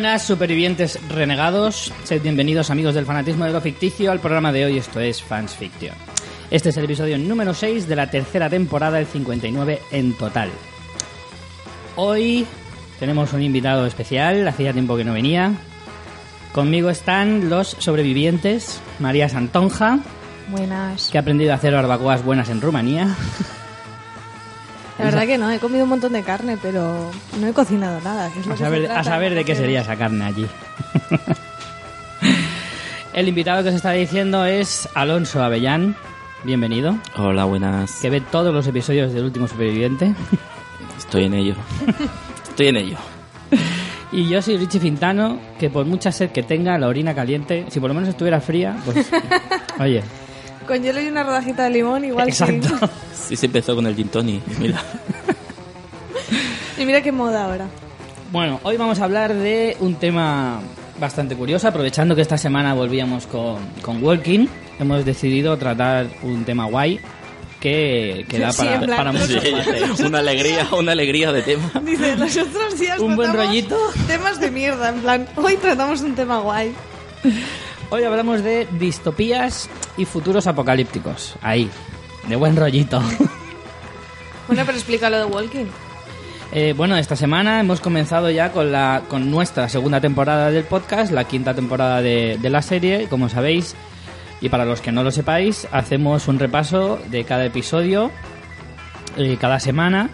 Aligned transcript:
buenas, 0.00 0.22
supervivientes 0.22 0.98
renegados. 1.10 1.92
Sed 2.04 2.22
bienvenidos, 2.22 2.70
amigos 2.70 2.94
del 2.94 3.04
fanatismo 3.04 3.44
de 3.44 3.52
lo 3.52 3.60
ficticio, 3.60 4.10
al 4.10 4.18
programa 4.18 4.50
de 4.50 4.64
hoy. 4.64 4.78
Esto 4.78 4.98
es 4.98 5.22
Fans 5.22 5.54
Fiction. 5.54 5.94
Este 6.50 6.70
es 6.70 6.76
el 6.78 6.86
episodio 6.86 7.18
número 7.18 7.52
6 7.52 7.86
de 7.86 7.96
la 7.96 8.10
tercera 8.10 8.48
temporada, 8.48 8.98
el 8.98 9.04
59 9.04 9.78
en 9.90 10.14
total. 10.14 10.48
Hoy 11.96 12.46
tenemos 12.98 13.34
un 13.34 13.42
invitado 13.42 13.84
especial, 13.84 14.48
hacía 14.48 14.72
tiempo 14.72 14.96
que 14.96 15.04
no 15.04 15.12
venía. 15.12 15.52
Conmigo 16.54 16.88
están 16.88 17.50
los 17.50 17.76
sobrevivientes, 17.78 18.80
María 19.00 19.28
Santonja, 19.28 19.98
Buenas. 20.48 21.10
que 21.12 21.18
ha 21.18 21.20
aprendido 21.20 21.52
a 21.52 21.56
hacer 21.56 21.74
barbacoas 21.74 22.24
buenas 22.24 22.48
en 22.48 22.62
Rumanía. 22.62 23.14
La 25.00 25.06
verdad 25.06 25.22
que 25.26 25.38
no, 25.38 25.50
he 25.50 25.58
comido 25.58 25.84
un 25.84 25.90
montón 25.90 26.12
de 26.12 26.22
carne, 26.22 26.58
pero 26.60 27.10
no 27.40 27.46
he 27.46 27.52
cocinado 27.52 28.00
nada. 28.02 28.30
que 28.30 28.40
es 28.40 28.46
lo 28.46 28.52
A 28.52 28.56
que 28.56 28.58
se 28.58 28.64
saber, 28.64 28.84
trata, 28.84 29.00
a 29.00 29.04
saber 29.04 29.34
de 29.34 29.44
qué 29.44 29.54
sería 29.54 29.80
esa 29.80 29.96
carne 29.96 30.24
allí. 30.24 30.46
El 33.12 33.28
invitado 33.28 33.62
que 33.62 33.70
os 33.70 33.74
está 33.74 33.92
diciendo 33.92 34.44
es 34.44 34.88
Alonso 34.94 35.42
Avellán. 35.42 35.96
Bienvenido. 36.44 36.96
Hola, 37.16 37.44
buenas. 37.44 37.98
Que 38.00 38.08
ve 38.08 38.20
todos 38.20 38.54
los 38.54 38.66
episodios 38.66 39.12
del 39.12 39.24
último 39.24 39.48
superviviente. 39.48 40.14
Estoy 40.96 41.24
en 41.24 41.34
ello. 41.34 41.54
Estoy 42.48 42.68
en 42.68 42.76
ello. 42.76 42.96
Y 44.12 44.28
yo 44.28 44.42
soy 44.42 44.56
Richie 44.56 44.80
Fintano, 44.80 45.38
que 45.60 45.70
por 45.70 45.86
mucha 45.86 46.10
sed 46.10 46.32
que 46.32 46.42
tenga, 46.42 46.76
la 46.78 46.88
orina 46.88 47.14
caliente, 47.14 47.66
si 47.68 47.78
por 47.78 47.90
lo 47.90 47.94
menos 47.94 48.08
estuviera 48.08 48.40
fría, 48.40 48.76
pues. 48.84 49.08
Oye, 49.78 50.02
Con 50.70 50.84
hielo 50.84 51.00
y 51.00 51.08
una 51.08 51.24
rodajita 51.24 51.64
de 51.64 51.70
limón, 51.70 52.04
igual 52.04 52.26
sí. 52.32 52.44
exacto. 52.44 52.88
Sí, 53.12 53.34
se 53.34 53.46
empezó 53.46 53.74
con 53.74 53.88
el 53.88 53.96
gin 53.96 54.08
tonic, 54.08 54.40
Mira. 54.60 54.80
Y 56.78 56.86
mira 56.86 57.02
qué 57.02 57.10
moda 57.10 57.46
ahora. 57.46 57.66
Bueno, 58.30 58.60
hoy 58.62 58.76
vamos 58.76 59.00
a 59.00 59.04
hablar 59.04 59.34
de 59.34 59.76
un 59.80 59.96
tema 59.96 60.60
bastante 61.00 61.34
curioso. 61.34 61.66
Aprovechando 61.66 62.14
que 62.14 62.22
esta 62.22 62.38
semana 62.38 62.72
volvíamos 62.74 63.26
con, 63.26 63.58
con 63.82 64.00
Walking, 64.00 64.46
hemos 64.78 65.04
decidido 65.04 65.58
tratar 65.58 66.06
un 66.22 66.44
tema 66.44 66.66
guay 66.66 67.00
que, 67.58 68.24
que 68.28 68.38
da 68.38 68.52
Sí, 68.52 68.64
para, 68.64 68.96
para 68.96 69.10
muchos 69.10 69.42
debates. 69.42 69.98
una 70.06 70.20
alegría, 70.20 70.68
una 70.70 70.92
alegría 70.92 71.32
de 71.32 71.42
tema. 71.42 71.72
Dice, 71.82 72.14
los 72.16 72.36
otros 72.36 72.78
días 72.78 73.00
Un 73.00 73.16
buen 73.16 73.34
rollito. 73.34 73.76
Temas 74.06 74.38
de 74.38 74.52
mierda, 74.52 74.90
en 74.90 75.00
plan, 75.00 75.28
hoy 75.34 75.56
tratamos 75.56 76.00
un 76.02 76.14
tema 76.14 76.38
guay. 76.38 76.72
Hoy 77.92 78.04
hablamos 78.04 78.44
de 78.44 78.68
distopías 78.78 79.68
y 79.96 80.04
futuros 80.04 80.46
apocalípticos. 80.46 81.34
Ahí, 81.42 81.68
de 82.28 82.36
buen 82.36 82.56
rollito. 82.56 83.02
Bueno, 84.46 84.64
pero 84.66 84.78
explícalo 84.78 85.16
de 85.16 85.24
Walking. 85.26 85.66
Eh, 86.50 86.74
bueno, 86.76 86.96
esta 86.96 87.14
semana 87.14 87.60
hemos 87.60 87.80
comenzado 87.80 88.30
ya 88.30 88.50
con, 88.50 88.72
la, 88.72 89.02
con 89.06 89.30
nuestra 89.30 89.68
segunda 89.68 90.00
temporada 90.00 90.50
del 90.50 90.64
podcast, 90.64 91.12
la 91.12 91.22
quinta 91.22 91.54
temporada 91.54 92.02
de, 92.02 92.36
de 92.36 92.50
la 92.50 92.60
serie, 92.60 93.06
como 93.08 93.28
sabéis. 93.28 93.76
Y 94.40 94.48
para 94.48 94.64
los 94.64 94.80
que 94.80 94.90
no 94.90 95.04
lo 95.04 95.12
sepáis, 95.12 95.68
hacemos 95.70 96.26
un 96.26 96.40
repaso 96.40 96.98
de 97.10 97.22
cada 97.22 97.44
episodio 97.44 98.10
eh, 99.16 99.36
cada 99.40 99.60
semana 99.60 100.10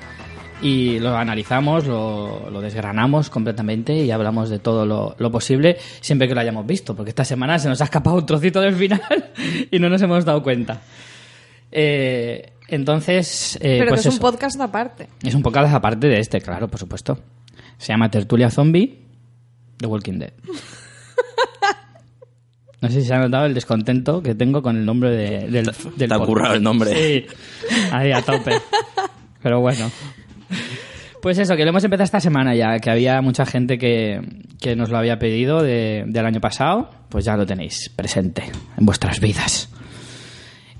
y 0.62 0.98
lo 0.98 1.16
analizamos, 1.16 1.86
lo, 1.86 2.48
lo 2.50 2.60
desgranamos 2.60 3.28
completamente 3.30 3.94
y 3.94 4.10
hablamos 4.10 4.48
de 4.48 4.58
todo 4.58 4.86
lo, 4.86 5.14
lo 5.18 5.30
posible 5.30 5.76
siempre 6.00 6.26
que 6.28 6.34
lo 6.34 6.40
hayamos 6.40 6.66
visto, 6.66 6.94
porque 6.96 7.10
esta 7.10 7.24
semana 7.24 7.58
se 7.58 7.68
nos 7.68 7.80
ha 7.80 7.84
escapado 7.84 8.16
un 8.16 8.26
trocito 8.26 8.60
del 8.60 8.74
final 8.74 9.02
y 9.70 9.78
no 9.78 9.88
nos 9.90 10.00
hemos 10.02 10.24
dado 10.24 10.42
cuenta. 10.42 10.80
Eh, 11.70 12.52
entonces, 12.68 13.56
eh, 13.60 13.76
pero 13.80 13.90
pues 13.90 14.02
que 14.02 14.08
es 14.08 14.14
un 14.14 14.20
podcast 14.20 14.60
aparte. 14.60 15.08
Es 15.22 15.34
un 15.34 15.42
podcast 15.42 15.74
aparte 15.74 16.06
de 16.08 16.18
este, 16.20 16.40
claro, 16.40 16.68
por 16.68 16.80
supuesto. 16.80 17.18
Se 17.78 17.88
llama 17.92 18.10
Tertulia 18.10 18.50
Zombie 18.50 18.98
The 19.76 19.86
Walking 19.86 20.18
Dead. 20.18 20.32
No 22.82 22.90
sé 22.90 23.00
si 23.00 23.06
se 23.08 23.14
ha 23.14 23.18
notado 23.18 23.46
el 23.46 23.54
descontento 23.54 24.22
que 24.22 24.34
tengo 24.34 24.60
con 24.62 24.76
el 24.76 24.84
nombre 24.84 25.10
de- 25.10 25.48
del, 25.48 25.64
del 25.96 26.08
te 26.08 26.14
ha 26.14 26.18
currado 26.18 26.54
el 26.54 26.62
nombre. 26.62 26.92
Sí, 26.94 27.26
ahí 27.90 28.12
a 28.12 28.20
tope. 28.22 28.52
Pero 29.42 29.60
bueno. 29.60 29.90
Pues 31.26 31.38
eso, 31.38 31.56
que 31.56 31.64
lo 31.64 31.70
hemos 31.70 31.82
empezado 31.82 32.04
esta 32.04 32.20
semana 32.20 32.54
ya, 32.54 32.78
que 32.78 32.88
había 32.88 33.20
mucha 33.20 33.44
gente 33.44 33.78
que, 33.78 34.20
que 34.60 34.76
nos 34.76 34.90
lo 34.90 34.98
había 34.98 35.18
pedido 35.18 35.60
de- 35.60 36.04
del 36.06 36.24
año 36.24 36.40
pasado, 36.40 36.88
pues 37.08 37.24
ya 37.24 37.36
lo 37.36 37.44
tenéis 37.44 37.90
presente 37.96 38.44
en 38.78 38.86
vuestras 38.86 39.18
vidas. 39.18 39.68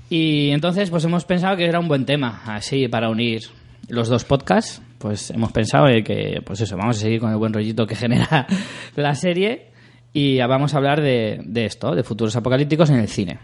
Y 0.09 0.51
entonces, 0.51 0.89
pues 0.89 1.03
hemos 1.03 1.25
pensado 1.25 1.57
que 1.57 1.65
era 1.65 1.81
un 1.81 1.89
buen 1.89 2.05
tema, 2.05 2.43
así, 2.45 2.87
para 2.87 3.09
unir 3.09 3.41
los 3.89 4.07
dos 4.07 4.23
podcasts. 4.23 4.81
Pues 4.99 5.31
hemos 5.31 5.51
pensado 5.51 5.89
eh, 5.89 6.01
que, 6.01 6.41
pues 6.45 6.61
eso, 6.61 6.77
vamos 6.77 6.95
a 6.95 7.01
seguir 7.01 7.19
con 7.19 7.29
el 7.31 7.35
buen 7.37 7.51
rollito 7.51 7.85
que 7.85 7.95
genera 7.97 8.47
la 8.95 9.15
serie 9.15 9.71
y 10.13 10.39
vamos 10.39 10.73
a 10.73 10.77
hablar 10.77 11.01
de, 11.01 11.41
de 11.43 11.65
esto, 11.65 11.93
de 11.93 12.03
futuros 12.03 12.37
apocalípticos 12.37 12.89
en 12.89 12.99
el 12.99 13.09
cine. 13.09 13.37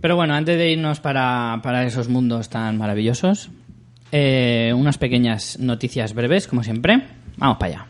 Pero 0.00 0.16
bueno, 0.16 0.34
antes 0.34 0.58
de 0.58 0.72
irnos 0.72 0.98
para, 0.98 1.60
para 1.62 1.84
esos 1.84 2.08
mundos 2.08 2.48
tan 2.48 2.78
maravillosos, 2.78 3.52
eh, 4.12 4.72
unas 4.76 4.98
pequeñas 4.98 5.58
noticias 5.58 6.14
breves, 6.14 6.46
como 6.46 6.62
siempre. 6.62 7.02
Vamos 7.36 7.56
para 7.58 7.72
allá. 7.72 7.86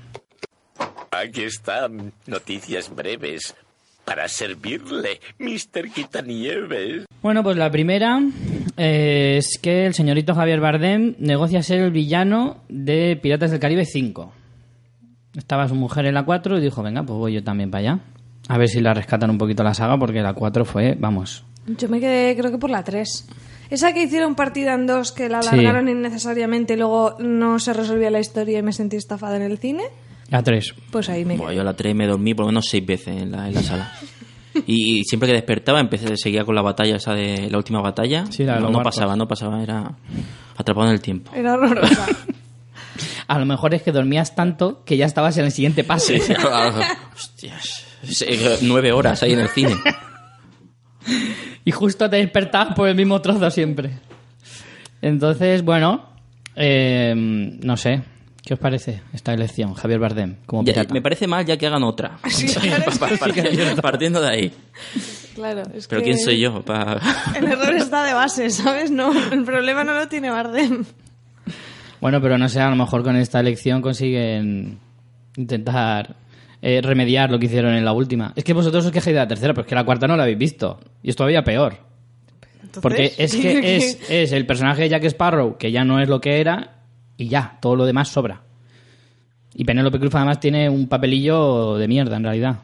Aquí 1.11 1.43
están 1.43 2.13
noticias 2.27 2.95
breves 2.95 3.55
para 4.05 4.29
servirle, 4.29 5.21
Mr. 5.39 5.91
Quitanieves. 5.93 7.05
Bueno, 7.23 7.43
pues 7.43 7.57
la 7.57 7.71
primera 7.71 8.21
eh, 8.77 9.37
es 9.39 9.59
que 9.61 9.87
el 9.87 9.95
señorito 9.95 10.35
Javier 10.35 10.61
Bardem 10.61 11.15
negocia 11.19 11.63
ser 11.63 11.81
el 11.81 11.91
villano 11.91 12.63
de 12.69 13.19
Piratas 13.21 13.51
del 13.51 13.61
Caribe 13.61 13.85
5. 13.85 14.33
Estaba 15.37 15.69
su 15.69 15.75
mujer 15.75 16.07
en 16.07 16.15
la 16.15 16.25
4 16.25 16.59
y 16.59 16.61
dijo, 16.61 16.83
venga, 16.83 17.03
pues 17.03 17.19
voy 17.19 17.35
yo 17.35 17.45
también 17.45 17.71
para 17.71 17.81
allá. 17.81 18.01
A 18.49 18.59
ver 18.59 18.69
si 18.69 18.81
la 18.81 18.93
rescatan 18.93 19.31
un 19.31 19.39
poquito 19.39 19.63
la 19.63 19.75
saga, 19.75 19.99
porque 19.99 20.21
la 20.21 20.35
4 20.35 20.65
fue, 20.65 20.97
vamos. 20.99 21.45
Yo 21.67 21.89
me 21.89 22.01
quedé, 22.01 22.37
creo 22.37 22.51
que 22.51 22.59
por 22.59 22.71
la 22.71 22.83
3. 22.83 23.29
Esa 23.73 23.95
que 23.95 24.03
hicieron 24.03 24.35
partida 24.35 24.75
en 24.75 24.87
dos, 24.87 25.13
que 25.13 25.29
la 25.31 25.43
Sí. 25.43 25.49
alargaron 25.49 25.89
innecesariamente 25.89 26.75
y 26.75 26.77
luego 26.77 27.17
no 27.19 27.59
se 27.59 27.73
resolvía 27.73 28.11
la 28.11 28.21
historia 28.21 28.59
y 28.59 28.63
me 28.63 28.73
sentí 28.75 28.97
estafada 28.97 29.37
en 29.37 29.43
el 29.43 29.57
cine. 29.59 29.83
La 30.29 30.43
3. 30.43 30.75
Pues 30.91 31.09
ahí 31.09 31.25
me 31.25 31.37
quedé. 31.39 31.55
yo 31.55 31.61
a 31.63 31.65
la 31.65 31.75
3 31.75 31.95
me 31.95 32.07
dormí 32.07 32.35
por 32.35 32.45
lo 32.45 32.49
menos 32.53 32.67
seis 32.69 32.85
veces 32.85 33.23
en 33.23 33.33
la, 33.33 33.49
en 33.49 33.55
la 33.55 33.63
sala. 33.63 33.93
Y 34.67 35.05
siempre 35.05 35.27
que 35.29 35.35
despertaba 35.35 35.81
empecé 35.81 36.15
seguía 36.19 36.45
con 36.45 36.55
la 36.55 36.61
batalla 36.61 36.97
esa 36.97 37.15
de 37.15 37.49
la 37.51 37.57
última 37.57 37.81
batalla. 37.81 38.27
Sí, 38.31 38.45
la 38.45 38.61
no, 38.61 38.69
no 38.69 38.83
pasaba, 38.83 39.17
no 39.17 39.27
pasaba, 39.27 39.63
era 39.63 39.95
atrapado 40.57 40.89
en 40.89 40.93
el 40.93 41.01
tiempo. 41.01 41.33
Era 41.35 41.55
horrorosa. 41.55 42.07
A 43.29 43.39
lo 43.39 43.47
mejor 43.47 43.73
es 43.75 43.83
que 43.83 43.91
dormías 43.93 44.35
tanto 44.35 44.85
que 44.85 44.99
ya 44.99 45.07
estabas 45.07 45.39
en 45.39 45.47
el 45.47 45.53
siguiente 45.53 45.83
pase. 45.85 46.21
Hostias. 47.15 47.87
Nueve 48.61 48.93
horas 48.93 49.23
ahí 49.23 49.33
en 49.33 49.39
el 49.41 49.49
cine. 49.49 49.75
y 51.65 51.71
justo 51.71 52.09
te 52.11 52.17
despertabas 52.17 52.75
por 52.75 52.89
el 52.89 52.95
mismo 52.95 53.21
trozo 53.21 53.51
siempre. 53.51 53.91
Entonces, 55.01 55.63
bueno, 55.65 56.05
eh, 56.57 57.15
no 57.17 57.77
sé. 57.77 58.03
¿Qué 58.45 58.55
os 58.55 58.61
parece 58.61 59.03
esta 59.13 59.33
elección, 59.33 59.73
Javier 59.75 60.01
Bardem, 60.01 60.35
como 60.47 60.65
Ya, 60.65 60.85
me 60.93 61.01
parece 61.01 61.29
mal 61.29 61.47
ya 61.47 61.57
que 61.57 61.67
hagan 61.69 61.85
otra. 61.85 62.19
Sí, 62.29 62.47
claro, 62.49 62.85
es 62.91 62.99
que- 63.09 63.17
Partiendo, 63.19 63.83
partiendo 63.83 64.21
de 64.21 64.29
ahí. 64.29 64.53
Claro, 65.37 65.63
es 65.75 65.87
Pero 65.87 66.01
que 66.01 66.07
¿quién 66.07 66.19
soy 66.19 66.41
yo? 66.41 66.61
Pa- 66.63 67.01
El 67.37 67.45
error 67.45 67.73
está 67.77 68.05
de 68.05 68.15
base, 68.15 68.51
¿sabes? 68.51 68.91
No, 68.91 69.13
el 69.31 69.45
problema 69.45 69.85
no 69.85 69.95
lo 69.95 70.09
tiene 70.09 70.29
Bardem. 70.31 70.85
Bueno, 72.01 72.21
pero 72.21 72.37
no 72.37 72.49
sé, 72.49 72.61
a 72.61 72.69
lo 72.69 72.75
mejor 72.75 73.05
con 73.05 73.15
esta 73.15 73.39
elección 73.39 73.81
consiguen 73.81 74.81
intentar 75.37 76.17
eh, 76.63 76.81
remediar 76.81 77.31
lo 77.31 77.39
que 77.39 77.47
hicieron 77.47 77.75
en 77.75 77.85
la 77.85 77.93
última. 77.93 78.33
Es 78.37 78.45
que 78.45 78.53
vosotros 78.53 78.87
os 78.87 78.93
quejáis 78.93 79.15
de 79.15 79.21
la 79.21 79.29
tercera, 79.29 79.53
pero 79.53 79.63
es 79.63 79.69
que 79.69 79.75
la 79.75 79.85
cuarta 79.85 80.07
no 80.07 80.17
la 80.17 80.23
habéis 80.23 80.39
visto. 80.39 80.79
Y 81.03 81.11
es 81.11 81.17
todavía 81.17 81.43
peor. 81.43 81.77
Porque 82.81 83.13
es 83.19 83.35
que 83.35 83.77
es, 83.77 83.99
es 84.09 84.33
el 84.33 84.47
personaje 84.47 84.83
de 84.83 84.89
Jack 84.89 85.05
Sparrow, 85.05 85.59
que 85.59 85.73
ya 85.73 85.85
no 85.85 86.01
es 86.01 86.09
lo 86.09 86.21
que 86.21 86.41
era, 86.41 86.77
y 87.17 87.29
ya, 87.29 87.59
todo 87.61 87.77
lo 87.77 87.85
demás 87.85 88.09
sobra. 88.09 88.43
Y 89.55 89.65
Penélope 89.65 89.99
Cruz 89.99 90.15
además 90.15 90.41
tiene 90.41 90.71
un 90.71 90.87
papelillo 90.87 91.77
de 91.77 91.89
mierda, 91.89 92.17
en 92.17 92.23
realidad. 92.23 92.57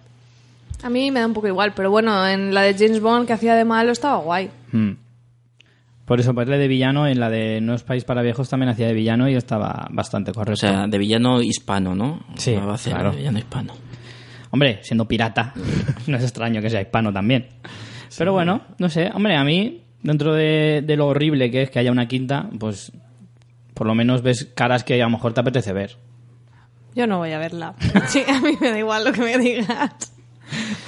A 0.82 0.88
mí 0.88 1.10
me 1.10 1.20
da 1.20 1.26
un 1.26 1.34
poco 1.34 1.48
igual, 1.48 1.72
pero 1.74 1.90
bueno, 1.90 2.26
en 2.26 2.54
la 2.54 2.62
de 2.62 2.74
James 2.74 3.00
Bond 3.00 3.26
que 3.26 3.32
hacía 3.32 3.56
de 3.56 3.64
malo 3.64 3.92
estaba 3.92 4.18
guay. 4.18 4.48
Hmm. 4.72 4.92
Por 6.08 6.18
eso, 6.20 6.32
ponerle 6.34 6.58
de 6.58 6.68
villano, 6.68 7.06
en 7.06 7.20
la 7.20 7.28
de 7.28 7.60
No 7.60 7.74
es 7.74 7.82
país 7.82 8.04
para 8.04 8.22
viejos 8.22 8.48
también 8.48 8.70
hacía 8.70 8.86
de 8.86 8.94
villano 8.94 9.28
y 9.28 9.34
estaba 9.34 9.86
bastante 9.90 10.30
O 10.30 10.34
correcto. 10.34 10.56
sea, 10.66 10.86
de 10.86 10.98
villano 10.98 11.42
hispano, 11.42 11.94
¿no? 11.94 12.24
Sí, 12.36 12.56
claro. 12.84 13.10
de 13.12 13.18
villano 13.18 13.38
hispano. 13.38 13.74
Hombre, 14.50 14.78
siendo 14.82 15.06
pirata, 15.06 15.52
no 16.06 16.16
es 16.16 16.22
extraño 16.24 16.62
que 16.62 16.70
sea 16.70 16.80
hispano 16.80 17.12
también. 17.12 17.46
Pero 18.16 18.32
bueno, 18.32 18.62
no 18.78 18.88
sé, 18.88 19.10
hombre, 19.14 19.36
a 19.36 19.44
mí, 19.44 19.82
dentro 20.02 20.32
de, 20.34 20.82
de 20.84 20.96
lo 20.96 21.08
horrible 21.08 21.50
que 21.50 21.62
es 21.62 21.70
que 21.70 21.78
haya 21.78 21.92
una 21.92 22.08
quinta, 22.08 22.48
pues 22.58 22.90
por 23.74 23.86
lo 23.86 23.94
menos 23.94 24.22
ves 24.22 24.50
caras 24.54 24.82
que 24.84 24.94
a 25.00 25.04
lo 25.04 25.10
mejor 25.10 25.34
te 25.34 25.40
apetece 25.40 25.72
ver. 25.74 25.98
Yo 26.94 27.06
no 27.06 27.18
voy 27.18 27.32
a 27.32 27.38
verla. 27.38 27.74
Sí, 28.06 28.22
a 28.26 28.40
mí 28.40 28.56
me 28.60 28.70
da 28.70 28.78
igual 28.78 29.04
lo 29.04 29.12
que 29.12 29.20
me 29.20 29.36
digas. 29.38 30.14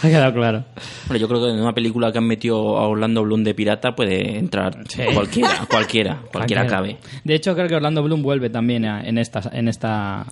Ha 0.03 0.09
quedado 0.09 0.33
claro. 0.33 0.65
Hombre, 1.05 1.19
yo 1.19 1.29
creo 1.29 1.43
que 1.43 1.51
en 1.51 1.61
una 1.61 1.73
película 1.75 2.11
que 2.12 2.19
han 2.19 2.27
metido 2.27 2.79
a 2.79 2.89
Orlando 2.89 3.23
Bloom 3.23 3.45
de 3.45 3.55
pirata 3.55 3.95
puede 3.95 4.39
entrar 4.39 4.75
cualquiera, 5.15 5.67
cualquiera, 5.71 6.21
cualquiera 6.33 6.67
cabe. 6.67 6.99
De 7.25 7.35
hecho, 7.35 7.55
creo 7.55 7.69
que 7.69 7.75
Orlando 7.77 8.03
Bloom 8.03 8.23
vuelve 8.23 8.49
también 8.51 8.85
a- 8.87 9.03
en 9.03 9.19
esta, 9.19 9.43
en 9.53 9.69
esta 9.69 10.25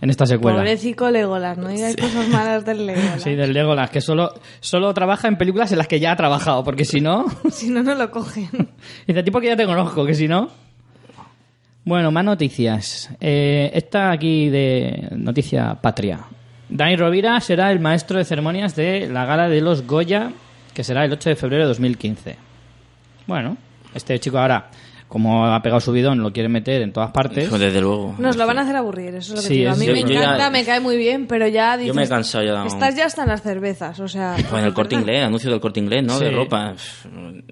en 0.00 0.10
esta 0.10 0.26
secuela. 0.26 0.58
Pobrecito 0.58 1.10
Legolas, 1.10 1.56
no 1.56 1.68
digáis 1.68 1.96
cosas 1.96 2.28
malas 2.28 2.64
del 2.66 2.84
Legolas. 2.86 3.22
Sí, 3.22 3.34
del 3.34 3.52
Legolas, 3.54 3.88
que 3.90 4.00
solo, 4.02 4.34
solo 4.60 4.92
trabaja 4.92 5.26
en 5.28 5.36
películas 5.36 5.72
en 5.72 5.78
las 5.78 5.88
que 5.88 5.98
ya 6.00 6.12
ha 6.12 6.16
trabajado, 6.16 6.62
porque 6.64 6.84
si 6.84 7.00
no... 7.00 7.24
Si 7.50 7.70
no, 7.70 7.82
no 7.82 7.94
lo 7.94 8.10
cogen. 8.10 8.48
Dice, 9.06 9.22
tipo 9.22 9.40
que 9.40 9.46
ya 9.46 9.56
te 9.56 9.64
conozco, 9.64 10.04
que 10.04 10.14
si 10.14 10.28
no... 10.28 10.50
Bueno, 11.84 12.10
más 12.10 12.24
noticias. 12.24 13.10
Eh, 13.20 13.70
esta 13.72 14.10
aquí 14.10 14.48
de 14.50 15.08
noticia 15.12 15.74
patria. 15.80 16.18
Dani 16.68 16.96
Rovira 16.96 17.40
será 17.40 17.70
el 17.70 17.78
maestro 17.80 18.18
de 18.18 18.24
ceremonias 18.24 18.74
de 18.74 19.08
la 19.08 19.24
gala 19.24 19.48
de 19.48 19.60
los 19.60 19.86
Goya, 19.86 20.32
que 20.74 20.82
será 20.82 21.04
el 21.04 21.12
8 21.12 21.30
de 21.30 21.36
febrero 21.36 21.62
de 21.62 21.68
2015. 21.68 22.36
Bueno, 23.26 23.56
este 23.94 24.18
chico 24.18 24.38
ahora, 24.38 24.68
como 25.08 25.46
ha 25.46 25.62
pegado 25.62 25.80
su 25.80 25.92
bidón, 25.92 26.20
lo 26.20 26.32
quiere 26.32 26.48
meter 26.48 26.82
en 26.82 26.92
todas 26.92 27.10
partes. 27.12 27.48
Pues 27.48 27.60
desde 27.60 27.80
luego. 27.80 28.14
Nos 28.18 28.36
lo 28.36 28.46
van 28.46 28.58
a 28.58 28.62
hacer 28.62 28.74
aburrir, 28.76 29.14
eso 29.14 29.34
es 29.34 29.36
lo 29.36 29.36
que 29.36 29.42
Sí, 29.42 29.48
te 29.48 29.54
digo. 29.60 29.70
A 29.72 29.76
mí 29.76 29.86
yo- 29.86 29.92
me 29.92 30.00
yo 30.02 30.08
ya- 30.08 30.20
encanta, 30.22 30.50
me 30.50 30.64
cae 30.64 30.80
muy 30.80 30.96
bien, 30.96 31.26
pero 31.26 31.46
ya 31.46 31.76
dices... 31.76 31.94
me 31.94 32.02
he 32.04 32.08
cansado 32.08 32.44
ya. 32.44 32.66
Estás 32.66 32.96
ya 32.96 33.06
hasta 33.06 33.22
en 33.22 33.28
las 33.28 33.42
cervezas, 33.42 34.00
o 34.00 34.08
sea... 34.08 34.34
Pues 34.36 34.52
en 34.60 34.64
el 34.66 34.74
corte 34.74 34.96
inglés, 34.96 35.22
anuncio 35.24 35.50
del 35.50 35.60
corte 35.60 35.78
inglés, 35.80 36.02
¿no? 36.04 36.18
De 36.18 36.30
ropa. 36.30 36.74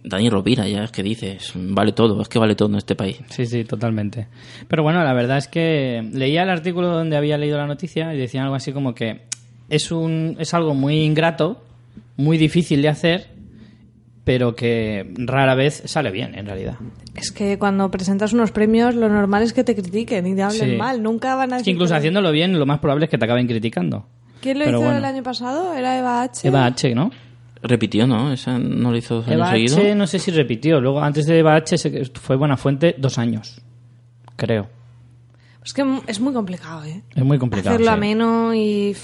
Dani 0.02 0.28
Rovira, 0.30 0.66
ya 0.68 0.84
es 0.84 0.90
que 0.90 1.02
dices, 1.02 1.52
vale 1.54 1.92
todo, 1.92 2.20
es 2.20 2.28
que 2.28 2.38
vale 2.38 2.54
todo 2.54 2.68
en 2.68 2.74
este 2.76 2.94
país. 2.96 3.18
Sí, 3.30 3.46
sí, 3.46 3.64
totalmente. 3.64 4.26
Pero 4.68 4.82
bueno, 4.82 5.02
la 5.04 5.12
verdad 5.12 5.38
es 5.38 5.48
que 5.48 6.06
leía 6.12 6.42
el 6.42 6.50
artículo 6.50 6.88
donde 6.88 7.16
había 7.16 7.38
leído 7.38 7.56
la 7.56 7.66
noticia 7.66 8.12
y 8.14 8.18
decían 8.18 8.44
algo 8.44 8.56
así 8.56 8.72
como 8.72 8.94
que 8.94 9.22
es 9.70 9.90
un 9.92 10.36
es 10.38 10.52
algo 10.54 10.74
muy 10.74 10.96
ingrato, 11.04 11.62
muy 12.16 12.36
difícil 12.36 12.82
de 12.82 12.88
hacer, 12.88 13.28
pero 14.24 14.56
que 14.56 15.12
rara 15.18 15.54
vez 15.54 15.82
sale 15.84 16.10
bien 16.10 16.34
en 16.34 16.46
realidad. 16.46 16.76
Es 17.14 17.30
que 17.30 17.58
cuando 17.58 17.90
presentas 17.90 18.32
unos 18.32 18.50
premios, 18.52 18.94
lo 18.94 19.08
normal 19.08 19.42
es 19.42 19.52
que 19.52 19.64
te 19.64 19.74
critiquen 19.76 20.26
y 20.26 20.34
te 20.34 20.42
hablen 20.42 20.70
Sí. 20.70 20.76
mal. 20.76 21.02
Nunca 21.02 21.34
van 21.36 21.52
a 21.52 21.56
Es 21.58 21.62
que 21.64 21.70
incluso 21.70 21.92
que- 21.92 21.98
haciéndolo 21.98 22.32
bien, 22.32 22.58
lo 22.58 22.66
más 22.66 22.78
probable 22.80 23.04
es 23.04 23.10
que 23.10 23.18
te 23.18 23.24
acaben 23.26 23.46
criticando. 23.46 24.06
¿Quién 24.40 24.58
lo 24.58 24.64
Pero 24.64 24.78
hizo 24.78 24.84
bueno. 24.86 24.98
el 24.98 25.04
año 25.04 25.22
pasado? 25.22 25.74
¿Era 25.74 25.98
Eva 25.98 26.22
H? 26.22 26.48
Eva 26.48 26.66
H, 26.66 26.94
¿no? 26.94 27.10
Repitió, 27.62 28.06
¿no? 28.06 28.30
Esa 28.32 28.58
no 28.58 28.90
lo 28.90 28.96
hizo 28.96 29.14
dos 29.16 29.26
años 29.28 29.36
Eva 29.38 29.50
seguidos. 29.52 29.78
H, 29.78 29.94
no 29.94 30.06
sé 30.06 30.18
si 30.18 30.30
repitió. 30.30 30.80
Luego, 30.80 31.00
antes 31.00 31.24
de 31.26 31.38
Eva 31.38 31.54
H, 31.56 31.76
fue 32.20 32.36
Buena 32.36 32.56
Fuente 32.58 32.94
dos 32.98 33.16
años, 33.18 33.62
creo. 34.36 34.68
Es 35.64 35.72
que 35.72 35.82
es 36.06 36.20
muy 36.20 36.34
complicado, 36.34 36.84
¿eh? 36.84 37.02
Es 37.14 37.24
muy 37.24 37.38
complicado. 37.38 37.70
Hacerlo 37.74 37.86
sí. 37.90 37.94
ameno 37.94 38.54
y... 38.54 38.94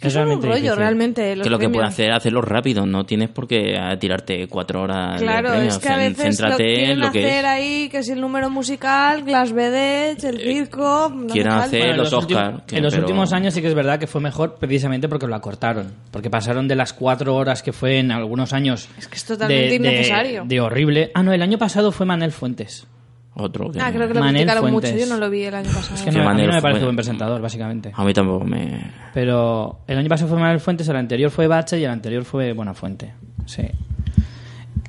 Es 0.00 0.04
que 0.04 0.08
Es 0.08 0.14
es 0.14 0.16
un 0.16 0.22
realmente 0.24 0.46
rollo, 0.46 0.56
difícil. 0.62 0.78
realmente. 0.78 1.36
Los 1.36 1.44
que 1.44 1.50
lo 1.50 1.58
que 1.58 1.68
puedes 1.68 1.88
hacer 1.90 2.08
es 2.10 2.16
hacerlo 2.16 2.40
rápido, 2.40 2.86
no 2.86 3.04
tienes 3.04 3.28
por 3.28 3.46
qué 3.46 3.74
eh, 3.74 3.96
tirarte 3.98 4.48
cuatro 4.48 4.80
horas 4.80 5.20
Claro, 5.20 5.50
de 5.52 5.66
es 5.66 5.76
que 5.78 5.88
a 5.90 5.96
veces 5.98 6.16
lo 6.40 6.46
Céntrate 6.48 6.64
quieren 6.64 6.90
en 6.92 7.00
lo 7.00 7.12
que 7.12 7.18
hacer 7.26 7.38
es. 7.40 7.50
ahí, 7.50 7.88
que 7.90 8.02
si 8.02 8.12
el 8.12 8.20
número 8.22 8.48
musical, 8.48 9.22
Glass 9.24 9.52
Vedette, 9.52 10.24
el 10.24 10.40
circo... 10.40 11.12
no 11.14 11.26
quieren 11.26 11.52
hacer- 11.52 11.80
Bueno, 11.88 11.96
los 12.04 12.12
Oscar, 12.14 12.62
que- 12.66 12.76
en 12.78 12.82
los 12.82 12.94
pero- 12.94 13.04
últimos 13.04 13.32
años 13.34 13.52
sí 13.52 13.60
que 13.60 13.68
es 13.68 13.74
verdad 13.74 13.98
que 13.98 14.06
fue 14.06 14.22
mejor 14.22 14.54
precisamente 14.58 15.06
porque 15.06 15.26
lo 15.26 15.34
acortaron. 15.34 15.92
Porque 16.10 16.30
pasaron 16.30 16.66
de 16.66 16.76
las 16.76 16.94
cuatro 16.94 17.34
horas 17.34 17.62
que 17.62 17.74
fue 17.74 17.98
en 17.98 18.10
algunos 18.10 18.54
años. 18.54 18.88
Es 18.98 19.06
que 19.06 19.16
es 19.16 19.24
totalmente 19.26 19.64
de- 19.64 19.68
de- 19.68 19.74
innecesario. 19.76 20.44
De, 20.46 20.60
horrible. 20.60 21.10
Ah, 21.12 21.22
no, 21.22 21.34
el 21.34 21.42
año 21.42 21.58
pasado 21.58 21.92
fue 21.92 22.06
Manel 22.06 22.32
Fuentes. 22.32 22.86
Otro 23.34 23.70
que... 23.70 23.80
Ah, 23.80 23.92
creo 23.92 24.08
que 24.08 24.14
lo 24.14 24.20
Manel 24.20 24.42
criticaron 24.42 24.70
mucho. 24.70 24.88
Fuentes. 24.88 25.08
Yo 25.08 25.14
no 25.14 25.20
lo 25.20 25.30
vi 25.30 25.44
el 25.44 25.54
año 25.54 25.70
pasado. 25.72 25.94
Es 25.94 26.02
que 26.02 26.10
no, 26.10 26.28
a 26.28 26.34
mí 26.34 26.42
no 26.42 26.52
me 26.52 26.62
parece 26.62 26.84
buen 26.84 26.96
presentador, 26.96 27.40
básicamente. 27.40 27.92
A 27.94 28.04
mí 28.04 28.12
tampoco 28.12 28.44
me... 28.44 28.90
Pero 29.14 29.80
el 29.86 29.98
año 29.98 30.08
pasado 30.08 30.30
fue 30.30 30.38
Manuel 30.38 30.60
Fuentes, 30.60 30.88
el 30.88 30.96
anterior 30.96 31.30
fue 31.30 31.46
Bache 31.46 31.78
y 31.78 31.84
el 31.84 31.90
anterior 31.90 32.24
fue 32.24 32.52
Buenafuente. 32.52 33.14
Sí. 33.46 33.62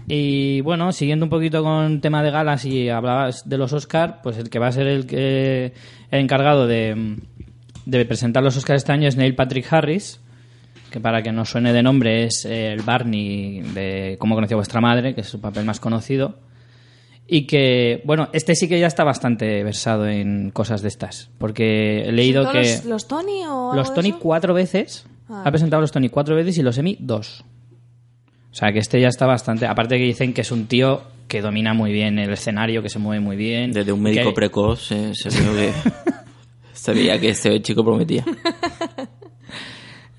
Y 0.07 0.59
bueno, 0.61 0.91
siguiendo 0.91 1.25
un 1.25 1.29
poquito 1.29 1.63
con 1.63 2.01
tema 2.01 2.21
de 2.23 2.31
galas 2.31 2.65
y 2.65 2.89
hablabas 2.89 3.47
de 3.47 3.57
los 3.57 3.71
Oscar, 3.71 4.19
pues 4.21 4.37
el 4.37 4.49
que 4.49 4.59
va 4.59 4.67
a 4.67 4.71
ser 4.71 4.87
el, 4.87 5.05
que, 5.05 5.73
el 6.09 6.19
encargado 6.19 6.67
de, 6.67 7.17
de 7.85 8.05
presentar 8.05 8.43
los 8.43 8.57
Oscars 8.57 8.81
este 8.81 8.91
año 8.91 9.07
es 9.07 9.15
Neil 9.15 9.35
Patrick 9.35 9.71
Harris, 9.71 10.19
que 10.89 10.99
para 10.99 11.21
que 11.21 11.31
no 11.31 11.45
suene 11.45 11.71
de 11.71 11.81
nombre 11.81 12.25
es 12.25 12.43
el 12.43 12.81
Barney 12.81 13.61
de 13.73 14.17
Cómo 14.19 14.35
conoció 14.35 14.57
vuestra 14.57 14.81
madre, 14.81 15.15
que 15.15 15.21
es 15.21 15.27
su 15.27 15.39
papel 15.39 15.63
más 15.63 15.79
conocido. 15.79 16.39
Y 17.27 17.47
que, 17.47 18.01
bueno, 18.03 18.27
este 18.33 18.55
sí 18.55 18.67
que 18.67 18.79
ya 18.79 18.87
está 18.87 19.03
bastante 19.03 19.63
versado 19.63 20.07
en 20.07 20.51
cosas 20.51 20.81
de 20.81 20.89
estas, 20.89 21.29
porque 21.37 22.01
he 22.01 22.11
leído 22.11 22.43
¿Todos 22.43 22.53
que... 22.53 22.59
Los, 22.75 22.85
los 22.85 23.07
Tony 23.07 23.43
o 23.47 23.73
Los 23.73 23.93
Tony 23.93 24.09
eso? 24.09 24.19
cuatro 24.19 24.53
veces. 24.53 25.05
Ah. 25.29 25.43
Ha 25.45 25.49
presentado 25.51 25.81
los 25.81 25.91
Tony 25.93 26.09
cuatro 26.09 26.35
veces 26.35 26.57
y 26.57 26.61
los 26.61 26.77
Emmy 26.77 26.97
dos. 26.99 27.45
O 28.51 28.53
sea 28.53 28.73
que 28.73 28.79
este 28.79 28.99
ya 28.99 29.07
está 29.07 29.25
bastante. 29.25 29.65
Aparte 29.65 29.97
que 29.97 30.03
dicen 30.03 30.33
que 30.33 30.41
es 30.41 30.51
un 30.51 30.65
tío 30.65 31.03
que 31.29 31.41
domina 31.41 31.73
muy 31.73 31.93
bien 31.93 32.19
el 32.19 32.33
escenario, 32.33 32.81
que 32.83 32.89
se 32.89 32.99
mueve 32.99 33.23
muy 33.23 33.37
bien. 33.37 33.71
Desde 33.71 33.93
un 33.93 34.01
médico 34.01 34.29
que- 34.31 34.35
precoz 34.35 34.91
eh, 34.91 35.13
se 35.13 35.29
vio 35.29 35.53
que... 35.55 35.71
se 36.73 36.93
veía 36.93 37.17
que 37.17 37.29
este 37.29 37.61
chico 37.61 37.85
prometía. 37.85 38.25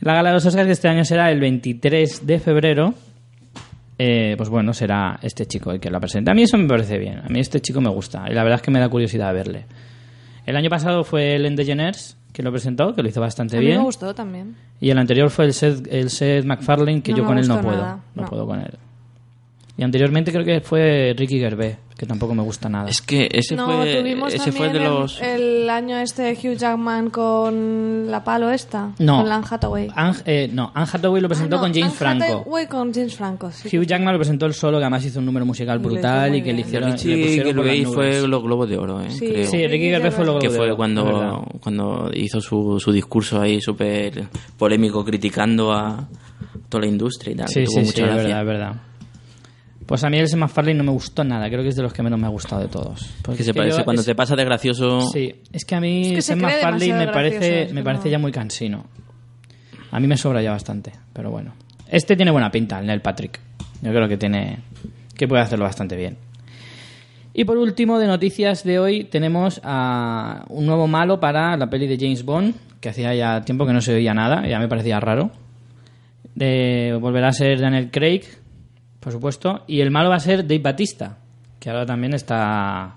La 0.01 0.15
gala 0.15 0.31
de 0.31 0.35
los 0.37 0.47
Oscars 0.47 0.67
de 0.67 0.73
este 0.73 0.89
año 0.89 1.05
será 1.05 1.31
el 1.31 1.41
23 1.41 2.27
de 2.27 2.39
febrero. 2.41 2.95
Eh, 3.99 4.35
pues 4.37 4.49
bueno, 4.49 4.73
será 4.73 5.19
este 5.23 5.47
chico 5.47 5.71
el 5.71 5.81
que 5.81 5.91
la 5.91 6.01
presente. 6.01 6.31
A 6.31 6.35
mí 6.35 6.43
eso 6.43 6.57
me 6.59 6.67
parece 6.67 6.99
bien. 6.99 7.19
A 7.25 7.29
mí 7.29 7.41
este 7.41 7.61
chico 7.61 7.81
me 7.81 7.91
gusta. 7.91 8.25
Y 8.31 8.35
la 8.35 8.43
verdad 8.43 8.57
es 8.57 8.63
que 8.63 8.71
me 8.71 8.81
da 8.81 8.89
curiosidad 8.89 9.33
verle. 9.33 9.67
El 10.47 10.57
año 10.57 10.71
pasado 10.71 11.05
fue 11.05 11.35
Ellen 11.37 11.55
DeGeneres 11.57 12.17
que 12.33 12.43
lo 12.43 12.51
presentó, 12.51 12.95
que 12.95 13.03
lo 13.03 13.09
hizo 13.11 13.21
bastante 13.21 13.57
A 13.59 13.61
mí 13.61 13.67
bien. 13.67 13.79
me 13.79 13.85
gustó 13.85 14.15
también. 14.15 14.57
Y 14.81 14.91
el 14.91 14.99
anterior 14.99 15.31
fue 15.31 15.45
el 15.45 15.53
Seth, 15.53 15.87
el 15.93 16.09
Seth 16.11 16.45
MacFarlane, 16.45 17.03
que 17.03 17.13
No 17.13 17.19
yo 17.19 17.25
con 17.27 17.39
él 17.39 17.47
no 17.47 17.61
puedo. 17.61 17.77
nada, 17.77 18.01
no. 18.15 18.25
puedo 18.25 18.47
con 18.47 18.59
él. 18.61 18.73
Y 19.77 19.83
anteriormente 19.85 20.31
creo 20.31 20.45
que 20.45 20.61
fue 20.61 21.15
Ricky 21.17 21.39
Gervais, 21.39 21.77
que 21.97 22.05
tampoco 22.05 22.35
me 22.35 22.43
gusta 22.43 22.69
nada. 22.69 22.91
Es 22.91 23.01
que 23.01 23.27
ese 23.33 23.57
no, 23.57 23.65
fue, 23.65 23.97
tuvimos 24.01 24.35
ese 24.35 24.53
fue 24.53 24.69
de 24.71 24.77
el- 24.79 24.85
los... 24.85 25.21
el, 25.23 25.71
año 25.71 25.97
este 25.97 26.23
de 26.23 26.33
Hugh 26.33 26.59
Jackman 26.59 27.09
con 27.09 28.11
la 28.11 28.23
palo 28.23 28.51
esta. 28.51 28.91
No. 28.99 29.23
Con 29.23 29.33
Anne 29.33 29.47
Hathaway. 29.51 29.89
Anne, 29.97 30.17
eh, 30.27 30.51
no, 30.53 30.71
Anne 30.75 30.87
Hathaway 30.93 31.23
lo 31.23 31.29
presentó 31.29 31.57
Ah, 31.57 31.59
no, 31.59 31.63
con 31.65 31.73
James 31.73 31.87
Anne 31.87 31.97
Franco. 31.97 32.25
Hathaway 32.41 32.67
con 32.67 32.93
James 32.93 33.17
Franco, 33.17 33.51
sí. 33.51 33.75
Hugh 33.79 33.85
Jackman 33.87 34.13
lo 34.13 34.19
presentó 34.19 34.45
él 34.45 34.53
solo, 34.53 34.77
que 34.77 34.85
además 34.85 35.07
hizo 35.07 35.21
un 35.21 35.25
número 35.27 35.47
musical 35.47 35.79
brutal 35.79 36.35
y 36.37 36.43
que 36.43 36.49
le 36.53 36.57
bien. 36.57 36.67
hicieron 36.67 36.91
le 36.91 36.95
pusieron 36.97 37.55
Gervais 37.55 37.83
nubes. 37.85 37.95
fue 37.95 38.29
los 38.29 38.43
Globos 38.43 38.69
de 38.69 38.77
Oro, 38.77 39.01
eh, 39.01 39.11
Sí. 39.11 39.27
creo. 39.27 39.47
Sí, 39.51 39.67
Ricky 39.67 39.85
Gervais 39.89 40.15
fue 40.15 40.25
luego 40.27 40.39
que 40.39 40.49
de 40.49 40.55
fue 40.57 40.71
oro, 40.71 40.75
es 40.75 40.79
verdad. 40.79 41.31
cuando, 41.33 41.47
cuando 41.63 42.11
hizo 42.13 42.43
su, 42.43 42.79
su 42.79 42.93
discurso 42.93 43.41
ahí 43.41 43.59
súper 43.61 44.25
polémico 44.59 45.03
criticando 45.03 45.73
a 45.73 46.07
toda 46.69 46.83
la 46.83 46.89
industria 46.89 47.33
y 47.33 47.37
tal. 47.37 47.49
Sí, 47.49 47.61
que 47.61 47.67
sí, 47.69 47.85
sí, 47.87 48.03
es 48.03 48.07
verdad, 48.17 48.41
es 48.41 48.47
verdad. 48.47 48.75
Pues 49.87 50.05
a 50.05 50.11
mí 50.11 50.19
el 50.19 50.29
Seth 50.29 50.39
MacFarlane 50.39 50.79
no 50.79 50.85
me 50.85 50.93
gustó 50.93 51.25
nada, 51.25 51.49
creo 51.49 51.63
que 51.63 51.69
es 51.71 51.77
de 51.77 51.83
los 51.83 51.93
que 51.93 52.03
menos 52.03 52.19
me 52.19 52.27
ha 52.27 52.31
gustado 52.31 52.63
de 52.63 52.69
todos. 52.69 53.11
Porque 53.23 53.39
Que 53.39 53.43
es 53.43 53.47
se 53.47 53.55
parece, 53.55 53.79
yo- 53.79 53.85
cuando 53.85 54.01
es- 54.01 54.07
te 54.07 54.15
pasa 54.15 54.37
de 54.37 54.45
gracioso... 54.45 55.01
Sí, 55.13 55.35
es 55.53 55.65
que 55.65 55.75
a 55.75 55.81
mí 55.81 56.03
Es 56.09 56.09
que 56.15 56.23
se 56.23 56.33
Seth 56.35 56.39
cree 56.39 56.51
MacFarlane 56.53 56.95
me 57.07 57.13
parece, 57.13 57.37
gracioso, 57.39 57.75
me 57.75 57.81
que 57.81 57.85
parece 57.85 58.05
no. 58.05 58.11
ya 58.11 58.19
muy 58.19 58.33
cansino. 58.33 58.85
A 59.91 60.01
mí 60.01 60.07
me 60.07 60.17
sobra 60.17 60.41
ya 60.43 60.53
bastante, 60.53 60.93
pero 61.13 61.31
bueno. 61.31 61.53
Este 61.89 62.17
tiene 62.17 62.31
buena 62.31 62.51
pinta, 62.51 62.79
el 62.79 62.87
Neil 62.87 63.01
Patrick. 63.03 63.39
Yo 63.83 63.91
creo 63.91 64.09
que 64.09 64.17
tiene 64.17 64.61
que 65.17 65.29
puede 65.29 65.43
hacerlo 65.43 65.65
bastante 65.67 65.97
bien. 65.97 66.17
Y 67.35 67.45
por 67.45 67.59
último, 67.59 67.99
de 67.99 68.07
noticias 68.07 68.63
de 68.65 68.79
hoy, 68.79 69.05
tenemos 69.05 69.61
a 69.65 70.45
un 70.49 70.65
nuevo 70.67 70.87
malo 70.87 71.19
para 71.21 71.57
la 71.57 71.69
peli 71.69 71.87
de 71.87 71.97
James 71.99 72.25
Bond, 72.25 72.55
que 72.81 72.89
hacía 72.91 73.15
ya 73.15 73.41
tiempo 73.43 73.67
que 73.67 73.73
no 73.73 73.81
se 73.81 73.95
oía 73.95 74.15
nada, 74.15 74.47
ya 74.47 74.59
me 74.59 74.69
parecía 74.69 75.01
raro. 75.01 75.31
De, 76.35 76.97
volverá 77.01 77.29
a 77.29 77.33
ser 77.33 77.61
Daniel 77.61 77.91
Craig, 77.91 78.23
por 79.03 79.13
supuesto, 79.13 79.65
y 79.67 79.81
el 79.81 79.91
malo 79.91 80.09
va 80.11 80.17
a 80.17 80.21
ser 80.21 80.43
Dave 80.47 80.61
Batista, 80.61 81.19
que 81.59 81.69
ahora 81.71 81.85
también 81.85 82.15
está 82.15 82.97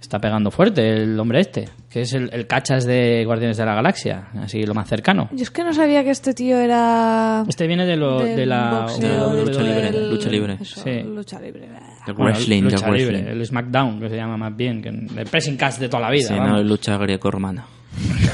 está 0.00 0.18
pegando 0.20 0.50
fuerte 0.50 0.94
el 1.04 1.18
hombre 1.20 1.38
este, 1.38 1.68
que 1.88 2.00
es 2.00 2.12
el, 2.12 2.28
el 2.32 2.48
cachas 2.48 2.84
de 2.84 3.22
Guardianes 3.24 3.56
de 3.56 3.64
la 3.64 3.74
Galaxia, 3.76 4.30
así 4.42 4.64
lo 4.66 4.74
más 4.74 4.88
cercano. 4.88 5.28
Yo 5.30 5.44
es 5.44 5.50
que 5.52 5.62
no 5.62 5.72
sabía 5.72 6.02
que 6.02 6.10
este 6.10 6.34
tío 6.34 6.58
era... 6.58 7.44
Este 7.48 7.68
viene 7.68 7.86
de, 7.86 7.96
lo, 7.96 8.18
de 8.18 8.44
la 8.44 8.80
boxeo, 8.88 9.30
de 9.30 9.36
la 9.36 9.42
lucha 9.44 9.58
del- 9.62 9.66
libre, 9.92 10.10
lucha 10.10 10.28
libre. 10.28 10.58
eso, 10.60 10.82
Sí. 10.82 11.02
lucha 11.04 11.40
libre. 11.40 11.68
El 12.04 12.14
Bueno, 12.14 12.32
wrestling, 12.34 12.62
lucha 12.64 12.84
el 12.88 12.94
libre, 12.94 13.12
wrestling. 13.18 13.32
el 13.40 13.46
SmackDown, 13.46 14.00
que 14.00 14.08
se 14.08 14.16
llama 14.16 14.36
más 14.36 14.56
bien, 14.56 14.82
que 14.82 14.88
el 14.88 15.26
pressing 15.30 15.56
cast 15.56 15.78
de 15.78 15.88
toda 15.88 16.00
la 16.02 16.10
vida. 16.10 16.26
Sí, 16.28 16.34
no, 16.34 16.60
lucha 16.64 16.96
greco-romana. 16.98 17.64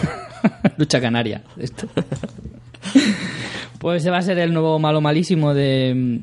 Lucha 0.79 1.01
canaria. 1.03 1.43
esto. 1.59 1.87
pues 3.79 4.03
ese 4.03 4.11
va 4.11 4.19
a 4.19 4.23
ser 4.23 4.39
el 4.39 4.53
nuevo 4.53 4.79
malo 4.79 5.01
malísimo 5.01 5.53
de, 5.55 6.23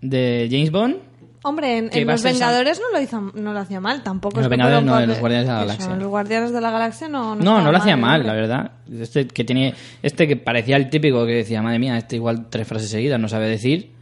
de 0.00 0.48
James 0.50 0.70
Bond. 0.70 0.96
Hombre, 1.44 1.78
en, 1.78 1.90
en 1.92 2.06
Los 2.06 2.22
Vengadores 2.22 2.80
no 2.80 2.98
lo, 2.98 3.02
hizo, 3.02 3.20
no 3.20 3.52
lo 3.52 3.60
hacía 3.60 3.80
mal, 3.80 4.02
tampoco. 4.02 4.36
En 4.38 4.42
Los 4.42 4.50
Vengadores 4.50 4.82
no, 4.84 5.00
en 5.00 5.08
Los 5.08 5.20
Guardianes 5.20 5.46
de 5.46 5.52
la 5.54 5.60
Galaxia. 5.60 5.92
en 5.92 5.98
Los 6.00 6.08
Guardianes 6.08 6.52
de 6.52 6.60
la 6.60 6.70
Galaxia 6.70 7.08
no. 7.08 7.34
No, 7.36 7.38
estaba 7.40 7.62
no 7.62 7.72
lo 7.72 7.78
hacía 7.78 7.96
mal, 7.96 8.26
la 8.26 8.34
verdad. 8.34 8.72
Este 9.00 9.26
que 9.28 9.44
tiene, 9.44 9.72
este 10.02 10.26
que 10.26 10.36
parecía 10.36 10.76
el 10.76 10.90
típico 10.90 11.24
que 11.24 11.32
decía, 11.34 11.62
madre 11.62 11.78
mía, 11.78 11.96
este 11.96 12.16
igual 12.16 12.48
tres 12.50 12.66
frases 12.66 12.90
seguidas 12.90 13.20
no 13.20 13.28
sabe 13.28 13.48
decir, 13.48 13.92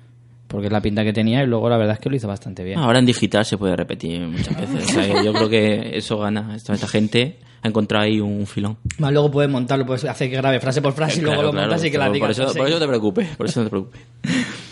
porque 0.49 0.69
es 0.69 0.73
la 0.73 0.81
pinta 0.81 1.05
que 1.05 1.13
tenía, 1.13 1.43
y 1.43 1.47
luego 1.47 1.69
la 1.69 1.77
verdad 1.77 1.95
es 1.95 2.01
que 2.01 2.09
lo 2.09 2.17
hizo 2.17 2.27
bastante 2.27 2.65
bien. 2.65 2.79
Ahora 2.79 2.99
en 2.99 3.07
digital 3.07 3.45
se 3.45 3.59
puede 3.59 3.77
repetir 3.77 4.27
muchas 4.27 4.59
veces. 4.59 4.85
O 4.91 4.93
sea, 4.93 5.23
yo 5.23 5.33
creo 5.35 5.49
que 5.51 5.91
eso 5.97 6.19
gana. 6.19 6.57
Esta, 6.57 6.73
esta 6.73 6.89
gente 6.89 7.39
ha 7.63 7.69
encontrado 7.69 8.07
ahí 8.07 8.19
un 8.19 8.47
filón. 8.47 8.79
Más 8.99 9.13
luego 9.13 9.31
puedes 9.31 9.51
montarlo, 9.51 9.85
puedes 9.85 10.05
hacer 10.07 10.31
que 10.31 10.37
grabe 10.37 10.59
frase 10.59 10.81
por 10.81 10.95
frase 10.95 11.19
y 11.19 11.23
luego 11.23 11.35
Claro, 11.35 11.49
lo 11.49 11.53
claro, 11.53 11.67
montas 11.69 11.85
y 11.85 11.91
que 11.91 11.99
la 11.99 12.09
digas. 12.09 12.37
por 12.39 12.47
por 12.57 12.67
eso 12.67 12.75
no 12.75 12.81
te 12.81 12.89
preocupes. 12.89 13.37
Por 13.37 13.47
eso 13.47 13.61
no 13.61 13.67
te 13.67 13.71
preocupes. 13.71 14.01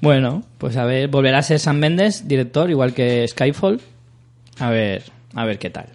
Bueno, 0.00 0.44
pues 0.58 0.76
a 0.76 0.84
ver, 0.84 1.08
volverá 1.08 1.38
a 1.38 1.42
ser 1.42 1.58
Sam 1.58 1.78
Mendes, 1.78 2.28
director, 2.28 2.70
igual 2.70 2.94
que 2.94 3.26
Skyfall. 3.26 3.80
A 4.60 4.70
ver, 4.70 5.02
a 5.34 5.44
ver 5.44 5.58
qué 5.58 5.70
tal. 5.70 5.86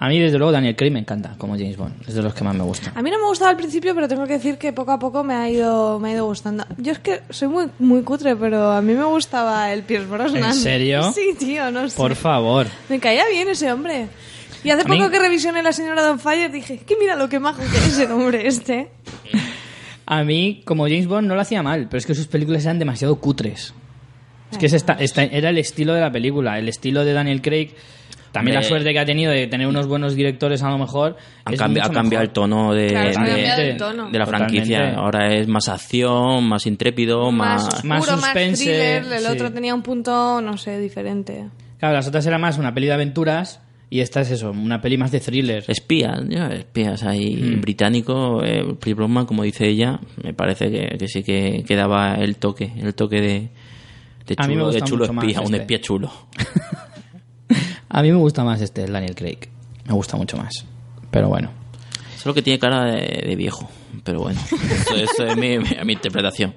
A 0.00 0.06
mí, 0.08 0.20
desde 0.20 0.38
luego, 0.38 0.52
Daniel 0.52 0.76
Craig 0.76 0.92
me 0.92 1.00
encanta 1.00 1.34
como 1.38 1.54
James 1.54 1.76
Bond. 1.76 1.94
Es 2.06 2.14
de 2.14 2.22
los 2.22 2.32
que 2.32 2.44
más 2.44 2.54
me 2.54 2.62
gusta. 2.62 2.92
A 2.94 3.02
mí 3.02 3.10
no 3.10 3.18
me 3.18 3.24
gustaba 3.26 3.50
al 3.50 3.56
principio, 3.56 3.96
pero 3.96 4.06
tengo 4.06 4.26
que 4.28 4.34
decir 4.34 4.56
que 4.56 4.72
poco 4.72 4.92
a 4.92 4.98
poco 5.00 5.24
me 5.24 5.34
ha 5.34 5.50
ido, 5.50 5.98
me 5.98 6.10
ha 6.10 6.12
ido 6.12 6.24
gustando. 6.26 6.64
Yo 6.76 6.92
es 6.92 7.00
que 7.00 7.22
soy 7.30 7.48
muy, 7.48 7.66
muy 7.80 8.02
cutre, 8.02 8.36
pero 8.36 8.70
a 8.70 8.80
mí 8.80 8.92
me 8.94 9.02
gustaba 9.04 9.72
el 9.72 9.82
Pierce 9.82 10.06
Brosnan. 10.06 10.44
¿En 10.44 10.54
serio? 10.54 11.12
Sí, 11.14 11.34
tío, 11.36 11.70
no 11.72 11.88
sé. 11.88 11.96
Por 11.96 12.14
favor. 12.14 12.68
Me 12.88 13.00
caía 13.00 13.24
bien 13.28 13.48
ese 13.48 13.72
hombre. 13.72 14.06
Y 14.62 14.70
hace 14.70 14.82
A 14.82 14.84
mí- 14.84 14.98
poco 14.98 15.10
que 15.10 15.18
revisioné 15.18 15.62
La 15.64 15.72
Señora 15.72 16.02
Don 16.02 16.20
Fire 16.20 16.50
dije, 16.52 16.78
que 16.78 16.96
mira 16.96 17.16
lo 17.16 17.28
que 17.28 17.40
majo 17.40 17.58
que 17.60 17.78
es 17.78 17.98
el 17.98 18.12
hombre 18.12 18.46
este. 18.46 18.90
A 20.10 20.24
mí, 20.24 20.62
como 20.64 20.84
James 20.84 21.06
Bond, 21.06 21.28
no 21.28 21.34
lo 21.34 21.40
hacía 21.42 21.62
mal, 21.62 21.86
pero 21.90 21.98
es 21.98 22.06
que 22.06 22.14
sus 22.14 22.26
películas 22.28 22.64
eran 22.64 22.78
demasiado 22.78 23.16
cutres. 23.20 23.74
Es 24.50 24.56
que 24.56 24.64
ese 24.66 24.76
esta- 24.76 24.94
esta- 24.94 25.24
era 25.24 25.50
el 25.50 25.58
estilo 25.58 25.92
de 25.92 26.00
la 26.00 26.10
película, 26.10 26.58
el 26.58 26.66
estilo 26.68 27.04
de 27.04 27.12
Daniel 27.12 27.42
Craig. 27.42 27.72
También 28.32 28.54
la 28.54 28.62
suerte 28.62 28.92
que 28.92 28.98
ha 28.98 29.04
tenido 29.04 29.32
de 29.32 29.46
tener 29.48 29.66
unos 29.66 29.86
buenos 29.86 30.14
directores, 30.14 30.62
a 30.62 30.70
lo 30.70 30.78
mejor. 30.78 31.16
Han 31.44 31.54
es 31.54 31.60
cambi- 31.60 31.80
ha 31.82 31.90
cambiado 31.90 32.22
el 32.24 32.30
tono 32.30 32.72
de, 32.72 32.86
Claro, 32.88 33.12
se 33.12 33.18
ha 33.18 33.22
de- 33.22 33.28
cambiado 33.30 33.62
el 33.62 33.76
tono. 33.76 34.10
de 34.10 34.18
la 34.18 34.26
franquicia. 34.26 34.76
Totalmente. 34.78 35.00
Ahora 35.00 35.34
es 35.34 35.48
más 35.48 35.68
acción, 35.68 36.44
más 36.48 36.66
intrépido, 36.66 37.30
Más 37.30 37.64
más... 37.64 37.74
oscuro, 37.74 37.88
más 37.88 38.06
más, 38.08 38.20
suspense, 38.20 38.64
thriller. 38.64 39.04
El 39.12 39.20
sí. 39.20 39.26
otro 39.28 39.52
tenía 39.52 39.74
un 39.74 39.82
punto, 39.82 40.40
no 40.40 40.56
sé, 40.56 40.78
diferente. 40.78 41.46
Claro, 41.78 41.94
las 41.94 42.06
otras 42.08 42.24
era 42.26 42.38
más 42.38 42.56
una 42.58 42.72
peli 42.72 42.86
de 42.86 42.92
aventuras 42.94 43.60
y 43.90 44.00
esta 44.00 44.20
es 44.20 44.30
eso, 44.30 44.50
una 44.50 44.80
peli 44.80 44.96
más 44.98 45.10
de 45.12 45.20
thriller. 45.20 45.64
Espías, 45.68 46.20
ya, 46.28 46.48
espías 46.48 47.02
ahí 47.04 47.36
Mm. 47.36 47.60
británico, 47.60 48.42
eh, 48.44 48.62
Brosnan, 48.94 49.26
como 49.26 49.42
dice 49.42 49.66
ella, 49.68 50.00
me 50.22 50.34
parece 50.34 50.70
que, 50.70 50.98
que 50.98 51.08
sí 51.08 51.22
que, 51.22 51.64
que 51.66 51.76
daba 51.76 52.14
el 52.16 52.36
toque, 52.36 52.72
el 52.76 52.94
toque 52.94 53.20
de, 53.20 53.48
de 54.26 54.34
A 54.36 54.46
mí 54.46 54.54
me 54.54 54.60
chulo, 54.62 54.66
de 54.72 54.78
gusta 54.80 54.86
chulo 54.86 55.04
mucho 55.04 55.12
más 55.14 55.24
espía, 55.24 55.38
un 55.40 55.44
este. 55.46 55.56
espía 55.58 55.80
chulo. 55.80 56.12
A 57.90 58.02
mí 58.02 58.10
me 58.12 58.18
gusta 58.18 58.44
más 58.44 58.60
este, 58.60 58.84
el 58.84 58.92
Daniel 58.92 59.14
Craig. 59.14 59.38
Me 59.86 59.94
gusta 59.94 60.16
mucho 60.16 60.36
más. 60.36 60.52
Pero 61.10 61.28
bueno. 61.28 61.50
Solo 62.18 62.34
que 62.34 62.42
tiene 62.42 62.58
cara 62.58 62.84
de, 62.84 63.24
de 63.26 63.36
viejo, 63.36 63.70
pero 64.08 64.20
bueno, 64.20 64.40
eso, 64.50 64.94
eso 64.96 65.26
es 65.26 65.36
mi, 65.36 65.58
mi- 65.58 65.76
mi 65.84 65.92
interpretación. 65.92 66.54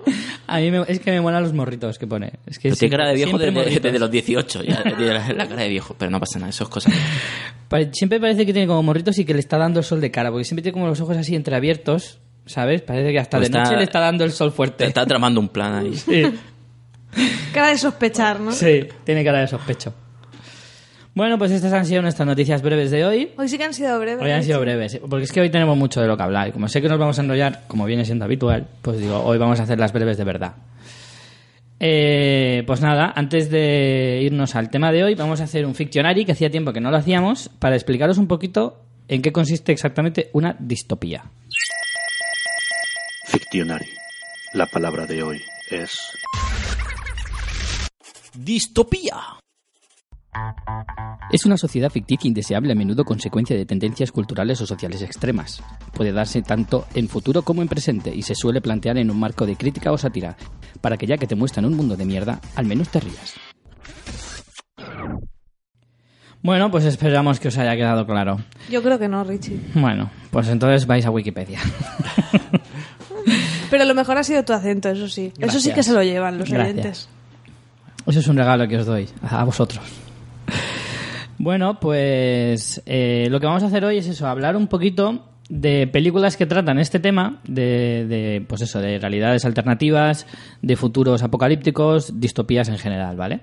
A 0.48 0.60
mí 0.60 0.72
me- 0.72 0.86
es 0.88 1.00
que 1.02 1.12
me 1.12 1.20
molan 1.20 1.44
los 1.44 1.52
morritos 1.54 2.00
que 2.00 2.08
pone. 2.08 2.32
Es 2.46 2.58
que 2.60 2.72
tiene 2.72 2.90
cara 2.96 3.10
de 3.10 3.16
viejo 3.16 3.38
desde, 3.38 4.00
los 4.00 4.10
18, 4.10 4.64
ya 4.64 4.82
tiene 4.98 5.14
la, 5.14 5.34
la 5.34 5.48
cara 5.48 5.64
de 5.64 5.68
viejo, 5.70 5.96
pero 5.98 6.10
no 6.10 6.20
pasa 6.20 6.40
nada, 6.40 6.50
eso 6.50 6.64
es 6.64 6.70
cosa. 6.70 6.90
Siempre 7.92 8.20
parece 8.20 8.46
que 8.46 8.54
tiene 8.54 8.68
como 8.68 8.82
morritos 8.84 9.18
y 9.20 9.26
que 9.26 9.34
le 9.34 9.40
está 9.40 9.58
dando 9.58 9.80
el 9.80 9.86
sol 9.86 10.00
de 10.02 10.12
cara, 10.12 10.30
porque 10.32 10.46
siempre 10.46 10.62
tiene 10.64 10.74
como 10.74 10.88
los 10.88 11.00
ojos 11.02 11.18
así 11.18 11.36
entreabiertos, 11.36 12.20
¿sabes? 12.46 12.82
Parece 12.82 13.12
que 13.12 13.20
hasta 13.20 13.38
Pues 13.38 13.50
de 13.52 13.58
está- 13.58 13.64
noche 13.70 13.78
le 13.78 13.84
está 13.84 14.00
dando 14.00 14.24
el 14.24 14.32
sol 14.32 14.50
Te 14.52 14.56
fuerte. 14.56 14.86
está 14.86 15.06
tramando 15.06 15.40
un 15.42 15.50
plan 15.50 15.74
ahí. 15.76 15.94
Sí, 16.06 16.24
Cara 17.54 17.68
de 17.70 17.78
sospechar, 17.78 18.40
¿no? 18.40 18.54
sí, 18.54 18.88
tiene 19.04 19.24
cara 19.26 19.40
de 19.42 19.48
sospecho. 19.48 19.94
Bueno, 21.14 21.38
pues 21.38 21.52
estas 21.52 21.74
han 21.74 21.86
sido 21.86 22.02
nuestras 22.02 22.26
noticias 22.26 22.62
breves 22.62 22.90
de 22.90 23.06
hoy. 23.06 23.32
Hoy 23.38 23.50
sí 23.50 23.58
que 23.58 23.66
han 23.66 23.74
sido 23.74 24.00
breves. 24.00 24.24
Hoy 24.24 24.32
han 24.32 24.44
sido 24.44 24.62
breves, 24.62 25.00
porque 25.10 25.26
es 25.26 25.32
que 25.32 25.42
hoy 25.42 25.50
tenemos 25.50 25.78
mucho 25.78 26.02
de 26.02 26.08
lo 26.08 26.16
que 26.16 26.24
hablar. 26.24 26.48
Y 26.48 26.52
como 26.52 26.70
sé 26.70 26.82
que 26.82 26.88
nos 26.88 26.98
vamos 26.98 27.20
a 27.20 27.22
enrollar, 27.22 27.64
como 27.68 27.86
viene 27.86 28.06
siendo 28.06 28.24
habitual, 28.24 28.68
pues 28.82 29.00
digo, 29.00 29.20
hoy 29.20 29.38
vamos 29.38 29.60
a 29.60 29.64
hacer 29.64 29.78
las 29.78 29.92
breves 29.92 30.18
de 30.18 30.24
verdad. 30.24 30.54
Eh, 31.82 32.64
pues 32.66 32.80
nada, 32.80 33.12
antes 33.14 33.50
de 33.50 34.22
irnos 34.24 34.56
al 34.56 34.70
tema 34.70 34.92
de 34.92 35.04
hoy, 35.04 35.16
vamos 35.16 35.42
a 35.42 35.46
hacer 35.46 35.66
un 35.66 35.76
fictionary, 35.76 36.24
que 36.24 36.32
hacía 36.32 36.50
tiempo 36.50 36.72
que 36.72 36.80
no 36.80 36.92
lo 36.92 36.98
hacíamos, 36.98 37.50
para 37.60 37.76
explicaros 37.76 38.18
un 38.18 38.28
poquito 38.28 38.86
en 39.08 39.22
qué 39.22 39.34
consiste 39.34 39.74
exactamente 39.74 40.30
una 40.32 40.56
distopía. 40.60 41.26
Fictionary. 43.26 43.90
La 44.54 44.68
palabra 44.68 45.06
de 45.08 45.24
hoy 45.24 45.42
es 45.70 46.00
¡Distopía! 48.34 49.41
Es 51.32 51.46
una 51.46 51.58
sociedad 51.58 51.90
ficticia 51.90 52.28
indeseable 52.28 52.74
a 52.74 52.76
menudo 52.76 53.06
consecuencia 53.06 53.56
de 53.56 53.66
tendencias 53.66 54.12
culturales 54.12 54.60
o 54.62 54.66
sociales 54.66 55.02
extremas. 55.02 55.64
Puede 55.94 56.12
darse 56.12 56.42
tanto 56.42 56.86
en 56.94 57.08
futuro 57.08 57.42
como 57.42 57.62
en 57.62 57.68
presente 57.68 58.14
y 58.14 58.24
se 58.24 58.36
suele 58.36 58.62
plantear 58.62 58.98
en 58.98 59.10
un 59.10 59.20
marco 59.20 59.46
de 59.46 59.56
crítica 59.56 59.92
o 59.92 59.98
sátira, 59.98 60.36
para 60.82 60.98
que 60.98 61.08
ya 61.08 61.18
que 61.18 61.28
te 61.28 61.36
muestran 61.36 61.66
un 61.66 61.76
mundo 61.76 61.96
de 61.96 62.06
mierda, 62.06 62.40
al 62.56 62.66
menos 62.66 62.90
te 62.90 63.00
rías. 63.00 63.36
Bueno, 66.44 66.72
pues 66.72 66.86
esperamos 66.86 67.40
que 67.40 67.50
os 67.50 67.58
haya 67.58 67.76
quedado 67.76 68.06
claro. 68.06 68.40
Yo 68.70 68.82
creo 68.82 68.98
que 68.98 69.08
no, 69.08 69.24
Richie. 69.24 69.60
Bueno, 69.76 70.10
pues 70.32 70.48
entonces 70.50 70.88
vais 70.88 71.06
a 71.06 71.12
Wikipedia. 71.12 71.60
Pero 73.70 73.86
lo 73.86 73.94
mejor 73.94 74.18
ha 74.18 74.24
sido 74.24 74.44
tu 74.44 74.52
acento, 74.52 74.90
eso 74.90 75.08
sí. 75.08 75.32
Eso 75.40 75.60
sí 75.60 75.72
que 75.72 75.84
se 75.84 75.94
lo 75.94 76.04
llevan 76.04 76.40
los 76.40 76.50
Gracias. 76.50 76.74
oyentes. 76.74 77.10
Eso 78.08 78.20
es 78.20 78.28
un 78.28 78.38
regalo 78.38 78.68
que 78.68 78.78
os 78.78 78.86
doy 78.86 79.08
a 79.22 79.44
vosotros. 79.44 79.84
Bueno, 81.44 81.80
pues 81.80 82.84
eh, 82.86 83.26
lo 83.32 83.40
que 83.40 83.48
vamos 83.48 83.64
a 83.64 83.66
hacer 83.66 83.84
hoy 83.84 83.98
es 83.98 84.06
eso, 84.06 84.28
hablar 84.28 84.56
un 84.56 84.68
poquito 84.68 85.26
de 85.50 85.88
películas 85.88 86.38
que 86.38 86.46
tratan 86.46 86.78
este 86.78 87.00
tema 87.00 87.42
de, 87.48 88.06
de, 88.08 88.46
pues 88.48 88.62
eso, 88.62 88.80
de 88.80 89.00
realidades 89.00 89.44
alternativas, 89.44 90.28
de 90.62 90.76
futuros 90.76 91.24
apocalípticos, 91.24 92.20
distopías 92.20 92.70
en 92.70 92.78
general, 92.78 93.18
¿vale? 93.18 93.40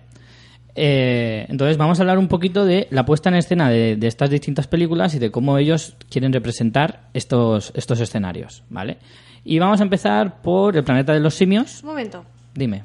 Eh, 0.77 1.45
entonces 1.49 1.77
vamos 1.77 1.99
a 1.99 2.03
hablar 2.03 2.19
un 2.19 2.29
poquito 2.29 2.65
de 2.65 2.87
la 2.93 3.05
puesta 3.05 3.31
en 3.31 3.35
escena 3.35 3.69
de, 3.69 3.97
de 3.97 4.07
estas 4.07 4.31
distintas 4.31 4.69
películas 4.69 5.17
y 5.17 5.19
de 5.19 5.33
cómo 5.33 5.59
ellos 5.59 5.97
quieren 6.09 6.33
representar 6.33 7.09
estos, 7.15 7.73
estos 7.75 7.99
escenarios, 7.99 8.63
¿vale? 8.71 8.99
Y 9.43 9.59
vamos 9.59 9.81
a 9.81 9.83
empezar 9.83 10.41
por 10.41 10.77
El 10.77 10.85
planeta 10.85 11.15
de 11.15 11.19
los 11.19 11.35
simios. 11.35 11.83
Un 11.83 11.89
momento. 11.89 12.25
Dime. 12.55 12.83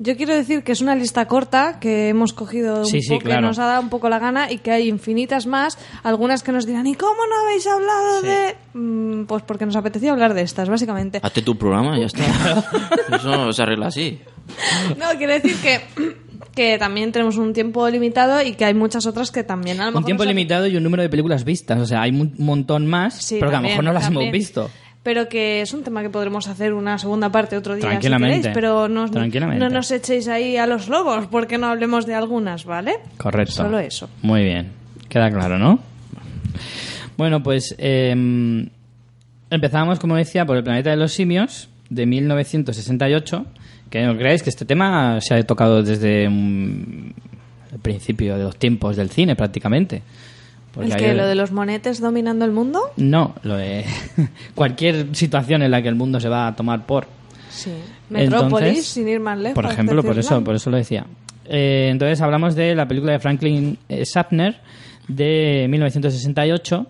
Yo 0.00 0.16
quiero 0.16 0.34
decir 0.34 0.64
que 0.64 0.72
es 0.72 0.80
una 0.80 0.96
lista 0.96 1.26
corta 1.26 1.78
que 1.78 2.08
hemos 2.08 2.32
cogido 2.32 2.80
un 2.80 2.86
Sí, 2.86 3.00
sí, 3.00 3.10
poco, 3.10 3.24
claro. 3.26 3.40
que 3.42 3.46
nos 3.46 3.58
ha 3.60 3.66
dado 3.66 3.80
un 3.80 3.90
poco 3.90 4.08
la 4.08 4.18
gana 4.18 4.50
y 4.50 4.58
que 4.58 4.72
hay 4.72 4.88
infinitas 4.88 5.46
más. 5.46 5.78
Algunas 6.02 6.42
que 6.42 6.50
nos 6.50 6.66
dirán, 6.66 6.86
¿y 6.88 6.94
cómo 6.96 7.14
no 7.28 7.46
habéis 7.46 7.64
hablado 7.68 8.22
de...? 8.22 8.56
Mm, 8.74 9.24
pues 9.26 9.44
porque 9.44 9.66
nos 9.66 9.76
apetecía 9.76 10.10
hablar 10.10 10.34
de 10.34 10.42
estas, 10.42 10.68
básicamente. 10.68 11.20
Hazte 11.22 11.42
tu 11.42 11.56
programa, 11.56 11.96
ya 11.98 12.06
está. 12.06 12.24
Eso 13.16 13.52
se 13.52 13.62
arregla 13.62 13.86
así. 13.86 14.18
No, 14.98 15.06
quiero 15.16 15.32
decir 15.32 15.54
que, 15.62 15.80
que 16.56 16.76
también 16.76 17.12
tenemos 17.12 17.36
un 17.36 17.52
tiempo 17.52 17.88
limitado 17.88 18.42
y 18.42 18.54
que 18.54 18.64
hay 18.64 18.74
muchas 18.74 19.06
otras 19.06 19.30
que 19.30 19.44
también 19.44 19.80
a 19.80 19.84
lo 19.84 19.90
mejor... 19.92 20.02
Un 20.02 20.06
tiempo 20.06 20.24
limitado 20.24 20.66
y 20.66 20.76
un 20.76 20.82
número 20.82 21.04
de 21.04 21.08
películas 21.08 21.44
vistas. 21.44 21.78
O 21.80 21.86
sea, 21.86 22.02
hay 22.02 22.10
un 22.10 22.34
montón 22.38 22.86
más, 22.86 23.14
Sí, 23.24 23.36
pero 23.38 23.50
que 23.52 23.56
a 23.56 23.60
lo 23.60 23.68
mejor 23.68 23.84
no 23.84 23.92
las 23.92 24.02
también. 24.04 24.22
hemos 24.24 24.32
visto. 24.32 24.70
Pero 25.04 25.28
que 25.28 25.60
es 25.60 25.72
un 25.74 25.84
tema 25.84 26.02
que 26.02 26.10
podremos 26.10 26.48
hacer 26.48 26.72
una 26.72 26.98
segunda 26.98 27.30
parte 27.30 27.56
otro 27.56 27.74
día, 27.74 27.82
si 27.82 27.88
Tranquilamente. 27.88 28.38
queréis. 28.38 28.54
Pero 28.54 28.88
no, 28.88 29.06
no 29.06 29.68
nos 29.68 29.90
echéis 29.90 30.26
ahí 30.28 30.56
a 30.56 30.66
los 30.66 30.88
lobos 30.88 31.26
porque 31.26 31.58
no 31.58 31.66
hablemos 31.68 32.06
de 32.06 32.14
algunas, 32.14 32.64
¿vale? 32.64 32.94
Correcto. 33.18 33.52
Solo 33.52 33.78
eso. 33.78 34.08
Muy 34.22 34.42
bien. 34.42 34.72
Queda 35.08 35.30
claro, 35.30 35.58
¿no? 35.58 35.78
Bueno, 37.16 37.42
pues 37.42 37.74
eh, 37.78 38.66
empezamos, 39.50 40.00
como 40.00 40.16
decía, 40.16 40.46
por 40.46 40.56
El 40.56 40.64
planeta 40.64 40.90
de 40.90 40.96
los 40.96 41.12
simios, 41.12 41.68
de 41.90 42.06
1968. 42.06 43.46
Que 43.90 44.02
no 44.02 44.16
creáis 44.16 44.42
que 44.42 44.50
este 44.50 44.64
tema 44.64 45.20
se 45.20 45.34
ha 45.34 45.42
tocado 45.44 45.82
desde 45.82 46.28
mm, 46.28 47.12
el 47.74 47.78
principio 47.80 48.36
de 48.36 48.44
los 48.44 48.56
tiempos 48.56 48.96
del 48.96 49.10
cine, 49.10 49.36
prácticamente. 49.36 50.02
¿El 50.76 50.92
hay- 50.92 50.98
que 50.98 51.14
lo 51.14 51.26
de 51.26 51.34
los 51.34 51.52
monetes 51.52 52.00
dominando 52.00 52.44
el 52.44 52.50
mundo? 52.52 52.80
No, 52.96 53.34
lo 53.42 53.56
de 53.56 53.84
cualquier 54.54 55.14
situación 55.14 55.62
en 55.62 55.70
la 55.70 55.82
que 55.82 55.88
el 55.88 55.94
mundo 55.94 56.18
se 56.20 56.28
va 56.28 56.46
a 56.48 56.56
tomar 56.56 56.84
por. 56.86 57.06
Sí. 57.50 57.70
Metrópolis, 58.10 58.58
Entonces, 58.68 58.86
sin 58.86 59.08
ir 59.08 59.20
más 59.20 59.38
lejos. 59.38 59.54
Por 59.54 59.66
ejemplo, 59.70 60.02
por 60.02 60.18
eso, 60.18 60.42
por 60.42 60.54
eso 60.56 60.70
lo 60.70 60.76
decía. 60.76 61.06
Eh, 61.46 61.88
entonces 61.90 62.20
hablamos 62.20 62.54
de 62.54 62.74
la 62.74 62.86
película 62.88 63.12
de 63.12 63.18
Franklin 63.20 63.78
eh, 63.88 64.04
Schaffner 64.04 64.60
de 65.08 65.66
1968 65.68 66.86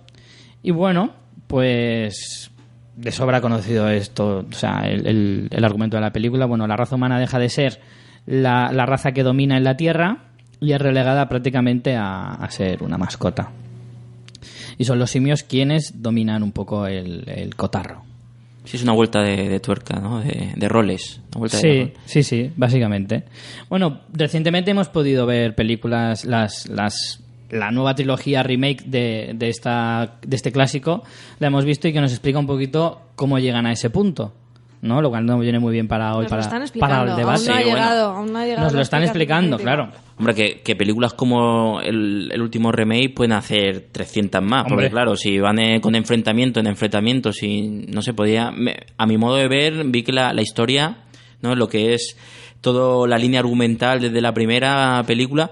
y 0.63 0.71
bueno, 0.71 1.11
pues 1.47 2.51
de 2.97 3.11
sobra 3.13 3.41
conocido 3.41 3.89
esto, 3.89 4.45
o 4.49 4.53
sea, 4.53 4.83
el, 4.87 5.07
el- 5.07 5.49
el 5.51 5.65
argumento 5.65 5.97
de 5.97 6.01
la 6.01 6.13
película. 6.13 6.47
Bueno, 6.47 6.67
la 6.67 6.77
raza 6.77 6.95
humana 6.95 7.19
deja 7.19 7.39
de 7.39 7.49
ser 7.49 7.81
la, 8.27 8.71
la 8.73 8.87
raza 8.87 9.13
que 9.13 9.23
domina 9.23 9.57
en 9.57 9.65
la 9.65 9.77
Tierra 9.77 10.19
y 10.61 10.73
es 10.73 10.81
relegada 10.81 11.29
prácticamente 11.29 11.97
a, 11.97 12.35
a 12.35 12.51
ser 12.51 12.83
una 12.83 12.97
mascota. 12.97 13.51
Y 14.79 14.85
son 14.85 14.99
los 14.99 15.11
simios 15.11 15.43
quienes 15.43 16.03
dominan 16.03 16.43
un 16.43 16.53
poco 16.53 16.87
el, 16.87 17.25
el 17.29 17.55
cotarro. 17.57 18.03
Sí, 18.65 18.79
es 18.79 18.83
una 18.83 18.93
vuelta 18.95 19.21
de, 19.23 19.49
de 19.49 19.61
tuerca, 19.61 20.01
¿no? 20.01 20.21
De, 20.21 20.53
de 20.57 20.69
roles. 20.69 21.21
Una 21.33 21.39
vuelta 21.41 21.59
de 21.59 21.63
Sí, 21.63 21.81
rol. 21.81 21.93
sí, 22.07 22.23
sí, 22.23 22.51
básicamente. 22.57 23.25
Bueno, 23.69 24.01
recientemente 24.13 24.71
hemos 24.71 24.89
podido 24.89 25.27
ver 25.27 25.55
películas, 25.55 26.25
las, 26.25 26.67
las, 26.69 27.21
la 27.51 27.71
nueva 27.71 27.95
trilogía 27.95 28.43
remake 28.43 28.85
de, 28.87 29.33
de, 29.35 29.49
esta, 29.51 30.15
de 30.27 30.35
este 30.37 30.51
clásico, 30.51 31.05
la 31.41 31.49
hemos 31.49 31.67
visto 31.67 31.89
y 31.89 31.93
que 31.93 32.01
nos 32.01 32.11
explica 32.13 32.39
un 32.39 32.47
poquito 32.47 33.03
cómo 33.17 33.39
llegan 33.39 33.67
a 33.67 33.73
ese 33.73 33.91
punto, 33.91 34.33
¿no? 34.85 35.01
Lo 35.03 35.09
cual 35.11 35.25
no 35.27 35.39
viene 35.39 35.59
muy 35.59 35.73
bien 35.73 35.89
para 35.89 36.15
hoy, 36.15 36.23
Nos 36.25 36.31
para, 36.31 36.43
lo 36.43 36.45
están 36.47 36.63
explicando. 36.63 36.95
para 36.97 37.11
el 37.11 37.17
debate. 37.17 37.39
Aún 37.41 37.47
no 37.47 37.53
ha 37.53 37.57
bueno. 37.57 37.75
llegado, 37.75 38.11
aún 38.13 38.33
no 38.33 38.39
ha 38.39 38.45
llegado 38.45 38.65
Nos 38.65 38.73
lo 38.75 38.81
están 38.83 39.03
explicando, 39.03 39.59
claro. 39.59 39.89
Hombre, 40.19 40.35
que, 40.35 40.61
que 40.61 40.77
películas 40.77 41.15
como 41.15 41.81
el, 41.81 42.31
el 42.33 42.41
último 42.43 42.71
remake 42.71 43.13
pueden 43.15 43.33
hacer 43.33 43.89
300 43.91 44.43
más. 44.43 44.63
Hombre. 44.67 44.75
Porque, 44.77 44.91
claro, 44.91 45.17
si 45.17 45.39
van 45.41 45.59
eh, 45.59 45.81
con 45.81 45.95
enfrentamiento 45.95 46.61
en 46.61 46.67
enfrentamiento, 46.69 47.33
si 47.33 47.63
no 47.89 48.03
se 48.03 48.13
podía. 48.15 48.51
me- 48.53 48.77
a 48.97 49.07
mi 49.07 49.17
modo 49.19 49.37
de 49.37 49.49
ver, 49.49 49.85
vi 49.87 50.03
que 50.03 50.13
la, 50.13 50.33
la 50.33 50.43
historia, 50.43 50.99
¿no? 51.41 51.55
Lo 51.57 51.67
que 51.69 51.95
es 51.95 52.17
toda 52.61 53.09
la 53.09 53.19
línea 53.19 53.41
argumental 53.41 54.01
desde 54.01 54.21
la 54.21 54.33
primera 54.33 55.03
película. 55.07 55.51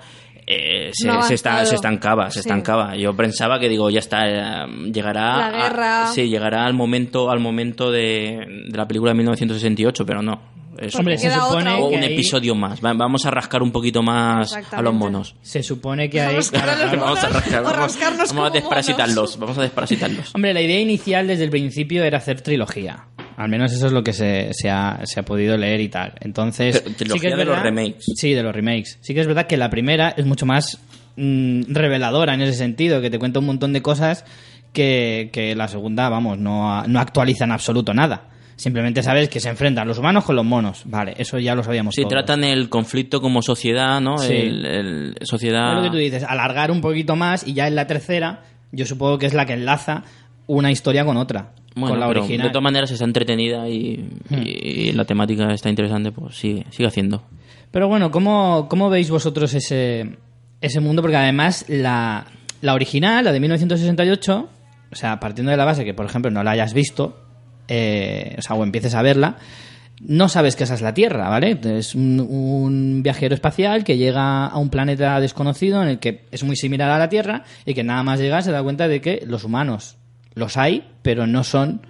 Eh, 0.53 0.91
se, 0.93 1.07
no 1.07 1.23
se, 1.23 1.35
está- 1.35 1.65
se 1.67 1.75
estancaba, 1.75 2.27
se 2.31 2.35
Sí. 2.35 2.39
estancaba. 2.41 2.97
Yo 2.97 3.15
pensaba 3.17 3.59
que 3.59 3.69
digo, 3.69 3.91
ya 3.91 3.99
está, 4.01 4.29
eh, 4.29 4.67
llegará 4.93 5.37
La 5.37 5.47
a- 5.47 5.51
guerra. 5.51 6.07
sí, 6.09 6.29
llegará 6.29 6.67
al 6.67 6.75
momento 6.75 7.31
al 7.31 7.41
momento 7.41 7.91
de, 7.91 8.39
de 8.69 8.77
la 8.77 8.87
película 8.87 9.13
de 9.13 9.17
1968, 9.19 10.05
pero 10.07 10.23
no. 10.23 10.53
Es 10.79 10.95
Hombre, 10.97 11.19
se 11.19 11.31
supone 11.31 11.77
que 11.77 11.83
un 11.83 12.03
ahí- 12.03 12.13
episodio 12.15 12.55
más. 12.55 12.83
Va- 12.83 12.95
Vamos 12.95 13.27
a 13.27 13.31
rascar 13.31 13.63
un 13.63 13.71
poquito 13.71 14.03
más 14.03 14.57
a 14.73 14.81
los 14.83 14.95
monos. 14.95 15.37
Se 15.43 15.63
supone 15.63 16.09
que 16.09 16.21
hay... 16.21 16.35
Vamos 16.37 16.53
a 16.55 17.29
rascar, 17.29 17.63
vamos, 17.63 17.77
rascarnos 17.77 18.33
vamos 18.35 18.51
a 18.51 18.53
desparasitarlos, 18.55 19.39
vamos 19.39 19.59
a 19.59 19.63
desparasitarlos. 19.63 20.35
Hombre, 20.35 20.55
la 20.55 20.63
idea 20.63 20.81
inicial 20.81 21.27
desde 21.27 21.45
el 21.45 21.51
principio 21.51 22.03
era 22.05 22.19
hacer 22.19 22.41
trilogía. 22.41 23.05
Al 23.43 23.49
menos 23.51 23.73
eso 23.73 23.87
es 23.87 23.93
lo 23.93 24.03
que 24.05 24.13
se, 24.13 24.51
se 24.53 24.71
ha, 24.71 25.01
se 25.05 25.21
ha 25.21 25.25
podido 25.25 25.57
leer 25.57 25.81
y 25.81 25.89
tal. 25.89 26.13
Entonces, 26.21 26.83
Pero, 26.99 27.15
sí 27.15 27.21
que 27.21 27.29
es 27.29 27.37
de 27.37 27.45
los 27.45 27.57
verdad- 27.57 27.63
remakes. 27.65 28.05
Sí, 28.17 28.33
de 28.35 28.43
los 28.43 28.55
remakes. 28.55 28.99
Sí 29.01 29.15
que 29.15 29.21
es 29.21 29.27
verdad 29.27 29.47
que 29.47 29.57
la 29.57 29.69
primera 29.71 30.11
es 30.17 30.25
mucho 30.27 30.47
más 30.47 30.79
mm, 31.17 31.63
reveladora 31.69 32.35
en 32.35 32.43
ese 32.43 32.55
sentido, 32.55 33.01
que 33.01 33.11
te 33.11 33.19
cuenta 33.19 33.39
un 33.41 33.47
montón 33.47 33.73
de 33.73 33.83
cosas 33.83 34.25
que, 34.73 35.31
que 35.33 35.55
la 35.55 35.69
segunda, 35.69 36.09
vamos, 36.09 36.39
no, 36.39 36.83
no 36.87 37.01
actualiza 37.01 37.45
en 37.45 37.53
absoluto 37.53 37.93
nada. 37.93 38.29
Simplemente 38.57 39.03
sabes 39.03 39.29
que 39.29 39.41
se 39.41 39.49
enfrentan 39.49 39.89
los 39.89 39.99
humanos 39.99 40.25
con 40.25 40.37
los 40.37 40.45
monos. 40.45 40.83
Vale, 40.85 41.15
eso 41.19 41.39
ya 41.39 41.55
lo 41.55 41.65
sabíamos 41.65 41.95
Sí, 41.95 42.03
todos. 42.03 42.13
tratan 42.13 42.45
el 42.45 42.69
conflicto 42.69 43.21
como 43.21 43.43
sociedad, 43.43 44.01
¿no? 44.01 44.19
Sí. 44.19 44.33
El, 44.35 44.65
el- 44.67 45.15
sociedad... 45.23 45.71
Es 45.73 45.77
lo 45.79 45.83
que 45.83 45.91
tú 45.91 45.97
dices, 45.97 46.23
alargar 46.23 46.71
un 46.71 46.81
poquito 46.81 47.17
más 47.17 47.47
y 47.47 47.55
ya 47.55 47.67
en 47.67 47.75
la 47.75 47.87
tercera, 47.87 48.43
yo 48.71 48.87
supongo 48.87 49.19
que 49.19 49.27
es 49.27 49.35
la 49.35 49.47
que 49.47 49.55
enlaza 49.55 50.05
una 50.47 50.71
historia 50.71 51.05
con 51.05 51.17
otra, 51.17 51.53
Bueno, 51.75 51.91
con 51.91 52.01
la 52.01 52.09
pero 52.09 52.21
original. 52.21 52.47
de 52.47 52.51
todas 52.51 52.63
maneras 52.65 52.91
está 52.91 53.05
entretenida 53.05 53.69
y, 53.69 54.09
y 54.31 54.93
la 54.93 55.05
temática 55.05 55.53
está 55.53 55.71
interesante, 55.71 56.13
pues 56.13 56.37
sigue, 56.37 56.67
sigue 56.71 56.87
haciendo. 56.87 57.23
Pero 57.71 57.89
bueno, 57.89 58.11
¿cómo, 58.11 58.67
cómo 58.69 58.91
veis 58.91 59.11
vosotros 59.11 59.55
ese, 59.55 60.17
ese 60.61 60.81
mundo? 60.81 61.01
Porque 61.01 61.17
además 61.17 61.65
la, 61.69 62.27
la 62.61 62.75
original, 62.75 63.25
la 63.25 63.33
de 63.33 63.41
1968, 63.41 64.49
o 64.91 64.95
sea, 64.95 65.19
partiendo 65.19 65.51
de 65.51 65.57
la 65.57 65.65
base 65.65 65.85
que, 65.85 65.95
por 65.95 66.05
ejemplo, 66.05 66.31
no 66.31 66.45
la 66.45 66.51
hayas 66.51 66.75
visto, 66.75 67.19
eh, 67.69 68.37
o 68.39 68.43
sea, 68.43 68.57
o 68.57 68.63
empieces 68.63 68.95
a 68.95 69.01
verla, 69.01 69.39
no 70.01 70.29
sabes 70.29 70.57
que 70.57 70.65
esa 70.65 70.75
es 70.75 70.83
la 70.83 70.93
Tierra, 70.93 71.31
¿vale? 71.31 71.59
Es 71.79 71.95
un, 71.95 72.21
un 72.21 73.03
viajero 73.03 73.35
espacial 73.35 73.85
que 73.85 73.97
llega 73.97 74.47
a 74.47 74.59
un 74.59 74.69
planeta 74.69 75.19
desconocido 75.21 75.83
en 75.83 75.89
el 75.89 75.99
que 75.99 76.27
es 76.31 76.45
muy 76.45 76.57
similar 76.57 76.91
a 76.91 76.99
la 76.99 77.09
Tierra 77.09 77.45
y 77.65 77.73
que 77.73 77.85
nada 77.85 78.03
más 78.03 78.21
llega 78.21 78.43
se 78.43 78.53
da 78.53 78.63
cuenta 78.63 78.89
de 78.89 79.01
que 79.01 79.23
los 79.27 79.45
humanos 79.45 79.97
los 80.35 80.57
hay, 80.57 80.89
pero 81.03 81.27
no 81.27 81.45
son 81.45 81.83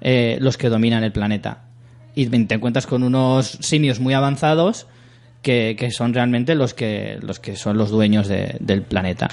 eh, 0.00 0.38
los 0.40 0.56
que 0.56 0.68
dominan 0.68 1.04
el 1.04 1.12
planeta. 1.12 1.62
Y 2.14 2.26
te 2.26 2.54
encuentras 2.54 2.86
con 2.86 3.02
unos 3.02 3.46
simios 3.60 3.98
muy 4.00 4.14
avanzados 4.14 4.86
que, 5.42 5.76
que 5.78 5.90
son 5.90 6.14
realmente 6.14 6.54
los 6.54 6.74
que, 6.74 7.18
los 7.20 7.40
que 7.40 7.56
son 7.56 7.76
los 7.76 7.90
dueños 7.90 8.28
de- 8.28 8.56
del 8.60 8.82
planeta. 8.82 9.28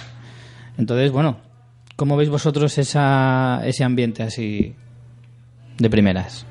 Entonces, 0.77 1.11
bueno, 1.11 1.37
¿cómo 1.95 2.17
veis 2.17 2.29
vosotros 2.29 2.77
esa, 2.77 3.61
ese 3.65 3.83
ambiente 3.83 4.23
así 4.23 4.75
de 5.77 5.89
primeras? 5.89 6.45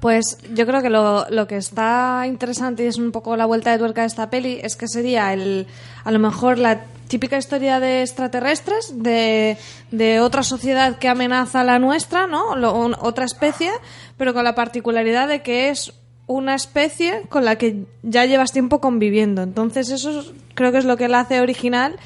Pues 0.00 0.38
yo 0.54 0.66
creo 0.66 0.82
que 0.82 0.90
lo, 0.90 1.26
lo 1.30 1.46
que 1.46 1.56
está 1.56 2.24
interesante 2.26 2.84
y 2.84 2.86
es 2.88 2.98
un 2.98 3.10
poco 3.10 3.36
la 3.36 3.46
vuelta 3.46 3.70
de 3.72 3.78
tuerca 3.78 4.02
de 4.02 4.06
esta 4.08 4.28
peli 4.28 4.58
es 4.62 4.76
que 4.76 4.86
sería 4.86 5.32
el 5.32 5.66
a 6.04 6.10
lo 6.10 6.18
mejor 6.18 6.58
la 6.58 6.82
típica 7.08 7.36
historia 7.38 7.80
de 7.80 8.02
extraterrestres, 8.02 9.02
de, 9.02 9.56
de 9.90 10.20
otra 10.20 10.42
sociedad 10.42 10.98
que 10.98 11.08
amenaza 11.08 11.60
a 11.60 11.64
la 11.64 11.78
nuestra, 11.78 12.26
¿no? 12.26 12.56
Lo- 12.56 12.74
un- 12.74 12.96
otra 13.00 13.24
especie, 13.24 13.70
pero 14.16 14.34
con 14.34 14.44
la 14.44 14.54
particularidad 14.54 15.28
de 15.28 15.42
que 15.42 15.68
es 15.68 15.92
una 16.26 16.54
especie 16.54 17.22
con 17.28 17.44
la 17.44 17.56
que 17.56 17.84
ya 18.02 18.24
llevas 18.24 18.52
tiempo 18.52 18.80
conviviendo. 18.80 19.42
Entonces 19.42 19.90
eso 19.90 20.20
es- 20.20 20.32
creo 20.54 20.72
que 20.72 20.78
es 20.78 20.84
lo 20.86 20.96
que 20.96 21.08
la 21.08 21.20
hace 21.20 21.40
original 21.40 21.96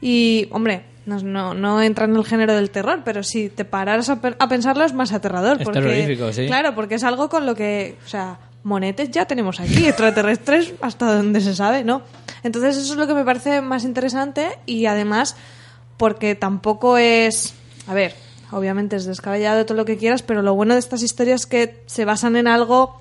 y, 0.00 0.48
hombre, 0.50 0.84
no, 1.06 1.18
no, 1.20 1.54
no 1.54 1.82
entra 1.82 2.04
en 2.04 2.14
el 2.14 2.24
género 2.24 2.54
del 2.54 2.70
terror, 2.70 3.00
pero 3.04 3.22
si 3.22 3.48
te 3.48 3.64
pararas 3.64 4.08
a, 4.10 4.18
a 4.38 4.48
pensarlo 4.48 4.84
es 4.84 4.92
más 4.92 5.12
aterrador. 5.12 5.56
Es 5.58 5.64
porque, 5.64 5.80
terrorífico, 5.80 6.32
sí. 6.32 6.46
Claro, 6.46 6.74
porque 6.74 6.96
es 6.96 7.04
algo 7.04 7.28
con 7.28 7.46
lo 7.46 7.54
que, 7.54 7.96
o 8.04 8.08
sea, 8.08 8.38
monetes 8.62 9.10
ya 9.10 9.24
tenemos 9.24 9.58
aquí, 9.58 9.86
extraterrestres 9.88 10.74
hasta 10.80 11.14
donde 11.16 11.40
se 11.40 11.54
sabe, 11.56 11.82
¿no? 11.82 12.02
Entonces 12.42 12.76
eso 12.76 12.92
es 12.92 12.98
lo 12.98 13.06
que 13.06 13.14
me 13.14 13.24
parece 13.24 13.60
más 13.60 13.84
interesante 13.84 14.58
y 14.66 14.86
además 14.86 15.36
porque 15.96 16.34
tampoco 16.34 16.98
es, 16.98 17.54
a 17.86 17.94
ver, 17.94 18.14
obviamente 18.50 18.96
es 18.96 19.04
descabellado 19.04 19.64
todo 19.66 19.76
lo 19.76 19.84
que 19.84 19.96
quieras, 19.96 20.22
pero 20.22 20.42
lo 20.42 20.54
bueno 20.54 20.74
de 20.74 20.80
estas 20.80 21.02
historias 21.02 21.42
es 21.42 21.46
que 21.46 21.82
se 21.86 22.04
basan 22.04 22.36
en 22.36 22.48
algo 22.48 23.00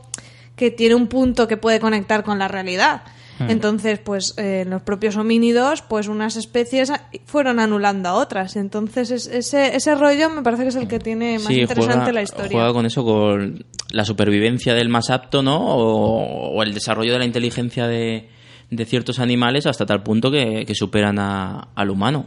que 0.55 0.69
tiene 0.69 0.93
un 0.95 1.07
punto 1.07 1.47
que 1.47 1.57
puede 1.57 1.79
conectar 1.79 2.23
con 2.23 2.37
la 2.39 2.47
realidad. 2.47 3.01
Entonces, 3.47 3.97
pues 3.97 4.35
eh, 4.37 4.65
los 4.69 4.83
propios 4.83 5.15
homínidos, 5.15 5.81
pues 5.81 6.07
unas 6.07 6.35
especies 6.35 6.93
fueron 7.25 7.59
anulando 7.59 8.09
a 8.09 8.13
otras. 8.13 8.55
Entonces, 8.55 9.09
es- 9.09 9.25
ese, 9.25 9.75
ese 9.75 9.95
rollo 9.95 10.29
me 10.29 10.43
parece 10.43 10.61
que 10.61 10.69
es 10.69 10.75
el 10.75 10.87
que 10.87 10.99
tiene 10.99 11.39
más 11.39 11.47
Sí, 11.47 11.61
interesante 11.61 11.95
juega, 12.03 12.11
la 12.11 12.21
historia. 12.21 12.51
juega 12.51 12.71
con 12.73 12.85
eso, 12.85 13.03
con 13.03 13.65
la 13.89 14.05
supervivencia 14.05 14.75
del 14.75 14.89
más 14.89 15.09
apto, 15.09 15.41
¿no? 15.41 15.57
O, 15.57 16.51
o 16.55 16.61
el 16.61 16.75
desarrollo 16.75 17.13
de 17.13 17.17
la 17.17 17.25
inteligencia 17.25 17.87
de, 17.87 18.29
de 18.71 18.85
ciertos 18.85 19.19
animales 19.19 19.67
hasta 19.67 19.85
tal 19.85 20.01
punto 20.01 20.31
que, 20.31 20.65
que 20.65 20.73
superan 20.73 21.19
a- 21.19 21.67
al 21.75 21.89
humano. 21.91 22.25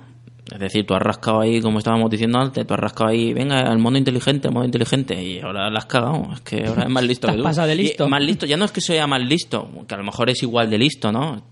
Es 0.52 0.60
decir, 0.60 0.84
tú 0.86 0.92
has 0.94 1.00
rascado 1.02 1.40
ahí, 1.40 1.60
como 1.62 1.78
estábamos 1.78 2.10
diciendo 2.10 2.38
antes, 2.38 2.66
tú 2.66 2.74
has 2.74 2.78
rascado 2.80 3.08
ahí, 3.10 3.32
venga, 3.32 3.62
el 3.62 3.78
mono 3.78 3.96
inteligente, 3.96 4.48
el 4.48 4.52
mono 4.54 4.66
inteligente, 4.66 5.20
y 5.20 5.40
ahora 5.40 5.70
la 5.70 5.78
has 5.78 5.86
cagado. 5.86 6.28
Es 6.34 6.42
que 6.42 6.66
ahora 6.66 6.82
es 6.84 6.90
más 6.90 7.02
listo 7.02 7.28
que 7.30 7.36
tú. 7.38 7.42
pasado 7.42 7.66
de 7.68 7.74
Y 7.74 7.78
listo. 7.78 8.08
más 8.10 8.22
listo, 8.22 8.44
ya 8.44 8.58
no 8.58 8.66
es 8.66 8.70
que 8.72 8.82
sea 8.82 9.06
más 9.06 9.22
listo, 9.22 9.70
que 9.88 9.94
a 9.94 9.98
lo 9.98 10.04
mejor 10.04 10.28
es 10.28 10.42
igual 10.42 10.68
de 10.68 10.76
listo, 10.78 11.10
¿no? 11.10 11.42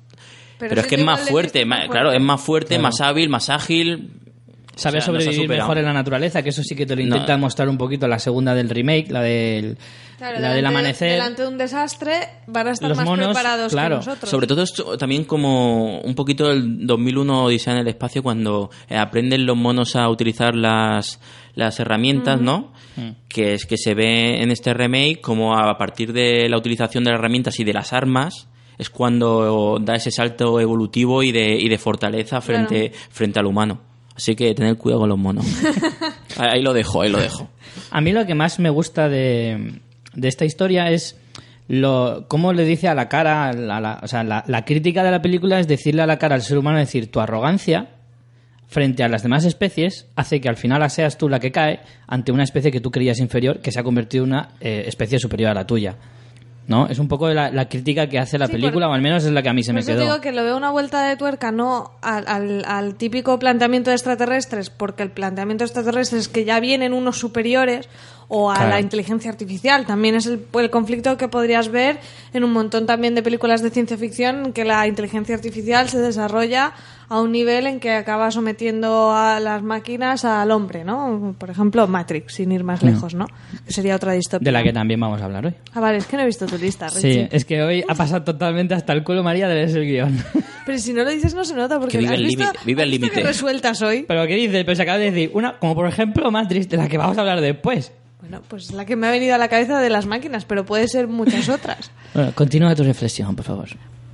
Pero, 0.59 0.81
es 0.81 0.87
que 0.87 0.95
es 0.97 1.05
más 1.05 1.29
fuerte, 1.29 1.65
más 1.65 1.89
claro, 1.89 2.13
es 2.13 2.23
más 2.23 2.41
fuerte, 2.41 2.79
más 2.79 3.01
hábil, 3.01 3.29
más 3.31 3.49
ágil. 3.51 4.11
Sabe 4.75 4.99
O 4.99 5.01
sea, 5.01 5.07
sobrevivir 5.07 5.49
mejor 5.49 5.79
en 5.79 5.85
la 5.85 5.93
naturaleza, 5.93 6.43
que 6.43 6.49
eso 6.49 6.63
sí 6.63 6.75
que 6.75 6.87
te 6.87 6.97
lo 6.97 7.03
No. 7.03 7.09
intenta 7.09 7.37
mostrar 7.37 7.69
un 7.69 7.77
poquito 7.77 8.09
la 8.09 8.19
segunda 8.19 8.55
del 8.55 8.71
remake, 8.71 9.11
la 9.11 9.21
del, 9.21 9.77
Claro, 10.17 10.41
la 10.41 10.55
del 10.55 10.65
amanecer. 10.65 11.11
Delante 11.13 11.43
de 11.43 11.49
un 11.49 11.59
desastre 11.59 12.13
van 12.47 12.69
a 12.69 12.71
estar 12.71 12.89
Los 12.89 12.97
más 12.97 13.07
monos, 13.07 13.27
preparados 13.27 13.73
claro. 13.73 14.01
que 14.01 14.07
nosotros. 14.07 14.31
Sobre 14.31 14.47
todo 14.47 14.63
esto 14.63 14.97
también 14.97 15.25
como 15.25 16.01
un 16.01 16.15
poquito 16.15 16.51
el 16.51 16.87
2001 16.87 17.45
Odisea 17.45 17.75
en 17.75 17.81
el 17.81 17.89
espacio 17.89 18.23
cuando 18.23 18.71
eh, 18.89 18.97
aprenden 18.97 19.45
los 19.45 19.57
monos 19.57 19.97
a 19.97 20.09
utilizar 20.09 20.55
las, 20.55 21.21
las 21.55 21.79
herramientas, 21.81 22.41
¿no? 22.41 22.73
Que 23.29 23.55
es 23.55 23.67
que 23.67 23.77
se 23.77 23.95
ve 23.95 24.43
en 24.43 24.51
este 24.51 24.75
remake 24.75 25.21
como 25.21 25.59
a 25.59 25.77
partir 25.77 26.13
de 26.13 26.49
la 26.49 26.57
utilización 26.57 27.05
de 27.05 27.11
las 27.11 27.19
herramientas 27.19 27.59
y 27.59 27.65
de 27.65 27.73
las 27.73 27.93
armas 27.93 28.49
es 28.79 28.91
cuando 28.91 29.79
da 29.81 29.95
ese 29.95 30.11
salto 30.11 30.61
evolutivo 30.61 31.23
y 31.23 31.33
de, 31.33 31.57
y 31.59 31.69
de 31.69 31.79
fortaleza 31.79 32.41
frente, 32.41 32.93
frente 33.11 33.39
al 33.39 33.47
humano. 33.47 33.92
Así 34.15 34.35
que 34.37 34.55
tener 34.55 34.77
cuidado 34.77 35.01
con 35.01 35.09
los 35.09 35.19
monos. 35.19 35.47
ahí 36.39 36.63
lo 36.63 36.73
dejo, 36.73 37.03
ahí 37.03 37.11
lo 37.11 37.19
dejo. 37.19 37.49
A 37.91 38.01
mí 38.01 38.13
lo 38.13 38.27
que 38.27 38.35
más 38.35 38.59
me 38.59 38.71
gusta 38.71 39.09
de, 39.09 39.81
de 40.15 40.29
esta 40.29 40.45
historia 40.45 40.91
es 40.91 41.19
lo 41.69 42.27
cómo 42.29 42.53
le 42.53 42.65
dice 42.65 42.89
a 42.89 42.95
la 42.95 43.09
cara, 43.09 43.49
a 43.49 43.53
la- 43.55 44.01
o 44.03 44.07
sea, 44.09 44.23
la, 44.25 44.45
la 44.47 44.65
crítica 44.65 45.03
de 45.03 45.11
la 45.11 45.23
película 45.23 45.59
es 45.61 45.69
decirle 45.69 46.03
a 46.03 46.07
la 46.07 46.19
cara 46.19 46.35
al 46.35 46.43
ser 46.43 46.59
humano, 46.59 46.79
decir, 46.79 47.11
tu 47.11 47.21
arrogancia 47.21 47.89
frente 48.69 49.03
a 49.03 49.09
las 49.09 49.23
demás 49.23 49.45
especies 49.45 50.07
hace 50.17 50.41
que 50.41 50.49
al 50.49 50.57
final 50.57 50.89
seas 50.91 51.19
tú 51.19 51.29
la 51.29 51.41
que 51.41 51.53
cae 51.53 51.81
ante 52.07 52.33
una 52.33 52.43
especie 52.43 52.71
que 52.73 52.81
tú 52.81 52.91
creías 52.91 53.19
inferior, 53.19 53.61
que 53.61 53.71
se 53.73 53.81
ha 53.81 53.83
convertido 53.83 54.25
en 54.25 54.31
una 54.33 54.49
eh, 54.61 54.85
especie 54.87 55.19
superior 55.19 55.51
a 55.51 55.55
la 55.55 55.67
tuya. 55.67 55.97
¿No? 56.69 56.87
Es 56.87 56.99
un 57.01 57.09
poco 57.09 57.29
la, 57.29 57.51
la 57.51 57.69
crítica 57.69 58.09
que 58.09 58.19
hace 58.21 58.39
la 58.39 58.47
Sí, 58.47 58.53
película, 58.53 58.87
por- 58.87 58.93
o 58.93 58.95
al 58.95 59.03
menos 59.03 59.25
es 59.25 59.33
la 59.33 59.43
que 59.43 59.49
a 59.49 59.53
mí 59.53 59.65
se 59.65 59.73
me 59.73 59.85
quedó. 59.85 60.01
digo 60.01 60.21
que 60.21 60.31
lo 60.31 60.45
veo 60.45 60.57
una 60.57 60.71
vuelta 60.71 61.03
de 61.09 61.17
tuerca 61.17 61.51
no 61.51 61.91
al, 62.03 62.25
al- 62.29 62.65
al 62.67 62.95
típico 62.95 63.39
planteamiento 63.41 63.91
de 63.91 63.97
extraterrestres, 63.97 64.71
porque 64.71 65.03
el 65.03 65.11
planteamiento 65.11 65.65
de 65.65 65.67
extraterrestres 65.67 66.23
es 66.23 66.29
que 66.29 66.45
ya 66.45 66.61
vienen 66.61 66.93
unos 66.93 67.19
superiores 67.19 67.89
o 68.35 68.51
a 68.51 68.55
Claro. 68.55 68.71
la 68.71 68.81
inteligencia 68.81 69.31
artificial. 69.31 69.85
También 69.85 70.15
es 70.15 70.25
el, 70.25 70.41
el 70.59 70.71
conflicto 70.71 71.19
que 71.19 71.29
podrías 71.29 71.69
ver 71.69 71.99
en 72.33 72.45
un 72.45 72.53
montón 72.53 72.87
también 72.87 73.15
de 73.15 73.23
películas 73.23 73.61
de 73.63 73.69
ciencia 73.69 73.99
ficción 73.99 74.47
en 74.47 74.53
que 74.55 74.65
la 74.65 74.87
inteligencia 74.87 75.35
artificial 75.35 75.91
se 75.91 75.99
desarrolla 75.99 76.73
a 77.11 77.21
un 77.21 77.31
nivel 77.31 77.67
en 77.67 77.79
que 77.79 77.91
acaba 77.91 78.31
sometiendo 78.31 79.13
a 79.15 79.39
las 79.39 79.63
máquinas 79.63 80.25
al 80.25 80.51
hombre, 80.51 80.83
¿no? 80.83 81.35
Por 81.37 81.51
ejemplo, 81.51 81.87
Matrix, 81.87 82.33
sin 82.37 82.53
ir 82.53 82.65
más 82.65 82.83
lejos, 82.83 83.13
¿no? 83.15 83.27
Que 83.67 83.73
sería 83.75 83.97
otra 83.97 84.13
distopía. 84.13 84.41
Mm. 84.41 84.45
De 84.47 84.53
la 84.53 84.63
que 84.63 84.73
también 84.73 84.99
vamos 84.99 85.21
a 85.21 85.27
hablar 85.27 85.45
hoy. 85.45 85.55
Ah, 85.75 85.81
vale, 85.81 85.99
es 85.99 86.07
que 86.07 86.17
no 86.17 86.23
he 86.23 86.27
visto 86.27 86.47
tu 86.47 86.57
lista, 86.57 86.89
Sí, 86.89 87.07
Richie. 87.07 87.29
es 87.33 87.45
que 87.45 87.63
hoy 87.63 87.85
ha 87.87 87.95
pasado 87.95 88.23
totalmente 88.25 88.73
hasta 88.73 88.95
el 88.95 89.05
culo 89.05 89.23
María 89.23 89.47
de 89.47 89.57
leer 89.57 89.77
el 89.77 89.85
guion. 89.85 90.25
Pero 90.65 90.79
si 90.79 90.95
no 90.95 91.05
lo 91.05 91.11
dices 91.11 91.35
no 91.35 91.45
se 91.45 91.55
nota 91.55 91.79
porque 91.79 91.93
Que 91.93 91.99
vive 91.99 92.15
¿has 92.15 92.19
el 92.19 92.25
visto, 92.25 92.45
límite, 92.45 92.59
vive 92.65 92.83
el 92.85 92.91
límite. 92.91 93.15
que 93.15 93.23
resueltas 93.27 93.83
hoy. 93.83 94.07
Pero 94.09 94.27
¿qué 94.27 94.37
dices? 94.37 94.65
Pues 94.65 94.81
acaba 94.81 94.97
de 94.97 95.11
decir 95.11 95.31
una, 95.35 95.59
como 95.59 95.75
por 95.75 95.87
ejemplo 95.87 96.31
Matrix, 96.31 96.67
de 96.71 96.79
la 96.79 96.89
que 96.89 96.97
vamos 96.97 97.19
a 97.19 97.21
hablar 97.21 97.43
después. 97.43 97.93
Bueno, 98.23 98.41
pues 98.47 98.73
la 98.73 98.87
que 98.87 98.95
me 98.95 99.09
ha 99.09 99.11
venido 99.11 99.35
a 99.35 99.39
la 99.39 99.49
cabeza 99.49 99.81
de 99.81 99.91
las 99.91 100.07
máquinas, 100.07 100.45
pero 100.45 100.65
puede 100.65 100.87
ser 100.87 101.09
muchas 101.09 101.49
otras. 101.49 101.91
Bueno, 102.15 102.33
continúa 102.35 102.75
tu 102.77 102.85
reflexión, 102.85 103.35
por 103.35 103.45
favor. 103.45 103.69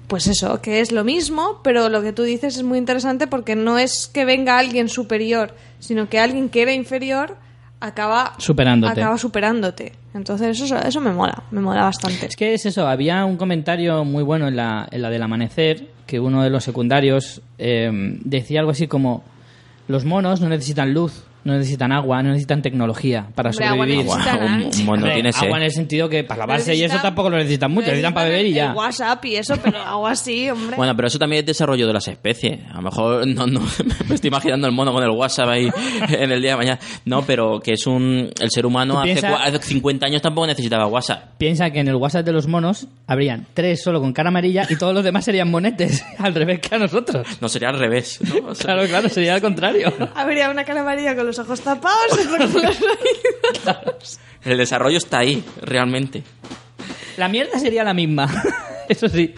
Pues 0.08 0.26
eso, 0.26 0.62
que 0.62 0.80
es 0.80 0.90
lo 0.92 1.04
mismo, 1.04 1.60
pero 1.62 1.90
lo 1.90 2.00
que 2.00 2.14
tú 2.14 2.22
dices 2.22 2.56
es 2.56 2.62
muy 2.62 2.78
interesante 2.78 3.26
porque 3.26 3.54
no 3.54 3.78
es 3.78 4.06
que 4.08 4.24
venga 4.24 4.58
alguien 4.58 4.88
superior, 4.88 5.54
sino 5.78 6.08
que 6.08 6.18
alguien 6.18 6.48
que 6.48 6.62
era 6.62 6.72
inferior 6.72 7.36
acaba 7.80 8.32
Superándote. 8.38 8.98
acaba 8.98 9.18
superándote. 9.18 9.92
Entonces 10.14 10.58
eso, 10.58 10.78
eso 10.78 11.00
me 11.02 11.12
mola, 11.12 11.42
me 11.50 11.60
mola 11.60 11.82
bastante. 11.84 12.26
Es 12.26 12.36
que 12.36 12.54
es 12.54 12.64
eso, 12.64 12.88
había 12.88 13.26
un 13.26 13.36
comentario 13.36 14.02
muy 14.04 14.22
bueno 14.22 14.48
en 14.48 14.56
la, 14.56 14.88
en 14.90 15.02
la 15.02 15.10
del 15.10 15.22
amanecer, 15.22 15.88
que 16.06 16.18
uno 16.18 16.42
de 16.42 16.48
los 16.48 16.64
secundarios 16.64 17.42
eh, 17.58 17.90
decía 18.24 18.60
algo 18.60 18.72
así 18.72 18.88
como, 18.88 19.22
los 19.86 20.06
monos 20.06 20.40
no 20.40 20.48
necesitan 20.48 20.94
luz, 20.94 21.24
no 21.44 21.54
necesitan 21.56 21.92
agua, 21.92 22.22
no 22.22 22.30
necesitan 22.30 22.60
tecnología 22.62 23.28
para 23.34 23.50
Hombre, 23.50 23.64
agua 23.66 23.86
sobrevivir. 23.86 24.04
necesitan 24.06 24.42
un, 24.42 24.62
un 24.62 24.88
Hombre, 24.94 25.14
tiene 25.14 25.30
agua 25.34 25.56
en 25.58 25.62
el 25.62 25.72
sentido 25.72 26.08
que 26.08 26.24
para 26.24 26.40
lavarse 26.40 26.74
y 26.74 26.82
eso 26.82 26.94
Necesitan- 26.94 27.02
tampoco 27.02 27.30
lo 27.30 27.36
necesitan 27.38 27.70
mucho, 27.72 27.86
necesitan 27.86 28.12
para 28.14 28.28
beber 28.28 28.46
y 28.46 28.52
ya. 28.52 28.72
WhatsApp 28.72 29.24
y 29.24 29.36
eso, 29.36 29.54
pero 29.62 29.78
agua 29.82 30.14
sí, 30.16 30.50
hombre. 30.50 30.76
Bueno, 30.76 30.94
pero 30.96 31.08
eso 31.08 31.18
también 31.18 31.40
es 31.40 31.46
desarrollo 31.46 31.86
de 31.86 31.92
las 31.92 32.06
especies. 32.08 32.60
A 32.70 32.74
lo 32.76 32.82
mejor 32.82 33.26
no, 33.26 33.46
no 33.46 33.60
me 34.08 34.14
estoy 34.14 34.28
imaginando 34.28 34.66
el 34.66 34.72
mono 34.74 34.92
con 34.92 35.02
el 35.02 35.10
WhatsApp 35.10 35.48
ahí 35.48 35.70
en 36.08 36.32
el 36.32 36.42
día 36.42 36.50
de 36.52 36.56
mañana. 36.56 36.78
No, 37.04 37.22
pero 37.22 37.60
que 37.60 37.72
es 37.72 37.86
un 37.86 38.30
el 38.40 38.50
ser 38.50 38.66
humano 38.66 38.98
hace, 39.00 39.12
piensa- 39.14 39.30
cua- 39.30 39.40
hace 39.46 39.58
50 39.62 40.06
años 40.06 40.20
tampoco 40.22 40.46
necesitaba 40.46 40.86
WhatsApp. 40.86 41.36
Piensa 41.38 41.70
que 41.70 41.80
en 41.80 41.88
el 41.88 41.94
WhatsApp 41.94 42.26
de 42.26 42.32
los 42.32 42.46
monos 42.48 42.88
habrían 43.06 43.46
tres 43.54 43.82
solo 43.82 44.00
con 44.00 44.12
cara 44.12 44.28
amarilla 44.28 44.66
y 44.68 44.76
todos 44.76 44.92
los 44.92 45.04
demás 45.04 45.24
serían 45.24 45.50
monetes, 45.50 46.04
al 46.18 46.34
revés 46.34 46.60
que 46.60 46.74
a 46.74 46.78
nosotros. 46.78 47.26
No 47.40 47.48
sería 47.48 47.68
al 47.68 47.78
revés. 47.78 48.20
¿no? 48.22 48.48
O 48.50 48.54
sea, 48.54 48.64
Claro, 48.68 48.86
claro, 48.88 49.08
sería 49.08 49.34
al 49.34 49.40
contrario. 49.40 49.92
Habría 50.14 50.50
una 50.50 50.64
cara 50.64 50.80
amarilla 50.82 51.14
con 51.16 51.26
los 51.28 51.38
ojos 51.38 51.60
tapados 51.60 52.18
y 52.18 52.26
otra 52.26 52.38
con 52.38 52.40
los 52.40 52.54
oídos. 52.54 54.20
El 54.44 54.58
desarrollo 54.58 54.98
está 54.98 55.18
ahí, 55.18 55.44
realmente. 55.62 56.22
La 57.16 57.28
mierda 57.28 57.58
sería 57.58 57.84
la 57.84 57.94
misma, 57.94 58.28
eso 58.88 59.08
sí. 59.08 59.34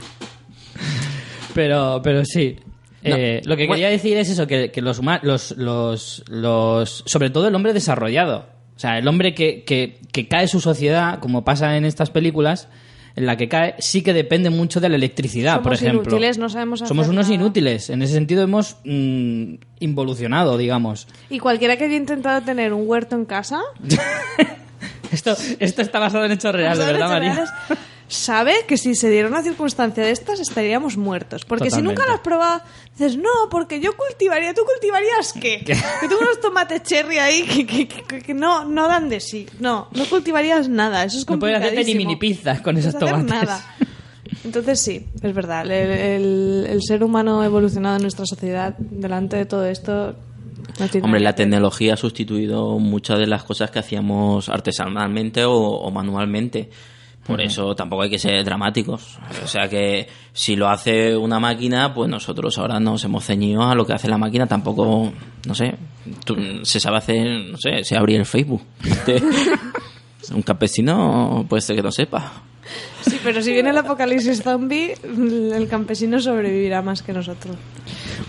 Pero, 1.55 2.01
pero 2.03 2.25
sí. 2.25 2.57
No. 3.03 3.17
Eh, 3.17 3.41
lo 3.45 3.57
que 3.57 3.67
quería 3.67 3.89
decir 3.89 4.17
es 4.19 4.29
eso, 4.29 4.47
que, 4.47 4.71
que 4.71 4.83
los, 4.83 5.01
los, 5.23 5.53
los, 5.57 6.25
los... 6.29 7.03
Sobre 7.07 7.31
todo 7.31 7.49
el 7.49 7.55
hombre 7.55 7.73
desarrollado. 7.73 8.47
O 8.77 8.79
sea, 8.79 8.99
el 8.99 9.09
hombre 9.09 9.35
que, 9.35 9.65
que, 9.65 9.99
que 10.13 10.29
cae 10.29 10.49
su 10.49 10.61
sociedad, 10.61 11.19
como 11.19 11.45
pasa 11.45 11.77
en 11.77 11.85
estas 11.85 12.11
películas, 12.11 12.69
en 13.17 13.27
la 13.27 13.37
que 13.37 13.49
cae, 13.49 13.75
sí 13.79 14.03
que 14.03 14.13
depende 14.13 14.51
mucho 14.51 14.81
de 14.81 14.89
la 14.89 14.97
electricidad, 14.97 15.55
Somos 15.55 15.63
por 15.65 15.73
ejemplo. 15.75 16.03
inútiles, 16.03 16.39
no 16.39 16.49
sabemos 16.49 16.81
Somos 16.81 17.05
hacer 17.05 17.13
unos 17.13 17.27
nada. 17.27 17.35
inútiles. 17.35 17.91
En 17.91 18.03
ese 18.03 18.15
sentido 18.15 18.43
hemos 18.43 18.77
mm, 18.85 19.55
involucionado, 19.81 20.57
digamos. 20.59 21.09
Y 21.29 21.39
cualquiera 21.39 21.77
que 21.77 21.85
haya 21.85 21.97
intentado 21.97 22.41
tener 22.43 22.73
un 22.73 22.89
huerto 22.89 23.17
en 23.17 23.25
casa, 23.25 23.61
Esto, 25.13 25.35
esto 25.59 25.83
está 25.83 25.99
basado 25.99 26.25
en 26.25 26.33
hechos 26.33 26.55
reales. 26.55 26.87
¿verdad, 26.87 27.09
María? 27.09 27.33
Reales, 27.35 27.51
sabe 28.11 28.53
que 28.67 28.77
si 28.77 28.95
se 28.95 29.09
diera 29.09 29.29
una 29.29 29.43
circunstancia 29.43 30.05
de 30.05 30.11
estas 30.11 30.41
estaríamos 30.41 30.97
muertos. 30.97 31.45
Porque 31.45 31.71
si 31.71 31.81
nunca 31.81 32.05
lo 32.07 32.13
has 32.15 32.21
probado, 32.21 32.61
dices, 32.99 33.17
no, 33.17 33.31
porque 33.51 33.81
yo 33.81 33.97
cultivaría, 33.97 34.53
¿tú 34.53 34.63
cultivarías 34.71 35.33
qué? 35.33 35.63
Que 35.65 35.75
tengo 36.09 36.21
unos 36.21 36.41
tomates 36.41 36.83
cherry 36.83 37.19
ahí 37.19 37.43
que, 37.45 37.65
que- 37.67 37.89
que- 37.89 38.21
que 38.23 38.35
no, 38.35 38.65
no 38.65 38.89
dan 38.89 39.09
de 39.09 39.21
sí. 39.21 39.47
No, 39.61 39.89
no 39.95 40.05
cultivarías 40.07 40.69
nada, 40.69 41.05
eso 41.05 41.19
es 41.19 41.29
No 41.29 41.39
puedes 41.39 41.57
hacerte 41.57 41.85
ni 41.85 41.95
mini 41.95 42.17
pizzas 42.17 42.61
con 42.61 42.75
No 42.75 42.81
esos 42.81 42.99
tomates. 42.99 43.25
nada. 43.27 43.77
Entonces 44.45 44.81
sí, 44.81 45.07
es 45.23 45.35
verdad. 45.35 45.65
El, 45.71 45.71
el- 45.91 46.67
el 46.69 46.83
ser 46.83 47.05
humano 47.05 47.43
evolucionado 47.45 47.97
en 47.97 48.03
nuestra 48.03 48.27
sociedad 48.27 48.75
delante 48.79 49.37
de 49.37 49.47
todo 49.47 49.65
esto 49.67 50.15
no 50.79 50.87
Hombre, 51.05 51.21
la 51.21 51.35
tecnología 51.35 51.95
ha 51.95 51.97
sustituido 51.97 52.79
muchas 52.79 53.19
de 53.19 53.27
las 53.27 53.43
cosas 53.45 53.71
que 53.71 53.81
hacíamos 53.81 54.49
artesanalmente 54.49 55.45
o, 55.45 55.53
o 55.53 55.91
manualmente. 55.91 56.71
Por 57.27 57.41
eso 57.41 57.75
tampoco 57.77 58.03
hay 58.03 58.11
que 58.11 58.19
ser 58.19 58.43
dramáticos. 58.45 59.19
O 59.45 59.47
sea 59.47 59.69
que 59.69 60.09
si 60.33 60.57
lo 60.57 60.69
hace 60.69 61.17
una 61.17 61.39
máquina, 61.39 61.95
pues 61.95 62.11
nosotros 62.11 62.59
ahora 62.59 62.81
nos 62.81 63.05
hemos 63.05 63.25
ceñido 63.25 63.63
a 63.63 63.75
lo 63.75 63.87
que 63.87 63.93
hace 63.93 64.09
la 64.09 64.19
máquina. 64.19 64.47
Tampoco, 64.47 65.13
no 65.47 65.55
sé, 65.55 65.75
tú- 66.25 66.37
se 66.65 66.81
sabe 66.81 66.97
hacer, 66.97 67.27
no 67.53 67.57
sé, 67.59 67.85
se 67.85 67.97
abrir 67.97 68.19
el 68.19 68.27
Facebook. 68.27 68.63
Este, 68.85 69.23
un 70.35 70.43
campesino 70.43 71.45
puede 71.49 71.61
ser 71.61 71.77
que 71.77 71.83
no 71.83 71.93
sepa. 71.93 72.33
Sí, 73.03 73.19
pero 73.23 73.43
si 73.43 73.53
viene 73.53 73.71
el 73.71 73.79
apocalipsis 73.79 74.43
zombie, 74.43 74.95
el 75.03 75.67
campesino 75.69 76.21
sobrevivirá 76.21 76.83
más 76.83 77.03
que 77.03 77.13
nosotros. 77.13 77.57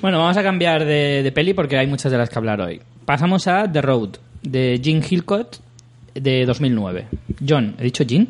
Bueno, 0.02 0.20
vamos 0.20 0.38
a 0.38 0.44
cambiar 0.44 0.86
de, 0.86 1.22
de 1.24 1.32
peli 1.32 1.54
porque 1.54 1.78
hay 1.78 1.88
muchas 1.88 2.12
de 2.12 2.18
las 2.18 2.30
que 2.30 2.38
hablar 2.40 2.60
hoy. 2.62 2.82
Pasamos 3.06 3.48
a 3.48 3.72
The 3.72 3.82
Road, 3.82 4.10
de 4.42 4.80
Gene 4.84 5.06
Hillcott, 5.08 5.58
de 6.16 6.46
2009. 6.46 7.08
John, 7.48 7.76
¿he 7.80 7.84
dicho 7.84 8.04
Gene? 8.08 8.28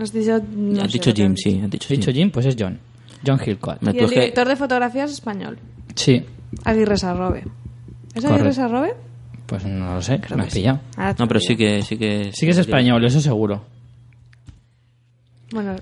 Has 0.00 0.12
dicho, 0.12 0.40
no 0.56 0.82
has 0.82 0.90
sé 0.92 0.98
dicho 0.98 1.12
Jim, 1.14 1.34
sí, 1.36 1.60
has 1.64 1.70
dicho 1.70 1.92
¿He 1.92 1.96
dicho 1.96 2.10
Jim. 2.10 2.20
Gene? 2.20 2.30
Pues 2.30 2.46
es 2.46 2.56
John. 2.58 2.78
John 3.26 3.40
Hillcott. 3.44 3.78
Y 3.82 3.98
el 3.98 4.08
director 4.10 4.46
de 4.48 4.56
fotografía 4.56 5.04
es 5.04 5.12
español. 5.12 5.58
Sí, 5.94 6.24
Aguirre 6.64 6.96
Sarrobe. 6.96 7.44
¿Es. 8.14 8.24
Aguirre 8.24 8.52
Sarrobe? 8.52 8.94
pues 9.46 9.64
no 9.66 9.94
lo 9.94 10.00
sé, 10.02 10.20
Creo 10.20 10.36
me 10.38 10.44
que 10.44 10.46
has 10.48 10.52
sí. 10.54 10.60
pillado. 10.60 10.80
Ahora 10.96 11.14
te 11.14 11.22
No, 11.22 11.28
pero 11.28 11.40
sí 11.40 11.56
que 11.56 11.82
sí 11.82 11.96
que 11.98 12.30
Sí 12.32 12.46
que 12.46 12.52
es 12.52 12.58
español, 12.58 13.04
eso 13.04 13.20
seguro. 13.20 13.62
Bueno, 15.52 15.74
yo 15.76 15.80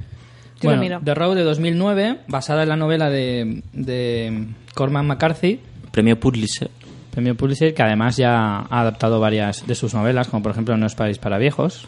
Bueno, 0.64 0.76
lo 0.76 0.83
miro. 0.83 1.00
The 1.05 1.14
Road 1.14 1.37
de 1.37 1.42
2009, 1.44 2.20
basada 2.28 2.62
en 2.64 2.68
la 2.68 2.76
novela 2.76 3.09
de, 3.11 3.62
de 3.72 4.46
Cormac 4.74 5.05
McCarthy, 5.05 5.61
Premio 5.90 6.18
Pulitzer. 6.18 6.70
premio 7.11 7.37
Pulitzer, 7.37 7.72
que 7.74 7.83
además 7.83 8.16
ya 8.16 8.59
ha 8.61 8.81
adaptado 8.81 9.20
varias 9.20 9.66
de 9.66 9.74
sus 9.74 9.94
novelas, 9.94 10.28
como 10.28 10.42
por 10.42 10.52
ejemplo 10.52 10.76
No 10.76 10.87
es 10.87 10.94
París 10.94 11.18
para 11.18 11.38
viejos. 11.38 11.87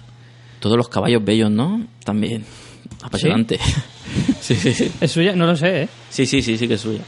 Todos 0.64 0.78
los 0.78 0.88
caballos 0.88 1.22
bellos, 1.22 1.50
¿no? 1.50 1.86
También. 2.04 2.42
Apasionante. 3.02 3.60
Sí, 4.40 4.54
sí, 4.54 4.72
sí. 4.72 4.92
¿Es 5.00 5.10
suya? 5.10 5.34
No 5.34 5.46
lo 5.46 5.56
sé, 5.56 5.82
¿eh? 5.82 5.88
Sí, 6.10 6.26
sí, 6.26 6.40
sí, 6.42 6.56
sí 6.56 6.68
que 6.68 6.74
es 6.74 6.80
suya. 6.80 7.00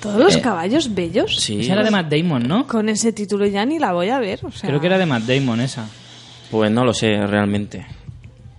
¿Todos 0.00 0.18
los 0.18 0.36
eh, 0.36 0.40
caballos 0.40 0.94
bellos? 0.94 1.36
Sí. 1.38 1.60
Esa 1.60 1.74
era 1.74 1.82
de 1.82 1.90
Matt 1.90 2.10
Damon, 2.10 2.48
¿no? 2.48 2.66
Con 2.66 2.88
ese 2.88 3.12
título 3.12 3.46
ya 3.46 3.64
ni 3.64 3.78
la 3.78 3.92
voy 3.92 4.08
a 4.08 4.18
ver. 4.18 4.40
O 4.42 4.50
sea, 4.50 4.68
Creo 4.68 4.80
que 4.80 4.86
era 4.86 4.98
de 4.98 5.06
Matt 5.06 5.24
Damon 5.24 5.60
esa. 5.60 5.86
Pues 6.50 6.70
no 6.70 6.84
lo 6.84 6.92
sé 6.94 7.14
realmente. 7.26 7.86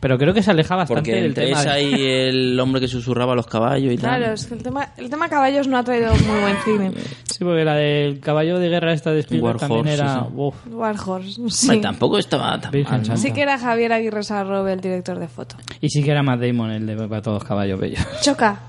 Pero 0.05 0.19
creo 0.19 0.35
que 0.35 0.43
se 0.43 0.51
aleja 0.51 0.75
bastante 0.75 0.99
Porque 1.01 1.15
del 1.15 1.25
entre 1.25 1.45
tema. 1.47 1.59
esa 1.61 1.73
de- 1.73 1.81
y 1.83 2.05
el 2.05 2.59
hombre 2.59 2.79
que 2.79 2.87
susurraba 2.87 3.33
a 3.33 3.35
los 3.35 3.47
caballos 3.47 3.91
y 3.91 3.97
tal. 3.97 4.19
Claro, 4.19 4.33
es 4.35 4.45
que 4.45 4.53
el 4.53 4.61
tema, 4.61 4.89
el 4.97 5.09
tema 5.09 5.29
caballos 5.29 5.67
no 5.67 5.77
ha 5.79 5.83
traído 5.83 6.13
muy 6.13 6.39
buen 6.41 6.57
cine. 6.63 6.91
Sí, 7.25 7.43
porque 7.43 7.65
la 7.65 7.73
del 7.73 8.19
caballo 8.19 8.59
de 8.59 8.69
guerra 8.69 8.93
esta 8.93 9.11
de 9.11 9.21
Spielberg 9.21 9.55
War 9.55 9.59
también 9.59 9.79
Horse, 9.87 9.93
era... 9.95 10.13
sí, 10.13 10.25
sí. 10.27 10.33
uf, 10.35 10.55
Warhorse, 10.69 11.41
Hombre, 11.41 11.51
sí. 11.55 11.81
tampoco 11.81 12.19
estaba 12.19 12.61
tan 12.61 12.71
mal. 12.71 12.85
Santa. 12.87 13.17
Sí 13.17 13.33
que 13.33 13.41
era 13.41 13.57
Javier 13.57 13.93
Aguirre 13.93 14.21
Sarrobe 14.21 14.73
el 14.73 14.79
director 14.79 15.17
de 15.17 15.27
foto. 15.27 15.55
Y 15.81 15.89
sí 15.89 16.03
que 16.03 16.11
era 16.11 16.21
Matt 16.21 16.39
Damon 16.41 16.69
el 16.69 16.85
de 16.85 16.95
Para 17.07 17.23
todos 17.23 17.43
caballos 17.43 17.79
bellos. 17.79 17.99
Choca. 18.21 18.59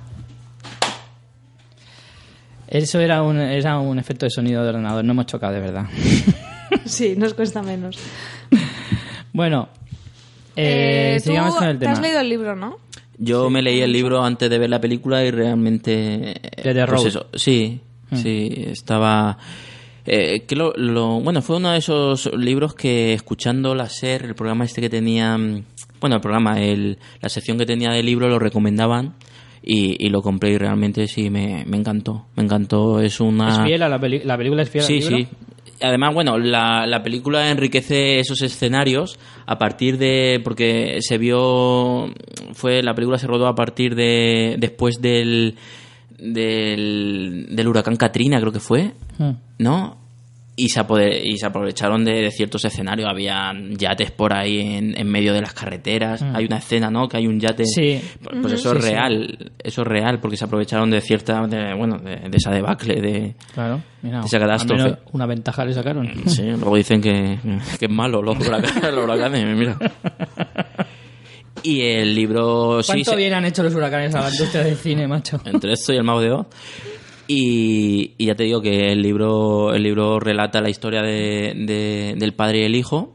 Eso 2.67 2.99
era 2.99 3.23
un, 3.23 3.39
era 3.39 3.79
un 3.79 3.99
efecto 3.99 4.25
de 4.27 4.31
sonido 4.31 4.63
de 4.63 4.71
ordenador, 4.71 5.05
no 5.05 5.13
hemos 5.13 5.27
chocado 5.27 5.53
de 5.53 5.61
verdad. 5.61 5.85
Sí, 6.87 7.15
nos 7.17 7.35
cuesta 7.35 7.63
menos. 7.63 7.99
bueno, 9.33 9.69
eh, 10.57 11.15
Eh, 11.17 11.21
sigamos 11.21 11.55
con 11.57 11.69
el 11.69 11.79
te 11.79 11.85
tema. 11.85 11.93
has 11.93 12.01
leído 12.03 12.21
el 12.21 12.29
libro, 12.29 12.57
¿no? 12.57 12.77
Yo 13.19 13.49
me 13.51 13.63
leí 13.63 13.81
el 13.81 13.93
libro 13.93 14.23
antes 14.23 14.51
de 14.51 14.59
ver 14.59 14.69
la 14.71 14.81
película 14.81 15.25
y 15.25 15.31
realmente... 15.31 16.35
De 16.63 16.75
The 16.75 16.87
pues 16.87 17.05
eso, 17.07 17.27
sí, 17.35 17.81
sí, 18.13 18.51
estaba... 18.69 19.39
eh, 20.05 20.45
que 20.47 20.55
lo, 20.55 20.73
lo- 20.77 21.21
bueno, 21.21 21.41
fue 21.41 21.57
uno 21.57 21.71
de 21.73 21.79
esos 21.79 22.31
libros 22.37 22.75
que 22.75 23.15
escuchando 23.15 23.75
la 23.75 23.89
SER, 23.89 24.25
el 24.25 24.35
programa 24.35 24.65
este 24.67 24.81
que 24.83 24.91
tenía... 24.91 25.37
mm, 25.39 25.63
Bueno, 26.01 26.17
el 26.17 26.21
programa, 26.23 26.61
el, 26.61 26.99
la 27.23 27.29
sección 27.31 27.57
que 27.57 27.65
tenía 27.65 27.91
de 27.91 28.03
libro 28.03 28.29
lo 28.29 28.39
recomendaban 28.39 29.15
y, 29.63 29.97
y 30.05 30.11
lo 30.11 30.21
compré 30.21 30.51
y 30.53 30.59
realmente 30.59 31.07
sí 31.09 31.31
me, 31.31 31.65
me 31.67 31.79
encantó. 31.79 32.27
Me 32.37 32.43
encantó, 32.45 33.01
es 33.01 33.19
una... 33.21 33.49
¿Es 33.49 33.61
fiel 33.65 33.83
a 33.83 33.89
la, 33.89 33.99
peli- 33.99 34.23
la 34.25 34.37
película? 34.37 34.63
¿Es 34.63 34.71
fiel 34.71 34.85
Sí, 34.85 34.93
al 34.95 35.01
libro? 35.01 35.17
sí. 35.19 35.29
Además, 35.81 36.15
bueno, 36.15 36.39
la, 36.39 36.87
la 36.87 37.03
película 37.03 37.51
enriquece 37.51 38.19
esos 38.19 38.43
escenarios 38.43 39.19
a 39.47 39.59
partir 39.59 39.99
de. 39.99 40.41
Porque 40.43 40.99
se 41.01 41.19
vio. 41.19 42.13
fue 42.55 42.83
La 42.83 42.95
película 42.95 43.19
se 43.19 43.27
rodó 43.27 43.47
a 43.47 43.55
partir 43.55 43.95
de. 43.95 44.57
después 44.59 45.01
del. 45.01 45.57
del, 46.19 47.47
del 47.51 47.69
huracán 47.69 47.97
Katrina, 47.97 48.41
creo 48.41 48.53
que 48.53 48.61
fue. 48.61 48.93
Mm. 49.19 49.33
¿No? 49.59 50.06
Y 50.59 50.71
se, 50.71 50.81
y 51.23 51.37
se 51.37 51.45
aprovecharon 51.47 52.03
de, 52.03 52.13
de 52.23 52.31
ciertos 52.31 52.65
escenarios. 52.65 53.07
Había 53.11 53.53
yates 53.77 54.11
por 54.11 54.33
ahí 54.33 54.59
en, 54.61 54.99
en 54.99 55.07
medio 55.07 55.35
de 55.35 55.43
las 55.43 55.53
carreteras. 55.53 56.23
Hay 56.23 56.47
una 56.47 56.57
escena, 56.57 56.91
¿no? 56.91 57.09
Que 57.09 57.19
hay 57.19 57.27
un 57.27 57.39
yate. 57.39 57.65
Mm. 57.65 57.67
Sí. 57.67 58.01
Pues, 58.23 58.39
pues 58.41 58.53
eso 58.55 58.71
Sí, 58.73 58.79
es 58.79 58.85
sí. 58.85 58.91
real. 58.91 59.53
Eso 59.63 59.83
es 59.83 59.87
real 59.87 60.19
porque 60.19 60.39
se 60.39 60.47
aprovecharon 60.47 60.91
de 60.91 61.03
cierta. 61.03 61.47
de- 61.47 61.75
bueno, 61.75 61.99
de, 61.99 62.17
de 62.31 62.37
esa 62.39 62.51
debacle. 62.53 63.03
De, 63.03 63.35
Claro, 63.53 63.83
mira. 64.01 64.21
Esa 64.25 64.39
al 64.39 64.43
catástrofe. 64.45 64.83
menos 64.83 64.99
una 65.13 65.27
ventaja 65.27 65.63
le 65.67 65.75
sacaron. 65.75 66.11
Sí, 66.27 66.43
luego 66.45 66.75
dicen 66.77 67.03
que, 67.03 67.39
que 67.79 67.85
es 67.85 67.91
malo 67.93 68.23
los 68.23 68.39
huracanes, 68.39 68.83
los 68.95 69.05
huracanes, 69.05 69.57
mira. 69.59 69.77
Y 71.63 71.81
el 71.83 72.15
libro 72.15 72.83
sí, 72.83 72.93
¿Cuánto 72.93 73.11
se- 73.13 73.17
bien 73.17 73.35
han 73.35 73.45
hecho 73.45 73.63
los 73.63 73.75
huracanes 73.75 74.15
a 74.15 74.21
la 74.21 74.31
industria 74.31 74.63
del 74.63 74.77
cine, 74.77 75.09
macho? 75.09 75.41
entre 75.45 75.73
esto 75.73 75.93
y 75.93 75.97
el 75.97 76.05
mago 76.05 76.21
de 76.21 76.31
Oz. 76.31 76.47
Y, 77.29 78.13
y 78.19 78.27
ya 78.27 78.35
te 78.37 78.45
digo 78.45 78.61
que 78.63 78.93
el 78.93 79.03
libro 79.03 79.75
el 79.75 79.83
libro 79.83 80.21
relata 80.21 80.61
la 80.61 80.71
historia 80.71 81.03
de, 81.03 81.55
de- 81.67 82.15
del 82.17 82.35
padre 82.35 82.61
y 82.61 82.65
el 82.65 82.77
hijo 82.77 83.15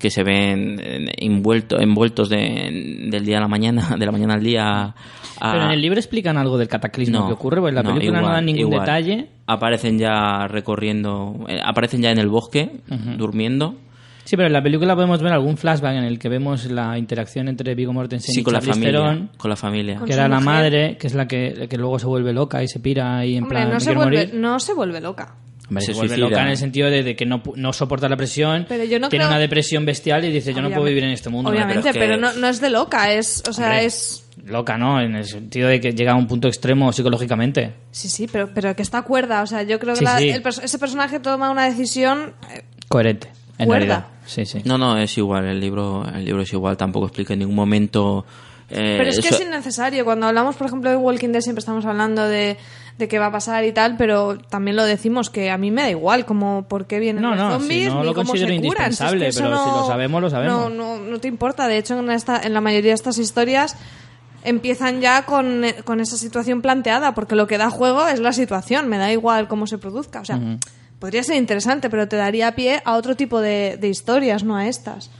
que 0.00 0.10
se 0.10 0.24
ven 0.24 0.80
envuelto, 1.16 1.78
envueltos 1.80 2.28
de- 2.28 3.06
del 3.10 3.24
día 3.24 3.38
a 3.38 3.42
la 3.42 3.48
mañana, 3.48 3.94
de 3.98 4.04
la 4.06 4.10
mañana 4.10 4.34
al 4.34 4.42
día. 4.42 4.94
a- 5.40 5.52
Pero 5.52 5.66
en 5.66 5.70
el 5.70 5.80
libro 5.80 5.98
explican 6.00 6.36
algo 6.36 6.58
del 6.58 6.66
cataclismo 6.66 7.26
que 7.28 7.32
ocurre, 7.34 7.58
porque 7.60 7.68
en 7.70 7.74
la 7.76 7.82
no, 7.84 7.94
película 7.94 8.20
no 8.20 8.28
dan 8.28 8.44
ningún 8.46 8.60
igual. 8.72 8.80
detalle. 8.80 9.28
Aparecen 9.46 9.98
ya 9.98 10.48
recorriendo, 10.48 11.44
eh, 11.48 11.60
aparecen 11.64 12.02
ya 12.02 12.10
en 12.10 12.18
el 12.18 12.28
bosque, 12.28 12.70
durmiendo, 13.16 13.76
Sí, 14.24 14.36
pero 14.36 14.46
en 14.46 14.52
la 14.54 14.62
película 14.62 14.94
podemos 14.94 15.20
ver 15.20 15.32
algún 15.32 15.56
flashback 15.56 15.96
en 15.96 16.04
el 16.04 16.18
que 16.18 16.28
vemos 16.28 16.64
la 16.66 16.96
interacción 16.98 17.48
entre 17.48 17.74
Viggo 17.74 17.92
Mortensen 17.92 18.34
Sí, 18.34 18.40
y 18.40 18.42
con 18.44 18.54
la 18.54 18.60
familia. 18.62 18.90
Theron, 18.92 19.30
Con 19.36 19.50
la 19.50 19.56
familia. 19.56 20.00
Que 20.06 20.12
era 20.14 20.28
la 20.28 20.40
mujer. 20.40 20.44
madre, 20.46 20.96
que 20.98 21.06
es 21.06 21.14
la 21.14 21.28
que, 21.28 21.66
que 21.68 21.76
luego 21.76 21.98
se 21.98 22.06
vuelve 22.06 22.32
loca 22.32 22.62
y 22.62 22.68
se 22.68 22.80
pira 22.80 23.18
ahí 23.18 23.36
en 23.36 23.42
Hombre, 23.44 23.58
plan 23.58 23.68
no 23.68 23.74
"Me 23.74 23.80
se, 23.80 23.94
vuelve, 23.94 24.16
morir". 24.26 24.34
no 24.34 24.58
se 24.60 24.72
vuelve 24.74 25.00
loca. 25.00 25.34
Hombre, 25.68 25.80
Se 25.84 25.92
se 25.92 25.98
vuelve 25.98 26.16
loca 26.18 26.42
en 26.42 26.48
el 26.48 26.56
sentido 26.58 26.90
de, 26.90 27.02
de 27.02 27.16
que 27.16 27.24
no, 27.24 27.42
pu- 27.42 27.54
no 27.56 27.72
soporta 27.72 28.06
la 28.08 28.16
presión, 28.18 28.66
Pero 28.68 28.84
yo 28.84 28.98
no 28.98 29.08
tiene 29.08 29.24
creo- 29.24 29.30
una 29.30 29.38
depresión 29.38 29.86
bestial 29.86 30.24
y 30.24 30.30
dice, 30.30 30.52
yo 30.52 30.60
no 30.60 30.68
puedo 30.70 30.84
vivir 30.84 31.04
en 31.04 31.10
este 31.10 31.30
mundo. 31.30 31.50
Obviamente, 31.50 31.80
pero 31.80 31.88
es 31.90 31.92
que- 31.94 32.00
pero, 32.00 32.16
no, 32.18 32.32
no 32.34 32.48
es 32.48 32.60
de 32.60 32.68
loca, 32.70 33.12
es, 33.12 33.42
o 33.48 33.52
sea, 33.52 33.66
Hombre. 33.68 33.84
es... 33.86 34.26
Loca, 34.44 34.76
¿no? 34.76 35.00
En 35.00 35.14
el 35.16 35.24
sentido 35.24 35.68
de 35.68 35.80
que 35.80 35.92
llega 35.92 36.12
a 36.12 36.16
un 36.16 36.26
punto 36.26 36.48
extremo 36.48 36.92
psicológicamente. 36.92 37.72
Sí, 37.92 38.08
sí, 38.10 38.26
pero, 38.30 38.50
pero 38.52 38.76
que 38.76 38.82
está 38.82 39.02
cuerda, 39.02 39.42
o 39.42 39.46
sea, 39.46 39.62
yo 39.62 39.78
creo 39.78 39.94
que 39.94 40.00
Sí, 40.00 40.04
la- 40.04 40.18
sí. 40.18 40.28
el 40.28 40.42
pers- 40.42 40.62
ese 40.62 40.78
personaje 40.78 41.18
toma 41.20 41.50
una 41.50 41.64
decisión... 41.64 42.34
eh, 42.54 42.62
Coherente, 42.88 43.28
en 43.56 43.66
Cuerda. 43.66 43.86
realidad. 43.86 44.06
Sí, 44.26 44.46
sí. 44.46 44.62
No, 44.64 44.78
no, 44.78 44.96
es 44.98 45.16
igual. 45.18 45.44
El 45.46 45.60
libro, 45.60 46.04
el 46.14 46.24
libro 46.24 46.42
es 46.42 46.52
igual. 46.52 46.76
Tampoco 46.76 47.06
explica 47.06 47.32
en 47.34 47.40
ningún 47.40 47.56
momento. 47.56 48.24
eh, 48.70 48.94
Pero 48.98 49.10
es 49.10 49.20
que 49.20 49.28
eso- 49.28 49.36
es 49.36 49.42
innecesario. 49.46 50.04
Cuando 50.04 50.26
hablamos, 50.26 50.56
por 50.56 50.66
ejemplo, 50.66 50.88
de 50.90 50.96
Walking 50.96 51.28
Dead 51.30 51.42
siempre 51.42 51.60
estamos 51.60 51.84
hablando 51.84 52.26
de, 52.26 52.56
de 52.96 53.08
qué 53.08 53.18
va 53.18 53.26
a 53.26 53.32
pasar 53.32 53.64
y 53.64 53.72
tal, 53.72 53.96
pero 53.98 54.38
también 54.38 54.76
lo 54.76 54.84
decimos 54.84 55.28
que 55.28 55.50
a 55.50 55.58
mí 55.58 55.70
me 55.70 55.82
da 55.82 55.90
igual 55.90 56.24
como 56.24 56.66
por 56.66 56.86
qué 56.86 56.98
vienen 56.98 57.22
No, 57.22 57.30
los 57.34 57.38
no, 57.38 57.50
zombies 57.58 57.84
si 57.84 57.88
no 57.90 58.00
ni 58.00 58.06
lo 58.06 58.14
cómo 58.14 58.28
considero 58.28 58.54
se 58.54 58.60
curan. 58.66 58.92
Si 58.92 59.04
es 59.04 59.10
que 59.10 59.16
indispensable, 59.16 59.48
pero 59.52 59.64
si 59.64 59.70
no- 59.70 59.80
lo 59.82 59.86
sabemos, 59.86 60.22
lo 60.22 60.30
sabemos. 60.30 60.58
No, 60.58 60.68
no, 60.70 60.96
no 60.98 61.18
te 61.20 61.28
importa. 61.28 61.68
De 61.68 61.76
hecho, 61.76 61.98
en, 61.98 62.10
esta, 62.10 62.40
en 62.42 62.54
la 62.54 62.60
mayoría 62.62 62.92
de 62.92 62.94
estas 62.94 63.18
historias 63.18 63.76
empiezan 64.44 65.00
ya 65.00 65.24
con, 65.24 65.62
con 65.84 66.00
esa 66.00 66.16
situación 66.16 66.60
planteada, 66.62 67.14
porque 67.14 67.34
lo 67.34 67.46
que 67.46 67.58
da 67.58 67.70
juego 67.70 68.06
es 68.06 68.20
la 68.20 68.32
situación, 68.32 68.88
me 68.88 68.98
da 68.98 69.10
igual 69.12 69.48
cómo 69.48 69.66
se 69.66 69.78
produzca. 69.78 70.20
O 70.20 70.24
sea, 70.24 70.38
podría 71.04 71.22
ser 71.22 71.36
interesante, 71.36 71.90
pero 71.90 72.08
te 72.08 72.16
daría 72.16 72.54
pie 72.54 72.80
a 72.82 72.96
otro 72.96 73.14
tipo 73.14 73.42
de, 73.42 73.76
de 73.78 73.90
historias, 73.90 74.42
no 74.42 74.56
a 74.56 74.68
estas. 74.68 75.10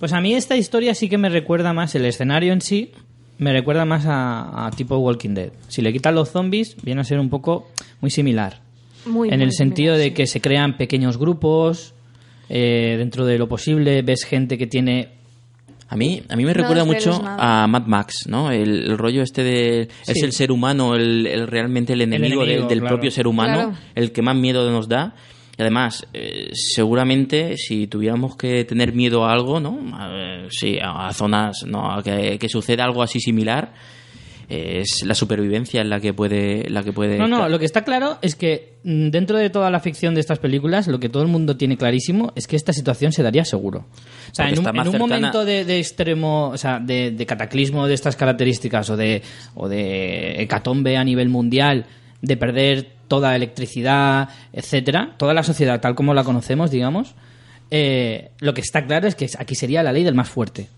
Pues 0.00 0.12
a 0.12 0.20
mí 0.20 0.34
esta 0.34 0.56
historia 0.56 0.96
sí 0.96 1.08
que 1.08 1.16
me 1.16 1.28
recuerda 1.28 1.72
más, 1.72 1.94
el 1.94 2.04
escenario 2.04 2.52
en 2.52 2.60
sí, 2.60 2.90
me 3.38 3.52
recuerda 3.52 3.84
más 3.84 4.04
a, 4.06 4.66
a 4.66 4.70
tipo 4.72 4.98
Walking 4.98 5.34
Dead. 5.34 5.52
Si 5.68 5.80
le 5.80 5.92
quitan 5.92 6.16
los 6.16 6.30
zombies, 6.30 6.74
viene 6.82 7.02
a 7.02 7.04
ser 7.04 7.20
un 7.20 7.30
poco 7.30 7.68
muy 8.00 8.10
similar. 8.10 8.58
Muy, 9.06 9.28
en 9.28 9.36
muy 9.36 9.44
el 9.44 9.52
sentido 9.52 9.94
similar, 9.94 9.98
de 9.98 10.04
sí. 10.06 10.14
que 10.14 10.26
se 10.26 10.40
crean 10.40 10.76
pequeños 10.76 11.18
grupos, 11.18 11.94
eh, 12.48 12.96
dentro 12.98 13.26
de 13.26 13.38
lo 13.38 13.48
posible, 13.48 14.02
ves 14.02 14.24
gente 14.24 14.58
que 14.58 14.66
tiene... 14.66 15.17
A 15.90 15.96
mí, 15.96 16.22
a 16.28 16.36
mí 16.36 16.44
me 16.44 16.52
recuerda 16.52 16.84
mucho 16.84 17.18
a 17.24 17.66
Mad 17.66 17.86
Max, 17.86 18.26
¿no? 18.28 18.50
El, 18.50 18.84
el 18.90 18.98
rollo 18.98 19.22
este 19.22 19.42
de... 19.42 19.80
Es 20.06 20.14
Sí. 20.18 20.20
el 20.24 20.32
ser 20.32 20.52
humano, 20.52 20.94
el, 20.94 21.26
el 21.26 21.46
realmente 21.46 21.94
el 21.94 22.02
enemigo, 22.02 22.40
del- 22.42 22.50
enemigo, 22.50 22.68
del, 22.68 22.78
claro. 22.80 22.94
propio 22.96 23.10
ser 23.10 23.26
humano, 23.26 23.54
Claro. 23.54 23.72
el 23.94 24.12
que 24.12 24.20
más 24.20 24.36
miedo 24.36 24.70
nos 24.70 24.86
da. 24.88 25.14
Y 25.56 25.62
además, 25.62 26.06
eh, 26.12 26.50
seguramente 26.52 27.56
si 27.56 27.86
tuviéramos 27.86 28.36
que 28.36 28.64
tener 28.64 28.92
miedo 28.92 29.24
a 29.24 29.32
algo, 29.32 29.60
¿no? 29.60 29.78
A- 29.94 30.46
sí, 30.50 30.78
a, 30.78 31.08
a 31.08 31.12
zonas, 31.14 31.64
¿no? 31.66 31.90
A 31.90 32.02
que, 32.02 32.38
que 32.38 32.48
suceda 32.48 32.84
algo 32.84 33.02
así 33.02 33.18
similar, 33.18 33.72
eh, 34.48 34.82
es 34.82 35.04
la 35.04 35.14
supervivencia 35.14 35.80
en 35.80 35.90
la 35.90 36.00
que 36.00 36.14
puede... 36.14 36.68
La 36.70 36.82
que 36.82 36.92
puede 36.92 37.18
No, 37.18 37.28
no, 37.28 37.48
lo 37.48 37.58
que 37.58 37.64
está 37.64 37.84
claro 37.84 38.18
es 38.22 38.34
que 38.34 38.78
mm, 38.84 39.10
dentro 39.10 39.36
de 39.36 39.50
toda 39.50 39.70
la 39.70 39.80
ficción 39.80 40.14
de 40.14 40.20
estas 40.20 40.38
películas, 40.38 40.88
lo 40.88 40.98
que 40.98 41.08
todo 41.08 41.22
el 41.22 41.28
mundo 41.28 41.56
tiene 41.56 41.76
clarísimo 41.76 42.32
es 42.34 42.46
que 42.46 42.56
esta 42.56 42.72
situación 42.72 43.12
se 43.12 43.22
daría 43.22 43.44
seguro. 43.44 43.86
O 44.30 44.34
sea, 44.34 44.48
en 44.48 44.58
un, 44.58 44.66
en 44.66 44.98
momento 44.98 45.44
de, 45.44 45.64
de 45.64 45.78
extremo, 45.78 46.48
o 46.48 46.56
sea, 46.56 46.80
de, 46.80 47.10
de 47.10 47.26
cataclismo 47.26 47.86
de 47.86 47.94
estas 47.94 48.16
características 48.16 48.88
o 48.90 48.96
de, 48.96 49.22
o 49.54 49.68
de 49.68 50.42
hecatombe 50.42 50.96
a 50.96 51.04
nivel 51.04 51.28
mundial, 51.28 51.86
de 52.22 52.36
perder 52.36 52.88
toda 53.08 53.36
electricidad, 53.36 54.28
etcétera, 54.52 55.14
toda 55.18 55.34
la 55.34 55.42
sociedad 55.42 55.80
tal 55.80 55.94
como 55.94 56.14
la 56.14 56.24
conocemos, 56.24 56.70
digamos, 56.70 57.14
eh, 57.70 58.30
lo 58.40 58.54
que 58.54 58.60
está 58.60 58.86
claro 58.86 59.08
es 59.08 59.14
que 59.14 59.28
aquí 59.38 59.54
sería 59.54 59.82
la 59.82 59.92
ley 59.92 60.04
del 60.04 60.14
más 60.14 60.28
fuerte. 60.28 60.68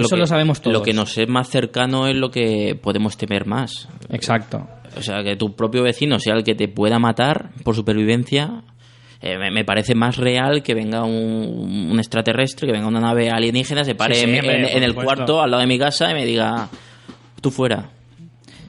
Que 0.00 0.06
eso 0.06 0.16
lo 0.16 0.26
sabemos 0.26 0.60
todos. 0.60 0.72
Lo 0.76 0.82
que 0.82 0.92
nos 0.92 1.16
es 1.18 1.28
más 1.28 1.48
cercano 1.48 2.06
es 2.08 2.16
lo 2.16 2.30
que 2.30 2.78
podemos 2.80 3.16
temer 3.16 3.46
más. 3.46 3.88
Exacto. 4.10 4.66
O 4.96 5.02
sea, 5.02 5.22
que 5.22 5.36
tu 5.36 5.54
propio 5.54 5.82
vecino 5.82 6.18
sea 6.18 6.34
el 6.34 6.44
que 6.44 6.54
te 6.54 6.68
pueda 6.68 6.98
matar 6.98 7.50
por 7.64 7.74
supervivencia, 7.74 8.62
eh, 9.22 9.38
me, 9.50 9.64
parece 9.64 9.94
más 9.94 10.16
real 10.16 10.62
que 10.62 10.74
venga 10.74 11.04
un, 11.04 11.88
un 11.90 11.98
extraterrestre, 11.98 12.66
que 12.66 12.72
venga 12.72 12.88
una 12.88 13.00
nave 13.00 13.30
alienígena, 13.30 13.84
se 13.84 13.94
pare 13.94 14.14
Sí, 14.16 14.24
sí, 14.26 14.30
en, 14.36 14.44
en- 14.44 14.66
en 14.66 14.82
el 14.82 14.94
cuarto 14.94 15.40
al 15.40 15.50
lado 15.50 15.60
de 15.60 15.66
mi 15.66 15.78
casa 15.78 16.10
y 16.10 16.14
me 16.14 16.24
diga, 16.26 16.68
tú 17.40 17.50
fuera. 17.50 17.90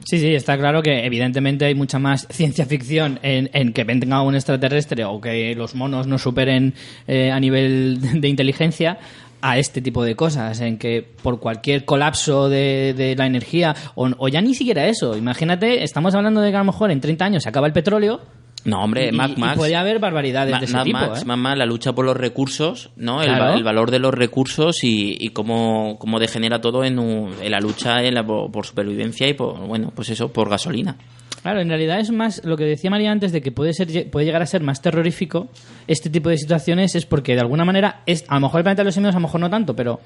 Sí, 0.06 0.18
sí, 0.18 0.34
está 0.34 0.58
claro 0.58 0.82
que 0.82 1.06
evidentemente 1.06 1.64
hay 1.64 1.74
mucha 1.74 1.98
más 1.98 2.26
ciencia 2.30 2.66
ficción 2.66 3.18
en, 3.22 3.48
en 3.54 3.72
que 3.72 3.84
venga 3.84 4.20
un 4.20 4.34
extraterrestre 4.34 5.02
o 5.06 5.18
que 5.18 5.54
los 5.54 5.74
monos 5.74 6.06
nos 6.06 6.20
superen 6.20 6.74
eh, 7.08 7.30
a 7.30 7.40
nivel 7.40 7.98
de 8.20 8.28
inteligencia 8.28 8.98
a 9.46 9.58
este 9.58 9.82
tipo 9.82 10.02
de 10.02 10.16
cosas, 10.16 10.60
en 10.62 10.78
que 10.78 11.06
por 11.22 11.38
cualquier 11.38 11.84
colapso 11.84 12.48
de, 12.48 12.94
de 12.96 13.14
la 13.14 13.26
energía, 13.26 13.74
o, 13.94 14.08
o 14.16 14.28
ya 14.28 14.40
ni 14.40 14.54
siquiera 14.54 14.86
eso, 14.86 15.16
imagínate, 15.18 15.82
estamos 15.84 16.14
hablando 16.14 16.40
de 16.40 16.50
que 16.50 16.56
a 16.56 16.60
lo 16.60 16.64
mejor 16.64 16.90
en 16.90 17.00
30 17.00 17.24
años 17.26 17.42
se 17.42 17.50
acaba 17.50 17.66
el 17.66 17.74
petróleo 17.74 18.20
No, 18.64 18.82
hombre, 18.82 19.04
y, 19.06 19.08
y 19.10 19.12
Max. 19.12 19.56
puede 19.58 19.76
haber 19.76 19.98
barbaridades 19.98 20.52
Ma- 20.52 20.58
de 20.60 20.64
ese 20.64 20.74
Mad 20.74 20.84
tipo. 20.84 20.98
Max, 20.98 21.22
¿eh? 21.22 21.24
Max, 21.26 21.58
la 21.58 21.66
lucha 21.66 21.92
por 21.92 22.06
los 22.06 22.16
recursos, 22.16 22.88
¿no? 22.96 23.20
El, 23.20 23.28
Claro. 23.28 23.44
va- 23.44 23.54
el 23.54 23.64
valor 23.64 23.90
de 23.90 23.98
los 23.98 24.14
recursos 24.14 24.82
y, 24.82 25.18
y 25.20 25.28
cómo, 25.28 25.98
cómo 25.98 26.18
degenera 26.20 26.62
todo 26.62 26.82
en, 26.82 26.98
un- 26.98 27.34
en 27.42 27.50
la 27.50 27.60
lucha 27.60 28.02
en 28.02 28.14
la- 28.14 28.24
por, 28.24 28.50
por 28.50 28.64
supervivencia 28.64 29.28
y 29.28 29.34
por, 29.34 29.58
bueno, 29.66 29.92
pues 29.94 30.08
eso, 30.08 30.32
por 30.32 30.48
gasolina. 30.48 30.96
Claro, 31.44 31.60
en 31.60 31.68
realidad 31.68 32.00
es 32.00 32.10
más 32.10 32.42
lo 32.42 32.56
que 32.56 32.64
decía 32.64 32.88
María 32.88 33.12
antes 33.12 33.30
de 33.30 33.42
que 33.42 33.52
puede 33.52 33.74
ser 33.74 34.10
puede 34.10 34.24
llegar 34.24 34.40
a 34.40 34.46
ser 34.46 34.62
más 34.62 34.80
terrorífico 34.80 35.50
este 35.86 36.08
tipo 36.08 36.30
de 36.30 36.38
situaciones 36.38 36.94
es 36.94 37.04
porque 37.04 37.34
de 37.34 37.42
alguna 37.42 37.66
manera 37.66 38.00
es 38.06 38.24
a 38.28 38.36
lo 38.36 38.40
mejor 38.40 38.60
el 38.60 38.64
planeta 38.64 38.80
de 38.80 38.86
los 38.86 38.94
simios 38.94 39.14
a 39.14 39.18
lo 39.18 39.26
mejor 39.26 39.42
no 39.42 39.50
tanto, 39.50 39.76
pero 39.76 40.00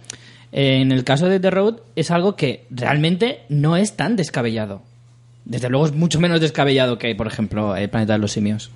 eh, 0.51 0.81
en 0.81 0.91
el 0.91 1.05
caso 1.05 1.29
de 1.29 1.39
The 1.39 1.51
Road 1.53 1.77
es 1.95 2.11
algo 2.11 2.35
que 2.35 2.65
realmente 2.71 3.43
no 3.49 3.77
es 3.77 3.95
tan 3.97 4.17
descabellado. 4.17 4.83
Desde 5.45 5.69
luego 5.69 5.87
es 5.87 5.93
mucho 5.93 6.19
menos 6.19 6.41
descabellado 6.41 6.99
que, 6.99 7.15
por 7.15 7.29
ejemplo, 7.29 7.77
el 7.77 7.89
planeta 7.89 8.15
de 8.15 8.19
los 8.19 8.33
simios. 8.33 8.73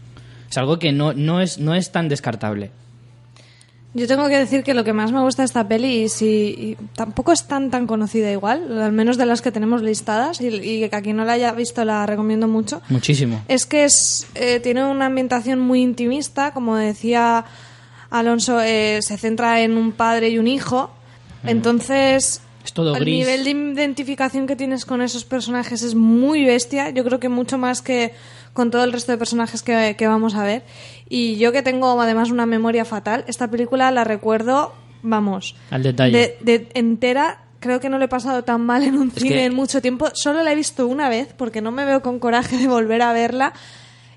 Es 0.48 0.57
algo 0.57 0.79
que 0.79 0.92
no, 0.92 1.14
no, 1.14 1.40
es, 1.40 1.59
no 1.59 1.75
es 1.75 1.90
tan 1.90 2.09
descartable. 2.09 2.70
Yo 3.94 4.07
tengo 4.07 4.26
que 4.28 4.38
decir 4.38 4.62
que 4.64 4.72
lo 4.72 4.85
que 4.85 4.94
más 4.94 5.12
me 5.12 5.20
gusta 5.20 5.42
de 5.42 5.46
esta 5.46 5.68
peli, 5.68 6.05
y, 6.05 6.09
si, 6.09 6.26
y 6.26 6.76
tampoco 6.94 7.31
es 7.31 7.44
tan 7.44 7.70
tan 7.70 7.87
conocida 7.87 8.31
igual, 8.33 8.81
al 8.81 8.92
menos 8.92 9.18
de 9.18 9.26
las 9.26 9.42
que 9.42 9.52
tenemos 9.52 9.83
listadas, 9.83 10.40
y, 10.40 10.46
y 10.48 10.88
que 10.88 10.96
a 10.96 11.02
quien 11.02 11.16
no 11.16 11.24
la 11.26 11.33
haya 11.35 11.52
visto 11.52 11.85
la 11.85 12.07
recomiendo 12.07 12.48
mucho, 12.48 12.81
Muchísimo. 12.88 13.42
es 13.48 13.66
que 13.66 13.85
es, 13.85 14.26
eh, 14.35 14.61
tiene 14.61 14.83
una 14.85 15.07
ambientación 15.07 15.61
muy 15.61 15.83
intimista, 15.83 16.52
como 16.55 16.76
decía 16.76 17.44
Alonso, 18.11 18.61
eh, 18.62 19.00
se 19.02 19.18
centra 19.18 19.61
en 19.61 19.76
un 19.76 19.92
padre 19.92 20.31
y 20.31 20.38
un 20.38 20.46
hijo, 20.48 20.90
entonces 21.44 22.40
Es 22.64 22.72
todo 22.72 22.94
el 22.96 23.00
gris. 23.05 23.18
nivel 23.26 23.44
de 23.44 23.50
identificación 23.83 24.46
que 24.46 24.57
tienes 24.57 24.85
con 24.87 25.02
esos 25.02 25.24
personajes 25.24 25.83
es 25.83 25.94
muy 25.94 26.44
bestia, 26.44 26.90
yo 26.90 27.05
creo 27.05 27.20
que 27.20 27.28
mucho 27.28 27.59
más 27.59 27.83
que 27.83 28.14
con 28.52 28.70
todo 28.70 28.85
el 28.85 28.92
resto 28.92 29.12
de 29.12 29.18
personajes 29.18 29.62
que, 29.62 29.96
que 29.96 30.07
vamos 30.07 30.35
a 30.35 30.44
ver. 30.44 30.62
Y 31.14 31.37
yo 31.37 31.53
que 31.53 31.61
tengo 31.62 32.01
además 32.01 32.31
una 32.31 32.46
memoria 32.46 32.87
fatal, 32.87 33.25
esta 33.27 33.48
película 33.51 33.90
la 33.90 34.03
recuerdo, 34.03 34.72
vamos, 35.03 35.55
Al 35.70 35.83
detalle. 35.83 36.37
de, 36.40 36.59
de 36.59 36.68
entera. 36.72 37.38
Creo 37.61 37.81
que 37.81 37.90
no 37.90 37.98
le 37.98 38.07
he 38.07 38.09
pasado 38.09 38.44
tan 38.44 38.62
mal 38.62 38.83
en 38.83 38.96
un 38.96 39.09
Es 39.09 39.22
cine 39.22 39.35
que- 39.35 39.44
en 39.44 39.55
mucho 39.55 39.83
tiempo. 39.83 40.09
Solo 40.14 40.42
la 40.42 40.53
he 40.53 40.57
visto 40.57 40.87
una 40.87 41.11
vez 41.11 41.35
porque 41.37 41.61
no 41.61 41.70
me 41.70 41.85
veo 41.85 42.01
con 42.01 42.18
coraje 42.18 42.57
de 42.57 42.66
volver 42.66 43.03
a 43.03 43.12
verla. 43.12 43.53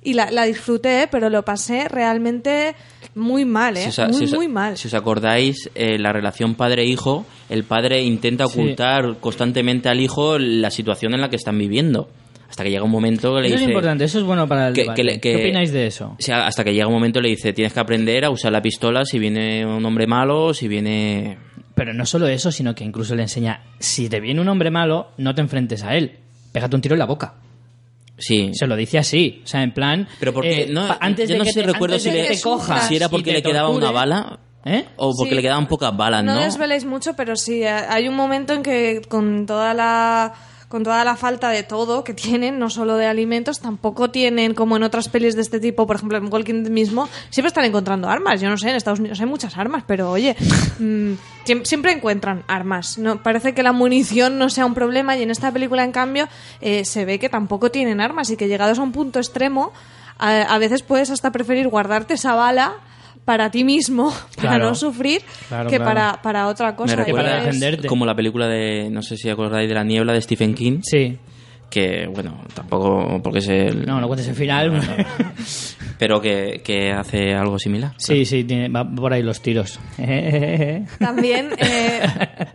Y 0.01 0.13
la, 0.13 0.31
la 0.31 0.45
disfruté, 0.45 1.08
pero 1.12 1.29
lo 1.29 1.43
pasé 1.43 1.89
realmente 1.89 2.75
muy 3.13 3.43
mal, 3.43 3.75
¿eh? 3.75 3.81
Si 3.81 3.89
os, 3.89 3.99
a- 3.99 4.08
muy, 4.08 4.13
si 4.17 4.23
os- 4.25 4.34
muy 4.36 4.47
mal. 4.47 4.77
si 4.77 4.88
os 4.88 4.93
acordáis, 4.93 5.69
eh, 5.75 5.97
la 5.99 6.13
relación 6.13 6.55
padre-hijo, 6.55 7.25
el 7.49 7.65
padre 7.65 8.03
intenta 8.03 8.45
Sí. 8.47 8.58
ocultar 8.58 9.17
constantemente 9.19 9.89
al 9.89 9.99
hijo 9.99 10.39
la 10.39 10.71
situación 10.71 11.13
en 11.13 11.19
la 11.21 11.29
que 11.29 11.36
están 11.36 11.58
viviendo. 11.58 12.08
Hasta 12.49 12.63
que 12.63 12.69
llega 12.69 12.84
un 12.84 12.91
momento 12.91 13.36
que 13.36 13.41
le 13.41 13.47
Eso 13.47 13.55
es 13.55 13.60
dice... 13.62 13.71
importante, 13.71 14.03
eso 14.05 14.19
es 14.19 14.23
bueno 14.25 14.47
para 14.47 14.67
el 14.69 14.73
que- 14.73 14.81
debate. 14.81 15.01
que 15.01 15.03
le- 15.03 15.19
que- 15.19 15.31
¿Qué 15.34 15.41
opináis 15.43 15.71
de 15.71 15.88
eso? 15.88 16.15
O 16.17 16.21
sea, 16.21 16.45
hasta 16.47 16.63
que 16.63 16.73
llega 16.73 16.88
un 16.88 16.93
momento 16.93 17.19
le 17.21 17.29
dice, 17.29 17.53
tienes 17.53 17.73
que 17.73 17.79
aprender 17.79 18.23
a 18.25 18.29
usar 18.29 18.51
la 18.51 18.62
pistola 18.62 19.03
si 19.05 19.17
viene 19.19 19.65
un 19.65 19.84
hombre 19.86 20.08
malo, 20.08 20.53
si 20.53 20.67
viene... 20.67 21.38
Pero 21.73 21.93
no 21.93 22.05
solo 22.05 22.27
eso, 22.27 22.51
sino 22.51 22.73
que 22.73 22.84
incluso 22.86 23.15
le 23.15 23.23
enseña, 23.23 23.62
si 23.79 24.08
te 24.08 24.19
viene 24.21 24.39
un 24.39 24.47
hombre 24.47 24.71
malo, 24.71 25.10
no 25.17 25.36
te 25.36 25.41
enfrentes 25.41 25.84
a 25.84 25.95
él. 25.95 26.19
Pégate 26.53 26.75
un 26.75 26.81
tiro 26.81 26.95
en 26.95 26.99
la 26.99 27.05
boca. 27.05 27.34
Sí. 28.17 28.51
Se 28.53 28.65
lo 28.67 28.75
dice 28.77 28.97
así. 28.97 29.41
O 29.43 29.47
sea, 29.47 29.62
en 29.62 29.73
plan... 29.73 30.08
Pero 30.19 30.34
porque 30.34 30.63
eh, 30.63 30.67
no, 30.69 30.88
antes 31.01 31.27
yo 31.29 31.38
no 31.38 31.43
sé, 31.45 31.63
recuerdo 31.63 31.99
si 31.99 32.12
le 32.12 32.39
cojas 32.41 32.88
si 32.88 32.95
era 32.95 33.10
porque 33.10 33.34
le 33.34 33.43
quedaba 33.43 33.67
una 33.69 33.91
bala 33.91 34.39
¿Eh? 34.63 34.86
o 34.95 35.13
porque 35.15 35.31
Sí. 35.31 35.36
le 35.36 35.41
quedaban 35.41 35.67
pocas 35.67 35.95
balas, 35.97 36.23
¿no? 36.23 36.36
No 36.36 36.41
desveléis 36.41 36.86
mucho, 36.86 37.13
pero 37.15 37.36
sí, 37.36 37.62
eh, 37.63 37.67
hay 37.69 38.08
un 38.08 38.15
momento 38.15 38.53
en 38.53 38.63
que 38.63 39.01
con 39.10 39.45
toda 39.45 39.73
la 39.73 40.34
con 40.75 40.83
toda 40.83 41.05
la 41.05 41.15
falta 41.15 41.51
de 41.51 41.63
todo 41.63 42.03
que 42.03 42.13
tienen, 42.13 42.59
no 42.59 42.69
solo 42.69 42.97
de 42.97 43.05
alimentos, 43.05 43.61
tampoco 43.61 44.09
tienen, 44.11 44.53
como 44.53 44.75
en 44.75 44.83
otras 44.83 45.07
pelis 45.07 45.33
de 45.33 45.41
este 45.41 45.61
tipo, 45.61 45.88
por 45.88 45.95
ejemplo 45.95 46.17
en 46.17 46.27
Walking 46.29 46.63
Dead 46.63 46.69
mismo, 46.69 47.07
siempre 47.29 47.47
están 47.47 47.63
encontrando 47.63 48.09
armas. 48.09 48.41
Yo 48.41 48.49
no 48.49 48.57
sé, 48.57 48.71
en 48.71 48.75
Estados 48.75 48.99
Unidos 48.99 49.21
hay 49.21 49.25
muchas 49.25 49.57
armas, 49.57 49.85
pero 49.88 50.11
oye, 50.11 50.35
mm, 50.79 51.13
siem- 51.45 51.63
siempre 51.63 51.93
encuentran 51.93 52.43
armas. 52.47 52.97
No 52.97 53.23
Parece 53.23 53.53
que 53.53 53.63
la 53.63 53.71
munición 53.71 54.38
no 54.38 54.49
sea 54.49 54.65
un 54.65 54.73
problema 54.73 55.15
y 55.15 55.23
en 55.23 55.31
esta 55.31 55.49
película, 55.49 55.85
en 55.85 55.93
cambio, 55.93 56.27
eh, 56.59 56.83
se 56.83 57.05
ve 57.05 57.19
que 57.19 57.29
tampoco 57.29 57.71
tienen 57.71 58.01
armas 58.01 58.29
y 58.31 58.35
que 58.35 58.49
llegados 58.49 58.77
a 58.77 58.81
un 58.81 58.91
punto 58.91 59.19
extremo, 59.19 59.71
a, 60.19 60.41
a 60.41 60.57
veces 60.57 60.83
puedes 60.83 61.09
hasta 61.09 61.31
preferir 61.31 61.69
guardarte 61.69 62.15
esa 62.15 62.35
bala 62.35 62.73
para 63.25 63.49
ti 63.51 63.63
mismo, 63.63 64.11
para 64.38 64.49
Claro. 64.49 64.65
no 64.69 64.75
sufrir, 64.75 65.21
Claro, 65.49 65.69
que 65.69 65.77
claro. 65.77 65.91
Para, 65.93 66.21
para 66.21 66.47
otra 66.47 66.75
cosa. 66.75 66.95
Me 66.95 67.03
recuerda 67.03 67.29
para 67.29 67.39
es- 67.39 67.45
defenderte. 67.45 67.88
como 67.88 68.05
la 68.05 68.15
película 68.15 68.47
de, 68.47 68.89
no 68.91 69.01
sé 69.01 69.17
si 69.17 69.29
acordáis, 69.29 69.67
de 69.67 69.73
La 69.75 69.83
Niebla 69.83 70.13
de 70.13 70.21
Stephen 70.21 70.53
King, 70.53 70.79
Sí. 70.83 71.17
que, 71.69 72.07
bueno, 72.13 72.39
tampoco 72.53 73.19
porque 73.23 73.39
es 73.39 73.47
el... 73.49 73.85
No, 73.85 73.99
no 73.99 74.07
cuentes 74.07 74.27
el 74.27 74.35
final. 74.35 74.79
Pero 75.97 76.19
que, 76.21 76.61
que 76.63 76.91
hace 76.91 77.33
algo 77.33 77.57
similar. 77.57 77.93
Sí, 77.97 78.25
sí, 78.25 78.43
tiene, 78.43 78.67
va 78.69 78.83
por 78.89 79.13
ahí 79.13 79.23
los 79.23 79.41
tiros. 79.41 79.79
También, 80.99 81.49
eh, 81.57 82.01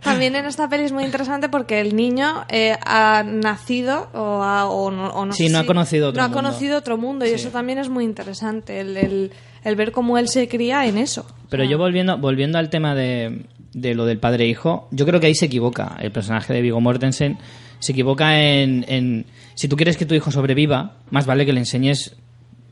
también 0.01 0.35
en 0.35 0.45
esta 0.45 0.69
peli 0.69 0.83
es 0.83 0.91
muy 0.91 1.03
interesante 1.03 1.49
porque 1.49 1.81
el 1.81 1.95
niño 1.95 2.45
eh, 2.49 2.75
ha 2.85 3.23
nacido 3.23 4.09
o, 4.13 4.43
ha- 4.43 4.67
o 4.67 4.91
no, 4.91 5.07
o 5.09 5.25
no 5.25 5.33
Sí, 5.33 5.47
sé 5.47 5.53
no 5.53 5.59
ha 5.59 5.65
conocido 5.65 6.09
otro 6.09 6.19
no 6.21 6.25
ha 6.25 6.27
mundo. 6.29 6.43
conocido 6.43 6.77
otro 6.77 6.97
mundo 6.97 7.25
y 7.25 7.29
Sí. 7.29 7.35
eso 7.35 7.49
también 7.49 7.79
es 7.79 7.89
muy 7.89 8.03
interesante, 8.03 8.79
el, 8.81 8.95
el- 8.97 9.31
el 9.63 9.75
ver 9.75 9.91
cómo 9.91 10.17
él 10.17 10.27
se 10.27 10.47
cría 10.47 10.85
en 10.85 10.97
eso. 10.97 11.25
Pero 11.49 11.63
yo 11.63 11.77
volviendo, 11.77 12.17
volviendo 12.17 12.57
al 12.57 12.69
tema 12.69 12.95
de, 12.95 13.45
de 13.73 13.95
lo 13.95 14.05
del 14.05 14.19
padre 14.19 14.45
e 14.45 14.47
hijo, 14.47 14.87
yo 14.91 15.05
creo 15.05 15.19
que 15.19 15.27
ahí 15.27 15.35
se 15.35 15.45
equivoca. 15.45 15.97
El 16.01 16.11
personaje 16.11 16.53
de 16.53 16.61
Vigo 16.61 16.81
Mortensen 16.81 17.37
se 17.79 17.91
equivoca 17.91 18.39
en, 18.41 18.85
en 18.87 19.25
si 19.55 19.67
tú 19.67 19.75
quieres 19.75 19.97
que 19.97 20.05
tu 20.05 20.13
hijo 20.13 20.31
sobreviva, 20.31 20.97
más 21.09 21.25
vale 21.25 21.45
que 21.45 21.53
le 21.53 21.59
enseñes 21.59 22.15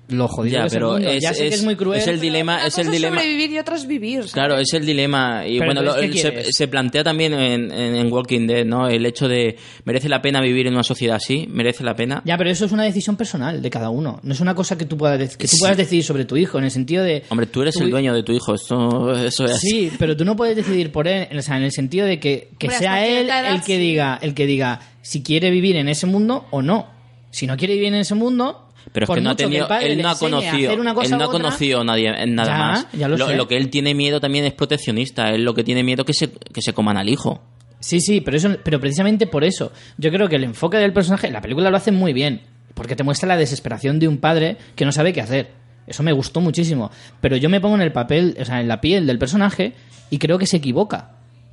lo 0.10 0.28
jodido 0.28 0.54
Ya, 0.56 0.62
que 0.62 0.68
es 0.68 0.74
el 0.74 0.80
pero 0.80 0.92
mundo. 0.94 1.10
es- 1.10 1.24
ya 1.24 1.34
sé 1.34 1.50
que 1.50 1.56
es- 1.56 1.64
muy 1.64 1.76
cruel. 1.76 2.00
es 2.00 2.08
el 2.08 2.20
dilema, 2.20 2.56
una 2.58 2.68
es 2.68 2.78
el 2.78 2.86
cosa 2.86 2.92
dilema. 2.96 3.16
sobrevivir 3.18 3.52
y 3.52 3.58
otra 3.60 3.76
es 3.76 3.88
vivir. 3.88 4.18
¿sabes? 4.20 4.34
Claro, 4.34 4.58
es 4.58 4.74
el 4.74 4.86
dilema. 4.86 5.48
Y 5.48 5.54
Pero 5.60 5.66
bueno, 5.66 5.82
lo- 5.84 5.98
entonces, 6.02 6.32
¿qué 6.32 6.44
se, 6.46 6.52
se 6.52 6.68
plantea 6.68 7.04
también 7.04 7.34
en, 7.34 7.72
en- 7.72 7.96
en 7.96 8.12
Walking 8.12 8.48
Dead, 8.48 8.66
¿no? 8.66 8.88
El 8.88 9.06
hecho 9.06 9.28
de, 9.28 9.56
¿merece 9.86 10.10
la 10.10 10.22
pena 10.22 10.42
vivir 10.42 10.68
en 10.68 10.74
una 10.74 10.84
sociedad 10.84 11.16
así? 11.18 11.48
¿Merece 11.50 11.84
la 11.84 11.96
pena? 11.96 12.22
Ya, 12.26 12.38
pero 12.38 12.50
eso 12.50 12.66
es 12.66 12.72
una 12.72 12.84
decisión 12.84 13.16
personal 13.18 13.62
de 13.62 13.70
cada 13.70 13.90
uno. 13.90 14.20
No 14.24 14.34
es 14.34 14.40
una 14.40 14.56
cosa 14.56 14.78
que 14.78 14.86
tú 14.86 14.98
puedas, 14.98 15.38
que 15.38 15.48
tú 15.48 15.56
Sí. 15.56 15.60
puedas 15.60 15.78
decidir 15.78 16.04
sobre 16.04 16.26
tu 16.26 16.38
hijo, 16.38 16.58
en 16.58 16.64
el 16.66 16.72
sentido 16.72 17.04
de... 17.04 17.24
Hombre, 17.30 17.46
tú 17.48 17.62
eres 17.62 17.76
tu- 17.76 17.84
el 17.84 17.90
dueño 17.90 18.14
de 18.14 18.24
tu 18.24 18.32
hijo, 18.32 18.56
esto, 18.56 19.14
eso 19.24 19.46
es 19.46 19.52
así. 19.52 19.70
Sí, 19.70 19.92
pero 20.00 20.18
tú 20.18 20.26
no 20.26 20.36
puedes 20.36 20.56
decidir 20.56 20.92
por 20.92 21.08
él, 21.08 21.28
o 21.38 21.42
sea, 21.42 21.58
en 21.58 21.64
el 21.64 21.72
sentido 21.72 22.06
de 22.06 22.20
que, 22.20 22.50
que 22.58 22.68
Hombre, 22.68 22.78
sea 22.80 23.08
él 23.08 23.26
edad, 23.28 23.52
el 23.52 23.62
que 23.62 23.76
sí. 23.76 23.80
diga, 23.80 24.20
el 24.22 24.34
que 24.34 24.46
diga 24.46 24.80
si 25.02 25.22
quiere 25.24 25.50
vivir 25.52 25.76
en 25.76 25.88
ese 25.90 26.06
mundo 26.08 26.46
o 26.52 26.62
no. 26.62 26.88
Si 27.32 27.46
no 27.46 27.58
quiere 27.58 27.76
vivir 27.76 27.90
en 27.90 27.96
ese 28.00 28.16
mundo, 28.16 28.69
Pero 28.92 29.06
es 29.06 29.10
que 29.10 29.22
no 29.22 29.30
ha 29.30 29.36
tenido, 29.36 29.68
padre 29.68 29.94
él 29.94 30.02
no 30.02 30.10
ha 30.10 30.18
conocido, 30.18 30.72
él 30.74 30.84
no 30.84 30.90
ha 30.90 30.94
otra, 30.94 31.28
conocido 31.28 31.84
nadie, 31.84 32.12
nada 32.28 32.50
Ya, 32.52 32.58
más. 32.58 32.88
ya 32.94 33.08
lo 33.36 33.48
que 33.48 33.58
él 33.58 33.70
tiene 33.70 33.94
miedo 33.94 34.20
también 34.20 34.46
es 34.46 34.54
proteccionista, 34.54 35.30
él 35.30 35.44
lo 35.44 35.54
que 35.54 35.64
tiene 35.64 35.84
miedo 35.84 36.02
es 36.04 36.08
que 36.08 36.14
se, 36.14 36.32
que 36.32 36.62
se 36.62 36.74
coman 36.74 36.98
al 36.98 37.10
hijo. 37.10 37.42
Sí, 37.80 38.02
sí, 38.02 38.20
pero 38.22 38.36
eso, 38.38 38.58
pero 38.64 38.80
precisamente 38.80 39.26
por 39.28 39.44
eso. 39.44 39.72
Yo 39.98 40.12
creo 40.12 40.28
que 40.28 40.36
el 40.36 40.44
enfoque 40.44 40.78
del 40.78 40.92
personaje, 40.92 41.32
la 41.32 41.42
película 41.42 41.70
lo 41.70 41.78
hace 41.78 41.92
muy 41.92 42.12
bien, 42.14 42.42
porque 42.74 42.96
te 42.96 43.04
muestra 43.04 43.28
la 43.28 43.38
desesperación 43.38 44.00
de 44.00 44.08
un 44.08 44.18
padre 44.18 44.58
que 44.76 44.86
no 44.86 44.92
sabe 44.92 45.14
qué 45.14 45.22
hacer. 45.22 45.52
Eso 45.88 46.04
me 46.04 46.12
gustó 46.12 46.42
muchísimo. 46.42 46.92
Pero 47.22 47.38
yo 47.38 47.50
me 47.50 47.62
pongo 47.62 47.76
en 47.76 47.82
el 47.82 47.92
papel, 47.92 48.36
o 48.40 48.46
sea, 48.46 48.60
en 48.62 48.68
la 48.68 48.82
piel 48.82 49.08
del 49.08 49.18
personaje 49.18 49.74
y 50.10 50.18
creo 50.20 50.38
que 50.38 50.46
se 50.46 50.58
equivoca. 50.58 51.12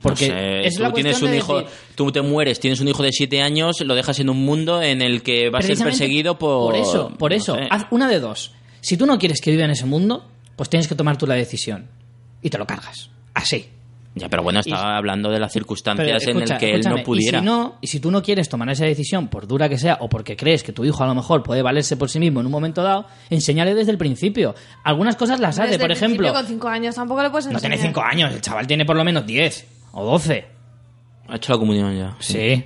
Porque 0.09 0.29
No 0.29 0.35
sé, 0.35 0.67
es 0.67 0.75
tú 0.77 0.83
la 0.83 0.93
tienes 0.93 1.13
cuestión 1.19 1.29
un 1.29 1.31
de 1.33 1.37
hijo, 1.39 1.59
decir, 1.61 1.71
tú 1.95 2.13
te 2.13 2.23
mueres, 2.23 2.61
tienes 2.61 2.81
un 2.81 2.89
hijo 2.89 3.03
de 3.03 3.13
siete 3.13 3.43
años, 3.43 3.81
lo 3.81 3.95
dejas 3.95 4.19
en 4.21 4.29
un 4.31 4.45
mundo 4.45 4.83
en 4.83 5.03
el 5.03 5.23
que 5.23 5.51
va 5.51 5.59
a 5.59 5.63
ser 5.63 5.79
perseguido 5.79 6.39
por... 6.39 6.73
Por 6.73 6.77
eso, 6.77 7.13
por 7.19 7.31
no 7.33 7.37
eso. 7.37 7.55
sé. 7.55 7.67
Haz 7.71 7.87
una 7.91 8.09
de 8.09 8.21
dos. 8.21 8.53
Si 8.81 8.97
tú 8.97 9.07
no 9.07 9.19
quieres 9.19 9.41
que 9.41 9.51
viva 9.51 9.65
en 9.65 9.71
ese 9.71 9.87
mundo, 9.87 10.25
pues 10.57 10.69
tienes 10.71 10.89
que 10.89 10.95
tomar 10.95 11.17
tú 11.19 11.27
la 11.27 11.35
decisión. 11.35 11.89
Y 12.43 12.51
te 12.51 12.59
lo 12.59 12.67
cargas. 12.67 13.11
Así. 13.35 13.69
Ya, 14.19 14.31
pero 14.31 14.43
bueno, 14.43 14.61
estaba 14.61 14.97
hablando 14.97 15.29
de 15.31 15.39
las 15.39 15.53
circunstancias 15.53 16.23
Pero, 16.25 16.39
en 16.41 16.51
el 16.51 16.57
que 16.59 16.71
él 16.73 16.81
no 16.89 17.03
pudiera. 17.03 17.37
Y 17.37 17.41
si 17.43 17.45
no, 17.45 17.75
y 17.83 17.87
si 17.87 18.01
tú 18.01 18.11
no 18.11 18.23
quieres 18.23 18.49
tomar 18.49 18.67
esa 18.71 18.87
decisión, 18.87 19.29
por 19.29 19.47
dura 19.47 19.69
que 19.69 19.77
sea, 19.77 19.99
o 20.01 20.09
porque 20.09 20.39
crees 20.39 20.63
que 20.63 20.73
tu 20.73 20.87
hijo 20.87 21.05
a 21.05 21.07
lo 21.07 21.15
mejor 21.15 21.43
puede 21.43 21.61
valerse 21.61 21.99
por 21.99 22.09
sí 22.09 22.19
mismo 22.19 22.41
en 22.41 22.47
un 22.47 22.53
momento 22.53 22.83
dado, 22.83 23.05
enséñale 23.29 23.75
desde 23.75 23.91
el 23.93 23.99
principio. 23.99 24.55
Algunas 24.85 25.17
cosas 25.17 25.39
las 25.39 25.59
hace, 25.59 25.73
Desde 25.73 25.83
por 25.83 25.93
ejemplo. 25.93 26.33
Con 26.33 26.47
cinco 26.47 26.67
años 26.69 26.95
tampoco 26.95 27.23
le 27.25 27.29
puedes 27.29 27.45
No 27.45 27.53
enseñar. 27.53 27.73
tiene 27.73 27.89
cinco 27.89 28.01
años, 28.01 28.33
el 28.33 28.41
chaval 28.41 28.67
tiene 28.67 28.87
por 28.87 28.97
lo 28.97 29.05
menos 29.05 29.27
10 29.27 29.67
o 29.97 30.05
12. 30.05 30.45
Ha 31.29 31.37
hecho 31.37 31.53
la 31.53 31.59
comunión 31.59 31.97
ya. 31.97 32.15
Sí. 32.21 32.63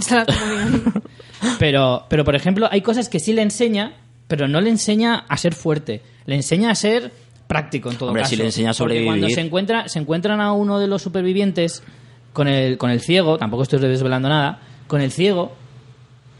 Se 0.00 0.14
la 0.14 0.26
comunión. 0.26 1.02
Pero, 1.60 2.04
pero, 2.08 2.24
por 2.24 2.34
ejemplo, 2.34 2.68
hay 2.70 2.80
cosas 2.80 3.08
que 3.08 3.20
sí 3.20 3.32
le 3.32 3.42
enseña, 3.42 3.92
pero 4.26 4.48
no 4.48 4.60
le 4.60 4.70
enseña 4.70 5.24
a 5.28 5.36
ser 5.36 5.54
fuerte. 5.54 6.02
Le 6.26 6.34
enseña 6.34 6.70
a 6.70 6.74
ser 6.74 7.12
práctico 7.46 7.90
en 7.92 7.96
todo 7.96 8.08
Hombre, 8.08 8.22
caso. 8.22 8.30
sí 8.30 8.36
le 8.36 8.44
enseña 8.46 8.70
a 8.70 8.74
Porque 8.74 9.04
cuando 9.04 9.20
sobrevivir. 9.28 9.34
se, 9.36 9.40
encuentra, 9.40 9.88
se 9.88 9.98
encuentran 10.00 10.40
a 10.40 10.52
uno 10.52 10.80
de 10.80 10.88
los 10.88 11.00
supervivientes 11.00 11.84
con 12.32 12.48
el, 12.48 12.76
con 12.76 12.90
el 12.90 13.00
ciego, 13.00 13.38
tampoco 13.38 13.62
estoy 13.62 13.78
desvelando 13.78 14.28
nada, 14.28 14.58
con 14.88 15.00
el 15.00 15.12
ciego, 15.12 15.52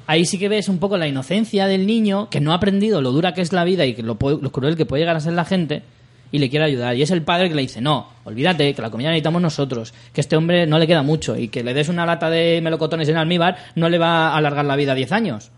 ahí 0.09 0.24
sí 0.26 0.37
que 0.37 0.48
ves 0.48 0.68
un 0.68 0.78
poco 0.81 0.96
la 0.98 1.07
inocencia 1.07 1.68
del 1.68 1.87
niño 1.87 2.28
que 2.28 2.40
no 2.40 2.50
ha 2.50 2.57
aprendido 2.57 3.00
lo 3.00 3.12
dura 3.12 3.35
que 3.35 3.40
es 3.40 3.52
la 3.52 3.62
vida 3.62 3.87
y 3.87 3.94
que 3.94 4.02
lo, 4.02 4.16
puede- 4.16 4.38
lo 4.42 4.50
cruel 4.50 4.76
que 4.76 4.85
puede 4.85 5.02
llegar 5.02 5.14
a 5.16 5.20
ser 5.20 5.33
la 5.35 5.44
gente 5.44 5.85
y 6.33 6.38
le 6.38 6.49
quiere 6.51 6.64
ayudar. 6.67 6.95
Y 6.97 7.03
es 7.03 7.11
el 7.11 7.23
padre 7.23 7.49
que 7.49 7.55
le 7.55 7.62
dice, 7.62 7.81
no, 7.81 8.09
olvídate, 8.25 8.75
que 8.75 8.83
la 8.83 8.91
comida 8.91 9.09
necesitamos 9.11 9.41
nosotros, 9.43 9.95
que 10.12 10.21
este 10.21 10.37
hombre 10.37 10.67
no 10.67 10.79
le 10.79 10.87
queda 10.87 11.03
mucho 11.03 11.37
y 11.37 11.49
que 11.49 11.62
le 11.62 11.75
des 11.75 11.88
una 11.88 12.05
lata 12.07 12.31
de 12.31 12.61
melocotones 12.62 13.09
en 13.09 13.17
almíbar 13.17 13.57
no 13.75 13.88
le 13.88 13.99
va 13.99 14.29
a 14.29 14.37
alargar 14.37 14.64
la 14.64 14.77
vida 14.77 14.93
a 14.93 14.95
10 14.95 15.12
años. 15.12 15.51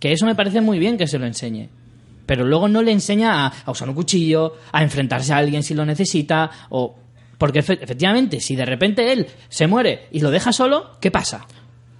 Que 0.00 0.12
eso 0.12 0.26
me 0.26 0.34
parece 0.34 0.60
muy 0.60 0.78
bien 0.78 0.98
que 0.98 1.06
se 1.06 1.18
lo 1.18 1.26
enseñe. 1.26 1.68
Pero 2.26 2.44
luego 2.44 2.68
no 2.68 2.82
le 2.82 2.90
enseña 2.92 3.46
a, 3.46 3.52
a 3.64 3.70
usar 3.70 3.88
un 3.88 3.94
cuchillo, 3.94 4.56
a 4.72 4.82
enfrentarse 4.82 5.32
a 5.32 5.36
alguien 5.38 5.62
si 5.62 5.74
lo 5.74 5.84
necesita, 5.84 6.50
o... 6.70 6.96
Porque 7.36 7.60
efe- 7.64 7.78
efectivamente, 7.82 8.40
si 8.40 8.54
de 8.56 8.64
repente 8.64 9.12
él 9.12 9.26
se 9.48 9.66
muere 9.66 10.06
y 10.12 10.20
lo 10.20 10.30
deja 10.30 10.52
solo, 10.52 10.92
¿qué 11.00 11.10
pasa? 11.10 11.46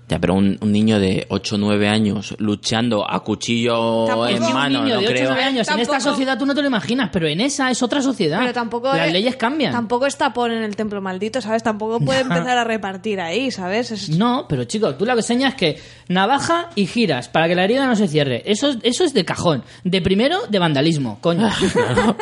Ya, 0.06 0.18
pero 0.18 0.34
un, 0.34 0.58
un 0.60 0.70
niño 0.70 1.00
de 1.00 1.24
8 1.30 1.54
o 1.54 1.58
9 1.58 1.88
años 1.88 2.34
luchando 2.38 3.10
a 3.10 3.24
cuchillo 3.24 4.04
Tampoco 4.04 4.28
en 4.28 4.42
mano, 4.42 4.80
un 4.80 4.84
niño 4.84 4.94
no 4.96 5.00
de 5.00 5.06
8 5.06 5.06
o 5.06 5.14
creo. 5.14 5.28
9 5.30 5.42
años 5.44 5.68
en 5.68 5.78
esta 5.80 5.98
sociedad 5.98 6.38
tú 6.38 6.44
no 6.44 6.54
te 6.54 6.60
lo 6.60 6.66
imaginas, 6.68 7.08
pero 7.10 7.26
en 7.26 7.40
esa 7.40 7.70
es 7.70 7.82
otra 7.82 8.02
sociedad. 8.02 8.40
Pero 8.40 8.52
tampoco 8.52 8.88
Las 8.88 9.06
es- 9.06 9.12
leyes 9.14 9.36
cambian. 9.36 9.72
Tampoco 9.72 10.04
está 10.04 10.34
por 10.34 10.52
en 10.52 10.62
el 10.62 10.76
templo 10.76 11.00
maldito, 11.00 11.40
¿sabes? 11.40 11.62
Tampoco 11.62 12.00
puede 12.00 12.20
empezar 12.20 12.58
a 12.58 12.64
repartir 12.64 13.18
ahí, 13.18 13.50
¿sabes? 13.50 13.92
Es- 13.92 14.10
No, 14.10 14.44
pero 14.46 14.64
chicos, 14.64 14.98
tú 14.98 15.06
lo 15.06 15.14
que 15.14 15.20
enseñas 15.20 15.54
es 15.54 15.58
que 15.58 15.80
navaja 16.08 16.68
y 16.74 16.86
giras 16.86 17.30
para 17.30 17.48
que 17.48 17.54
la 17.54 17.64
herida 17.64 17.86
no 17.86 17.96
se 17.96 18.06
cierre. 18.06 18.42
Eso, 18.44 18.68
es- 18.68 18.78
eso 18.82 19.04
es 19.04 19.14
de 19.14 19.24
cajón. 19.24 19.64
De 19.84 20.02
primero, 20.02 20.40
de 20.50 20.58
vandalismo, 20.58 21.16
coño. 21.22 21.48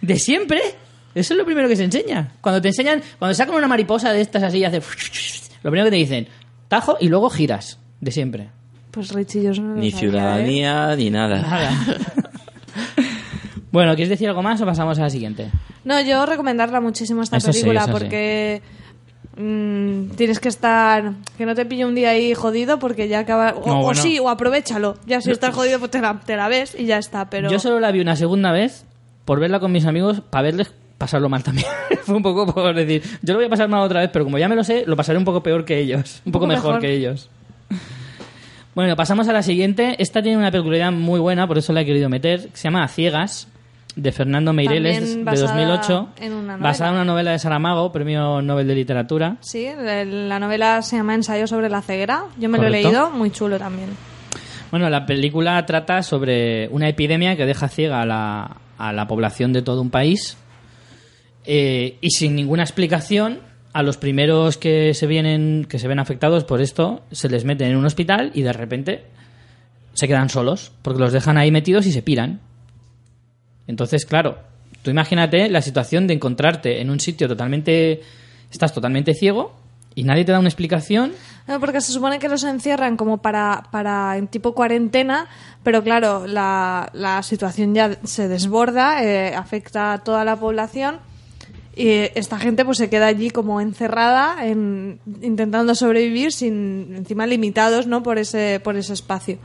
de 0.00 0.18
siempre. 0.18 0.60
Eso 1.14 1.34
es 1.34 1.38
lo 1.38 1.44
primero 1.44 1.68
que 1.68 1.76
se 1.76 1.84
enseña. 1.84 2.32
Cuando 2.40 2.60
te 2.60 2.68
enseñan, 2.68 3.02
cuando 3.18 3.34
sacan 3.34 3.54
una 3.54 3.68
mariposa 3.68 4.12
de 4.12 4.22
estas 4.22 4.42
así 4.42 4.58
y 4.58 4.64
hace... 4.64 4.80
Lo 5.62 5.70
primero 5.70 5.86
que 5.86 5.90
te 5.92 5.96
dicen, 5.96 6.28
tajo 6.68 6.96
y 7.00 7.08
luego 7.08 7.30
giras. 7.30 7.78
De 8.00 8.10
siempre. 8.10 8.50
Pues 8.90 9.12
Richie, 9.14 9.42
yo 9.42 9.52
no 9.62 9.74
lo 9.74 9.80
Ni 9.80 9.90
sabía, 9.90 9.96
¿eh? 9.96 10.00
ciudadanía, 10.10 10.96
ni 10.96 11.10
nada. 11.10 11.40
Nada. 11.40 11.70
bueno, 13.72 13.94
¿quieres 13.94 14.10
decir 14.10 14.28
algo 14.28 14.42
más 14.42 14.60
o 14.60 14.66
pasamos 14.66 14.98
a 14.98 15.02
la 15.02 15.10
siguiente? 15.10 15.50
No, 15.84 16.00
yo 16.00 16.26
recomendarla 16.26 16.80
muchísimo 16.80 17.22
esta 17.22 17.38
Eso 17.38 17.50
película 17.52 17.84
sí. 17.86 17.90
porque 17.92 18.62
mm, 19.36 20.10
tienes 20.16 20.40
que 20.40 20.48
estar 20.48 21.12
que 21.38 21.46
no 21.46 21.54
te 21.54 21.64
pille 21.64 21.84
un 21.86 21.94
día 21.94 22.10
ahí 22.10 22.34
jodido 22.34 22.78
porque 22.78 23.08
ya 23.08 23.20
acaba 23.20 23.54
o, 23.54 23.66
No, 23.66 23.80
o 23.80 23.82
bueno. 23.84 24.00
sí 24.02 24.18
o 24.18 24.28
aprovechalo 24.28 24.96
ya 25.06 25.20
si 25.20 25.30
estás 25.30 25.54
jodido 25.54 25.78
pues 25.78 25.90
te 25.90 26.00
la, 26.00 26.20
te 26.20 26.36
la 26.36 26.48
ves 26.48 26.76
y 26.78 26.84
ya 26.86 26.98
está 26.98 27.30
pero 27.30 27.50
Yo 27.50 27.58
solo 27.58 27.80
la 27.80 27.92
vi 27.92 28.00
una 28.00 28.16
segunda 28.16 28.52
vez 28.52 28.84
por 29.24 29.40
verla 29.40 29.60
con 29.60 29.72
mis 29.72 29.86
amigos 29.86 30.20
para 30.20 30.42
verles 30.42 30.72
pasarlo 31.02 31.28
mal 31.28 31.42
también. 31.42 31.66
Fue 32.04 32.14
un 32.14 32.22
poco 32.22 32.46
por 32.46 32.74
decir, 32.74 33.02
yo 33.22 33.34
lo 33.34 33.38
voy 33.40 33.46
a 33.46 33.50
pasar 33.50 33.68
mal 33.68 33.80
otra 33.82 34.00
vez, 34.00 34.10
pero 34.12 34.24
como 34.24 34.38
ya 34.38 34.48
me 34.48 34.54
lo 34.56 34.62
sé, 34.64 34.84
lo 34.86 34.94
pasaré 34.96 35.18
un 35.18 35.24
poco 35.24 35.42
peor 35.42 35.64
que 35.64 35.78
ellos. 35.78 36.22
Un 36.24 36.32
poco 36.32 36.44
poco 36.44 36.46
mejor, 36.54 36.66
mejor. 36.74 36.80
que 36.80 36.94
ellos. 36.94 37.28
Bueno, 38.74 38.96
pasamos 38.96 39.28
a 39.28 39.32
la 39.32 39.42
siguiente. 39.42 39.96
Esta 39.98 40.22
tiene 40.22 40.38
una 40.38 40.50
peculiaridad 40.50 40.92
muy 40.92 41.20
buena, 41.20 41.46
por 41.46 41.58
eso 41.58 41.72
la 41.72 41.82
he 41.82 41.84
querido 41.84 42.08
meter. 42.08 42.48
Se 42.54 42.64
llama 42.64 42.84
A 42.84 42.88
Ciegas, 42.88 43.48
de 43.96 44.12
Fernando 44.12 44.52
Meireles, 44.54 45.16
de 45.16 45.24
basada 45.24 45.52
2008. 45.52 46.08
en 46.20 46.32
una. 46.32 46.56
Basada 46.56 46.90
en 46.90 46.96
una 46.96 47.04
novela 47.04 47.32
de 47.32 47.38
Saramago, 47.38 47.92
premio 47.92 48.40
Nobel 48.40 48.66
de 48.66 48.74
Literatura. 48.74 49.36
sí 49.40 49.66
la 49.76 50.04
la 50.04 50.38
novela 50.38 50.80
se 50.80 50.96
llama 50.96 51.14
Ensayo 51.14 51.46
sobre 51.46 51.68
la 51.68 51.82
ceguera 51.82 52.24
yo 52.38 52.48
me 52.48 52.56
lo 52.56 52.64
Correcto. 52.64 52.88
he 52.88 52.90
leído 52.92 53.10
muy 53.10 53.30
chulo 53.30 53.58
también 53.58 53.90
Bueno, 54.70 54.88
la 54.88 55.04
película 55.04 55.66
trata 55.66 56.02
sobre 56.02 56.68
una 56.68 56.88
epidemia 56.88 57.36
que 57.36 57.44
deja 57.44 57.68
ciega 57.68 58.00
a 58.00 58.06
la, 58.06 58.56
a 58.78 58.92
la 58.94 59.06
población 59.06 59.52
de 59.52 59.60
todo 59.60 59.82
un 59.82 59.90
país 59.90 60.38
eh, 61.44 61.96
y 62.00 62.10
sin 62.10 62.36
ninguna 62.36 62.62
explicación 62.62 63.40
a 63.72 63.82
los 63.82 63.96
primeros 63.96 64.58
que 64.58 64.94
se 64.94 65.06
vienen 65.06 65.66
que 65.68 65.78
se 65.78 65.88
ven 65.88 65.98
afectados 65.98 66.44
por 66.44 66.60
esto 66.60 67.02
se 67.10 67.28
les 67.28 67.44
meten 67.44 67.70
en 67.70 67.76
un 67.76 67.86
hospital 67.86 68.30
y 68.34 68.42
de 68.42 68.52
repente 68.52 69.04
se 69.94 70.06
quedan 70.06 70.28
solos 70.28 70.72
porque 70.82 71.00
los 71.00 71.12
dejan 71.12 71.38
ahí 71.38 71.50
metidos 71.50 71.86
y 71.86 71.92
se 71.92 72.02
piran. 72.02 72.40
Entonces, 73.66 74.06
claro, 74.06 74.38
tú 74.82 74.90
imagínate 74.90 75.48
la 75.48 75.62
situación 75.62 76.06
de 76.06 76.14
encontrarte 76.14 76.80
en 76.80 76.90
un 76.90 77.00
sitio 77.00 77.28
totalmente 77.28 78.00
estás 78.50 78.72
totalmente 78.72 79.14
ciego 79.14 79.54
y 79.94 80.04
nadie 80.04 80.24
te 80.24 80.32
da 80.32 80.38
una 80.38 80.48
explicación 80.48 81.12
porque 81.60 81.80
se 81.80 81.92
supone 81.92 82.18
que 82.18 82.28
los 82.28 82.44
encierran 82.44 82.96
como 82.96 83.18
para, 83.18 83.64
para 83.70 84.16
en 84.16 84.28
tipo 84.28 84.54
cuarentena, 84.54 85.26
pero 85.62 85.82
claro, 85.82 86.26
la, 86.26 86.88
la 86.92 87.22
situación 87.22 87.74
ya 87.74 87.98
se 88.04 88.28
desborda, 88.28 89.02
eh, 89.02 89.34
afecta 89.34 89.92
a 89.92 89.98
toda 89.98 90.24
la 90.24 90.36
población 90.36 91.00
y 91.74 91.88
esta 92.14 92.38
gente 92.38 92.64
pues 92.64 92.78
se 92.78 92.90
queda 92.90 93.06
allí 93.06 93.30
como 93.30 93.60
encerrada, 93.60 94.46
en, 94.46 94.98
intentando 95.22 95.74
sobrevivir 95.74 96.32
sin 96.32 96.94
encima 96.94 97.26
limitados, 97.26 97.86
¿no? 97.86 98.02
Por 98.02 98.18
ese, 98.18 98.60
por 98.62 98.76
ese 98.76 98.92
espacio. 98.92 99.38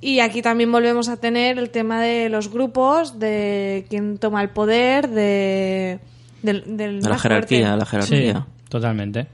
Y 0.00 0.20
aquí 0.20 0.42
también 0.42 0.70
volvemos 0.70 1.08
a 1.08 1.16
tener 1.16 1.58
el 1.58 1.70
tema 1.70 2.00
de 2.02 2.28
los 2.28 2.50
grupos, 2.50 3.18
de 3.18 3.86
quién 3.88 4.18
toma 4.18 4.42
el 4.42 4.50
poder, 4.50 5.08
de, 5.08 6.00
del, 6.42 6.76
del 6.76 7.00
De 7.00 7.08
la 7.08 7.18
jerarquía, 7.18 7.76
la 7.76 7.86
jerarquía. 7.86 8.34
Sí, 8.34 8.64
totalmente. 8.68 9.28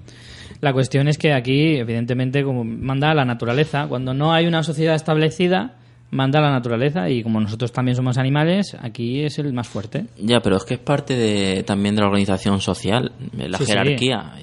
La 0.61 0.73
cuestión 0.73 1.09
es 1.09 1.19
que 1.19 1.33
aquí, 1.33 1.77
evidentemente, 1.77 2.45
como 2.45 2.63
manda 2.63 3.13
la 3.15 3.25
naturaleza, 3.25 3.87
cuando 3.89 4.15
no 4.15 4.33
hay 4.33 4.47
una 4.47 4.63
sociedad 4.63 4.95
establecida, 4.95 5.77
manda 6.13 6.41
la 6.41 6.51
naturaleza 6.53 7.11
y 7.11 7.23
como 7.25 7.41
nosotros 7.41 7.73
también 7.73 7.97
somos 7.97 8.17
animales, 8.19 8.77
aquí 8.81 9.23
es 9.25 9.39
el 9.41 9.53
más 9.53 9.67
fuerte. 9.67 10.07
Ya, 10.19 10.41
pero 10.41 10.57
es 10.57 10.65
que 10.65 10.75
es 10.75 10.81
parte 10.81 11.17
de, 11.17 11.65
también 11.65 11.95
de 11.97 12.03
la 12.03 12.07
organización 12.07 12.61
social, 12.61 13.13
la 13.37 13.59
Sí, 13.59 13.67
jerarquía. 13.67 14.35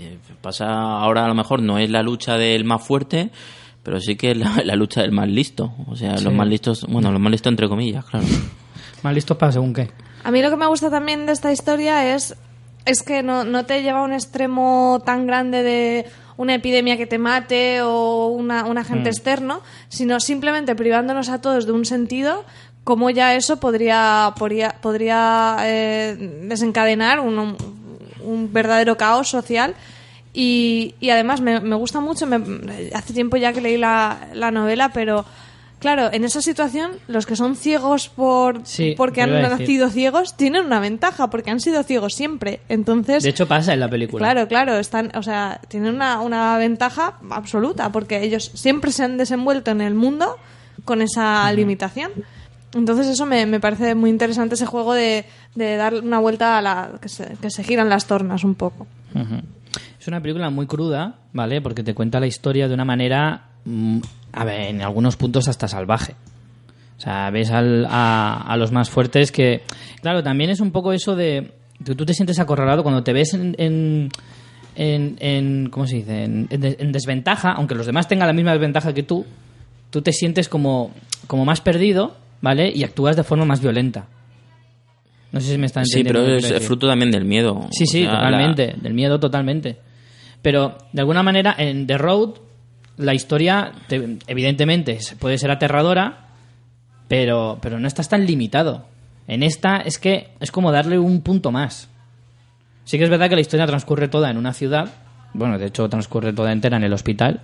Pasa 0.42 0.66
ahora 0.68 1.26
a 1.26 1.28
lo 1.28 1.36
mejor 1.36 1.62
no 1.62 1.78
es 1.80 1.90
la 1.90 2.02
lucha 2.02 2.38
del 2.38 2.64
más 2.66 2.86
fuerte, 2.86 3.30
pero 3.84 4.00
sí 4.02 4.16
que 4.16 4.32
es 4.32 4.38
la, 4.38 4.62
la 4.66 4.76
lucha 4.76 5.02
del 5.02 5.12
más 5.12 5.28
listo. 5.30 5.74
O 5.88 5.96
sea, 5.96 6.18
Sí. 6.18 6.24
los 6.26 6.34
más 6.34 6.48
listos, 6.48 6.86
bueno, 6.90 7.12
los 7.12 7.22
más 7.22 7.32
listos 7.32 7.52
entre 7.52 7.68
comillas, 7.70 8.04
claro. 8.06 8.26
Más 9.04 9.14
listos 9.14 9.38
para 9.38 9.54
según 9.54 9.74
qué. 9.74 9.90
A 10.26 10.32
mí 10.32 10.42
lo 10.42 10.50
que 10.50 10.58
me 10.58 10.66
gusta 10.68 10.90
también 10.90 11.26
de 11.26 11.32
esta 11.32 11.54
historia 11.54 12.14
es, 12.16 12.36
es 12.86 13.02
que 13.02 13.24
no, 13.24 13.46
no 13.46 13.66
te 13.66 13.82
lleva 13.82 14.00
a 14.00 14.04
un 14.04 14.12
extremo 14.12 15.02
tan 15.06 15.26
grande 15.26 15.64
de 15.64 16.06
una 16.40 16.56
epidemia 16.56 16.96
que 16.96 17.06
te 17.06 17.18
mate 17.18 17.82
o 17.84 18.28
una, 18.28 18.64
un 18.64 18.78
agente 18.78 19.10
externo, 19.10 19.60
sino 19.90 20.22
simplemente 20.22 20.74
privándonos 20.74 21.28
a 21.28 21.42
todos 21.42 21.66
de 21.66 21.74
un 21.74 21.84
sentido, 21.84 22.46
como 22.86 23.10
ya 23.10 23.36
eso 23.36 23.60
podría, 23.60 24.34
podría, 24.40 24.70
podría 24.82 25.58
eh, 25.64 26.16
desencadenar 26.48 27.20
un, 27.20 27.38
un- 27.40 27.58
un 28.24 28.54
verdadero 28.54 28.96
caos 28.96 29.28
social. 29.28 29.76
Y, 30.34 30.96
y 31.02 31.10
además 31.10 31.42
me, 31.42 31.60
me 31.60 31.76
gusta 31.76 32.00
mucho, 32.00 32.26
me- 32.26 32.90
hace 32.94 33.14
tiempo 33.14 33.36
ya 33.36 33.52
que 33.52 33.60
leí 33.62 33.78
la, 33.78 34.30
la 34.34 34.50
novela, 34.52 34.92
pero 34.94 35.26
claro, 35.80 36.10
en 36.14 36.24
esa 36.24 36.42
situación 36.42 36.92
los 37.08 37.26
que 37.26 37.36
son 37.36 37.56
ciegos 37.56 38.10
por, 38.10 38.62
Sí, 38.66 38.94
porque 38.98 39.22
han 39.22 39.32
nacido 39.32 39.90
ciegos 39.90 40.36
tienen 40.38 40.66
una 40.66 40.80
ventaja 40.80 41.30
porque 41.30 41.50
han 41.52 41.60
sido 41.60 41.82
ciegos 41.84 42.14
siempre. 42.14 42.60
Entonces, 42.70 43.24
De 43.24 43.30
hecho, 43.30 43.48
pasa 43.48 43.74
en 43.74 43.80
la 43.80 43.90
película. 43.90 44.24
claro, 44.24 44.48
claro, 44.48 44.78
están, 44.78 45.12
o 45.16 45.24
sea, 45.24 45.60
tienen 45.68 45.96
una, 45.96 46.22
una 46.22 46.58
ventaja 46.58 47.16
absoluta 47.32 47.92
porque 47.92 48.22
ellos 48.24 48.52
siempre 48.54 48.92
se 48.92 49.04
han 49.04 49.18
desenvuelto 49.18 49.72
en 49.72 49.82
el 49.82 49.94
mundo 49.96 50.38
con 50.86 51.02
esa 51.02 51.52
limitación. 51.54 52.12
Entonces 52.74 53.08
eso 53.08 53.26
me, 53.26 53.46
me 53.48 53.60
parece 53.60 53.96
muy 53.96 54.12
interesante 54.12 54.54
ese 54.56 54.68
juego 54.68 54.94
de, 54.94 55.26
de 55.56 55.76
dar 55.76 55.96
una 55.96 56.20
vuelta 56.20 56.58
a 56.58 56.62
la 56.62 56.92
que 57.02 57.10
se, 57.10 57.36
que 57.42 57.50
se 57.50 57.64
giran 57.64 57.90
las 57.90 58.06
tornas 58.06 58.44
un 58.44 58.54
poco. 58.54 58.86
Es 60.00 60.08
una 60.08 60.22
película 60.22 60.50
muy 60.50 60.68
cruda, 60.68 61.16
¿vale? 61.34 61.62
Porque 61.62 61.84
te 61.84 61.94
cuenta 61.94 62.20
la 62.20 62.28
historia 62.28 62.68
de 62.68 62.74
una 62.74 62.86
manera, 62.86 63.49
a 64.34 64.44
ver, 64.46 64.62
en 64.62 64.82
algunos 64.82 65.16
puntos 65.18 65.48
hasta 65.48 65.68
salvaje. 65.68 66.16
O 66.98 67.02
sea, 67.02 67.30
ves 67.32 67.50
al- 67.52 67.86
a, 67.90 68.42
a 68.48 68.58
los 68.58 68.72
más 68.72 68.90
fuertes 68.90 69.32
que... 69.32 69.62
Claro, 70.02 70.22
también 70.24 70.50
es 70.50 70.60
un 70.60 70.72
poco 70.72 70.92
eso 70.92 71.16
de... 71.16 71.54
que 71.86 71.96
tú 71.96 72.06
te 72.06 72.14
sientes 72.14 72.40
acorralado 72.40 72.84
cuando 72.84 73.04
te 73.04 73.14
ves 73.14 73.34
en... 73.34 73.56
en 73.58 74.10
en, 74.76 75.18
en- 75.20 75.70
¿cómo 75.72 75.88
se 75.88 75.98
dice? 75.98 76.24
En, 76.24 76.48
en 76.50 76.62
de- 76.62 76.78
en 76.80 76.92
desventaja, 76.94 77.52
aunque 77.52 77.76
los 77.76 77.86
demás 77.86 78.08
tengan 78.08 78.28
la 78.28 78.34
misma 78.34 78.52
desventaja 78.54 78.94
que 78.94 79.04
tú, 79.04 79.26
tú 79.90 80.02
te 80.02 80.14
sientes 80.14 80.48
como, 80.48 80.92
como 81.28 81.44
más 81.44 81.60
perdido, 81.60 82.16
¿vale? 82.40 82.72
Y 82.74 82.84
actúas 82.86 83.18
de 83.18 83.24
forma 83.24 83.44
más 83.44 83.60
violenta. 83.60 84.08
No 85.34 85.42
sé 85.42 85.52
si 85.52 85.58
me 85.58 85.66
están 85.66 85.86
Sí, 85.86 86.00
entendiendo. 86.00 86.28
pero 86.32 86.42
lo 86.42 86.48
que 86.48 86.58
es, 86.58 86.66
fruto 86.66 86.88
también 86.88 87.12
del 87.12 87.26
miedo. 87.26 87.68
Sí, 87.72 87.84
O 87.84 87.88
sí, 87.88 88.04
la- 88.06 88.12
totalmente. 88.12 88.76
Del 88.82 88.94
miedo, 88.94 89.20
totalmente. 89.20 89.78
Pero, 90.42 90.78
de 90.94 91.02
alguna 91.02 91.24
manera, 91.24 91.54
en 91.58 91.86
The 91.86 91.98
Road, 91.98 92.30
la 93.00 93.14
historia, 93.16 93.72
te- 93.88 94.20
evidentemente, 94.28 95.00
puede 95.20 95.38
ser 95.38 95.50
aterradora, 95.52 96.28
pero, 97.08 97.58
pero 97.62 97.80
no 97.80 97.88
estás 97.88 98.10
tan 98.10 98.26
limitado. 98.26 98.86
En 99.28 99.42
esta 99.42 99.78
es 99.78 99.98
que 100.00 100.30
es 100.40 100.52
como 100.52 100.72
darle 100.72 101.00
un 101.00 101.22
punto 101.22 101.52
más. 101.52 101.90
Sí 102.84 102.98
que 102.98 103.04
es 103.06 103.10
verdad 103.10 103.30
que 103.30 103.36
la 103.36 103.42
historia 103.42 103.66
transcurre 103.68 104.08
toda 104.08 104.30
en 104.30 104.38
una 104.38 104.54
ciudad. 104.54 104.90
Bueno, 105.34 105.58
de 105.58 105.68
hecho, 105.68 105.88
transcurre 105.90 106.34
toda 106.34 106.52
entera 106.52 106.78
en 106.78 106.84
el 106.84 106.94
hospital. 106.94 107.42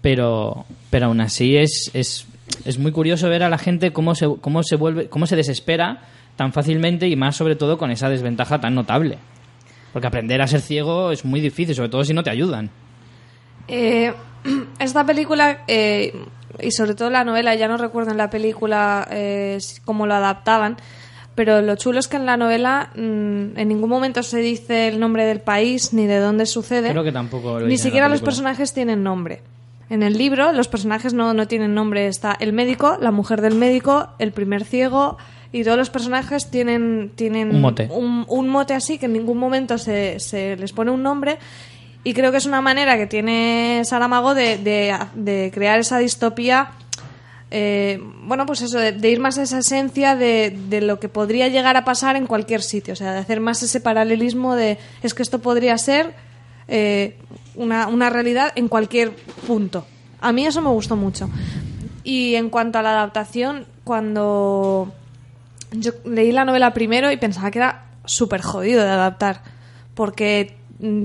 Pero, 0.00 0.64
pero 0.88 1.06
aún 1.06 1.20
así 1.20 1.56
es, 1.56 1.90
es, 1.92 2.26
es 2.64 2.78
muy 2.78 2.90
curioso 2.90 3.28
ver 3.28 3.42
a 3.42 3.50
la 3.50 3.58
gente 3.58 3.92
cómo 3.92 4.14
se, 4.14 4.26
cómo 4.40 4.62
se 4.62 4.76
vuelve, 4.76 5.08
cómo 5.08 5.26
se 5.26 5.36
desespera 5.36 6.00
tan 6.36 6.52
fácilmente 6.54 7.06
y 7.06 7.16
más 7.16 7.36
sobre 7.36 7.56
todo 7.56 7.76
con 7.76 7.90
esa 7.90 8.08
desventaja 8.08 8.60
tan 8.60 8.74
notable. 8.74 9.18
Porque 9.92 10.06
aprender 10.06 10.40
a 10.40 10.46
ser 10.46 10.60
ciego 10.62 11.10
es 11.12 11.24
muy 11.24 11.40
difícil, 11.42 11.74
sobre 11.74 11.90
todo 11.90 12.02
si 12.04 12.14
no 12.14 12.22
te 12.22 12.30
ayudan. 12.30 12.70
Eh, 13.68 14.12
esta 14.78 15.04
película, 15.04 15.64
eh, 15.66 16.14
y 16.60 16.70
sobre 16.72 16.94
todo 16.94 17.10
la 17.10 17.24
novela, 17.24 17.54
ya 17.54 17.68
no 17.68 17.76
recuerdo 17.76 18.10
en 18.10 18.16
la 18.16 18.30
película 18.30 19.06
eh, 19.10 19.58
cómo 19.84 20.06
lo 20.06 20.14
adaptaban, 20.14 20.76
pero 21.34 21.62
lo 21.62 21.76
chulo 21.76 21.98
es 22.00 22.08
que 22.08 22.16
en 22.16 22.26
la 22.26 22.36
novela 22.36 22.90
mm, 22.94 23.56
en 23.56 23.68
ningún 23.68 23.88
momento 23.88 24.22
se 24.22 24.40
dice 24.40 24.88
el 24.88 25.00
nombre 25.00 25.24
del 25.24 25.40
país 25.40 25.92
ni 25.92 26.06
de 26.06 26.18
dónde 26.18 26.46
sucede. 26.46 26.90
Creo 26.90 27.04
que 27.04 27.12
tampoco 27.12 27.60
lo 27.60 27.66
Ni 27.66 27.78
siquiera 27.78 28.08
los 28.08 28.20
personajes 28.20 28.72
tienen 28.72 29.02
nombre. 29.02 29.42
En 29.88 30.02
el 30.02 30.18
libro 30.18 30.52
los 30.52 30.68
personajes 30.68 31.14
no, 31.14 31.32
no 31.34 31.48
tienen 31.48 31.74
nombre. 31.74 32.06
Está 32.06 32.36
el 32.38 32.52
médico, 32.52 32.96
la 33.00 33.10
mujer 33.10 33.40
del 33.40 33.54
médico, 33.54 34.08
el 34.18 34.32
primer 34.32 34.64
ciego 34.64 35.16
y 35.52 35.64
todos 35.64 35.76
los 35.76 35.90
personajes 35.90 36.50
tienen, 36.50 37.10
tienen 37.14 37.54
Un 37.54 37.60
mote. 37.60 37.88
un, 37.90 38.24
un 38.28 38.48
mote 38.48 38.74
así 38.74 38.98
que 38.98 39.06
en 39.06 39.14
ningún 39.14 39.38
momento 39.38 39.78
se, 39.78 40.20
se 40.20 40.56
les 40.56 40.72
pone 40.72 40.90
un 40.90 41.02
nombre 41.02 41.38
y 42.02 42.14
creo 42.14 42.30
que 42.30 42.38
es 42.38 42.46
una 42.46 42.60
manera 42.60 42.96
que 42.96 43.06
tiene 43.06 43.82
Saramago 43.84 44.34
de, 44.34 44.58
de, 45.14 45.50
crear 45.52 45.78
esa 45.78 45.98
distopía 45.98 46.70
eh, 47.50 48.00
bueno 48.22 48.46
pues 48.46 48.62
eso 48.62 48.78
de, 48.78 48.92
de 48.92 49.10
ir 49.10 49.20
más 49.20 49.36
a 49.38 49.42
esa 49.42 49.58
esencia 49.58 50.14
de, 50.14 50.56
de 50.68 50.80
lo 50.80 51.00
que 51.00 51.08
podría 51.08 51.48
llegar 51.48 51.76
a 51.76 51.84
pasar 51.84 52.16
en 52.16 52.26
cualquier 52.26 52.62
sitio. 52.62 52.92
O 52.92 52.96
sea 52.96 53.12
de 53.12 53.18
hacer 53.18 53.40
más 53.40 53.62
ese 53.62 53.80
paralelismo 53.80 54.54
de 54.54 54.78
es 55.02 55.14
que 55.14 55.22
esto 55.22 55.40
podría 55.40 55.76
ser 55.78 56.14
eh, 56.68 57.18
una, 57.56 57.88
una 57.88 58.08
realidad 58.08 58.52
en 58.54 58.68
cualquier 58.68 59.14
punto. 59.46 59.84
A 60.20 60.32
mí 60.32 60.46
eso 60.46 60.62
me 60.62 60.70
gustó 60.70 60.96
mucho. 60.96 61.28
Y 62.04 62.36
en 62.36 62.48
cuanto 62.50 62.78
a 62.78 62.82
la 62.82 62.92
adaptación 62.92 63.66
cuando 63.84 64.92
yo 65.72 65.92
leí 66.04 66.32
la 66.32 66.44
novela 66.44 66.72
primero 66.72 67.10
y 67.10 67.16
pensaba 67.16 67.50
que 67.50 67.58
era 67.58 67.86
súper 68.04 68.40
jodido 68.40 68.82
de 68.82 68.88
adaptar 68.88 69.42
porque 69.94 70.59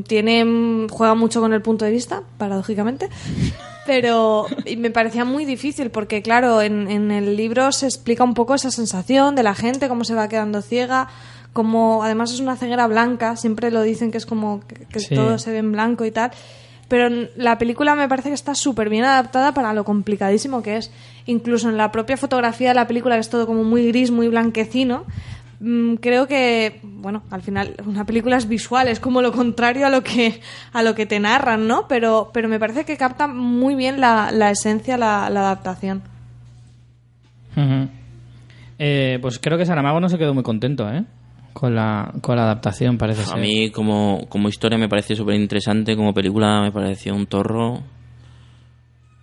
tiene 0.08 0.44
mm, 0.46 0.90
juega 0.90 1.16
mucho 1.16 1.42
con 1.42 1.54
el 1.54 1.62
punto 1.62 1.86
de 1.86 1.92
vista 1.92 2.22
paradójicamente 2.38 3.10
pero 3.86 4.48
me 4.78 4.90
parecía 4.90 5.26
muy 5.26 5.46
difícil 5.46 5.92
porque 5.92 6.22
claro 6.22 6.62
en, 6.62 6.90
en 6.90 7.12
el 7.12 7.36
libro 7.38 7.72
se 7.72 7.86
explica 7.86 8.24
un 8.24 8.34
poco 8.34 8.56
esa 8.56 8.72
sensación 8.72 9.36
de 9.36 9.44
la 9.44 9.54
gente 9.54 9.88
cómo 9.88 10.04
se 10.04 10.16
va 10.16 10.28
quedando 10.28 10.62
ciega 10.62 11.08
como 11.54 12.04
además 12.04 12.32
es 12.34 12.40
una 12.40 12.56
ceguera 12.56 12.88
blanca 12.88 13.36
siempre 13.36 13.72
lo 13.72 13.82
dicen 13.82 14.12
que 14.12 14.18
es 14.18 14.26
como 14.26 14.62
que, 14.68 14.76
que 14.86 15.00
Sí. 15.00 15.14
todo 15.16 15.38
se 15.38 15.52
ve 15.52 15.60
en 15.60 15.72
blanco 15.72 16.04
y 16.06 16.12
tal 16.12 16.32
pero 16.88 17.10
la 17.36 17.58
película 17.58 17.96
me 17.96 18.08
parece 18.08 18.30
que 18.30 18.36
está 18.36 18.54
súper 18.54 18.90
bien 18.90 19.06
adaptada 19.06 19.54
para 19.56 19.74
lo 19.74 19.84
complicadísimo 19.84 20.62
que 20.62 20.78
es. 20.78 20.92
Incluso 21.26 21.68
en 21.68 21.78
la 21.78 21.92
propia 21.92 22.16
fotografía 22.16 22.70
de 22.70 22.76
la 22.76 22.86
película, 22.86 23.16
que 23.16 23.22
es 23.22 23.30
todo 23.32 23.48
como 23.48 23.64
muy 23.64 23.88
gris, 23.88 24.12
muy 24.12 24.28
blanquecino, 24.28 25.00
mm, 25.00 25.45
creo 26.02 26.28
que, 26.28 26.80
bueno, 26.84 27.24
al 27.32 27.42
final 27.42 27.76
una 27.86 28.06
película 28.06 28.38
es 28.38 28.48
visual, 28.48 28.88
es 28.88 29.00
como 29.00 29.22
lo 29.22 29.32
contrario 29.32 29.86
a 29.88 29.90
lo 29.90 30.04
que, 30.04 30.42
a 30.74 30.84
lo 30.84 30.96
que 30.96 31.06
te 31.06 31.20
narran, 31.20 31.68
¿no? 31.68 31.88
Pero, 31.88 32.30
pero 32.34 32.48
me 32.50 32.60
parece 32.60 32.86
que 32.86 32.98
capta 32.98 33.28
muy 33.28 33.76
bien 33.76 34.00
la, 34.00 34.32
la 34.32 34.52
esencia, 34.52 34.98
la, 34.98 35.30
la 35.30 35.42
adaptación. 35.42 36.02
Eh, 38.78 39.20
pues 39.22 39.40
creo 39.40 39.58
que 39.58 39.66
Saramago 39.66 40.00
no 40.00 40.10
se 40.10 40.18
quedó 40.18 40.34
muy 40.34 40.44
contento, 40.44 40.90
¿eh? 40.92 41.06
Con 41.54 41.74
la, 41.74 42.14
con 42.22 42.36
la 42.36 42.44
adaptación, 42.44 42.98
parece 42.98 43.22
A 43.22 43.26
ser. 43.26 43.40
mí 43.40 43.70
como, 43.72 44.26
como 44.28 44.50
historia 44.50 44.78
me 44.78 44.90
pareció 44.90 45.16
súper 45.16 45.36
interesante, 45.36 45.96
como 45.96 46.14
película 46.14 46.62
me 46.62 46.72
pareció 46.74 47.16
un 47.16 47.28
torro. 47.28 47.82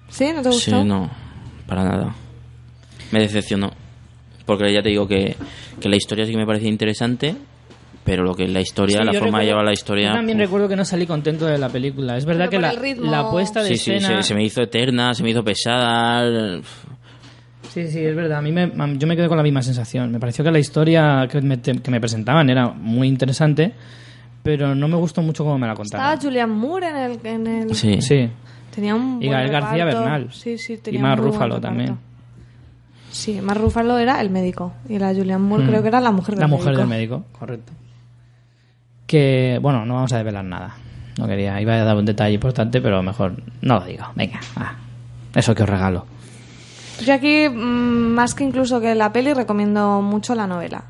¿Sí? 0.09 0.30
¿No 0.34 0.40
te 0.43 0.51
Sí, 0.53 0.70
gustó? 0.70 0.84
no, 0.84 1.11
para 1.66 1.84
nada. 1.84 2.14
Me 3.11 3.20
decepcionó. 3.20 3.70
Porque 4.47 4.72
ya 4.72 4.82
te 4.82 4.88
digo 4.88 5.07
que, 5.07 5.36
que 5.80 5.88
la 5.88 5.97
historia 5.97 6.24
sí 6.26 6.32
que 6.32 6.38
me 6.38 6.47
parecía 6.47 6.68
interesante, 6.68 7.34
pero 8.05 8.24
lo 8.24 8.34
que 8.34 8.45
es 8.45 8.51
la 8.51 8.61
historia, 8.61 8.99
Sí, 8.99 9.05
la 9.05 9.12
forma 9.18 9.40
de 9.40 9.47
llevar 9.47 9.64
la 9.64 9.72
historia... 9.72 10.09
Yo 10.09 10.14
también 10.16 10.38
uf. 10.38 10.45
recuerdo 10.45 10.68
que 10.68 10.76
no 10.76 10.84
salí 10.84 11.07
contento 11.07 11.47
de 11.47 11.59
la 11.59 11.68
película. 11.68 12.16
Es 12.16 12.24
verdad 12.24 12.49
Pero 12.51 12.70
que 12.72 12.97
la, 13.01 13.11
la 13.22 13.30
puesta 13.30 13.62
de 13.62 13.68
Sí, 13.68 13.76
sí, 13.76 13.93
escena... 13.93 14.22
se, 14.22 14.28
se 14.28 14.34
me 14.34 14.43
hizo 14.45 14.61
eterna, 14.62 15.14
se 15.14 15.22
me 15.22 15.30
hizo 15.30 15.45
pesada. 15.45 16.61
Sí, 17.70 17.86
sí, 17.88 18.01
es 18.05 18.14
verdad. 18.16 18.38
A 18.38 18.43
mí 18.43 18.53
me, 18.53 18.70
yo 18.99 19.07
me 19.07 19.16
quedé 19.16 19.28
con 19.28 19.36
la 19.36 19.43
misma 19.43 19.62
sensación. 19.62 20.11
Me 20.11 20.18
pareció 20.18 20.45
que 20.45 20.51
la 20.51 20.59
historia 20.59 21.26
que 21.30 21.40
me, 21.40 21.61
que 21.61 21.90
me 21.90 22.01
presentaban 22.01 22.51
era 22.51 22.68
muy 22.68 23.07
interesante, 23.09 23.72
pero 24.43 24.74
no 24.74 24.88
me 24.88 24.97
gustó 24.97 25.22
mucho 25.22 25.45
cómo 25.45 25.57
me 25.59 25.66
la 25.68 25.74
Estaba 25.74 26.03
contaron. 26.16 26.20
Julian 26.20 26.51
Moore 26.51 26.88
en 26.88 26.97
el... 26.97 27.18
En 27.24 27.47
el... 27.47 27.74
Sí. 27.74 28.03
Sí. 28.03 28.28
Tenía 28.74 28.95
un 28.95 29.22
Y 29.22 29.28
Gael 29.28 29.51
García. 29.51 29.84
Bernal. 29.84 30.28
Sí, 30.32 30.59
sí, 30.59 30.74
Y 30.74 30.76
tenía 30.78 31.01
buen 31.03 31.16
Ruffalo 31.18 31.55
reparto. 31.55 31.61
también. 31.61 31.99
Sí, 33.13 33.41
Mark 33.41 33.61
Ruffalo 33.61 33.99
era 33.99 34.21
el 34.21 34.31
médico 34.31 34.73
y 34.89 34.99
la 34.99 35.15
Julian 35.15 35.41
Moore 35.43 35.65
Mm. 35.65 35.69
creo 35.69 35.83
que 35.83 35.89
era 35.89 36.01
la 36.01 36.11
mujer 36.11 36.35
del 36.35 36.41
La 36.41 36.47
mujer 36.49 36.67
médico. 36.67 36.81
del 36.81 36.89
médico, 36.89 37.25
correcto. 37.39 37.73
Que, 39.07 39.59
bueno, 39.61 39.85
no 39.85 39.95
vamos 39.95 40.13
a 40.13 40.19
develar 40.19 40.45
nada. 40.45 40.75
No 41.19 41.27
quería, 41.27 41.61
iba 41.61 41.75
a 41.75 41.85
dar 41.85 41.97
un 41.97 42.07
detalle 42.07 42.35
importante, 42.35 42.81
pero 42.81 43.03
mejor 43.03 43.35
no 43.61 43.79
lo 43.81 43.85
digo. 43.85 44.05
Venga. 44.17 44.41
Eso 45.35 45.55
que 45.55 45.63
os 45.63 45.69
regalo. 45.69 46.07
Yo 47.05 47.13
aquí, 47.15 47.49
mm, 47.49 48.15
más 48.15 48.35
que 48.35 48.45
incluso 48.45 48.81
que 48.81 48.95
la 48.95 49.13
peli, 49.13 49.35
recomiendo 49.35 50.01
mucho 50.01 50.35
la 50.35 50.47
novela. 50.47 50.85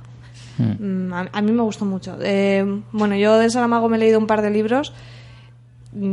Mm, 0.58 1.12
A, 1.12 1.28
a 1.32 1.42
mí 1.42 1.50
me 1.50 1.62
gustó 1.62 1.84
mucho. 1.84 2.16
Eh, 2.22 2.64
bueno, 2.92 3.16
yo 3.16 3.36
de 3.38 3.50
Saramago 3.50 3.88
me 3.88 3.96
he 3.96 4.00
leído 4.00 4.18
un 4.18 4.26
par 4.28 4.42
de 4.42 4.50
libros. 4.50 4.92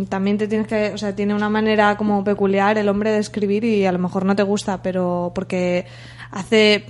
También 0.09 0.37
te 0.37 0.47
tienes 0.47 0.67
que, 0.67 0.91
o 0.93 0.97
sea, 0.97 1.15
tiene 1.15 1.33
una 1.33 1.49
manera 1.49 1.95
como 1.95 2.23
peculiar 2.23 2.77
el 2.77 2.89
hombre 2.89 3.11
de 3.11 3.19
escribir 3.19 3.63
y 3.63 3.85
a 3.85 3.91
lo 3.91 3.99
mejor 3.99 4.25
no 4.25 4.35
te 4.35 4.43
gusta, 4.43 4.81
pero 4.81 5.31
porque 5.33 5.85
hace 6.31 6.85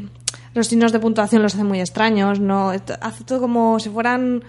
los 0.55 0.67
signos 0.67 0.91
de 0.91 0.99
puntuación 0.99 1.43
los 1.43 1.53
hace 1.53 1.63
muy 1.63 1.79
extraños, 1.79 2.39
no, 2.39 2.71
hace 2.71 3.23
todo 3.25 3.39
como 3.39 3.79
si 3.79 3.89
fueran 3.89 4.43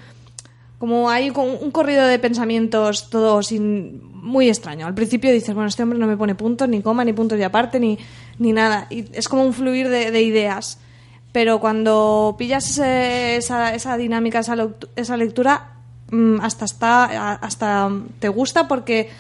como 0.79 1.11
hay 1.11 1.29
un 1.29 1.71
corrido 1.71 2.07
de 2.07 2.19
pensamientos 2.19 3.11
todo 3.11 3.43
sin 3.43 4.01
muy 4.15 4.49
extraño. 4.49 4.87
Al 4.87 4.95
principio 4.95 5.31
dices, 5.31 5.55
bueno, 5.55 5.69
este 5.69 5.83
hombre 5.83 5.99
no 5.99 6.07
me 6.07 6.17
pone 6.17 6.35
puntos, 6.35 6.69
ni 6.69 6.81
coma, 6.81 7.05
ni 7.05 7.13
puntos 7.13 7.39
y 7.39 7.43
aparte, 7.43 7.79
ni, 7.79 7.99
ni 8.39 8.53
nada. 8.53 8.87
Y 8.89 9.05
es 9.13 9.29
como 9.29 9.45
un 9.45 9.53
fluir 9.53 9.89
de, 9.89 10.11
de 10.11 10.23
ideas. 10.23 10.79
Pero 11.33 11.61
cuando 11.61 12.35
pillas 12.39 12.79
esa, 12.79 13.75
esa 13.75 13.97
dinámica, 13.97 14.41
esa, 14.41 14.57
esa 14.97 15.17
lectura, 15.17 15.80
hasta 16.41 16.65
está, 16.65 17.33
hasta 17.35 17.91
te 18.19 18.29
gusta 18.29 18.69
porque 18.69 19.11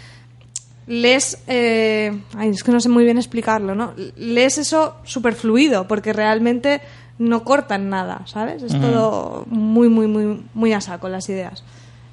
lees, 0.86 1.38
eh, 1.46 2.20
ay, 2.36 2.50
es 2.50 2.64
que 2.64 2.72
no 2.72 2.80
sé 2.80 2.88
muy 2.88 3.04
bien 3.04 3.16
explicarlo, 3.16 3.74
¿no? 3.74 3.92
Lees 4.16 4.58
eso 4.58 4.96
súper 5.04 5.34
fluido, 5.34 5.86
porque 5.86 6.12
realmente 6.12 6.80
no 7.18 7.44
cortan 7.44 7.90
nada, 7.90 8.22
¿sabes? 8.24 8.62
Es 8.62 8.72
todo 8.80 9.44
muy, 9.48 9.88
muy, 9.88 10.06
muy, 10.06 10.42
muy 10.54 10.72
a 10.72 10.80
saco 10.80 11.08
las 11.08 11.28
ideas. 11.28 11.62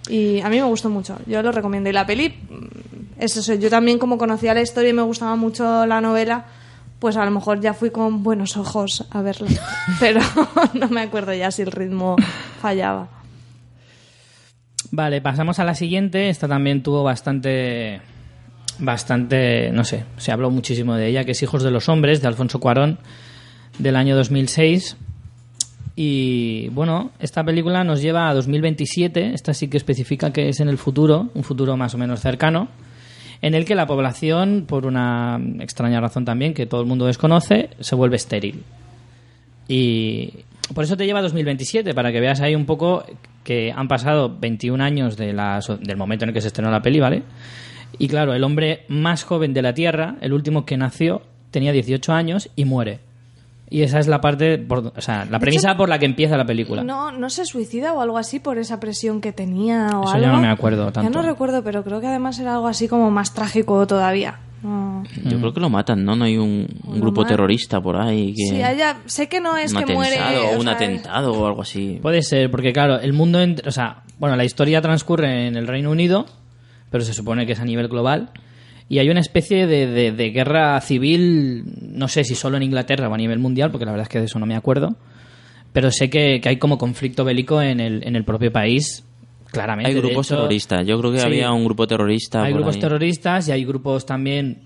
Y 0.10 0.42
a 0.42 0.50
mí 0.50 0.58
me 0.58 0.64
gustó 0.64 0.90
mucho, 0.90 1.18
yo 1.26 1.42
lo 1.42 1.52
recomiendo. 1.52 1.90
Y 1.90 1.94
la 1.94 2.06
peli, 2.06 2.30
mm, 2.30 3.22
es 3.22 3.38
eso, 3.38 3.54
yo 3.56 3.70
también 3.70 4.00
como 4.00 4.18
conocía 4.18 4.54
la 4.54 4.62
historia 4.62 4.92
y 4.92 4.94
me 4.94 5.02
gustaba 5.02 5.36
mucho 5.36 5.86
la 5.86 6.02
novela, 6.02 6.46
pues 7.00 7.18
a 7.18 7.26
lo 7.26 7.32
mejor 7.32 7.62
ya 7.62 7.74
fui 7.74 7.90
con 7.90 8.22
buenos 8.22 8.58
ojos 8.58 9.06
a 9.10 9.22
verla. 9.22 9.50
Pero 10.00 10.22
no 10.74 10.90
me 10.90 11.02
acuerdo 11.02 11.34
ya 11.34 11.52
si 11.52 11.62
el 11.64 11.72
ritmo 11.72 12.16
fallaba. 12.62 13.16
Vale, 14.92 15.22
pasamos 15.22 15.60
a 15.60 15.64
la 15.64 15.76
siguiente. 15.76 16.30
Esta 16.30 16.48
también 16.48 16.84
tuvo 16.84 17.04
bastante. 17.04 18.02
Bastante. 18.80 19.72
No 19.72 19.84
sé, 19.84 20.06
se 20.18 20.32
habló 20.32 20.50
muchísimo 20.50 20.96
de 20.96 21.08
ella, 21.08 21.24
que 21.24 21.32
es 21.32 21.44
Hijos 21.44 21.64
de 21.64 21.72
los 21.72 21.90
Hombres, 21.90 22.22
de 22.22 22.28
Alfonso 22.28 22.60
Cuarón, 22.60 23.00
del 23.80 23.96
año 23.96 24.16
2006. 24.16 24.98
Y 25.96 26.70
bueno, 26.70 27.12
esta 27.20 27.44
película 27.44 27.84
nos 27.84 28.02
lleva 28.02 28.30
a 28.30 28.34
2027. 28.36 29.34
Esta 29.34 29.54
sí 29.54 29.68
que 29.68 29.78
especifica 29.78 30.32
que 30.32 30.50
es 30.50 30.60
en 30.60 30.70
el 30.70 30.78
futuro, 30.78 31.30
un 31.34 31.44
futuro 31.44 31.76
más 31.76 31.96
o 31.96 31.98
menos 31.98 32.20
cercano, 32.22 32.68
en 33.42 33.56
el 33.56 33.66
que 33.66 33.74
la 33.74 33.88
población, 33.88 34.66
por 34.68 34.86
una 34.86 35.42
extraña 35.60 36.00
razón 36.00 36.24
también 36.24 36.54
que 36.54 36.68
todo 36.68 36.82
el 36.82 36.88
mundo 36.88 37.08
desconoce, 37.08 37.72
se 37.80 37.96
vuelve 37.96 38.16
estéril. 38.16 38.64
Y 39.68 40.34
por 40.74 40.84
eso 40.84 40.96
te 40.96 41.06
lleva 41.06 41.20
a 41.20 41.24
2027, 41.24 41.96
para 41.96 42.12
que 42.12 42.20
veas 42.20 42.42
ahí 42.42 42.54
un 42.54 42.66
poco 42.66 43.04
que 43.48 43.72
han 43.74 43.88
pasado 43.88 44.30
21 44.38 44.84
años 44.84 45.16
de 45.16 45.32
la 45.32 45.62
del 45.82 45.95
momento 45.95 46.26
en 46.26 46.30
el 46.30 46.34
que 46.34 46.41
se 46.41 46.48
estrenó 46.48 46.70
la 46.70 46.82
peli, 46.82 47.00
¿vale? 47.00 47.24
Y 47.98 48.10
claro, 48.10 48.34
el 48.34 48.43
hombre 48.43 48.84
más 48.89 49.24
joven 49.24 49.54
de 49.54 49.62
la 49.62 49.74
Tierra, 49.74 50.16
el 50.20 50.34
último 50.34 50.66
que 50.66 50.76
nació, 50.76 51.22
tenía 51.50 51.72
18 51.72 52.12
años 52.12 52.50
y 52.58 52.66
muere. 52.66 53.00
Y 53.70 53.84
esa 53.84 54.00
es 54.00 54.08
la 54.08 54.20
parte, 54.20 54.58
por- 54.58 54.91
o 54.95 55.02
sea, 55.02 55.24
la 55.26 55.39
premisa 55.39 55.78
por 55.78 55.88
la 55.88 55.98
que 55.98 56.06
empieza 56.06 56.36
la 56.36 56.45
película. 56.45 56.84
No, 56.84 57.12
no 57.14 57.30
se 57.30 57.45
suicida 57.45 57.93
o 57.93 58.02
algo 58.02 58.18
así 58.18 58.39
por 58.41 58.58
esa 58.58 58.80
presión 58.82 59.22
que 59.22 59.32
tenía 59.32 59.88
o 59.93 60.04
Eso 60.04 60.14
algo. 60.16 60.26
ya 60.28 60.32
no 60.34 60.41
me 60.41 60.50
acuerdo 60.50 60.88
Ya 60.88 60.91
tanto. 60.91 61.10
no 61.22 61.22
recuerdo, 61.26 61.64
pero 61.64 61.84
creo 61.86 62.02
que 62.02 62.08
además 62.08 62.38
era 62.39 62.54
algo 62.56 62.68
así 62.68 62.88
como 62.89 63.10
más 63.12 63.34
trágico 63.34 63.88
todavía. 63.88 64.39
No. 64.64 65.03
Yo 65.26 65.38
creo 65.39 65.53
que 65.53 65.60
lo 65.60 65.70
matan, 65.70 66.03
¿no? 66.03 66.16
No 66.16 66.26
hay 66.26 66.38
un, 66.38 66.68
grupo 66.95 67.22
matan. 67.22 67.36
terrorista 67.36 67.80
por 67.82 67.95
ahí 67.95 68.34
que... 68.34 68.47
Sí, 68.47 68.62
haya- 68.62 68.97
sé 69.05 69.28
que 69.30 69.39
no 69.39 69.55
es 69.58 69.72
un 69.74 69.84
que 69.84 69.93
muere. 69.93 70.18
o 70.20 70.55
o 70.55 70.58
un 70.58 70.64
sea, 70.64 70.72
atentado 70.74 71.32
o 71.34 71.45
algo 71.47 71.62
así. 71.62 71.99
Puede 72.01 72.24
ser, 72.24 72.49
porque 72.49 72.74
claro, 72.74 72.99
el 72.99 73.14
mundo, 73.14 73.39
ent- 73.41 73.66
o 73.68 73.72
sea, 73.72 74.03
bueno, 74.20 74.36
la 74.36 74.45
historia 74.45 74.82
transcurre 74.82 75.47
en 75.47 75.55
el 75.58 75.68
Reino 75.68 75.91
Unido, 75.91 76.26
pero 76.89 77.03
se 77.03 77.14
supone 77.14 77.45
que 77.45 77.51
es 77.53 77.60
a 77.60 77.66
nivel 77.66 77.88
global. 77.88 78.32
Y 78.89 78.99
hay 78.99 79.10
una 79.10 79.20
especie 79.20 79.68
de, 79.68 79.86
de- 79.86 80.12
de 80.12 80.30
guerra 80.32 80.80
civil, 80.82 81.64
no 81.82 82.08
sé 82.08 82.24
si 82.24 82.34
solo 82.36 82.58
en 82.58 82.64
Inglaterra 82.64 83.10
o 83.10 83.14
a 83.14 83.18
nivel 83.18 83.38
mundial, 83.39 83.70
porque 83.70 83.86
la 83.86 83.91
verdad 83.91 84.03
es 84.05 84.10
que 84.10 84.20
de 84.20 84.26
eso 84.26 84.39
no 84.39 84.45
me 84.45 84.55
acuerdo. 84.55 84.95
Pero 85.74 85.91
sé 85.91 86.10
que, 86.10 86.39
que 86.41 86.49
hay 86.49 86.58
como 86.58 86.78
conflicto 86.80 87.24
bélico 87.26 87.62
en 87.62 87.80
el, 87.80 88.03
en 88.08 88.16
el 88.16 88.24
propio 88.24 88.51
país, 88.51 89.03
claramente. 89.58 89.91
Hay 89.91 89.97
grupos 89.97 90.28
hecho, 90.28 90.36
terroristas. 90.38 90.86
Yo 90.86 90.99
creo 90.99 91.12
que 91.12 91.20
sí, 91.20 91.26
había 91.26 91.51
un 91.51 91.66
grupo 91.66 91.88
terrorista 91.88 92.43
Hay 92.43 92.51
por 92.53 92.62
grupos 92.62 92.76
ahí. 92.76 92.82
terroristas 92.82 93.47
y 93.47 93.51
hay 93.51 93.66
grupos 93.66 94.05
también 94.05 94.60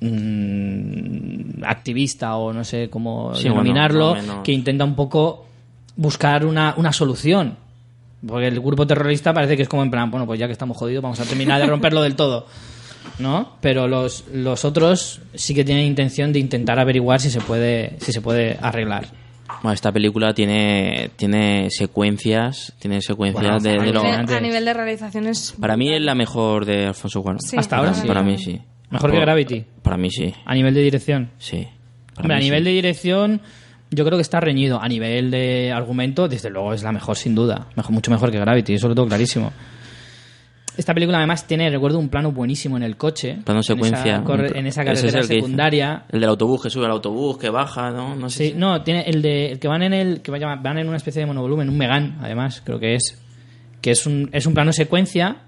mm, 0.00 1.64
activista 1.64 2.36
o 2.36 2.52
no 2.52 2.64
sé 2.64 2.88
cómo 2.90 3.34
Sí, 3.34 3.44
denominarlo, 3.44 4.16
que 4.42 4.52
intenta 4.52 4.84
un 4.84 4.94
poco 4.94 5.46
buscar 5.96 6.44
una, 6.44 6.74
una 6.76 6.92
solución. 6.92 7.56
Porque 8.26 8.48
el 8.48 8.60
grupo 8.60 8.86
terrorista 8.86 9.32
parece 9.34 9.56
que 9.56 9.62
es 9.62 9.68
como 9.68 9.82
en 9.82 9.90
plan, 9.90 10.10
bueno, 10.10 10.26
pues 10.26 10.40
ya 10.40 10.46
que 10.46 10.52
estamos 10.52 10.76
jodidos, 10.76 11.02
vamos 11.02 11.20
a 11.20 11.24
terminar 11.24 11.60
de 11.60 11.66
romperlo 11.66 12.02
del 12.02 12.16
todo. 12.16 12.46
¿No? 13.20 13.52
Pero 13.60 13.86
los, 13.86 14.24
los 14.32 14.64
otros 14.64 15.20
sí 15.34 15.54
que 15.54 15.64
tienen 15.64 15.84
intención 15.86 16.32
de 16.32 16.40
intentar 16.40 16.78
averiguar 16.78 17.20
si 17.20 17.30
se 17.30 17.40
puede, 17.40 17.96
si 18.00 18.12
se 18.12 18.20
puede 18.20 18.58
arreglar. 18.60 19.06
Bueno, 19.62 19.72
esta 19.72 19.92
película 19.92 20.34
tiene, 20.34 21.10
tiene 21.16 21.68
secuencias, 21.70 22.72
tiene 22.78 23.00
secuencias 23.00 23.42
Bueno, 23.42 23.60
de, 23.60 23.70
de 23.70 23.76
a 23.78 23.92
lo... 23.92 24.02
nivel- 24.02 24.36
a 24.36 24.40
nivel 24.40 24.64
de 24.64 24.74
realizaciones. 24.74 25.54
Para 25.60 25.76
mí 25.76 25.92
es 25.92 26.00
la 26.02 26.14
mejor 26.14 26.64
de 26.64 26.86
Alfonso 26.86 27.22
Cuarón. 27.22 27.40
Sí. 27.40 27.56
Hasta 27.56 27.76
ahora 27.76 27.90
para, 27.90 28.02
sí. 28.02 28.08
Para 28.08 28.22
mí 28.22 28.38
sí. 28.38 28.60
Mejor 28.90 29.10
que 29.10 29.20
Gravity. 29.20 29.64
Para 29.82 29.96
mí 29.96 30.10
sí, 30.10 30.32
A 30.44 30.54
nivel 30.54 30.74
de 30.74 30.82
dirección. 30.82 31.30
sí. 31.38 31.66
Hombre, 32.18 32.36
a 32.36 32.38
nivel 32.38 32.60
sí. 32.60 32.64
de 32.64 32.70
dirección, 32.70 33.40
yo 33.90 34.04
creo 34.06 34.16
que 34.16 34.22
está 34.22 34.40
reñido. 34.40 34.80
A 34.80 34.88
nivel 34.88 35.30
de 35.30 35.70
argumento, 35.70 36.28
desde 36.28 36.48
luego 36.48 36.72
es 36.72 36.82
la 36.82 36.90
mejor, 36.92 37.16
sin 37.16 37.34
duda. 37.34 37.66
Mejor, 37.76 37.92
mucho 37.92 38.10
mejor 38.10 38.30
que 38.30 38.38
Gravity, 38.38 38.74
eso 38.74 38.88
lo 38.88 38.94
tengo 38.94 39.06
clarísimo. 39.08 39.52
Esta 40.76 40.92
película 40.94 41.18
además 41.18 41.46
tiene, 41.46 41.70
recuerdo, 41.70 41.98
un 41.98 42.08
plano 42.08 42.32
buenísimo 42.32 42.76
en 42.76 42.82
el 42.82 42.96
coche. 42.96 43.38
Plano 43.44 43.60
en 43.60 43.64
secuencia. 43.64 44.22
esa 44.22 44.58
En 44.58 44.66
esa, 44.66 44.82
es 44.82 44.86
carretera 44.86 45.20
el 45.20 45.26
secundaria. 45.26 46.04
El 46.10 46.20
del 46.20 46.28
autobús 46.28 46.62
que 46.62 46.70
sube 46.70 46.84
al 46.84 46.90
autobús, 46.92 47.38
que 47.38 47.48
baja, 47.50 47.90
¿no? 47.90 48.14
No 48.14 48.28
sé 48.28 48.38
Sí, 48.38 48.50
si- 48.52 48.58
no, 48.58 48.82
tiene 48.82 49.02
el 49.02 49.22
de 49.22 49.52
el 49.52 49.58
que 49.58 49.68
van 49.68 49.82
en 49.82 49.92
el 49.94 50.20
que 50.20 50.30
van 50.30 50.78
en 50.78 50.88
una 50.88 50.96
especie 50.96 51.20
de 51.20 51.26
monovolumen, 51.26 51.68
un 51.68 51.78
Megan, 51.78 52.18
además, 52.20 52.60
creo 52.64 52.78
que 52.78 52.94
es 52.94 53.18
que 53.80 53.90
es 53.92 54.06
un 54.06 54.28
es 54.32 54.46
un 54.46 54.54
plano 54.54 54.72
secuencia 54.72 55.38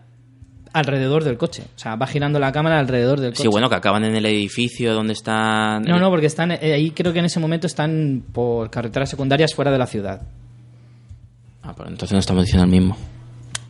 alrededor 0.72 1.24
del 1.24 1.39
coche, 1.39 1.62
o 1.74 1.79
sea, 1.79 1.97
va 1.97 2.07
girando 2.07 2.39
la 2.39 2.53
cámara 2.53 2.79
alrededor 2.79 3.20
del 3.20 3.31
coche. 3.33 3.43
Sí, 3.43 3.49
bueno, 3.49 3.68
que 3.68 3.74
acaban 3.76 4.05
en 4.05 4.14
el 4.14 4.26
edificio 4.26 4.93
donde 4.95 5.14
están... 5.14 5.83
No, 5.83 5.99
no, 5.99 6.11
porque 6.11 6.26
están 6.26 6.53
eh, 6.53 6.59
ahí 6.74 6.91
creo 6.91 7.12
que 7.12 7.18
en 7.20 7.24
ese 7.24 7.41
momento 7.41 7.66
están 7.66 8.22
por 8.33 8.68
carreteras 8.70 9.09
secundarias 9.09 9.55
fuera 9.55 9.70
de 9.70 9.79
la 9.79 9.87
ciudad. 9.87 10.22
Ah, 11.62 11.74
pero 11.76 11.89
entonces 11.89 12.12
no 12.12 12.18
estamos 12.18 12.45
diciendo 12.45 12.64
el 12.64 12.70
mismo. 12.70 12.97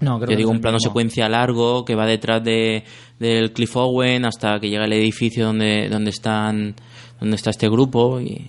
No, 0.01 0.17
creo 0.19 0.21
Yo 0.21 0.27
que 0.29 0.37
digo 0.37 0.51
un 0.51 0.61
plano 0.61 0.77
mismo. 0.77 0.91
secuencia 0.91 1.29
largo 1.29 1.85
que 1.85 1.95
va 1.95 2.07
detrás 2.07 2.43
de, 2.45 2.85
del 3.19 3.53
Cliff 3.53 3.77
Owen 3.77 4.25
hasta 4.25 4.61
que 4.61 4.69
llega 4.71 4.85
el 4.85 4.93
edificio 4.93 5.47
donde, 5.47 5.89
donde 5.89 6.11
están 6.11 6.75
donde 7.21 7.35
está 7.37 7.51
este 7.51 7.69
grupo 7.69 8.21
y 8.21 8.49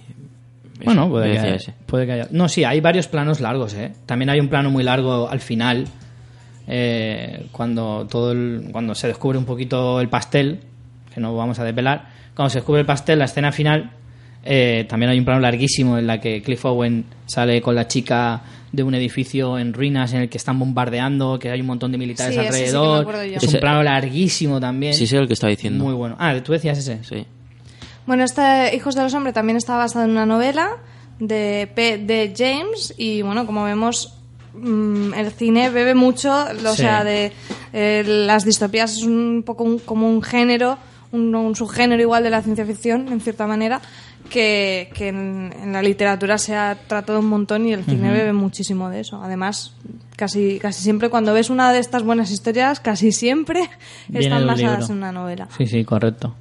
Bueno, 0.86 1.10
puede 1.10 1.32
que, 1.34 1.40
haya, 1.40 1.74
puede 1.88 2.06
que 2.06 2.12
haya. 2.14 2.28
No, 2.32 2.48
sí, 2.48 2.64
hay 2.64 2.80
varios 2.82 3.08
planos 3.08 3.40
largos, 3.42 3.74
¿eh? 3.74 3.94
También 4.06 4.30
hay 4.30 4.40
un 4.40 4.48
plano 4.48 4.70
muy 4.70 4.84
largo 4.84 5.28
al 5.28 5.40
final, 5.40 5.88
eh, 6.68 7.48
cuando 7.52 8.06
todo 8.10 8.32
el- 8.32 8.70
cuando 8.72 8.94
se 8.96 9.08
descubre 9.08 9.38
un 9.38 9.46
poquito 9.46 10.00
el 10.00 10.10
pastel, 10.10 10.60
que 11.14 11.20
no 11.20 11.36
vamos 11.36 11.60
a 11.60 11.64
desvelar. 11.64 12.10
Cuando 12.36 12.50
se 12.52 12.60
descubre 12.60 12.82
el 12.82 12.86
pastel, 12.86 13.20
la 13.20 13.26
escena 13.26 13.52
final, 13.52 13.92
eh, 14.44 14.86
también 14.90 15.10
hay 15.12 15.20
un 15.20 15.26
plano 15.26 15.40
larguísimo 15.42 15.98
en 15.98 16.08
la 16.08 16.20
que 16.20 16.42
Cliff 16.42 16.64
Owen 16.66 17.06
sale 17.26 17.62
con 17.62 17.76
la 17.76 17.88
chica 17.88 18.42
de 18.72 18.84
un 18.84 18.94
edificio 18.94 19.58
en 19.58 19.74
ruinas 19.74 20.14
en 20.14 20.22
el 20.22 20.30
que 20.30 20.38
están 20.38 20.60
bombardeando, 20.60 21.40
que 21.40 21.50
hay 21.50 21.60
un 21.62 21.68
montón 21.68 21.92
de 21.92 21.98
militares 21.98 22.36
Sí, 22.36 22.42
sí 22.42 22.48
alrededor. 22.48 23.16
es 23.26 23.44
un 23.54 23.60
plano 23.60 23.82
larguísimo 23.84 24.60
también. 24.60 24.94
Sí, 24.94 25.08
sé 25.08 25.18
el 25.18 25.28
que 25.28 25.34
estaba 25.34 25.50
diciendo. 25.50 25.84
Muy 25.84 25.94
bueno. 25.94 26.16
Ah, 26.20 26.36
tú 26.44 26.52
decías 26.52 26.78
ese. 26.78 27.04
Sí. 27.04 27.26
Bueno, 28.06 28.24
este 28.24 28.76
Hijos 28.76 28.96
de 28.96 29.04
los 29.04 29.14
Hombres 29.14 29.34
también 29.34 29.58
está 29.58 29.76
basado 29.76 30.06
en 30.06 30.12
una 30.12 30.26
novela 30.26 30.70
de 31.20 31.70
P. 31.76 31.98
D. 31.98 32.34
James 32.38 32.94
y 32.98 33.22
bueno, 33.24 33.46
como 33.46 33.64
vemos, 33.66 34.16
mm, 34.54 35.14
el 35.16 35.32
cine 35.32 35.70
bebe 35.70 35.96
mucho, 35.96 36.32
o 36.32 36.72
Sí. 36.72 36.78
sea, 36.78 37.04
de 37.04 37.32
eh, 37.74 38.04
las 38.06 38.46
distopías 38.46 38.98
es 38.98 39.04
un 39.04 39.44
poco 39.46 39.64
un- 39.64 39.80
como 39.80 40.10
un 40.10 40.22
género, 40.22 40.78
un, 41.12 41.34
un 41.36 41.56
subgénero 41.56 42.02
igual 42.02 42.24
de 42.24 42.30
la 42.30 42.42
ciencia 42.42 42.66
ficción, 42.66 43.08
en 43.12 43.20
cierta 43.20 43.46
manera, 43.48 43.82
que, 44.30 44.90
que 44.94 45.10
en, 45.10 45.54
en 45.62 45.74
la 45.74 45.82
literatura 45.82 46.38
se 46.38 46.56
ha 46.56 46.76
tratado 46.88 47.20
un 47.20 47.28
montón 47.28 47.68
y 47.68 47.74
el 47.74 47.84
cine 47.84 48.12
bebe 48.12 48.34
muchísimo 48.34 48.90
de 48.90 49.02
eso. 49.02 49.22
Además, 49.22 49.74
casi, 50.16 50.60
casi 50.60 50.82
siempre 50.84 51.10
cuando 51.10 51.34
ves 51.34 51.50
una 51.50 51.74
de 51.74 51.80
estas 51.80 52.04
buenas 52.04 52.32
historias, 52.32 52.80
casi 52.80 53.12
siempre 53.12 53.62
Viene 54.08 54.28
están 54.28 54.48
basadas 54.48 54.80
libro. 54.80 54.94
en 54.94 54.98
una 55.00 55.12
novela. 55.12 55.48
Sí, 55.58 55.66
sí, 55.68 55.84
correcto. 55.84 56.36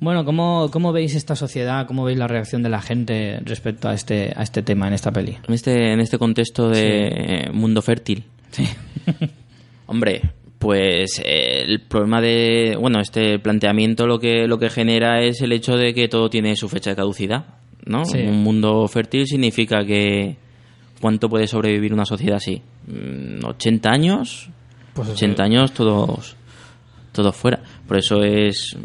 Bueno, 0.00 0.24
¿cómo, 0.24 0.68
¿cómo 0.72 0.92
veis 0.92 1.14
esta 1.14 1.36
sociedad? 1.36 1.86
¿Cómo 1.86 2.02
veis 2.04 2.18
la 2.18 2.26
reacción 2.26 2.62
de 2.64 2.68
la 2.68 2.80
gente 2.82 3.38
respecto 3.44 3.88
a 3.88 3.94
este, 3.94 4.32
a 4.34 4.42
este 4.42 4.62
tema 4.62 4.88
en 4.88 4.94
esta 4.94 5.12
peli? 5.12 5.38
En 5.46 5.54
este, 5.54 5.92
en 5.92 6.00
este 6.00 6.18
contexto 6.18 6.68
de 6.70 7.50
mundo 7.52 7.82
fértil. 7.82 8.24
Sí. 8.50 8.68
Hombre, 9.86 10.22
pues 10.62 11.20
eh, 11.24 11.62
el 11.66 11.80
problema 11.80 12.20
de 12.20 12.76
bueno 12.80 13.00
este 13.00 13.38
planteamiento 13.40 14.06
lo 14.06 14.18
que 14.18 14.46
lo 14.46 14.58
que 14.58 14.70
genera 14.70 15.20
es 15.22 15.40
el 15.42 15.52
hecho 15.52 15.76
de 15.76 15.92
que 15.92 16.08
todo 16.08 16.30
tiene 16.30 16.54
su 16.56 16.68
fecha 16.68 16.90
de 16.90 16.96
caducidad 16.96 17.46
no 17.84 18.04
Sí. 18.04 18.18
un 18.18 18.42
mundo 18.42 18.86
fértil 18.86 19.26
significa 19.26 19.84
que 19.84 20.36
cuánto 21.00 21.28
puede 21.28 21.48
sobrevivir 21.48 21.92
una 21.92 22.04
sociedad 22.06 22.36
así. 22.36 22.62
Mm, 22.86 23.44
80 23.44 23.90
años 23.90 24.50
Pues 24.94 25.08
eso. 25.08 25.16
80 25.16 25.42
años 25.42 25.72
todos 25.72 26.36
todos 27.12 27.36
fuera. 27.36 27.60
Por 27.86 27.98
eso 27.98 28.22
es 28.22 28.76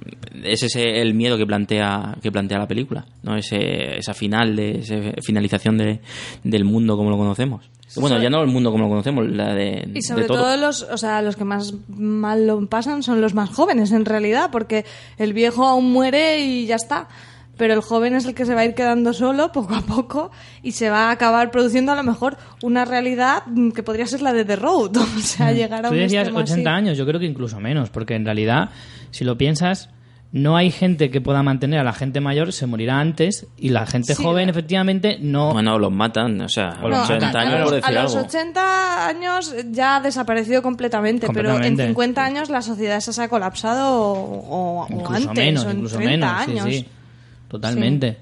ese 0.43 0.65
es 0.65 0.75
el 0.75 1.13
miedo 1.13 1.37
que 1.37 1.45
plantea 1.45 2.17
que 2.21 2.31
plantea 2.31 2.57
la 2.59 2.67
película 2.67 3.05
no 3.23 3.37
ese 3.37 3.97
esa 3.99 4.13
final 4.13 4.55
de 4.55 4.79
esa 4.79 4.95
finalización 5.21 5.77
de, 5.77 5.99
del 6.43 6.65
mundo 6.65 6.97
como 6.97 7.09
lo 7.11 7.17
conocemos 7.17 7.69
bueno 8.01 8.21
ya 8.21 8.29
no 8.29 8.41
el 8.41 8.47
mundo 8.47 8.71
como 8.71 8.85
lo 8.85 8.89
conocemos 8.89 9.27
la 9.29 9.53
de 9.53 9.89
Y 9.93 10.01
sobre 10.01 10.23
de 10.23 10.27
todo. 10.27 10.37
todo 10.41 10.57
los, 10.57 10.83
o 10.83 10.97
sea, 10.97 11.21
los 11.21 11.35
que 11.35 11.43
más 11.43 11.73
mal 11.87 12.47
lo 12.47 12.65
pasan 12.67 13.03
son 13.03 13.21
los 13.21 13.33
más 13.33 13.49
jóvenes 13.49 13.91
en 13.91 14.05
realidad, 14.05 14.49
porque 14.51 14.85
el 15.17 15.33
viejo 15.33 15.65
aún 15.65 15.91
muere 15.91 16.39
y 16.39 16.65
ya 16.65 16.75
está. 16.75 17.07
Pero 17.57 17.73
el 17.73 17.81
joven 17.81 18.13
es 18.13 18.25
el 18.25 18.35
que 18.35 18.45
se 18.45 18.53
va 18.53 18.61
a 18.61 18.65
ir 18.65 18.75
quedando 18.75 19.13
solo 19.13 19.51
poco 19.53 19.73
a 19.73 19.81
poco 19.81 20.29
y 20.61 20.73
se 20.73 20.89
va 20.91 21.09
a 21.09 21.11
acabar 21.11 21.49
produciendo 21.49 21.91
a 21.91 21.95
lo 21.95 22.03
mejor 22.03 22.37
una 22.61 22.85
realidad 22.85 23.43
mm, 23.47 23.71
que 23.71 23.81
podría 23.81 24.05
ser 24.05 24.21
la 24.21 24.31
de 24.33 24.45
The 24.45 24.57
Road. 24.57 24.91
O 25.17 25.19
sea, 25.19 25.51
llegar 25.51 25.85
a 25.85 25.89
Tú 25.89 25.95
un 25.95 25.99
decías 25.99 26.27
extremo 26.27 26.39
80 26.39 26.69
así. 26.69 26.77
años, 26.77 26.97
yo 26.97 27.05
creo 27.07 27.19
que 27.19 27.25
incluso 27.25 27.59
menos, 27.59 27.89
porque 27.89 28.13
en 28.13 28.25
realidad, 28.25 28.69
si 29.09 29.23
lo 29.25 29.37
piensas, 29.39 29.89
no 30.33 30.57
hay 30.57 30.71
gente 30.71 31.09
que 31.09 31.21
pueda 31.21 31.41
mantener 31.41 31.79
a 31.79 31.83
la 31.83 31.93
gente 31.93 32.19
mayor, 32.19 32.51
se 32.51 32.67
morirá 32.67 32.99
antes, 32.99 33.47
y 33.57 33.69
la 33.69 33.85
gente 33.87 34.13
Sí, 34.13 34.23
joven, 34.23 34.49
efectivamente, 34.49 35.17
no. 35.21 35.53
Bueno, 35.53 35.79
los 35.79 35.91
matan, 35.91 36.41
o 36.41 36.49
sea, 36.49 36.69
a 36.71 36.81
los 36.81 36.89
los 36.91 36.99
80 37.09 37.25
matan, 37.27 37.41
años 37.47 37.53
a 37.53 37.63
por 37.63 37.63
los, 37.63 37.71
a 37.71 37.75
decir 37.87 37.93
los 38.03 38.15
algo. 38.15 38.27
80 38.27 39.07
años 39.07 39.55
ya 39.71 39.95
ha 39.95 40.01
desaparecido 40.01 40.61
completamente, 40.61 41.27
pero 41.33 41.61
en 41.63 41.77
50 41.77 42.23
años 42.23 42.49
la 42.49 42.61
sociedad 42.61 42.97
esa 42.97 43.13
se 43.13 43.23
ha 43.23 43.29
colapsado 43.29 43.93
o, 43.93 44.11
o- 44.13 44.81
o 44.83 44.87
incluso 44.89 45.29
antes, 45.29 45.45
menos, 45.45 45.65
o 45.65 45.69
en 45.69 45.75
incluso 45.77 45.95
30 45.97 46.11
menos. 46.17 46.43
sí, 46.45 46.51
años. 46.51 46.65
sí. 46.75 46.87
Totalmente. 47.47 48.17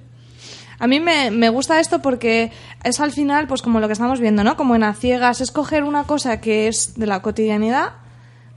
A 0.77 0.87
mí 0.87 0.99
me, 0.99 1.31
me 1.31 1.49
gusta 1.49 1.79
esto 1.79 1.99
porque 2.01 2.51
es 2.83 2.99
al 2.99 3.11
final, 3.11 3.47
pues 3.47 3.61
como 3.61 3.79
lo 3.79 3.87
que 3.87 3.93
estamos 3.93 4.19
viendo, 4.19 4.43
¿no? 4.43 4.57
Como 4.57 4.75
en 4.75 4.83
a 4.83 4.93
ciegas, 4.93 5.39
es 5.41 5.51
coger 5.51 5.83
una 5.83 6.03
cosa 6.03 6.41
que 6.41 6.67
es 6.67 6.99
de 6.99 7.07
la 7.07 7.21
cotidianidad, 7.21 7.93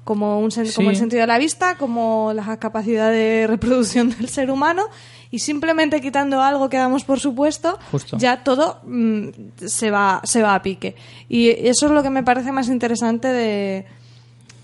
como, 0.08 0.40
un 0.40 0.50
Sí. 0.50 0.62
como 0.74 0.88
el 0.88 0.96
sentido 0.96 1.20
de 1.20 1.26
la 1.26 1.36
vista, 1.36 1.76
como 1.76 2.32
la 2.34 2.56
capacidad 2.56 3.10
de 3.10 3.46
reproducción 3.46 4.08
del 4.18 4.30
ser 4.30 4.50
humano, 4.50 4.84
y 5.30 5.40
simplemente 5.40 6.00
quitando 6.00 6.40
algo 6.40 6.70
que 6.70 6.78
damos 6.78 7.04
por 7.04 7.20
supuesto, 7.20 7.78
Justo. 7.92 8.16
ya 8.16 8.42
todo 8.42 8.80
mm, 8.86 9.28
se, 9.66 9.90
va, 9.90 10.22
se 10.24 10.40
va 10.40 10.54
a 10.54 10.62
pique. 10.62 10.96
Y 11.28 11.50
eso 11.50 11.84
es 11.88 11.92
lo 11.92 12.02
que 12.02 12.08
me 12.08 12.22
parece 12.22 12.52
más 12.52 12.68
interesante 12.68 13.28
de 13.28 13.84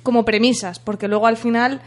como 0.02 0.24
premisas, 0.24 0.78
porque 0.78 1.08
luego 1.08 1.26
al 1.26 1.36
final 1.36 1.82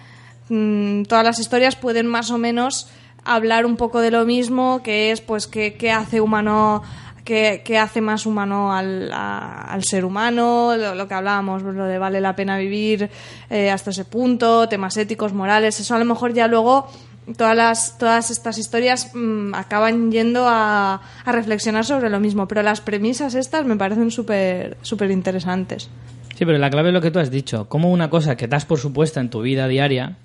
mm, 0.50 1.06
todas 1.06 1.24
las 1.24 1.40
historias 1.40 1.76
pueden 1.76 2.06
más 2.06 2.30
o 2.30 2.38
menos 2.38 2.88
hablar 3.26 3.66
un 3.66 3.76
poco 3.76 4.02
de 4.02 4.12
lo 4.12 4.24
mismo, 4.24 4.84
que 4.84 5.10
es 5.12 5.20
pues 5.22 5.48
qué, 5.48 5.74
qué 5.74 5.92
hace 5.92 6.22
humano, 6.22 6.84
qué 7.28 7.78
hace 7.78 8.02
más 8.02 8.26
humano 8.26 8.74
al, 8.74 9.84
ser 9.84 10.06
humano, 10.06 10.76
lo, 10.76 11.08
que 11.08 11.14
hablábamos, 11.14 11.62
lo 11.62 11.86
de 11.86 12.00
vale 12.00 12.22
la 12.22 12.36
pena 12.36 12.58
vivir 12.58 13.10
eh, 13.50 13.70
hasta 13.70 13.92
ese 13.92 14.06
punto, 14.06 14.70
temas 14.70 14.96
éticos, 14.98 15.34
morales, 15.34 15.80
eso 15.80 15.96
a 15.96 16.00
lo 16.00 16.06
mejor 16.06 16.34
ya 16.34 16.48
luego 16.48 16.88
todas 17.36 17.58
las 17.58 17.98
todas 17.98 18.32
estas 18.32 18.58
historias 18.58 19.12
mm, 19.14 19.54
acaban 19.54 20.12
yendo 20.12 20.48
a, 20.48 21.02
a 21.26 21.32
reflexionar 21.32 21.84
sobre 21.84 22.10
lo 22.10 22.20
mismo, 22.20 22.48
pero 22.48 22.64
las 22.64 22.80
premisas 22.82 23.36
estas 23.36 23.66
me 23.66 23.76
parecen 23.76 24.10
súper 24.12 24.78
súper 24.82 25.12
interesantes. 25.12 25.90
Sí, 26.38 26.46
pero 26.46 26.60
la 26.60 26.70
clave 26.70 26.90
es 26.90 26.94
lo 26.94 27.02
que 27.02 27.10
tú 27.10 27.18
has 27.18 27.32
dicho. 27.32 27.68
Como 27.68 27.92
una 27.92 28.12
cosa 28.12 28.38
que 28.38 28.48
das 28.48 28.66
por 28.66 28.78
supuesta 28.78 29.20
en 29.20 29.32
tu 29.32 29.42
vida 29.42 29.68
diaria. 29.68 30.18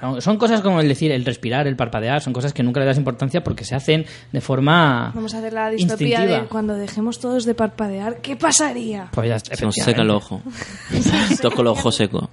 Son- 0.00 0.22
Son 0.22 0.36
cosas 0.36 0.60
como 0.60 0.80
el 0.80 0.88
decir, 0.88 1.12
el 1.12 1.24
respirar, 1.24 1.66
el 1.66 1.76
parpadear, 1.76 2.20
son 2.20 2.32
cosas 2.32 2.52
que 2.52 2.62
nunca 2.62 2.80
le 2.80 2.86
das 2.86 2.96
importancia 2.98 3.42
porque 3.44 3.64
se 3.64 3.74
hacen 3.74 4.04
de 4.32 4.40
forma 4.40 5.12
Vamos 5.14 5.34
a 5.34 5.38
hacer 5.38 5.52
la 5.52 5.70
distopía 5.70 6.20
de 6.26 6.44
cuando 6.48 6.74
dejemos 6.74 7.18
todos 7.20 7.44
de 7.44 7.54
parpadear, 7.54 8.20
¿qué 8.20 8.36
pasaría? 8.36 9.08
Pues 9.12 9.28
ya, 9.28 9.38
Se 9.38 9.64
nos 9.64 9.74
seca 9.74 10.02
el 10.02 10.10
ojo. 10.10 10.40
Todos 11.40 11.54
con 11.54 11.64
los 11.64 11.78
ojos 11.78 11.94
secos. 11.94 12.28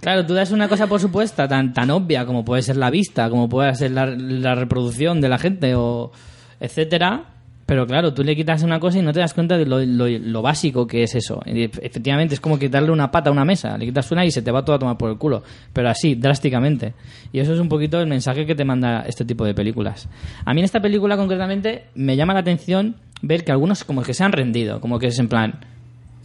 Claro, 0.00 0.26
tú 0.26 0.34
das 0.34 0.50
una 0.50 0.68
cosa 0.68 0.86
por 0.86 1.00
supuesta 1.00 1.48
tan, 1.48 1.72
tan 1.72 1.90
obvia 1.90 2.26
como 2.26 2.44
puede 2.44 2.60
ser 2.62 2.76
la 2.76 2.90
vista, 2.90 3.30
como 3.30 3.48
puede 3.48 3.74
ser 3.74 3.92
la, 3.92 4.04
la 4.06 4.54
reproducción 4.54 5.20
de 5.22 5.28
la 5.30 5.38
gente, 5.38 5.74
o 5.74 6.12
etcétera. 6.60 7.24
Pero 7.66 7.86
claro, 7.86 8.12
tú 8.12 8.22
le 8.22 8.36
quitas 8.36 8.62
una 8.62 8.78
cosa 8.78 8.98
y 8.98 9.02
no 9.02 9.12
te 9.12 9.20
das 9.20 9.32
cuenta 9.32 9.56
de 9.56 9.64
lo, 9.66 10.42
básico 10.42 10.86
que 10.86 11.02
es 11.02 11.14
eso. 11.14 11.42
Efectivamente, 11.46 12.34
es 12.34 12.40
como 12.40 12.58
quitarle 12.58 12.90
una 12.90 13.10
pata 13.10 13.30
a 13.30 13.32
una 13.32 13.44
mesa. 13.44 13.78
Le 13.78 13.86
quitas 13.86 14.10
una 14.10 14.24
y 14.24 14.30
se 14.30 14.42
te 14.42 14.50
va 14.50 14.64
todo 14.64 14.76
a 14.76 14.78
tomar 14.78 14.98
por 14.98 15.10
el 15.10 15.16
culo. 15.16 15.42
Pero 15.72 15.88
así, 15.88 16.14
drásticamente. 16.14 16.94
Y 17.32 17.40
eso 17.40 17.54
es 17.54 17.60
un 17.60 17.68
poquito 17.68 18.00
el 18.00 18.06
mensaje 18.06 18.44
que 18.44 18.54
te 18.54 18.64
manda 18.64 19.04
este 19.06 19.24
tipo 19.24 19.44
de 19.44 19.54
películas. 19.54 20.08
A 20.44 20.52
mí 20.52 20.60
en 20.60 20.64
esta 20.64 20.80
película 20.80 21.16
concretamente 21.16 21.86
me 21.94 22.16
llama 22.16 22.34
la 22.34 22.40
atención 22.40 22.96
ver 23.22 23.44
que 23.44 23.52
algunos 23.52 23.84
como 23.84 24.02
que 24.02 24.12
se 24.12 24.24
han 24.24 24.32
rendido. 24.32 24.80
Como 24.80 24.98
que 24.98 25.06
es 25.06 25.18
en 25.18 25.28
plan, 25.28 25.60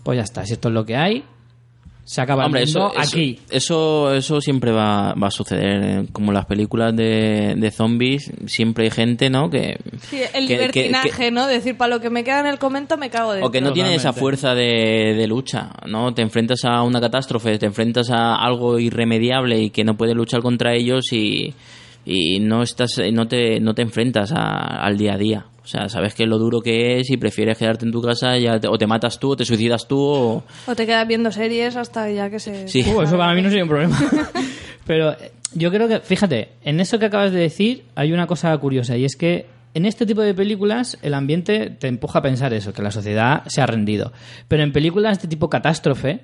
pues 0.04 0.18
ya 0.18 0.24
está, 0.24 0.46
si 0.46 0.54
esto 0.54 0.68
es 0.68 0.74
lo 0.74 0.86
que 0.86 0.98
hay, 0.98 1.24
se 2.12 2.22
acaba 2.22 2.48
Hombre, 2.48 2.64
el 2.64 2.70
eso, 2.70 2.80
mundo 2.80 3.00
eso- 3.00 3.16
aquí. 3.16 3.40
Eso, 3.52 4.14
eso 4.16 4.42
siempre 4.42 4.72
va, 4.72 5.14
va 5.14 5.28
a 5.28 5.32
suceder. 5.32 5.84
eh, 5.84 6.06
Como 6.12 6.32
las 6.32 6.48
películas 6.48 6.96
de, 6.96 7.54
de 7.56 7.70
zombies, 7.70 8.32
siempre 8.48 8.86
hay 8.86 8.90
gente, 8.90 9.30
¿no? 9.30 9.52
Que, 9.52 9.78
Sí, 10.10 10.18
el 10.34 10.48
que- 10.48 10.54
libertinaje, 10.54 11.12
que- 11.26 11.32
¿no? 11.32 11.46
Decir, 11.46 11.78
para 11.78 11.94
lo 11.96 12.02
que 12.02 12.10
me 12.10 12.24
queda 12.24 12.40
en 12.40 12.48
el 12.48 12.58
comento 12.58 12.98
me 12.98 13.12
cago 13.12 13.34
de 13.34 13.44
o 13.44 13.52
que 13.52 13.62
no 13.62 13.74
tienen 13.74 13.94
esa 13.94 14.12
fuerza 14.12 14.56
de, 14.56 15.14
de 15.16 15.28
lucha, 15.28 15.70
¿no? 15.88 16.12
Te 16.16 16.24
enfrentas 16.24 16.66
a 16.66 16.82
una 16.82 17.00
catástrofe, 17.00 17.60
te 17.60 17.68
enfrentas 17.68 18.10
a 18.10 18.36
algo 18.44 18.80
irremediable 18.80 19.60
y 19.60 19.70
que 19.70 19.84
no 19.84 19.96
puedes 19.96 20.16
luchar 20.16 20.42
contra 20.42 20.74
ellos 20.74 21.14
y, 21.14 21.54
y 22.08 22.40
no 22.40 22.64
estás, 22.64 23.00
no 23.14 23.28
te, 23.28 23.60
no 23.60 23.76
te 23.76 23.84
enfrentas 23.84 24.32
a- 24.32 24.84
al 24.84 24.98
día 24.98 25.14
a 25.14 25.18
día. 25.20 25.46
O 25.70 25.72
sea, 25.72 25.88
sabes 25.88 26.16
que 26.16 26.24
es 26.24 26.30
lo 26.30 26.40
duro 26.40 26.62
que 26.62 27.00
es 27.00 27.12
y 27.12 27.18
prefieres 27.18 27.56
quedarte 27.56 27.86
en 27.86 27.92
tu 27.92 28.02
casa 28.02 28.36
ya 28.40 28.60
te- 28.60 28.68
o 28.68 28.76
te 28.76 28.88
matas 28.88 29.20
tú 29.20 29.34
o 29.34 29.36
te 29.36 29.46
suicidas 29.46 29.88
tú 29.88 30.00
o... 30.00 30.44
O 30.66 30.76
te 30.76 30.88
quedas 30.88 31.08
viendo 31.08 31.32
series 31.32 31.76
hasta 31.76 32.10
ya 32.10 32.28
que 32.32 32.40
se... 32.40 32.68
Sí. 32.68 32.84
Uh, 32.92 33.04
eso 33.04 33.18
para 33.20 33.36
mí 33.36 33.44
no 33.44 33.50
sería 33.50 33.66
un 33.66 33.70
problema. 33.70 33.96
Pero 34.88 35.12
eh, 35.12 35.32
yo 35.54 35.70
creo 35.70 35.88
que, 35.88 36.00
fíjate, 36.00 36.50
en 36.64 36.80
eso 36.80 36.98
que 36.98 37.06
acabas 37.06 37.32
de 37.32 37.40
decir 37.42 37.84
hay 37.94 38.12
una 38.14 38.26
cosa 38.26 38.58
curiosa 38.58 38.98
y 38.98 39.06
es 39.06 39.16
que 39.16 39.46
en 39.76 39.86
este 39.86 40.08
tipo 40.08 40.22
de 40.22 40.34
películas 40.34 40.98
el 41.04 41.14
ambiente 41.14 41.70
te 41.70 41.88
empuja 41.88 42.18
a 42.18 42.22
pensar 42.24 42.52
eso, 42.56 42.74
que 42.74 42.82
la 42.82 42.90
sociedad 42.90 43.44
se 43.46 43.62
ha 43.62 43.68
rendido. 43.68 44.12
Pero 44.48 44.64
en 44.64 44.72
películas 44.72 45.22
de 45.22 45.28
tipo 45.28 45.52
catástrofe 45.52 46.22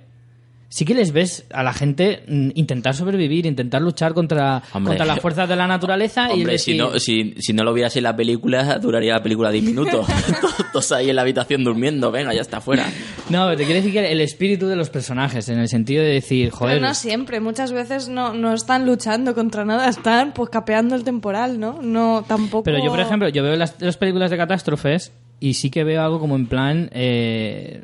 sí 0.70 0.84
que 0.86 0.94
les 0.94 1.12
ves 1.12 1.46
a 1.52 1.64
la 1.64 1.74
gente 1.74 2.24
mm, 2.28 2.50
intentar 2.56 2.96
sobrevivir, 2.96 3.46
intentar 3.46 3.82
luchar 3.82 4.14
contra, 4.14 4.62
Hombre. 4.74 4.92
contra 4.92 5.06
las 5.06 5.20
fuerzas 5.20 5.48
de 5.48 5.56
la 5.56 5.68
naturaleza 5.68 6.30
y 6.30 6.40
Hombre, 6.42 6.58
si 6.58 6.74
decir- 6.74 6.78
no, 6.78 7.00
si, 7.00 7.36
si 7.40 7.54
no 7.54 7.64
lo 7.64 7.74
vieras 7.74 7.96
en 7.96 8.04
la 8.04 8.16
película, 8.16 8.78
duraría 8.82 9.14
la 9.14 9.24
película 9.24 9.52
10 9.52 9.64
minutos. 9.64 10.08
Todos- 10.74 10.92
ahí 10.92 11.10
en 11.10 11.16
la 11.16 11.22
habitación 11.24 11.64
durmiendo, 11.64 12.12
venga, 12.12 12.34
ya 12.34 12.42
está 12.42 12.62
fuera. 12.62 12.86
No, 13.30 13.50
te 13.56 13.64
quiero 13.66 13.76
decir 13.76 13.92
que 13.92 14.12
el 14.12 14.22
espíritu 14.22 14.68
de 14.68 14.76
los 14.76 14.90
personajes, 14.90 15.50
en 15.50 15.60
el 15.60 15.68
sentido 15.68 16.04
de 16.04 16.10
decir, 16.10 16.52
joder, 16.52 16.76
Pero 16.78 16.88
no 16.88 16.94
siempre, 16.94 17.40
muchas 17.40 17.72
veces 17.72 18.08
no, 18.10 18.34
no 18.34 18.54
están 18.54 18.86
luchando 18.86 19.34
contra 19.34 19.66
nada, 19.66 19.88
están 19.90 20.34
pues 20.34 20.50
capeando 20.50 20.96
el 20.96 21.04
temporal, 21.04 21.60
¿no? 21.60 21.80
No, 21.82 22.24
tampoco... 22.28 22.64
Pero 22.64 22.84
yo, 22.84 22.92
por 22.92 23.00
ejemplo, 23.00 23.30
yo 23.30 23.42
veo 23.44 23.56
las, 23.56 23.76
las 23.82 23.98
películas 23.98 24.30
de 24.32 24.38
catástrofes 24.38 25.12
y 25.40 25.54
sí 25.56 25.70
que 25.70 25.84
veo 25.84 26.02
algo 26.04 26.20
como 26.20 26.36
en 26.36 26.48
plan... 26.48 26.90
eh, 26.94 27.82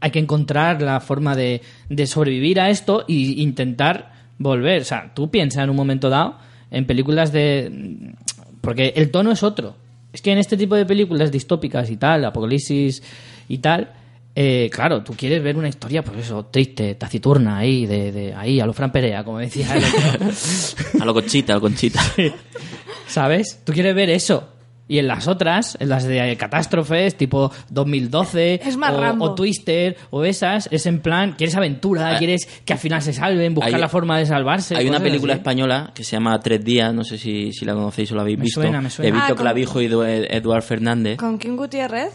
hay 0.00 0.10
que 0.10 0.18
encontrar 0.18 0.82
la 0.82 0.98
forma 0.98 1.36
de, 1.36 1.62
de 1.88 2.06
sobrevivir 2.08 2.58
a 2.58 2.70
esto 2.70 3.04
e 3.08 3.12
intentar 3.12 4.12
volver. 4.38 4.82
O 4.82 4.84
sea, 4.84 5.12
tú 5.14 5.30
piensas 5.30 5.62
en 5.62 5.70
un 5.70 5.76
momento 5.76 6.08
dado 6.10 6.38
en 6.72 6.86
películas 6.86 7.30
de... 7.32 8.12
Porque 8.60 8.92
el 8.96 9.10
tono 9.12 9.30
es 9.30 9.44
otro. 9.44 9.76
Es 10.12 10.20
que 10.20 10.32
en 10.32 10.38
este 10.38 10.56
tipo 10.56 10.74
de 10.74 10.86
películas 10.86 11.30
distópicas 11.30 11.88
y 11.90 11.96
tal, 11.98 12.24
apocalipsis 12.24 13.00
y 13.48 13.58
tal... 13.58 13.92
eh, 14.34 14.68
claro, 14.72 15.04
tú 15.04 15.12
quieres 15.16 15.40
ver 15.42 15.56
una 15.56 15.68
historia, 15.68 16.02
pues 16.02 16.18
eso, 16.26 16.46
triste, 16.46 16.94
taciturna, 16.96 17.58
ahí, 17.58 17.86
de, 17.86 18.10
de 18.10 18.34
ahí, 18.34 18.58
a 18.58 18.66
lo 18.66 18.72
Fran 18.72 18.90
Perea, 18.90 19.22
como 19.22 19.38
decía 19.38 19.68
el 19.76 19.84
otro. 19.84 20.30
A 21.00 21.04
lo 21.04 21.14
conchita, 21.14 21.52
a 21.52 21.56
lo 21.56 21.60
conchita. 21.60 22.00
¿Sabes? 23.06 23.60
Tú 23.64 23.72
quieres 23.72 23.94
ver 23.94 24.10
eso. 24.10 24.48
Y 24.92 24.98
en 24.98 25.06
las 25.06 25.26
otras, 25.26 25.78
en 25.80 25.88
las 25.88 26.04
de 26.04 26.36
catástrofes, 26.36 27.16
tipo 27.16 27.50
2012, 27.70 28.60
Es 28.62 28.76
más 28.76 28.92
o, 28.92 29.00
Rambo. 29.00 29.24
o 29.24 29.34
Twister, 29.34 29.96
o 30.10 30.22
esas, 30.24 30.68
es 30.70 30.84
en 30.84 31.00
plan, 31.00 31.32
quieres 31.32 31.56
aventura, 31.56 32.14
Ah. 32.14 32.18
quieres 32.18 32.46
que 32.66 32.74
al 32.74 32.78
final 32.78 33.00
se 33.00 33.14
salven, 33.14 33.54
buscar 33.54 33.74
Hay- 33.74 33.80
la 33.80 33.88
forma 33.88 34.18
de 34.18 34.26
salvarse. 34.26 34.76
Hay 34.76 34.86
una 34.88 35.00
película 35.00 35.32
así. 35.32 35.40
española 35.40 35.92
que 35.94 36.04
se 36.04 36.12
llama 36.12 36.38
Tres 36.40 36.62
Días, 36.62 36.92
no 36.92 37.04
sé 37.04 37.16
si, 37.16 37.52
si 37.54 37.64
la 37.64 37.72
conocéis 37.72 38.12
o 38.12 38.16
la 38.16 38.20
habéis 38.20 38.36
Me 38.36 38.44
visto. 38.44 38.60
suena, 38.60 38.82
me 38.82 38.90
suena. 38.90 39.06
De 39.06 39.12
Víctor 39.12 39.36
Ah, 39.38 39.40
Clavijo 39.40 39.80
y 39.80 39.88
Edu- 39.88 40.26
Eduard 40.28 40.62
Fernández. 40.62 41.16
¿Con 41.16 41.38
Kim 41.38 41.56
Gutiérrez? 41.56 42.12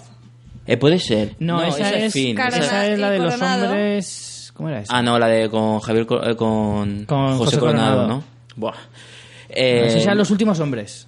Eh, 0.67 0.77
puede 0.77 0.99
ser. 0.99 1.35
No, 1.39 1.63
esa, 1.63 1.89
es, 1.89 2.13
Fin. 2.13 2.37
Esa 2.37 2.85
es 2.87 2.99
la 2.99 3.09
de 3.09 3.17
los 3.17 3.41
hombres... 3.41 4.51
¿Cómo 4.53 4.69
era 4.69 4.81
esa? 4.81 4.95
Ah, 4.97 5.01
no, 5.01 5.17
la 5.17 5.27
de 5.27 5.49
con 5.49 5.79
Javier 5.79 6.05
eh, 6.23 6.35
con, 6.35 7.05
Con 7.05 7.37
José, 7.37 7.45
José 7.45 7.57
Coronado, 7.59 7.95
Coronado. 7.95 8.07
¿no? 8.07 8.23
Buah. 8.55 8.73
Eh, 9.49 9.85
Esa 9.97 10.11
es 10.11 10.17
los 10.17 10.29
últimos 10.29 10.59
hombres. 10.59 11.06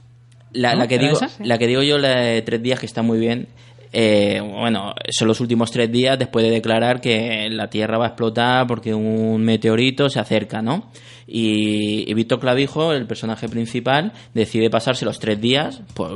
La, 0.51 0.73
¿no? 0.73 0.79
la 0.79 0.87
que 0.87 0.95
¿Era 0.95 1.03
digo, 1.05 1.17
esa? 1.17 1.29
la 1.43 1.57
que 1.57 1.67
digo 1.67 1.81
yo, 1.83 1.97
la 1.97 2.19
de 2.21 2.41
Tres 2.41 2.61
Días, 2.63 2.79
que 2.79 2.85
está 2.85 3.01
muy 3.01 3.19
bien. 3.19 3.47
eh, 3.91 4.39
bueno, 4.41 4.93
son 5.09 5.27
los 5.27 5.39
últimos 5.41 5.71
tres 5.71 5.91
días 5.91 6.17
después 6.19 6.45
de 6.45 6.51
declarar 6.51 7.01
que 7.01 7.49
la 7.51 7.69
Tierra 7.69 7.97
va 7.97 8.05
a 8.05 8.07
explotar 8.09 8.67
porque 8.67 8.93
un 8.93 9.41
meteorito 9.43 10.09
se 10.09 10.19
acerca, 10.19 10.61
¿no? 10.61 10.91
Y, 11.25 12.09
y 12.09 12.13
Víctor 12.15 12.39
Clavijo, 12.39 12.91
el 12.93 13.05
personaje 13.07 13.47
principal, 13.49 14.13
decide 14.33 14.69
pasarse 14.69 15.05
los 15.05 15.19
tres 15.19 15.39
días 15.39 15.81
pues, 15.93 16.11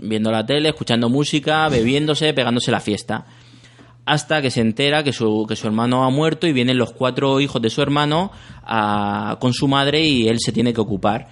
viendo 0.00 0.30
la 0.32 0.46
tele, 0.46 0.68
escuchando 0.70 1.08
música, 1.08 1.68
bebiéndose, 1.68 2.32
pegándose 2.34 2.70
la 2.70 2.80
fiesta 2.80 3.26
hasta 4.04 4.40
que 4.40 4.50
se 4.50 4.62
entera 4.62 5.02
que 5.04 5.12
su, 5.12 5.44
que 5.46 5.54
su 5.54 5.66
hermano 5.66 6.02
ha 6.04 6.08
muerto 6.10 6.46
y 6.46 6.52
vienen 6.54 6.78
los 6.78 6.92
cuatro 6.94 7.40
hijos 7.40 7.60
de 7.60 7.68
su 7.68 7.82
hermano 7.82 8.32
a- 8.64 9.36
con 9.38 9.52
su 9.52 9.68
madre 9.68 10.02
y 10.02 10.28
él 10.28 10.38
se 10.40 10.50
tiene 10.50 10.72
que 10.72 10.80
ocupar. 10.80 11.28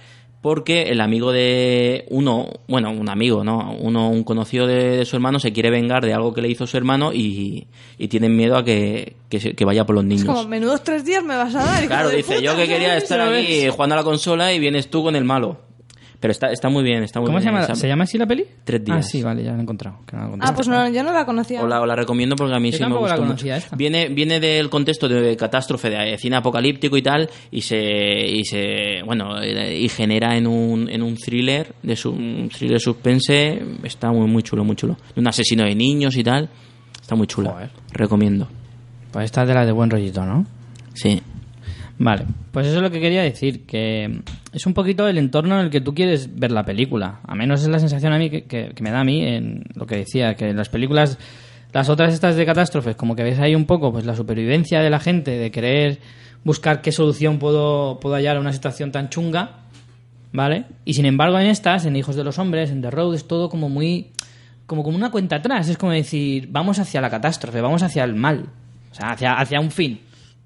Porque 0.47 0.83
el 0.83 1.01
amigo 1.01 1.33
de 1.33 2.05
uno, 2.09 2.47
bueno, 2.69 2.89
un 2.91 3.09
amigo, 3.09 3.43
¿no? 3.43 3.75
Uno, 3.81 4.09
un 4.09 4.23
conocido 4.23 4.65
de, 4.65 4.95
de 4.97 5.03
su 5.05 5.17
hermano 5.17 5.39
se 5.39 5.51
quiere 5.51 5.69
vengar 5.69 6.05
de 6.05 6.13
algo 6.13 6.33
que 6.33 6.41
le 6.41 6.47
hizo 6.47 6.65
su 6.65 6.77
hermano 6.77 7.11
y, 7.11 7.67
y 7.97 8.07
tienen 8.07 8.33
miedo 8.37 8.55
a 8.55 8.63
que, 8.63 9.17
que, 9.27 9.41
se- 9.41 9.55
que 9.55 9.65
vaya 9.65 9.85
por 9.85 9.95
los 9.95 10.05
Es 10.05 10.09
niños. 10.09 10.25
como, 10.25 10.47
menudos 10.47 10.83
tres 10.85 11.03
días 11.03 11.21
me 11.21 11.35
vas 11.35 11.53
a 11.53 11.65
dar. 11.65 11.85
Claro, 11.87 12.09
dice, 12.09 12.35
puta, 12.35 12.39
yo 12.39 12.55
que 12.55 12.65
quería 12.65 12.95
estar 12.95 13.19
aquí 13.19 13.67
jugando 13.69 13.95
a 13.95 13.97
la 13.97 14.03
consola 14.05 14.53
y 14.53 14.59
vienes 14.59 14.89
tú 14.89 15.03
con 15.03 15.17
el 15.17 15.25
malo. 15.25 15.57
Pero 16.19 16.31
está, 16.31 16.47
está 16.51 16.67
muy 16.69 16.83
bien, 16.83 17.03
está 17.03 17.19
muy 17.19 17.27
¿Cómo 17.27 17.37
se 17.39 17.43
bien. 17.43 17.53
llama? 17.53 17.63
esa- 17.65 17.75
¿Se 17.75 17.87
llama 17.87 18.05
así 18.05 18.17
la 18.17 18.25
peli? 18.25 18.43
Tres 18.63 18.83
días. 18.83 18.97
Ah, 18.97 19.03
sí, 19.03 19.21
vale, 19.21 19.43
ya 19.43 19.51
la 19.51 19.59
he 19.59 19.61
encontrado. 19.61 19.99
que 20.07 20.15
no 20.15 20.23
la 20.29 20.35
he 20.35 20.37
Ah, 20.41 20.53
pues 20.55 20.67
no, 20.67 20.89
yo 20.89 21.03
no 21.03 21.13
la 21.13 21.25
conocía. 21.25 21.61
Os 21.61 21.69
la, 21.69 21.79
os 21.79 21.87
la 21.87 21.95
recomiendo 21.95 22.35
porque 22.35 22.55
a 22.55 22.59
mí 22.59 22.71
Yo 22.71 22.77
sí 22.77 22.83
me 22.85 22.89
la 22.89 22.95
gustó 22.95 23.17
conocía 23.17 23.53
mucho. 23.55 23.65
esta. 23.65 23.75
Viene, 23.75 24.09
viene 24.09 24.39
del 24.39 24.67
contexto 24.69 25.07
de 25.07 25.37
catástrofe, 25.37 25.91
de 25.91 26.17
cine 26.17 26.37
apocalíptico 26.37 26.97
y 26.97 27.03
tal, 27.03 27.29
y 27.51 27.61
se, 27.61 27.77
y 27.79 28.43
se 28.45 29.03
bueno, 29.05 29.39
eh, 29.43 29.77
y 29.79 29.89
genera 29.89 30.35
en 30.35 30.47
un, 30.47 30.89
en 30.89 31.03
un 31.03 31.15
thriller, 31.17 31.75
de 31.83 31.95
su, 31.95 32.09
un 32.09 32.49
thriller 32.49 32.79
suspense, 32.79 33.61
está 33.83 34.11
muy, 34.11 34.27
muy 34.27 34.41
chulo, 34.41 34.63
muy 34.63 34.75
chulo. 34.75 34.97
De 35.13 35.21
un 35.21 35.27
asesino 35.27 35.65
de 35.65 35.75
niños 35.75 36.17
y 36.17 36.23
tal, 36.23 36.49
está 36.99 37.13
muy 37.15 37.27
chula. 37.27 37.51
Joder. 37.51 37.69
Recomiendo. 37.91 38.47
Pues 39.11 39.25
esta 39.25 39.43
es 39.43 39.47
de 39.49 39.53
la 39.53 39.65
de 39.67 39.71
buen 39.71 39.89
rollito, 39.91 40.25
¿no? 40.25 40.45
Sí. 40.95 41.21
Vale, 41.99 42.25
pues 42.51 42.67
eso 42.67 42.75
es 42.77 42.81
lo 42.83 42.91
que 42.91 42.99
quería 43.01 43.23
decir, 43.23 43.65
que 43.65 44.21
es 44.53 44.65
un 44.67 44.73
poquito 44.75 45.07
el 45.07 45.17
entorno 45.17 45.59
en 45.59 45.65
el 45.65 45.71
que 45.71 45.81
tú 45.81 45.95
quieres 45.95 46.37
ver 46.37 46.51
la 46.51 46.63
película. 46.63 47.21
A 47.25 47.33
menos 47.33 47.63
es 47.63 47.69
la 47.69 47.79
sensación 47.79 48.13
a 48.13 48.19
mí 48.19 48.29
que, 48.29 48.43
que- 48.43 48.71
que 48.75 48.83
me 48.83 48.91
da 48.91 48.99
a 48.99 49.03
mí 49.03 49.23
en 49.25 49.63
lo 49.73 49.87
que 49.87 49.95
decía, 49.97 50.35
que 50.35 50.53
las 50.53 50.69
películas, 50.69 51.17
las 51.73 51.89
otras 51.89 52.13
estas 52.13 52.35
de 52.35 52.45
catástrofes, 52.45 52.95
como 52.95 53.15
que 53.15 53.23
ves 53.23 53.39
ahí 53.39 53.55
un 53.55 53.65
poco 53.65 53.91
pues 53.91 54.05
la 54.05 54.15
supervivencia 54.15 54.81
de 54.81 54.89
la 54.91 54.99
gente, 54.99 55.31
de 55.31 55.49
querer 55.49 55.99
buscar 56.43 56.81
qué 56.83 56.91
solución 56.91 57.39
puedo, 57.39 57.99
puedo 57.99 58.13
hallar 58.15 58.37
a 58.37 58.41
una 58.41 58.53
situación 58.53 58.91
tan 58.91 59.09
chunga, 59.09 59.61
¿vale? 60.31 60.65
Y 60.85 60.93
sin 60.93 61.07
embargo 61.07 61.39
en 61.39 61.47
estas, 61.47 61.85
en 61.85 61.95
Hijos 61.95 62.15
de 62.15 62.23
los 62.23 62.37
Hombres, 62.37 62.69
en 62.69 62.81
The 62.83 62.91
Road, 62.91 63.15
es 63.15 63.27
todo 63.27 63.49
como 63.49 63.69
muy... 63.69 64.11
como 64.67 64.83
como 64.83 64.95
una 64.97 65.09
cuenta 65.09 65.37
atrás, 65.37 65.67
es 65.67 65.77
como 65.79 65.93
decir, 65.93 66.47
vamos 66.51 66.77
hacia 66.77 67.01
la 67.01 67.09
catástrofe, 67.09 67.59
vamos 67.59 67.81
hacia 67.81 68.03
el 68.03 68.13
mal, 68.13 68.45
o 68.91 68.93
sea, 68.95 69.11
hacia, 69.13 69.33
hacia 69.33 69.59
un 69.59 69.71
fin. 69.71 69.99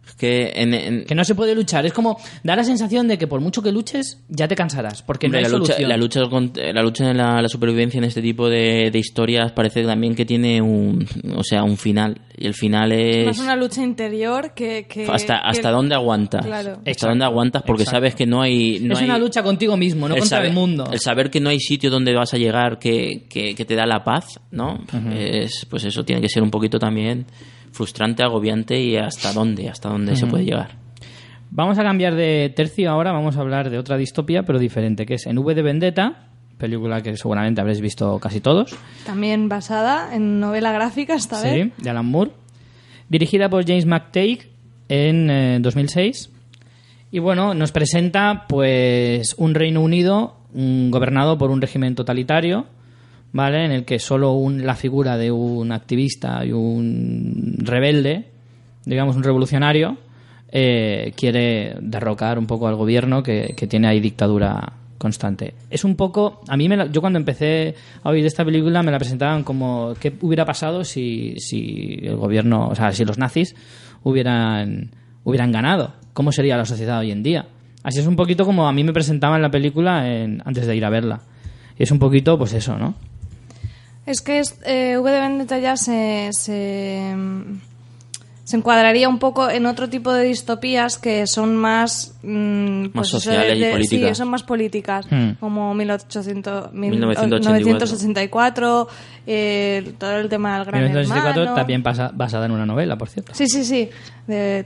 Es 0.06 0.16
que 0.16 0.52
en, 0.56 0.74
en- 0.74 1.06
Que 1.06 1.14
no 1.16 1.24
se 1.24 1.36
puede 1.36 1.54
luchar. 1.54 1.86
Es 1.86 1.94
como 1.94 2.18
da 2.44 2.56
la 2.56 2.64
sensación 2.64 3.08
de 3.08 3.18
que 3.18 3.28
por 3.28 3.40
mucho 3.40 3.62
que 3.62 3.72
luches, 3.72 4.20
ya 4.30 4.48
te 4.48 4.56
cansarás. 4.56 5.04
Porque 5.04 5.30
no 5.30 5.38
hay 5.38 5.44
la, 5.44 5.50
lucha, 5.50 5.74
solución. 5.74 5.90
la 5.90 5.98
lucha 5.98 6.22
con- 6.30 6.52
la 6.56 6.82
lucha 6.82 7.12
en 7.12 7.18
la, 7.18 7.42
la 7.42 7.48
supervivencia 7.48 8.00
en 8.00 8.06
este 8.06 8.22
tipo 8.22 8.50
de, 8.50 8.90
de 8.92 9.00
historias 9.00 9.52
parece 9.52 9.84
también 9.84 10.16
que 10.16 10.26
tiene 10.26 10.60
un 10.62 11.08
o 11.36 11.44
sea 11.44 11.64
un 11.64 11.78
final 11.78 12.20
y 12.38 12.48
el 12.48 12.56
final 12.56 12.92
es 12.92 13.26
Más 13.28 13.40
una 13.40 13.56
lucha 13.56 13.84
interior 13.84 14.54
que... 14.56 14.88
que 14.88 15.06
hasta 15.08 15.36
que- 15.36 15.42
hasta 15.44 15.70
dónde 15.72 15.94
aguantas 15.96 16.46
Claro. 16.46 16.72
hasta 16.72 16.90
Exacto, 16.90 17.08
dónde 17.10 17.26
aguantas 17.26 17.64
porque 17.66 17.84
exacto. 17.84 17.98
sabes 18.00 18.16
que 18.16 18.26
no 18.26 18.42
hay 18.42 18.80
no 18.80 18.94
es 18.94 19.00
hay- 19.00 19.06
una 19.06 19.20
lucha 19.20 19.44
contigo 19.44 19.78
mismo, 19.78 20.08
no 20.10 20.16
contra 20.16 20.30
saber, 20.38 20.50
el 20.50 20.54
mundo. 20.56 20.90
el 20.92 21.00
saber 21.00 21.30
que 21.30 21.40
no 21.40 21.50
hay 21.50 21.60
sitio 21.60 21.90
donde 21.92 22.14
vas 22.16 22.34
a 22.34 22.38
llegar 22.38 22.80
que, 22.80 23.28
que- 23.30 23.54
que 23.54 23.66
te 23.66 23.76
da 23.76 23.86
la 23.86 24.04
paz 24.04 24.40
no 24.50 24.80
es 25.16 25.66
pues 25.70 25.84
eso 25.86 26.04
tiene 26.04 26.22
que 26.22 26.30
ser 26.30 26.42
un 26.42 26.50
poquito 26.50 26.80
también 26.80 27.26
frustrante 27.72 28.24
agobiante 28.24 28.80
y 28.80 28.98
hasta 28.98 29.34
dónde 29.34 29.70
hasta 29.70 29.90
dónde 29.90 30.16
se 30.16 30.28
puede 30.28 30.46
llegar 30.46 30.82
Vamos 31.54 31.78
a 31.78 31.84
cambiar 31.84 32.16
de 32.16 32.52
tercio 32.56 32.90
ahora. 32.90 33.12
Vamos 33.12 33.36
a 33.36 33.42
hablar 33.42 33.70
de 33.70 33.78
otra 33.78 33.98
distopía, 33.98 34.44
pero 34.44 34.58
diferente, 34.58 35.06
que 35.06 35.16
es 35.16 35.26
en 35.26 35.38
V 35.38 35.54
de 35.54 35.62
Vendetta, 35.62 36.30
película 36.58 37.02
que 37.02 37.18
seguramente 37.18 37.60
habréis 37.60 37.82
visto 37.82 38.20
casi 38.20 38.40
todos. 38.40 38.74
También 39.06 39.50
basada 39.50 40.16
en 40.16 40.40
novela 40.40 40.72
gráfica 40.72 41.14
esta 41.14 41.42
vez. 41.42 41.66
Sí, 41.66 41.84
de 41.84 41.90
Alan 41.90 42.06
Moore. 42.06 42.32
Dirigida 43.10 43.50
por 43.50 43.68
James 43.68 43.86
McTagg 43.86 44.48
en 44.88 45.30
eh, 45.30 45.58
2006. 45.60 46.30
Y 47.12 47.20
bueno, 47.20 47.54
nos 47.54 47.74
presenta 47.74 48.46
pues 48.48 49.36
un 49.38 49.54
Reino 49.54 49.82
Unido 49.82 50.38
mm, 50.54 50.90
gobernado 50.90 51.38
por 51.38 51.52
un 51.52 51.60
régimen 51.60 51.96
totalitario, 51.96 52.68
¿vale? 53.34 53.66
En 53.66 53.72
el 53.72 53.86
que 53.86 54.00
solo 54.00 54.34
un- 54.34 54.66
la 54.66 54.76
figura 54.76 55.18
de 55.18 55.32
un 55.32 55.72
activista 55.72 56.46
y 56.46 56.52
un 56.52 57.56
rebelde, 57.60 58.26
digamos 58.86 59.16
un 59.16 59.24
revolucionario, 59.24 59.98
eh, 60.52 61.14
quiere 61.16 61.76
derrocar 61.82 62.38
un 62.38 62.46
poco 62.48 62.68
al 62.68 62.76
gobierno 62.76 63.24
que, 63.24 63.54
que 63.56 63.68
tiene 63.68 63.88
ahí 63.88 64.00
dictadura 64.00 64.74
constante. 64.98 65.54
Es 65.70 65.84
un 65.84 65.96
poco, 65.96 66.42
a 66.48 66.56
mí 66.58 66.68
me 66.70 66.78
la- 66.78 66.86
yo 66.92 67.02
cuando 67.02 67.18
empecé 67.18 67.74
a 68.04 68.10
oír 68.10 68.26
esta 68.26 68.46
película 68.46 68.84
me 68.84 68.92
la 68.92 69.00
presentaban 69.00 69.44
como 69.44 69.94
qué 70.00 70.14
hubiera 70.22 70.46
pasado 70.46 70.84
si, 70.84 71.36
si 71.40 72.00
el 72.04 72.18
gobierno, 72.18 72.68
o 72.68 72.76
sea, 72.76 72.92
si 72.92 73.04
los 73.06 73.18
nazis 73.18 73.56
hubieran 74.04 74.92
hubieran 75.24 75.52
ganado, 75.52 75.94
cómo 76.14 76.32
sería 76.32 76.58
la 76.58 76.66
sociedad 76.66 77.00
hoy 77.00 77.12
en 77.12 77.24
día. 77.24 77.46
Así 77.84 78.00
es 78.00 78.08
un 78.08 78.16
poquito 78.16 78.46
como 78.46 78.68
a 78.68 78.74
mí 78.74 78.84
me 78.84 78.92
presentaban 78.94 79.42
la 79.42 79.50
película 79.52 80.08
en- 80.12 80.42
antes 80.46 80.66
de 80.68 80.76
ir 80.76 80.84
a 80.86 80.90
verla. 80.90 81.22
Y 81.80 81.84
es 81.84 81.92
un 81.92 82.00
poquito, 82.00 82.38
pues 82.38 82.54
eso, 82.54 82.78
¿no? 82.78 82.96
Es 84.06 84.22
que 84.22 84.40
es, 84.40 84.58
eh, 84.66 84.98
V 84.98 85.12
de 85.12 85.20
Vendetta 85.20 85.60
ya 85.60 85.78
se, 85.78 86.30
se, 86.32 87.14
se 88.44 88.58
encuadraría 88.58 89.08
un 89.08 89.20
poco 89.20 89.50
en 89.50 89.66
otro 89.68 89.90
tipo 89.90 90.12
de 90.12 90.24
distopías 90.24 90.98
que 90.98 91.28
son 91.28 91.56
más... 91.56 92.16
mm, 92.24 92.88
pues 92.88 93.08
eso 93.08 93.20
sociales 93.20 93.58
y 93.60 93.72
políticas. 93.72 94.10
Sí, 94.10 94.16
son 94.16 94.30
más 94.30 94.44
políticas, 94.44 95.06
Hmm. 95.10 95.34
como 95.40 95.74
1800, 95.76 96.74
1984. 96.74 97.54
1984, 97.64 98.88
eh, 99.28 99.94
todo 100.00 100.18
el 100.18 100.30
tema 100.30 100.56
del 100.58 100.66
Gran 100.66 100.82
1964 100.84 101.42
Hermano. 101.44 101.56
también 101.56 101.84
pasa- 101.84 102.12
basada 102.14 102.48
en 102.48 102.52
una 102.54 102.66
novela, 102.66 102.98
por 102.98 103.08
cierto. 103.08 103.34
Sí, 103.36 103.48
sí, 103.48 103.64
sí. 103.64 103.90
De 104.28 104.66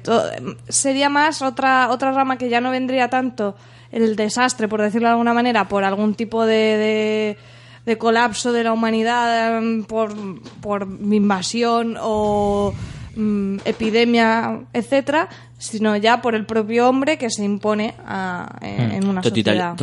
sería 0.70 1.10
más 1.10 1.42
otra, 1.42 1.90
otra 1.92 2.12
rama 2.14 2.38
que 2.38 2.48
ya 2.50 2.62
no 2.62 2.72
vendría 2.72 3.10
tanto 3.10 3.56
el 3.92 4.16
desastre, 4.16 4.68
por 4.70 4.82
decirlo 4.82 5.08
de 5.10 5.12
alguna 5.12 5.34
manera, 5.34 5.68
por 5.68 5.84
algún 5.84 6.16
tipo 6.16 6.46
de, 6.46 6.56
de, 6.56 7.38
de 7.86 7.98
colapso 7.98 8.52
de 8.54 8.64
la 8.64 8.74
humanidad, 8.74 9.58
em, 9.58 9.84
por, 9.84 10.14
por 10.62 10.88
invasión 11.12 11.96
o 12.02 12.74
mm, 13.16 13.58
epidemia, 13.66 14.62
etcétera, 14.74 15.30
sino 15.58 15.96
ya 15.96 16.22
por 16.22 16.36
el 16.36 16.46
propio 16.46 16.90
hombre 16.90 17.18
que 17.18 17.30
se 17.30 17.46
impone 17.46 17.94
a- 18.06 18.58
en, 18.62 18.92
en 18.92 19.08
una 19.08 19.24
sociedad. 19.24 19.76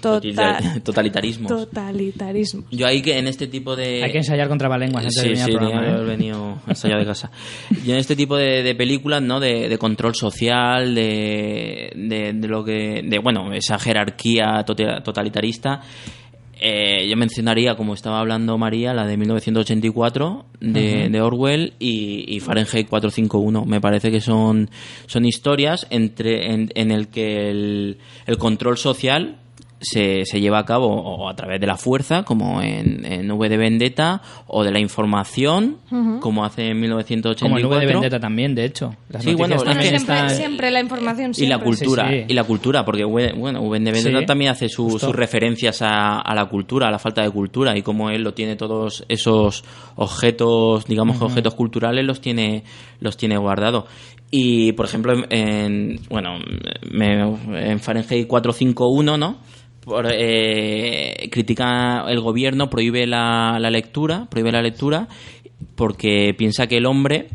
Total- 0.00 0.22
totalitari- 0.22 0.82
totalitarismos 0.82 1.48
Totalitarismo. 1.48 2.62
yo 2.70 2.86
ahí 2.86 3.02
que 3.02 3.18
en 3.18 3.26
este 3.26 3.48
tipo 3.48 3.74
de 3.74 4.04
Hay 4.04 4.12
que 4.12 4.18
ensayar 4.18 4.48
contra 4.48 4.68
lenguas 4.78 5.04
antes 5.04 5.22
de 5.22 5.34
Sí, 5.36 5.40
al 5.42 5.46
sí, 5.50 5.56
programa. 5.56 5.86
¿eh? 5.86 5.90
haber 5.90 6.06
venido 6.06 6.58
ensayado 6.68 7.00
de 7.00 7.06
casa. 7.06 7.30
Y 7.84 7.90
en 7.90 7.96
este 7.96 8.14
tipo 8.14 8.36
de, 8.36 8.62
de 8.62 8.74
películas, 8.76 9.22
¿no? 9.22 9.40
De, 9.40 9.68
de 9.68 9.78
control 9.78 10.14
social, 10.14 10.94
de, 10.94 11.90
de, 11.96 12.32
de 12.32 12.48
lo 12.48 12.64
que... 12.64 13.02
De, 13.04 13.18
bueno, 13.18 13.52
esa 13.54 13.78
jerarquía 13.80 14.64
totalitarista. 14.64 15.80
Eh, 16.58 17.06
yo 17.08 17.16
mencionaría, 17.16 17.76
como 17.76 17.92
estaba 17.92 18.18
hablando 18.18 18.56
María, 18.56 18.94
la 18.94 19.06
de 19.06 19.16
1984 19.18 20.46
de, 20.60 21.08
de 21.10 21.20
Orwell 21.20 21.74
y, 21.78 22.24
y 22.34 22.40
Fahrenheit 22.40 22.88
451. 22.88 23.66
Me 23.66 23.80
parece 23.80 24.10
que 24.10 24.20
son, 24.20 24.70
son 25.06 25.26
historias 25.26 25.86
entre, 25.90 26.52
en, 26.54 26.70
en 26.74 26.90
el 26.90 27.08
que 27.08 27.50
el, 27.50 27.98
el 28.26 28.38
control 28.38 28.78
social 28.78 29.36
se, 29.80 30.24
se 30.24 30.40
lleva 30.40 30.58
a 30.60 30.64
cabo 30.64 30.86
o 30.88 31.28
a 31.28 31.36
través 31.36 31.60
de 31.60 31.66
la 31.66 31.76
fuerza, 31.76 32.22
como 32.24 32.62
en, 32.62 33.04
en 33.04 33.30
V 33.30 33.48
de 33.48 33.56
Vendetta, 33.58 34.22
o 34.46 34.64
de 34.64 34.70
la 34.72 34.78
información, 34.80 35.76
como 36.20 36.44
hace 36.44 36.68
en 36.70 36.80
1984. 36.80 37.46
Como 37.46 37.58
el 37.58 37.66
V 37.66 37.86
de 37.86 37.92
Vendetta 37.92 38.18
también, 38.18 38.54
de 38.54 38.64
hecho. 38.64 38.94
Las 39.10 39.22
Sí, 39.22 39.34
bueno, 39.34 39.56
también 39.62 39.98
siempre, 40.00 40.30
siempre 40.30 40.70
la 40.70 40.80
información 40.80 41.32
y 41.36 41.46
la 41.46 41.56
siempre. 41.58 41.64
cultura 41.66 42.08
Sí, 42.08 42.14
sí. 42.20 42.24
y 42.28 42.32
la 42.34 42.44
cultura 42.44 42.84
porque 42.84 43.04
V- 43.04 43.32
bueno 43.34 43.60
V 43.62 43.78
de 43.80 43.92
Vendetta 43.92 44.20
Sí, 44.20 44.26
también 44.26 44.50
hace 44.52 44.68
su- 44.68 44.98
sus 44.98 45.14
referencias 45.14 45.82
a, 45.82 46.20
a 46.20 46.34
la 46.34 46.46
cultura 46.46 46.88
a 46.88 46.90
la 46.90 46.98
falta 46.98 47.22
de 47.22 47.30
cultura 47.30 47.76
y 47.76 47.82
como 47.82 48.08
él 48.10 48.22
lo 48.22 48.32
tiene 48.34 48.56
todos 48.56 49.04
esos 49.08 49.62
objetos 49.96 50.84
digamos 50.86 51.18
que 51.18 51.24
objetos 51.24 51.54
culturales 51.54 52.04
los 52.04 52.20
tiene 52.20 52.64
los 53.00 53.16
tiene 53.16 53.36
guardado 53.36 53.86
y 54.30 54.72
por 54.72 54.86
ejemplo 54.86 55.12
en, 55.12 55.26
en- 55.32 56.00
bueno 56.08 56.38
me- 56.90 57.70
en 57.70 57.80
Fahrenheit 57.80 58.26
451 58.26 59.16
no 59.18 59.36
por, 59.86 60.06
eh, 60.12 61.28
critica 61.30 62.04
el 62.08 62.20
gobierno 62.20 62.68
prohíbe 62.68 63.06
la, 63.06 63.56
la 63.58 63.70
lectura 63.70 64.26
prohíbe 64.28 64.52
la 64.52 64.60
lectura 64.60 65.08
porque 65.74 66.34
piensa 66.36 66.66
que 66.66 66.76
el 66.76 66.84
hombre 66.86 67.28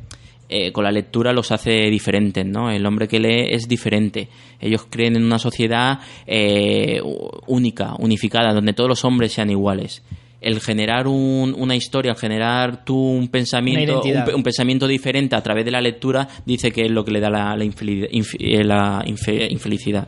eh, 0.50 0.72
con 0.74 0.84
la 0.84 0.92
lectura 0.92 1.32
los 1.32 1.50
hace 1.54 1.90
diferentes, 1.90 2.46
¿no? 2.46 2.70
El 2.70 2.86
hombre 2.86 3.08
que 3.08 3.22
lee 3.22 3.48
es 3.52 3.70
diferente. 3.70 4.28
Ellos 4.60 4.86
creen 4.90 5.16
en 5.16 5.24
una 5.24 5.40
sociedad 5.40 6.00
eh, 6.28 7.00
única, 7.48 7.96
unificada, 7.98 8.54
donde 8.54 8.74
todos 8.74 8.90
los 8.90 9.06
hombres 9.06 9.32
sean 9.32 9.50
iguales. 9.50 10.04
el 10.42 10.60
generar 10.60 11.08
un- 11.08 11.56
una 11.58 11.76
historia, 11.76 12.12
el 12.12 12.18
generar 12.18 12.84
tú 12.84 12.98
un 12.98 13.28
pensamiento, 13.30 14.02
un, 14.36 14.44
pensamiento 14.44 14.88
diferente 14.88 15.36
a 15.38 15.42
través 15.44 15.64
de 15.64 15.72
la 15.72 15.80
lectura, 15.80 16.28
dice 16.46 16.72
que 16.72 16.82
es 16.82 16.92
lo 16.92 17.06
que 17.06 17.12
le 17.12 17.20
da 17.22 17.30
la, 17.30 17.56
la 17.56 17.64
inf- 17.64 18.36
eh, 18.40 18.64
la 18.64 19.04
infe- 19.06 19.50
infelicidad. 19.52 20.08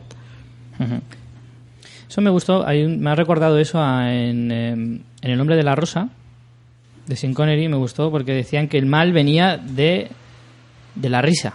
Eso 2.14 2.20
me 2.20 2.30
gustó, 2.30 2.64
hay 2.64 2.84
un- 2.84 3.00
me 3.00 3.10
ha 3.10 3.16
recordado 3.16 3.58
eso 3.58 3.80
a- 3.82 4.14
en, 4.14 4.52
eh, 4.52 4.70
en 4.70 5.02
El 5.20 5.40
hombre 5.40 5.56
de 5.56 5.64
la 5.64 5.74
rosa, 5.74 6.10
de 7.08 7.16
Sean 7.16 7.34
Connery, 7.34 7.66
me 7.68 7.76
gustó 7.76 8.08
porque 8.12 8.30
decían 8.32 8.68
que 8.68 8.78
el 8.78 8.86
mal 8.86 9.12
venía 9.12 9.56
de, 9.56 10.06
de 10.94 11.08
la 11.08 11.20
risa. 11.22 11.54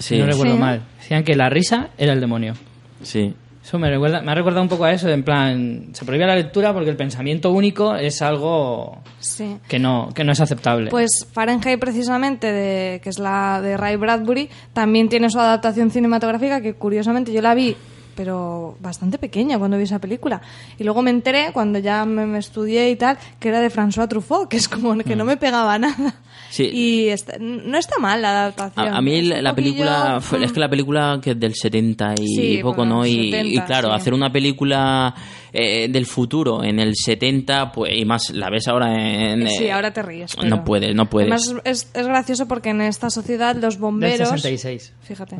Sí, 0.00 0.16
Si 0.16 0.18
no 0.20 0.26
recuerdo 0.26 0.54
Sí. 0.54 0.58
mal. 0.58 0.82
Decían 0.98 1.22
que 1.22 1.36
la 1.36 1.48
risa 1.50 1.90
era 1.96 2.14
el 2.14 2.20
demonio. 2.20 2.54
sí. 3.00 3.32
Eso 3.64 3.78
me, 3.78 3.88
recuerda, 3.88 4.22
me 4.22 4.32
ha 4.32 4.34
recordado 4.34 4.60
un 4.62 4.68
poco 4.68 4.82
a 4.86 4.92
eso, 4.92 5.08
en 5.08 5.22
plan, 5.22 5.90
se 5.92 6.04
prohíbe 6.04 6.26
la 6.26 6.34
lectura 6.34 6.72
porque 6.74 6.90
el 6.90 6.96
pensamiento 6.96 7.52
único 7.52 7.94
es 7.94 8.20
algo 8.20 8.98
Sí. 9.20 9.56
que 9.68 9.78
no, 9.78 10.08
que 10.12 10.24
no 10.24 10.32
es 10.32 10.40
aceptable. 10.40 10.90
Pues 10.90 11.28
Fahrenheit 11.32 11.78
precisamente, 11.78 12.50
de, 12.52 13.00
que 13.00 13.08
es 13.08 13.20
la 13.20 13.60
de 13.62 13.76
Ray 13.76 13.94
Bradbury, 13.94 14.48
también 14.72 15.08
tiene 15.08 15.30
su 15.30 15.38
adaptación 15.38 15.92
cinematográfica 15.92 16.60
que 16.60 16.74
curiosamente 16.74 17.32
yo 17.32 17.40
la 17.40 17.54
vi, 17.54 17.76
pero 18.14 18.76
bastante 18.80 19.18
pequeña 19.18 19.58
cuando 19.58 19.76
vi 19.78 19.84
esa 19.84 19.98
película. 19.98 20.40
Y 20.78 20.84
luego 20.84 21.02
me 21.02 21.10
enteré, 21.10 21.50
cuando 21.52 21.78
ya 21.78 22.04
me, 22.04 22.26
me 22.26 22.38
estudié 22.38 22.90
y 22.90 22.96
tal, 22.96 23.18
que 23.40 23.48
era 23.48 23.60
de 23.60 23.70
François 23.70 24.08
Truffaut, 24.08 24.48
que 24.48 24.56
es 24.56 24.68
como 24.68 24.96
que 24.98 25.16
no 25.16 25.24
me 25.24 25.36
pegaba 25.36 25.78
nada. 25.78 26.14
Sí. 26.50 26.64
Y 26.64 27.08
está- 27.08 27.38
no 27.40 27.78
está 27.78 27.98
mal 27.98 28.20
la 28.20 28.30
adaptación. 28.42 28.88
A, 28.88 28.98
a 28.98 29.00
mí 29.00 29.18
Es 29.30 29.42
la, 29.42 29.54
película 29.54 30.18
es 30.20 30.50
mm, 30.50 30.52
que 30.54 30.60
la 30.60 30.68
película 30.68 31.18
que 31.22 31.30
es 31.30 31.40
del 31.40 31.54
70 31.54 32.14
y 32.20 32.26
Sí, 32.26 32.58
poco 32.62 32.76
bueno, 32.78 32.96
no 32.96 33.06
y, 33.06 33.30
70, 33.30 33.42
y 33.62 33.66
claro 33.66 33.88
sí. 33.88 33.94
hacer 33.94 34.12
una 34.12 34.30
película 34.30 35.14
eh, 35.52 35.88
del 35.88 36.04
futuro 36.06 36.62
en 36.62 36.78
el 36.78 36.94
70 36.94 37.72
pues 37.72 37.92
y 37.96 38.04
más 38.04 38.28
la 38.30 38.50
ves 38.50 38.68
ahora 38.68 38.94
en 39.32 39.48
Sí, 39.48 39.64
eh, 39.64 39.72
ahora 39.72 39.92
te 39.94 40.02
ríes. 40.02 40.36
no 40.44 40.62
puedes 40.62 40.94
no 40.94 41.08
puedes 41.08 41.30
Además 41.30 41.54
es, 41.64 41.90
es 41.94 42.06
gracioso 42.06 42.46
porque 42.46 42.68
en 42.70 42.82
esta 42.82 43.08
sociedad 43.08 43.54
los 43.56 43.74
Del 43.76 43.80
bomberos... 43.80 44.28
66. 44.28 44.92
Fíjate. 45.02 45.36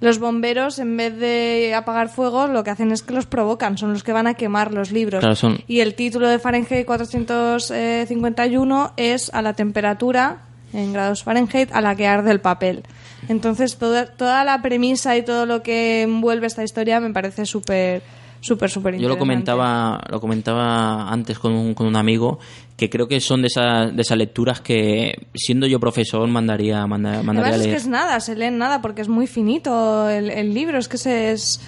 Los 0.00 0.18
bomberos, 0.18 0.78
en 0.78 0.96
vez 0.96 1.16
de 1.18 1.74
apagar 1.74 2.08
fuegos, 2.08 2.50
lo 2.50 2.64
que 2.64 2.70
hacen 2.70 2.92
es 2.92 3.02
que 3.02 3.14
los 3.14 3.26
provocan, 3.26 3.78
son 3.78 3.92
los 3.92 4.02
que 4.02 4.12
van 4.12 4.26
a 4.26 4.34
quemar 4.34 4.72
los 4.74 4.90
libros. 4.90 5.20
Claro, 5.20 5.36
son- 5.36 5.58
Y 5.66 5.80
el 5.80 5.94
título 5.94 6.28
de 6.28 6.38
Fahrenheit 6.38 6.84
451 6.86 8.92
es 8.96 9.30
a 9.32 9.42
la 9.42 9.54
temperatura, 9.54 10.38
en 10.72 10.92
grados 10.92 11.22
Fahrenheit, 11.22 11.70
a 11.72 11.80
la 11.80 11.94
que 11.94 12.06
arde 12.06 12.30
el 12.30 12.40
papel. 12.40 12.82
Entonces, 13.28 13.76
toda, 13.78 14.06
toda 14.06 14.44
la 14.44 14.60
premisa 14.60 15.16
y 15.16 15.22
todo 15.24 15.46
lo 15.46 15.62
que 15.62 16.02
envuelve 16.02 16.46
esta 16.46 16.64
historia 16.64 17.00
me 17.00 17.10
parece 17.10 17.46
súper, 17.46 18.02
súper, 18.40 18.68
súper 18.70 18.98
yo 18.98 19.08
lo 19.08 19.16
comentaba 19.16 20.02
lo 20.10 20.20
comentaba 20.20 21.10
antes 21.10 21.38
con 21.38 21.52
un, 21.52 21.72
con 21.72 21.86
un 21.86 21.96
amigo 21.96 22.38
que 22.76 22.90
creo 22.90 23.06
que 23.06 23.20
son 23.20 23.40
de 23.42 23.46
esas 23.48 23.94
de 23.94 24.02
esas 24.02 24.18
lecturas 24.18 24.60
que 24.60 25.26
siendo 25.34 25.66
yo 25.66 25.78
profesor 25.78 26.26
mandaría 26.28 26.86
manda- 26.86 27.22
mandaría 27.22 27.52
Además 27.52 27.52
a 27.52 27.56
es 27.56 27.60
que 27.62 27.66
leer. 27.68 27.76
es 27.76 27.86
nada, 27.86 28.20
se 28.20 28.34
lee 28.34 28.50
nada 28.50 28.82
porque 28.82 29.02
es 29.02 29.08
muy 29.08 29.26
finito 29.28 30.08
el, 30.10 30.28
el 30.30 30.52
libro, 30.54 30.78
es 30.78 30.88
que 30.88 30.98
se 30.98 31.30
es... 31.32 31.60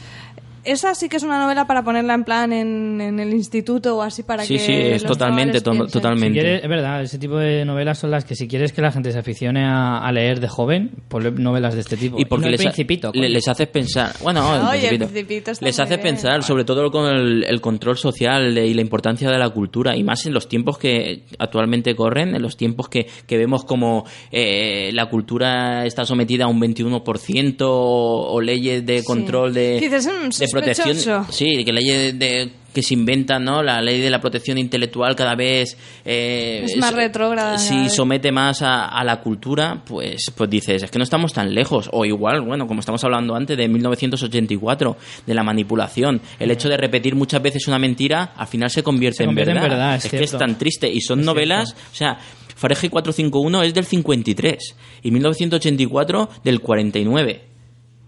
Esa 0.66 0.94
sí 0.94 1.08
que 1.08 1.16
es 1.16 1.22
una 1.22 1.38
novela 1.38 1.66
para 1.66 1.82
ponerla 1.82 2.14
en 2.14 2.24
plan 2.24 2.52
en, 2.52 3.00
en 3.00 3.20
el 3.20 3.32
instituto 3.32 3.96
o 3.96 4.02
así 4.02 4.22
para 4.22 4.44
sí 4.44 4.54
que 4.54 4.58
sí 4.60 4.72
es 4.72 5.02
los 5.02 5.12
totalmente 5.12 5.60
to-. 5.60 5.86
Si 5.86 5.92
totalmente 5.92 6.40
quieres- 6.40 6.62
es 6.64 6.68
verdad, 6.68 7.02
ese 7.02 7.18
tipo 7.18 7.36
de 7.38 7.64
novelas 7.64 7.98
son 7.98 8.10
las 8.10 8.24
que 8.24 8.34
si 8.34 8.48
quieres 8.48 8.72
que 8.72 8.82
la 8.82 8.90
gente 8.92 9.12
se 9.12 9.18
aficione 9.18 9.64
a, 9.64 9.98
a 9.98 10.12
leer 10.12 10.40
de 10.40 10.48
joven, 10.48 10.90
ponle 11.08 11.30
novelas 11.30 11.74
de 11.74 11.80
este 11.80 11.96
tipo. 11.96 12.18
y 12.18 12.24
porque 12.24 12.46
no 12.46 12.50
les, 12.50 12.60
Principito, 12.60 13.08
le- 13.12 13.20
coño. 13.20 13.28
les 13.28 13.48
haces 13.48 13.68
pensar 13.68 14.12
bueno 14.22 14.40
el 14.54 14.62
Oye, 14.62 14.88
el 14.88 14.98
Principito. 14.98 15.06
Principito 15.12 15.50
está 15.52 15.64
les 15.64 15.78
haces 15.80 15.96
bien. 15.96 16.14
pensar 16.14 16.42
sobre 16.42 16.64
todo 16.64 16.90
con 16.90 17.06
el, 17.06 17.44
el 17.44 17.60
control 17.60 17.96
social 17.96 18.54
de- 18.54 18.66
y 18.66 18.74
la 18.74 18.80
importancia 18.82 19.30
de 19.30 19.38
la 19.38 19.50
cultura 19.50 19.96
y 19.96 20.02
más 20.04 20.26
en 20.26 20.34
los 20.34 20.48
tiempos 20.48 20.78
que 20.78 21.22
actualmente 21.38 21.94
corren 21.94 22.34
en 22.34 22.42
los 22.42 22.56
tiempos 22.56 22.88
que, 22.88 23.06
que 23.26 23.36
vemos 23.36 23.64
como 23.64 24.04
eh, 24.32 24.90
la 24.92 25.06
cultura 25.08 25.86
está 25.86 26.04
sometida 26.04 26.44
a 26.44 26.48
un 26.48 26.60
21% 26.60 27.56
o, 27.62 28.32
o 28.32 28.40
leyes 28.40 28.84
de 28.84 29.02
control 29.04 29.54
de, 29.54 29.78
Dices, 29.80 30.06
"Mm, 30.06 30.28
de 30.38 30.46
protección 30.60 30.94
sospechoso". 30.96 31.32
sí 31.32 31.64
que 31.64 31.72
leyes 31.72 32.18
de 32.18 32.50
que 32.74 32.82
se 32.82 32.92
inventan, 32.92 33.42
¿no? 33.42 33.62
La 33.62 33.80
ley 33.80 34.00
de 34.02 34.10
la 34.10 34.20
protección 34.20 34.58
intelectual 34.58 35.16
cada 35.16 35.34
vez 35.34 35.78
eh, 36.04 36.60
Es 36.66 36.76
más 36.76 36.92
retrógrada, 36.92 37.58
cada 37.58 37.82
vez. 37.84 37.94
somete 37.94 38.30
más 38.30 38.60
a, 38.60 38.84
a 38.88 39.02
la 39.02 39.22
cultura, 39.22 39.82
pues, 39.86 40.30
pues 40.36 40.50
dices, 40.50 40.82
es 40.82 40.90
que 40.90 40.98
no 40.98 41.04
estamos 41.04 41.32
tan 41.32 41.54
lejos. 41.54 41.88
O 41.90 42.04
igual, 42.04 42.42
bueno, 42.42 42.66
como 42.66 42.80
estamos 42.80 43.02
hablando 43.02 43.34
antes 43.34 43.56
de 43.56 43.66
1984, 43.66 44.94
de 45.26 45.34
la 45.34 45.42
manipulación. 45.42 46.20
El 46.38 46.50
hecho 46.50 46.68
de 46.68 46.76
repetir 46.76 47.14
muchas 47.14 47.40
veces 47.40 47.66
una 47.66 47.78
mentira, 47.78 48.34
al 48.36 48.46
final 48.46 48.68
se 48.68 48.82
convierte, 48.82 49.18
Se 49.18 49.24
convierte 49.24 49.52
en 49.52 49.56
en 49.56 49.62
verdad. 49.62 49.96
es 49.96 50.04
es 50.04 50.10
que 50.10 50.24
es 50.24 50.32
tan 50.32 50.58
triste. 50.58 50.86
Y 50.92 51.00
son 51.00 51.20
Es 51.20 51.24
novelas, 51.26 51.74
o 51.92 51.94
sea, 51.94 52.18
Fahrenheit 52.56 52.90
451 52.92 53.62
es 53.62 53.72
del 53.72 53.86
53 53.86 54.76
y 55.02 55.10
1984 55.10 56.28
del 56.44 56.60
49. 56.60 57.55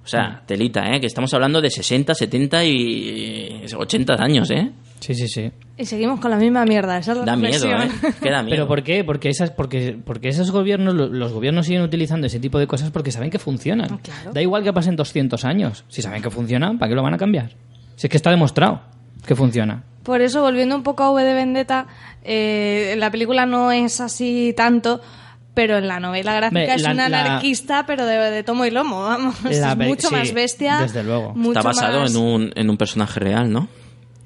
O 0.09 0.11
sea, 0.11 0.43
telita, 0.47 0.91
¿eh? 0.95 1.01
Que 1.01 1.07
estamos 1.07 1.35
hablando 1.35 1.61
de 1.61 1.69
60, 1.71 2.15
70 2.15 2.65
y 2.65 3.63
80 3.77 4.15
años, 4.15 4.51
¿eh? 4.51 4.71
Sí, 5.01 5.15
sí, 5.15 5.29
sí. 5.29 5.51
Y 5.77 5.85
seguimos 5.85 6.19
con 6.19 6.31
la 6.31 6.39
misma 6.39 6.65
mierda, 6.65 6.97
esa 6.97 7.13
es 7.13 7.19
la 7.19 7.25
Da 7.27 7.37
miedo, 7.37 7.67
¿eh? 7.67 7.89
Que 8.23 8.31
da 8.31 8.43
miedo. 8.43 8.57
Pero 8.57 8.69
¿por 8.69 8.83
qué? 8.83 9.05
Porque 9.05 9.29
esas, 9.29 9.51
porque, 9.51 9.99
porque 10.03 10.29
esos 10.29 10.51
gobiernos, 10.51 10.95
lo- 10.95 11.09
los 11.09 11.33
gobiernos 11.35 11.67
siguen 11.67 11.83
utilizando 11.83 12.27
ese 12.27 12.41
tipo 12.41 12.59
de 12.59 12.67
cosas 12.67 12.91
porque 12.91 13.13
saben 13.13 13.29
que 13.29 13.39
funcionan. 13.39 13.89
Ah, 13.93 13.99
claro. 14.03 14.33
Da 14.33 14.41
igual 14.41 14.65
que 14.65 14.73
pasen 14.73 14.97
200 14.97 15.45
años. 15.45 15.85
Si 15.89 16.01
saben 16.01 16.23
que 16.23 16.31
funcionan, 16.31 16.79
¿para 16.79 16.89
qué 16.89 16.95
lo 16.97 17.03
van 17.03 17.13
a 17.15 17.19
cambiar? 17.19 17.51
Si 17.97 18.07
es 18.07 18.11
que 18.11 18.17
está 18.17 18.31
demostrado 18.31 18.81
que 19.27 19.37
funciona. 19.37 19.85
Por 20.05 20.23
eso, 20.23 20.41
volviendo 20.41 20.75
un 20.75 20.83
poco 20.83 21.03
a 21.03 21.11
V 21.11 21.23
de 21.23 21.35
Vendetta, 21.35 21.87
eh, 22.25 22.95
la 22.97 23.11
película 23.11 23.45
no 23.45 23.71
es 23.71 24.01
así 24.01 24.55
tanto, 24.57 25.03
pero 25.59 25.77
en 25.79 25.89
la 25.89 25.99
novela 25.99 26.35
gráfica 26.35 26.73
es 26.75 26.83
la- 26.83 26.93
un 26.93 26.97
la- 26.99 27.07
anarquista, 27.07 27.85
pero 27.85 28.07
de, 28.07 28.17
de 28.31 28.45
tomo 28.45 28.65
y 28.65 28.71
lomo, 28.71 29.03
vamos. 29.03 29.35
La 29.43 29.73
es 29.73 29.77
mucho 29.77 30.09
sí, 30.09 30.15
más 30.15 30.33
bestia. 30.33 30.79
desde 30.83 31.03
luego. 31.03 31.35
Está 31.49 31.63
basado 31.63 32.03
más- 32.03 32.13
en, 32.13 32.17
un, 32.17 32.53
en 32.55 32.71
un 32.71 32.77
personaje 32.77 33.19
real, 33.19 33.51
¿no? 33.51 33.67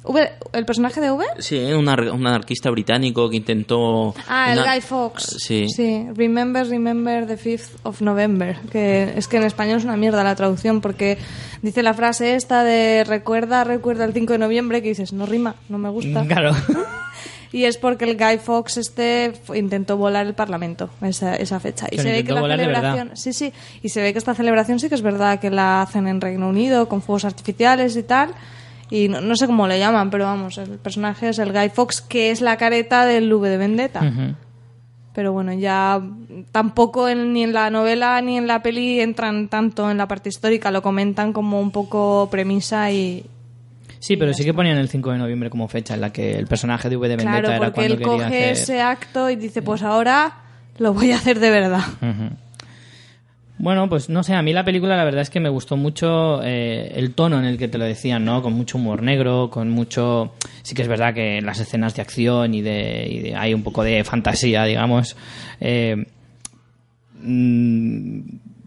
V- 0.05 0.30
¿El 0.53 0.66
personaje 0.66 1.01
de 1.01 1.11
V? 1.11 1.24
Sí, 1.39 1.59
un, 1.72 1.89
ar- 1.89 2.11
un 2.11 2.26
anarquista 2.26 2.68
británico 2.70 3.30
que 3.30 3.37
intentó... 3.37 4.14
Ah, 4.28 4.53
el 4.53 4.59
una- 4.59 4.72
Guy 4.74 4.80
Fawkes. 4.83 5.37
Sí. 5.39 5.66
Remember, 6.14 6.66
remember 6.68 7.26
the 7.26 7.39
5th 7.39 7.70
of 7.85 8.03
November. 8.03 8.59
Que 8.70 9.14
es 9.16 9.26
que 9.26 9.39
en 9.39 9.45
español 9.45 9.78
es 9.78 9.85
una 9.85 9.97
mierda 9.97 10.22
la 10.24 10.35
traducción 10.35 10.83
porque 10.83 11.16
dice 11.62 11.83
la 11.83 11.95
frase 11.95 12.35
esta 12.35 12.62
de 12.62 13.05
recuerda, 13.05 13.64
recuerda 13.64 14.05
el 14.05 14.12
5 14.12 14.35
de 14.35 14.39
noviembre 14.39 14.83
que 14.83 14.89
dices, 14.91 15.14
no 15.14 15.24
rima, 15.24 15.55
no 15.70 15.78
me 15.78 15.89
gusta. 15.89 16.26
Claro. 16.26 16.51
Y 17.53 17.64
es 17.64 17.76
porque 17.76 18.07
el 18.07 18.16
Guy 18.16 18.38
Fawkes 18.38 18.78
este 18.78 19.32
intentó 19.55 19.96
volar 19.98 20.26
el 20.26 20.32
Parlamento 20.34 20.88
esa, 21.03 21.36
esa 21.36 21.61
fecha. 21.61 21.86
Y 21.90 21.96
se 21.98 22.09
ve 22.12 22.24
que 22.24 22.32
la 22.34 22.40
celebración, 22.72 23.16
sí, 23.16 23.32
sí, 23.34 23.53
y 23.82 23.88
se 23.90 24.00
ve 24.03 24.12
que 24.12 24.18
esta 24.18 24.34
celebración 24.34 24.80
sí 24.80 24.88
que 24.88 24.94
es 24.94 25.03
verdad 25.03 25.38
que 25.38 25.50
la 25.50 25.82
hacen 25.82 26.09
en 26.09 26.20
Reino 26.20 26.48
Unido 26.48 26.88
con 26.88 27.03
fuegos 27.03 27.24
artificiales 27.26 27.96
y 27.96 28.03
tal. 28.03 28.30
Y 28.90 29.09
no, 29.09 29.20
no 29.20 29.36
sé 29.36 29.46
cómo 29.46 29.66
le 29.68 29.78
llaman, 29.78 30.11
pero 30.11 30.24
vamos, 30.24 30.57
el 30.59 30.78
personaje 30.78 31.28
es 31.28 31.38
el 31.38 31.53
Guy 31.53 31.68
Fawkes, 31.70 32.00
que 32.00 32.30
es 32.30 32.40
la 32.40 32.57
careta 32.57 33.05
del 33.07 33.32
V 33.32 33.48
de 33.48 33.57
Vendetta. 33.59 34.00
Pero 35.14 35.32
bueno, 35.34 35.53
ya 35.53 36.00
tampoco 36.53 37.07
en- 37.09 37.34
ni 37.34 37.42
en 37.42 37.53
la 37.53 37.68
novela 37.68 38.18
ni 38.22 38.38
en 38.38 38.46
la 38.46 38.62
peli 38.62 39.00
entran 39.00 39.48
tanto 39.48 39.90
en 39.90 39.98
la 39.98 40.09
parte 40.09 40.30
histórica, 40.30 40.70
lo 40.70 40.80
comentan 40.80 41.34
como 41.34 41.61
un 41.61 41.70
poco 41.70 42.28
premisa 42.30 42.90
y... 42.90 43.26
Sí, 44.03 44.16
pero 44.16 44.34
sí 44.34 44.42
que 44.44 44.53
ponían 44.53 44.78
el 44.78 44.88
5 44.88 45.12
de 45.12 45.18
noviembre 45.18 45.48
como 45.48 45.68
fecha 45.68 45.94
en 45.94 46.00
la 46.00 46.12
que 46.12 46.32
el 46.36 46.48
personaje 46.48 46.90
de 46.90 46.96
V 46.96 47.09
de 47.09 47.14
Vendetta 47.16 47.38
Claro, 47.40 47.57
era 47.57 47.70
cuando 47.72 47.94
él 47.94 47.98
quería 48.00 48.12
coge 48.12 48.24
hacer... 48.26 48.48
ese 48.50 48.80
acto 48.82 49.30
y 49.30 49.36
dice, 49.36 49.62
pues 49.62 49.82
ahora 49.84 50.38
lo 50.78 50.92
voy 50.92 51.12
a 51.12 51.16
hacer 51.18 51.38
de 51.38 51.50
verdad. 51.50 51.82
Bueno, 53.59 53.88
pues 53.88 54.09
no 54.09 54.24
sé, 54.24 54.34
a 54.34 54.42
mí 54.42 54.53
la 54.53 54.64
película 54.64 54.96
la 54.96 55.05
verdad 55.05 55.20
es 55.20 55.30
que 55.30 55.38
me 55.38 55.48
gustó 55.48 55.76
mucho 55.76 56.42
eh, 56.42 56.92
el 56.96 57.14
tono 57.14 57.38
en 57.38 57.44
el 57.44 57.59
que 57.59 57.68
te 57.68 57.78
lo 57.78 57.84
decían, 57.84 58.24
¿no? 58.24 58.42
Con 58.42 58.55
mucho 58.55 58.76
humor 58.76 59.03
negro, 59.05 59.50
con 59.50 59.70
mucho... 59.70 60.34
Sí 60.62 60.74
que 60.74 60.82
es 60.82 60.88
verdad 60.88 61.14
que 61.14 61.40
las 61.40 61.61
escenas 61.61 61.94
de 61.94 62.03
acción 62.03 62.55
y 62.55 62.61
de, 62.62 63.07
y 63.09 63.18
de- 63.20 63.36
hay 63.36 63.55
un 63.55 63.62
poco 63.62 63.84
de 63.84 64.03
fantasía, 64.03 64.64
digamos. 64.64 65.16
Eh, 65.61 65.94
mm, 67.22 68.20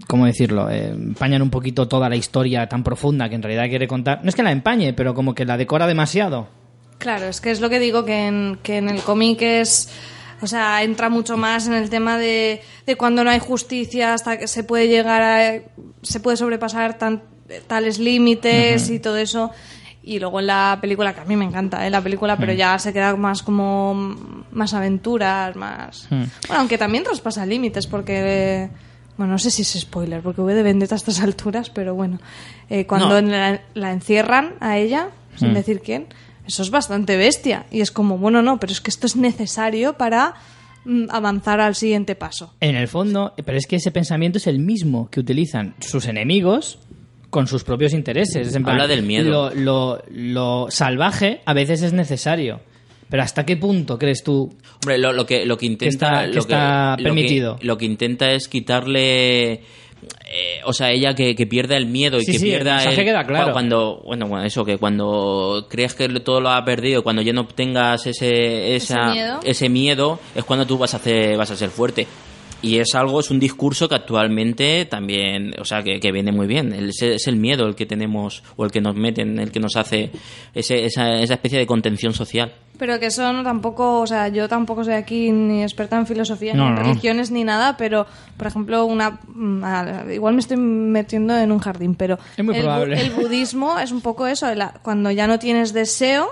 ¿Cómo 0.07 0.25
decirlo? 0.25 0.69
Eh, 0.69 0.89
empañan 0.89 1.41
un 1.41 1.49
poquito 1.49 1.87
toda 1.87 2.09
la 2.09 2.15
historia 2.15 2.67
tan 2.67 2.83
profunda 2.83 3.27
que 3.29 3.35
en 3.35 3.41
realidad 3.41 3.67
quiere 3.69 3.87
contar. 3.87 4.19
No 4.23 4.29
es 4.29 4.35
que 4.35 4.43
la 4.43 4.51
empañe, 4.51 4.93
pero 4.93 5.13
como 5.13 5.33
que 5.33 5.45
la 5.45 5.57
decora 5.57 5.87
demasiado. 5.87 6.47
Claro, 6.97 7.25
es 7.25 7.41
que 7.41 7.51
es 7.51 7.59
lo 7.59 7.69
que 7.69 7.79
digo, 7.79 8.05
que 8.05 8.27
en, 8.27 8.59
que 8.63 8.77
en 8.77 8.89
el 8.89 9.01
cómic 9.01 9.41
es... 9.41 9.89
O 10.41 10.47
sea, 10.47 10.83
entra 10.83 11.09
mucho 11.09 11.37
más 11.37 11.65
en 11.65 11.73
el 11.73 11.89
tema 11.89 12.17
de, 12.17 12.61
de 12.85 12.95
cuando 12.97 13.23
no 13.23 13.29
hay 13.29 13.39
justicia, 13.39 14.13
hasta 14.13 14.37
que 14.37 14.47
se 14.47 14.63
puede 14.63 14.87
llegar 14.87 15.21
a... 15.21 15.61
se 16.01 16.19
puede 16.19 16.37
sobrepasar 16.37 16.97
tan- 16.97 17.23
tales 17.67 17.99
límites 17.99 18.89
y 18.89 18.99
todo 18.99 19.17
eso. 19.17 19.51
Y 20.03 20.19
luego 20.19 20.39
en 20.39 20.47
la 20.47 20.77
película, 20.79 21.13
que 21.15 21.21
a 21.21 21.25
mí 21.25 21.35
me 21.35 21.45
encanta, 21.45 21.87
¿eh? 21.87 21.89
la 21.89 22.01
película, 22.01 22.37
pero 22.37 22.53
ya 22.53 22.77
se 22.77 22.93
queda 22.93 23.15
más 23.15 23.41
como... 23.41 23.93
más 24.51 24.73
aventuras, 24.73 25.55
más... 25.55 26.07
Hmm. 26.11 26.25
Bueno, 26.47 26.59
aunque 26.59 26.77
también 26.77 27.03
traspasa 27.03 27.45
límites, 27.45 27.87
porque... 27.87 28.69
Bueno, 29.17 29.33
no 29.33 29.39
sé 29.39 29.49
si 29.51 29.61
es 29.61 29.69
spoiler, 29.79 30.21
porque 30.21 30.41
V 30.41 30.53
de 30.53 30.63
Vendetta 30.63 30.95
a 30.95 30.97
estas 30.97 31.21
alturas, 31.21 31.69
pero 31.69 31.95
bueno. 31.95 32.19
Eh, 32.69 32.85
cuando 32.85 33.21
No. 33.21 33.29
la, 33.29 33.61
la 33.73 33.91
encierran 33.91 34.55
a 34.59 34.77
ella, 34.77 35.09
sin 35.37 35.53
decir 35.53 35.81
quién, 35.83 36.07
Eso 36.47 36.61
es 36.61 36.69
bastante 36.69 37.17
bestia. 37.17 37.65
Y 37.71 37.81
es 37.81 37.89
como, 37.91 38.17
bueno, 38.19 38.41
no, 38.43 38.59
pero 38.59 38.71
es 38.71 38.79
que 38.81 38.91
esto 38.91 39.07
es 39.07 39.15
necesario 39.15 39.93
para 39.93 40.35
mm, 40.85 41.05
avanzar 41.09 41.59
al 41.59 41.73
siguiente 41.75 42.13
paso. 42.15 42.53
En 42.59 42.75
el 42.75 42.87
fondo, 42.87 43.33
pero 43.45 43.57
es 43.57 43.65
que 43.65 43.77
ese 43.77 43.89
pensamiento 43.91 44.37
es 44.37 44.45
el 44.47 44.59
mismo 44.59 45.09
que 45.09 45.21
utilizan 45.21 45.73
sus 45.79 46.05
enemigos 46.07 46.77
con 47.31 47.47
sus 47.47 47.63
propios 47.63 47.93
intereses. 47.93 48.49
Es 48.49 48.55
en 48.55 48.63
plan, 48.63 48.75
Habla 48.75 48.87
del 48.87 49.01
miedo. 49.03 49.49
Lo, 49.55 49.55
lo- 49.55 50.03
lo 50.11 50.67
salvaje 50.69 51.41
a 51.45 51.53
veces 51.53 51.81
es 51.81 51.93
necesario. 51.93 52.59
Pero 53.09 53.23
¿hasta 53.23 53.45
qué 53.45 53.55
punto 53.57 53.97
crees 53.99 54.23
tú? 54.23 54.53
Hombre, 54.83 54.97
lo, 54.97 55.13
lo 55.13 55.25
que, 55.25 55.45
lo 55.45 55.57
que 55.57 55.65
intenta. 55.67 56.23
está- 56.23 56.25
que 56.27 56.33
lo 56.33 56.39
está 56.41 56.91
lo 56.91 56.97
que- 56.97 57.03
permitido. 57.03 57.57
Lo 57.61 57.77
que, 57.77 57.85
intenta 57.85 58.31
es 58.31 58.47
quitarle. 58.47 59.53
eh, 59.53 60.59
o 60.65 60.73
sea, 60.73 60.91
ella 60.91 61.13
que, 61.15 61.35
que 61.35 61.47
pierda 61.47 61.77
el 61.77 61.85
miedo 61.87 62.17
y 62.17 62.25
Sí, 62.25 62.33
que 62.33 62.39
sí, 62.39 62.45
el 62.51 62.57
pierda 62.57 62.75
mensaje 62.77 63.05
queda 63.05 63.23
claro. 63.23 63.53
Cuando, 63.53 64.01
bueno, 64.05 64.27
bueno, 64.27 64.45
eso, 64.45 64.65
que 64.65 64.77
cuando 64.77 65.65
creas 65.69 65.93
que 65.95 66.07
todo 66.19 66.41
lo 66.41 66.49
ha 66.49 66.63
perdido, 66.65 67.03
cuando 67.03 67.21
ya 67.21 67.33
no 67.33 67.41
obtengas 67.41 68.05
ese, 68.07 68.75
esa, 68.75 69.11
miedo. 69.13 69.39
ese 69.43 69.69
miedo, 69.69 70.19
es 70.35 70.43
cuando 70.43 70.65
tú 70.67 70.77
vas 70.77 70.93
a, 70.93 70.97
hacer, 70.97 71.37
vas 71.37 71.51
a 71.51 71.55
ser 71.55 71.69
fuerte. 71.69 72.05
Y 72.65 72.79
es 72.79 72.95
algo, 72.95 73.19
es 73.19 73.29
un 73.31 73.39
discurso 73.39 73.87
que 73.87 73.95
actualmente 73.95 74.85
también, 74.85 75.53
o 75.59 75.65
sea, 75.65 75.83
que, 75.83 75.99
que 75.99 76.11
viene 76.11 76.31
muy 76.31 76.47
bien. 76.47 76.73
El- 76.73 76.89
Es, 76.89 77.01
es 77.01 77.27
el 77.27 77.35
miedo 77.35 77.67
el 77.67 77.75
que 77.75 77.85
tenemos, 77.85 78.41
o 78.55 78.65
el 78.65 78.71
que 78.71 78.81
nos 78.81 78.95
meten, 78.95 79.39
el 79.39 79.51
que 79.51 79.59
nos 79.59 79.75
hace 79.75 80.11
ese- 80.53 80.85
esa, 80.85 81.19
esa 81.21 81.33
especie 81.35 81.59
de 81.59 81.67
contención 81.67 82.13
social. 82.13 82.53
Pero 82.77 82.99
que 82.99 83.05
eso 83.05 83.31
no 83.31 83.41
tampoco, 83.43 84.01
o 84.01 84.07
sea, 84.07 84.27
yo 84.27 84.49
tampoco 84.49 84.83
soy 84.83 84.95
aquí 84.95 85.31
ni 85.31 85.63
experta 85.63 85.97
en 85.97 86.05
filosofía, 86.07 86.53
No, 86.53 86.63
ni 86.63 86.69
en 86.69 86.75
no. 86.75 86.81
religiones, 86.83 87.31
ni 87.31 87.43
nada, 87.43 87.77
pero, 87.77 88.05
por 88.35 88.47
ejemplo, 88.47 88.85
una 88.85 89.19
mm, 89.27 90.11
igual 90.11 90.33
me 90.33 90.39
estoy 90.41 90.57
metiendo 90.57 91.37
en 91.37 91.51
un 91.53 91.59
jardín, 91.59 91.95
pero 91.95 92.17
Es 92.35 92.43
muy 92.43 92.55
el, 92.55 92.61
bu- 92.61 92.65
probable. 92.65 92.99
el 93.01 93.11
budismo 93.11 93.79
es 93.79 93.91
un 93.91 94.01
poco 94.01 94.27
eso, 94.27 94.49
el- 94.49 94.63
cuando 94.81 95.09
ya 95.11 95.25
no 95.27 95.39
tienes 95.39 95.71
deseo, 95.71 96.27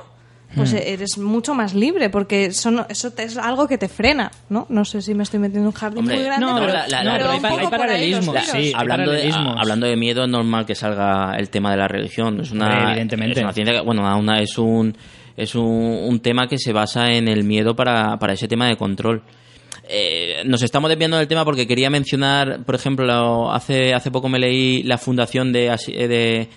pues 0.56 0.74
Hmm. 0.74 0.78
eres 0.86 1.18
mucho 1.18 1.54
más 1.56 1.74
libre, 1.74 2.10
porque 2.10 2.46
eso, 2.46 2.70
no- 2.72 2.86
eso 2.90 3.12
te- 3.12 3.24
es 3.24 3.38
algo 3.38 3.68
que 3.68 3.78
te 3.78 3.88
frena, 3.88 4.32
¿no? 4.50 4.66
No 4.70 4.86
sé 4.86 5.02
si 5.02 5.14
me 5.14 5.24
estoy 5.24 5.40
metiendo 5.40 5.62
en 5.62 5.68
un 5.68 5.72
jardín 5.74 6.00
Hombre, 6.00 6.16
muy 6.16 6.26
grande, 6.26 6.46
no, 6.46 6.56
pero, 6.60 6.68
la- 6.74 6.88
la- 6.88 7.04
no, 7.04 7.12
la- 7.12 7.18
pero 7.18 7.30
hay, 7.32 7.36
un 7.38 7.42
pa- 7.42 7.50
poco 7.50 7.60
hay 7.62 7.66
por 7.68 7.74
ahí 7.74 8.12
los 8.12 8.26
paralelismos. 8.26 8.36
tiros. 8.36 8.50
Sí, 8.52 8.58
hay 8.58 8.74
hablando, 8.76 9.12
de, 9.12 9.18
paralelismos. 9.18 9.58
a- 9.58 9.60
hablando 9.62 9.88
de 9.88 9.96
miedo, 9.96 10.24
es 10.24 10.30
normal 10.30 10.66
que 10.66 10.76
salga 10.76 11.36
el 11.38 11.50
tema 11.50 11.72
de 11.72 11.78
la 11.78 11.88
religión. 11.88 12.40
Es 12.42 12.52
una, 12.52 12.68
Hombre, 12.70 12.92
evidentemente. 12.92 13.40
Es 13.40 13.44
una 13.44 13.54
ciencia 13.54 13.76
que, 13.76 13.82
bueno, 13.82 14.02
una, 14.20 14.40
es 14.42 14.58
un 14.58 14.96
es 15.36 15.56
un, 15.56 15.64
un 15.66 16.20
tema 16.20 16.48
que 16.48 16.60
se 16.60 16.72
basa 16.74 17.12
en 17.12 17.28
el 17.28 17.44
miedo 17.44 17.76
para, 17.76 18.18
para 18.20 18.34
ese 18.34 18.48
tema 18.48 18.68
de 18.68 18.78
control. 18.78 19.24
Eh, 19.90 20.44
nos 20.46 20.62
estamos 20.62 20.90
desviando 20.90 21.18
del 21.18 21.28
tema 21.28 21.44
porque 21.44 21.68
quería 21.68 21.90
mencionar, 21.90 22.64
por 22.66 22.76
ejemplo, 22.76 23.06
lo- 23.06 23.52
hace, 23.52 23.94
hace 23.94 24.12
poco 24.12 24.30
me 24.30 24.40
leí 24.40 24.84
la 24.84 24.98
fundación 24.98 25.52
de, 25.52 25.68
eh, 25.68 26.08
de, 26.08 26.08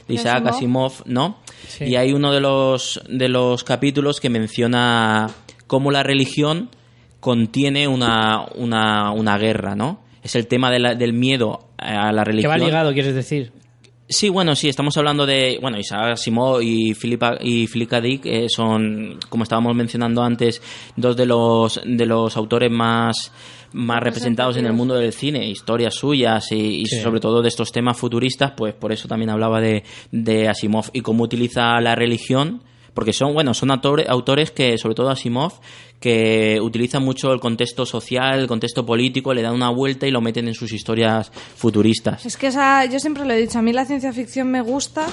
de 0.07 0.15
Isaac 0.15 0.47
Asimov. 0.47 0.93
Asimov, 0.93 1.07
¿no? 1.07 1.39
Sí. 1.67 1.85
Y 1.85 1.97
hay 1.97 2.13
uno 2.13 2.33
de 2.33 2.41
los, 2.41 3.01
de 3.09 3.29
los 3.29 3.65
capítulos 3.65 4.21
que 4.21 4.31
menciona 4.31 5.29
cómo 5.67 5.91
la 5.91 6.03
religión 6.03 6.71
contiene 7.21 7.89
una, 7.89 8.47
una, 8.55 9.11
una 9.13 9.39
guerra, 9.39 9.75
¿no? 9.75 10.01
Es 10.23 10.35
el 10.37 10.47
tema 10.47 10.71
de 10.71 10.79
la- 10.79 10.95
del 10.95 11.13
miedo 11.13 11.69
a 11.79 12.13
la 12.13 12.23
Que 12.23 12.31
religión. 12.31 12.53
va 12.53 12.59
ligado, 12.59 12.93
quieres 12.93 13.15
decir. 13.15 13.53
Sí, 14.09 14.29
bueno, 14.29 14.55
sí, 14.55 14.69
estamos 14.69 14.97
hablando 14.97 15.27
de, 15.27 15.59
bueno, 15.61 15.79
Isaac 15.81 16.13
Asimov 16.13 16.63
y 16.63 16.95
Philippa 16.95 17.39
y 17.41 17.67
Philip 17.67 17.91
K. 17.91 18.01
Dick 18.01 18.27
eh, 18.27 18.47
son, 18.49 19.19
como 19.29 19.43
estábamos 19.43 19.75
mencionando 19.75 20.23
antes, 20.23 20.63
dos 20.95 21.17
de 21.17 21.27
los 21.27 21.81
de 21.85 22.07
los 22.07 22.37
autores 22.37 22.71
más 22.71 23.33
más 23.73 24.01
representados 24.03 24.57
en 24.57 24.67
el 24.67 24.73
mundo 24.73 24.95
del 24.95 25.13
cine, 25.13 25.49
historias 25.49 25.95
suyas 25.95 26.51
y, 26.53 26.83
y 26.83 26.87
Sí. 26.87 27.01
sobre 27.01 27.21
todo 27.21 27.43
de 27.43 27.49
estos 27.49 27.73
temas 27.73 27.97
futuristas, 27.97 28.53
pues 28.57 28.75
por 28.75 28.93
eso 28.93 29.09
también 29.09 29.31
hablaba 29.31 29.61
de, 29.61 29.83
de 30.13 30.49
Asimov 30.49 30.87
y 30.93 31.01
cómo 31.01 31.25
utiliza 31.25 31.81
la 31.81 31.95
religión, 31.95 32.63
porque 32.95 33.13
son, 33.13 33.35
bueno, 33.35 33.53
son 33.53 33.71
autores, 33.71 34.09
autores 34.09 34.51
que, 34.51 34.79
sobre 34.79 34.95
todo 34.95 35.11
Asimov, 35.11 35.53
que 36.01 36.59
utilizan 36.63 37.03
mucho 37.05 37.33
el 37.33 37.41
contexto 37.41 37.85
social, 37.85 38.39
el 38.41 38.47
contexto 38.47 38.87
político, 38.87 39.35
le 39.35 39.43
dan 39.43 39.55
una 39.55 39.69
vuelta 39.71 40.07
y 40.07 40.11
lo 40.11 40.21
meten 40.23 40.49
en 40.49 40.55
sus 40.55 40.73
historias 40.73 41.31
futuristas. 41.57 42.25
Es 42.25 42.37
que 42.37 42.47
esa, 42.49 42.85
yo 42.87 42.99
siempre 42.99 43.25
lo 43.27 43.33
he 43.33 43.37
dicho, 43.39 43.59
a 43.59 43.63
mí 43.63 43.73
la 43.73 43.85
ciencia 43.85 44.13
ficción 44.13 44.51
me 44.51 44.61
gusta 44.63 45.07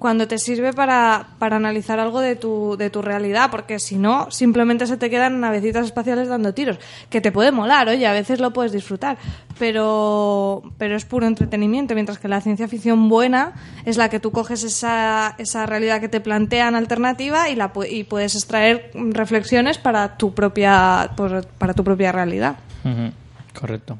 cuando 0.00 0.26
te 0.26 0.38
sirve 0.38 0.72
para, 0.72 1.26
para 1.38 1.56
analizar 1.56 2.00
algo 2.00 2.20
de 2.20 2.34
tu, 2.34 2.76
de 2.76 2.90
tu 2.90 3.02
realidad, 3.02 3.50
porque 3.52 3.78
si 3.78 3.96
no, 3.98 4.28
simplemente 4.32 4.86
se 4.88 4.96
te 4.96 5.10
quedan 5.10 5.38
navecitas 5.40 5.84
espaciales 5.86 6.26
dando 6.28 6.52
tiros, 6.54 6.78
que 7.10 7.20
te 7.20 7.30
puede 7.30 7.52
molar, 7.52 7.86
oye, 7.88 8.06
a 8.08 8.12
veces 8.12 8.40
lo 8.40 8.52
puedes 8.52 8.72
disfrutar, 8.72 9.18
pero, 9.58 10.62
pero 10.78 10.96
es 10.96 11.04
puro 11.04 11.26
entretenimiento, 11.26 11.94
mientras 11.94 12.18
que 12.18 12.28
la 12.28 12.40
ciencia 12.40 12.66
ficción 12.66 13.08
buena 13.08 13.52
es 13.84 13.96
la 13.98 14.08
que 14.08 14.18
tú 14.20 14.32
coges 14.32 14.64
esa, 14.64 15.34
esa 15.38 15.66
realidad 15.66 16.00
que 16.00 16.08
te 16.08 16.20
plantean 16.20 16.74
alternativa 16.74 17.48
y, 17.50 17.54
la, 17.54 17.70
y 17.88 18.04
puedes 18.04 18.34
extraer 18.34 18.90
reflexiones 18.94 19.78
para 19.78 20.16
tu 20.16 20.32
propia, 20.34 21.10
por- 21.16 21.46
para 21.46 21.74
tu 21.74 21.84
propia 21.84 22.10
realidad. 22.10 22.56
Correcto. 23.58 23.98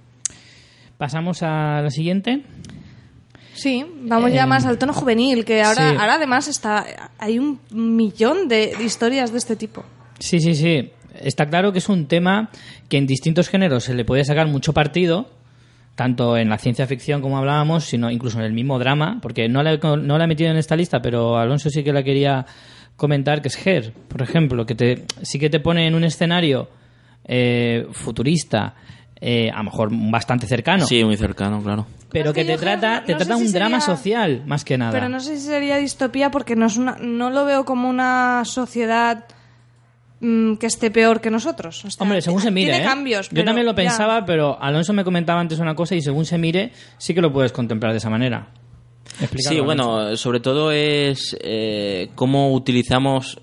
Pasamos 0.96 1.42
a 1.42 1.80
la 1.82 1.90
siguiente. 1.90 2.42
Sí, 3.55 3.84
vamos 4.03 4.32
ya 4.32 4.44
Eh, 4.44 4.46
más 4.46 4.64
al 4.64 4.78
tono 4.78 4.92
juvenil, 4.92 5.44
que 5.44 5.62
ahora, 5.62 5.90
sí. 5.90 5.96
ahora 5.98 6.14
además 6.14 6.48
está 6.48 6.86
hay 7.18 7.38
un 7.38 7.61
millón 7.70 8.48
de 8.48 8.74
historias 8.84 9.32
de 9.32 9.38
este 9.38 9.57
tipo. 9.57 9.84
Sí, 10.18 10.40
sí, 10.40 10.55
sí. 10.55 10.90
Está 11.20 11.46
claro 11.46 11.72
que 11.72 11.78
es 11.78 11.88
un 11.88 12.07
tema 12.07 12.51
que 12.88 12.96
en 12.96 13.07
distintos 13.07 13.48
géneros 13.48 13.84
se 13.84 13.94
le 13.94 14.05
puede 14.05 14.24
sacar 14.24 14.46
mucho 14.46 14.72
partido, 14.72 15.28
tanto 15.96 16.36
en 16.36 16.48
la 16.48 16.57
ciencia 16.59 16.86
ficción 16.86 17.20
como 17.20 17.36
hablábamos, 17.36 17.84
sino 17.84 18.11
incluso 18.11 18.38
en 18.38 18.44
el 18.44 18.53
mismo 18.53 18.78
drama, 18.78 19.18
porque 19.20 19.48
no 19.48 19.62
la, 19.62 19.72
he, 19.74 19.78
no 19.78 20.16
la 20.18 20.24
he 20.24 20.28
metido 20.28 20.51
en 20.51 20.57
esta 20.57 20.76
lista, 20.76 21.03
pero 21.03 21.36
Alonso 21.36 21.68
sí 21.68 21.82
que 21.82 21.92
la 21.92 22.03
quería 22.03 22.46
comentar, 22.96 23.42
que 23.42 23.48
es 23.48 23.66
Her, 23.66 23.92
por 24.09 24.22
ejemplo, 24.22 24.64
que 24.64 24.74
te, 24.74 25.05
sí 25.22 25.38
que 25.38 25.51
te 25.51 25.59
pone 25.61 25.86
en 25.86 25.94
un 25.94 26.05
escenario 26.05 26.68
eh, 27.24 27.86
futurista, 27.92 28.74
eh, 29.21 29.51
a 29.51 29.59
lo 29.59 29.64
mejor 29.64 29.91
bastante 29.93 30.47
cercano, 30.47 30.87
Sí, 30.87 31.05
muy 31.05 31.16
cercano, 31.16 31.62
claro. 31.62 31.87
pero 32.11 32.31
Es 32.31 32.35
que 32.35 32.45
que 32.47 32.53
te 32.53 32.59
trata, 32.59 33.03
te 33.05 33.12
no 33.12 33.18
trata 33.18 33.37
si 33.37 33.45
un 33.47 33.53
drama 33.53 33.81
sería- 33.81 33.97
social, 33.97 34.43
más 34.47 34.64
que 34.64 34.79
nada. 34.79 34.93
Pero 34.93 35.09
no 35.09 35.21
sé 35.21 35.37
si 35.37 35.47
sería 35.47 35.77
distopía 35.77 36.31
porque 36.31 36.57
no 36.57 36.66
es 36.66 36.77
una, 36.77 36.97
no 37.01 37.31
lo 37.31 37.45
veo 37.45 37.64
como 37.64 37.89
una 37.89 38.43
sociedad 38.47 39.25
mm, 40.21 40.55
que 40.57 40.66
esté 40.66 40.91
peor 40.91 41.21
que 41.21 41.31
nosotros. 41.31 41.85
O 41.85 41.91
sea, 41.91 42.03
Hombre, 42.03 42.21
según 42.23 42.41
se 42.41 42.51
mire, 42.51 42.71
tiene 42.73 42.85
¿eh? 42.85 42.87
cambios. 42.89 43.29
Yo 43.29 43.35
pero 43.35 43.45
también 43.47 43.66
lo 43.66 43.73
ya. 43.73 43.77
pensaba, 43.77 44.25
pero 44.25 44.61
Alonso 44.62 44.93
me 44.93 45.05
comentaba 45.05 45.41
antes 45.41 45.59
una 45.59 45.75
cosa 45.75 45.95
y 45.95 46.01
según 46.03 46.25
se 46.25 46.39
mire, 46.39 46.73
sí 46.99 47.14
que 47.14 47.21
lo 47.21 47.33
puedes 47.33 47.53
contemplar 47.53 47.93
de 47.93 47.99
esa 47.99 48.11
manera. 48.11 48.49
Explícalo, 49.21 49.55
Sí, 49.57 49.61
Alonso. 49.61 49.64
bueno, 49.64 50.16
sobre 50.16 50.41
todo 50.41 50.73
es 50.73 51.37
eh, 51.43 52.11
cómo 52.14 52.53
utilizamos. 52.55 53.41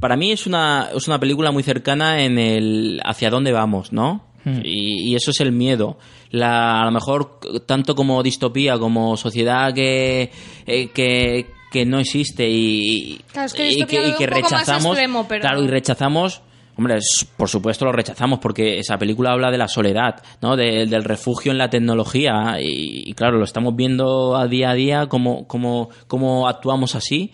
Para 0.00 0.16
mí 0.16 0.32
es 0.32 0.46
una, 0.46 0.88
es 0.94 1.06
una 1.06 1.20
película 1.20 1.50
muy 1.52 1.62
cercana 1.62 2.22
en 2.22 2.38
el 2.38 3.00
hacia 3.04 3.30
dónde 3.30 3.52
vamos, 3.52 3.92
¿no? 3.92 4.24
Hmm. 4.44 4.60
Y, 4.64 5.10
y 5.10 5.14
eso 5.14 5.30
es 5.30 5.40
el 5.40 5.52
miedo. 5.52 5.98
La, 6.30 6.80
a 6.82 6.84
lo 6.86 6.90
mejor, 6.90 7.38
tanto 7.66 7.94
como 7.94 8.22
distopía, 8.22 8.78
como 8.78 9.16
sociedad 9.16 9.72
que, 9.74 10.30
eh, 10.66 10.88
que, 10.94 11.46
que 11.70 11.84
no 11.86 11.98
existe 11.98 12.48
y, 12.48 13.20
Claro, 13.32 13.46
es 13.46 13.52
que 13.54 13.70
y 13.70 13.84
que 13.84 14.26
rechazamos. 14.26 14.86
extremo, 14.96 15.26
pero- 15.28 15.42
Claro, 15.42 15.62
y 15.62 15.66
rechazamos. 15.68 16.42
Hombre, 16.74 16.96
es- 16.96 17.26
por 17.36 17.50
supuesto 17.50 17.84
lo 17.84 17.92
rechazamos 17.92 18.38
porque 18.38 18.78
esa 18.78 18.96
película 18.96 19.32
habla 19.32 19.50
de 19.50 19.58
la 19.58 19.68
soledad, 19.68 20.22
¿no? 20.40 20.56
De- 20.56 20.86
del 20.86 21.04
refugio 21.04 21.52
en 21.52 21.58
la 21.58 21.68
tecnología 21.68 22.56
y, 22.60 23.10
y 23.10 23.12
claro, 23.12 23.36
lo 23.36 23.44
estamos 23.44 23.76
viendo 23.76 24.34
a 24.36 24.46
día 24.48 24.70
a 24.70 24.74
día 24.74 25.06
cómo, 25.06 25.46
cómo, 25.46 25.90
cómo 26.06 26.48
actuamos 26.48 26.94
así. 26.94 27.30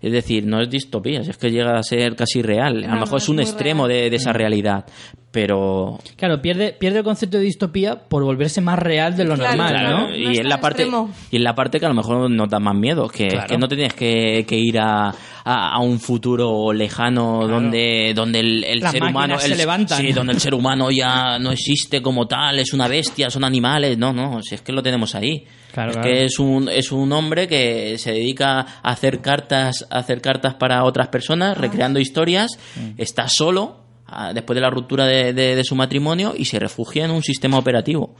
Es 0.00 0.10
decir, 0.10 0.46
no 0.46 0.60
es 0.60 0.68
distopía, 0.70 1.20
es 1.20 1.36
que 1.36 1.50
llega 1.50 1.78
a 1.78 1.82
ser 1.82 2.16
casi 2.16 2.40
real. 2.42 2.82
a 2.82 2.86
No, 2.88 2.94
lo 2.94 3.00
mejor 3.02 3.10
no, 3.12 3.16
es 3.18 3.22
es 3.24 3.28
un 3.28 3.40
extremo 3.40 3.86
de, 3.86 4.08
de 4.10 4.16
esa 4.16 4.32
realidad, 4.32 4.86
pero 5.32 5.98
Claro, 6.16 6.40
pierde, 6.40 6.72
pierde 6.78 6.98
el 6.98 7.04
concepto 7.04 7.38
de 7.38 7.44
distopía 7.44 7.96
por 7.96 8.22
volverse 8.22 8.60
más 8.60 8.78
real 8.78 9.16
de 9.16 9.24
lo 9.24 9.34
Claro, 9.34 9.56
normal, 9.56 9.70
claro. 9.74 9.98
¿no? 9.98 10.08
No 10.10 10.16
y 10.16 10.32
es 10.32 10.38
en 10.38 10.48
la 10.48 10.60
parte 10.60 10.82
extremo. 10.82 11.10
y 11.30 11.36
en 11.36 11.44
la 11.44 11.54
parte 11.54 11.80
que 11.80 11.86
a 11.86 11.88
lo 11.88 11.94
mejor 11.94 12.30
nos 12.30 12.48
da 12.48 12.60
más 12.60 12.74
miedo 12.76 13.08
que, 13.08 13.28
Claro. 13.28 13.48
que 13.48 13.58
no 13.58 13.66
te 13.66 13.74
tienes 13.76 13.94
que, 13.94 14.44
que 14.46 14.56
ir 14.58 14.78
a, 14.78 15.08
a, 15.08 15.14
a 15.74 15.78
un 15.80 15.98
futuro 15.98 16.72
lejano 16.72 17.48
donde 17.48 18.12
donde 18.14 18.40
el, 18.40 18.62
el 18.64 18.80
Las 18.80 18.92
ser 18.92 19.02
humano 19.02 19.38
se 19.38 19.52
el- 19.52 19.58
levantan. 19.58 19.98
sí, 19.98 20.12
donde 20.12 20.32
el 20.34 20.40
ser 20.40 20.54
humano 20.54 20.90
ya 20.90 21.38
no 21.38 21.50
existe 21.50 22.00
como 22.02 22.26
tal 22.28 22.58
es 22.58 22.72
una 22.72 22.86
bestia 22.86 23.30
son 23.30 23.42
animales 23.44 23.96
no 23.98 24.12
no 24.12 24.42
si 24.42 24.54
es 24.54 24.60
que 24.60 24.72
lo 24.72 24.82
tenemos 24.82 25.14
ahí 25.14 25.44
Claro, 25.72 25.92
es 25.92 25.96
claro. 25.96 26.10
que 26.12 26.24
es 26.26 26.38
un 26.38 26.68
es 26.68 26.92
un 26.92 27.10
hombre 27.12 27.48
que 27.48 27.96
se 27.96 28.12
dedica 28.12 28.60
a 28.82 28.90
hacer 28.90 29.22
cartas 29.22 29.86
a 29.90 30.00
hacer 30.00 30.20
cartas 30.20 30.54
para 30.54 30.84
otras 30.84 31.08
personas 31.08 31.56
recreando 31.56 31.98
historias 31.98 32.50
Mm. 32.76 32.90
está 32.98 33.26
solo 33.28 33.76
ah, 33.78 33.81
después 34.34 34.54
de 34.54 34.60
la 34.60 34.70
ruptura 34.70 35.06
de, 35.06 35.32
de- 35.32 35.56
de 35.56 35.64
su 35.64 35.74
matrimonio 35.74 36.34
y 36.36 36.44
se 36.44 36.58
refugia 36.58 37.04
en 37.04 37.10
un 37.10 37.22
sistema 37.22 37.58
operativo 37.58 38.14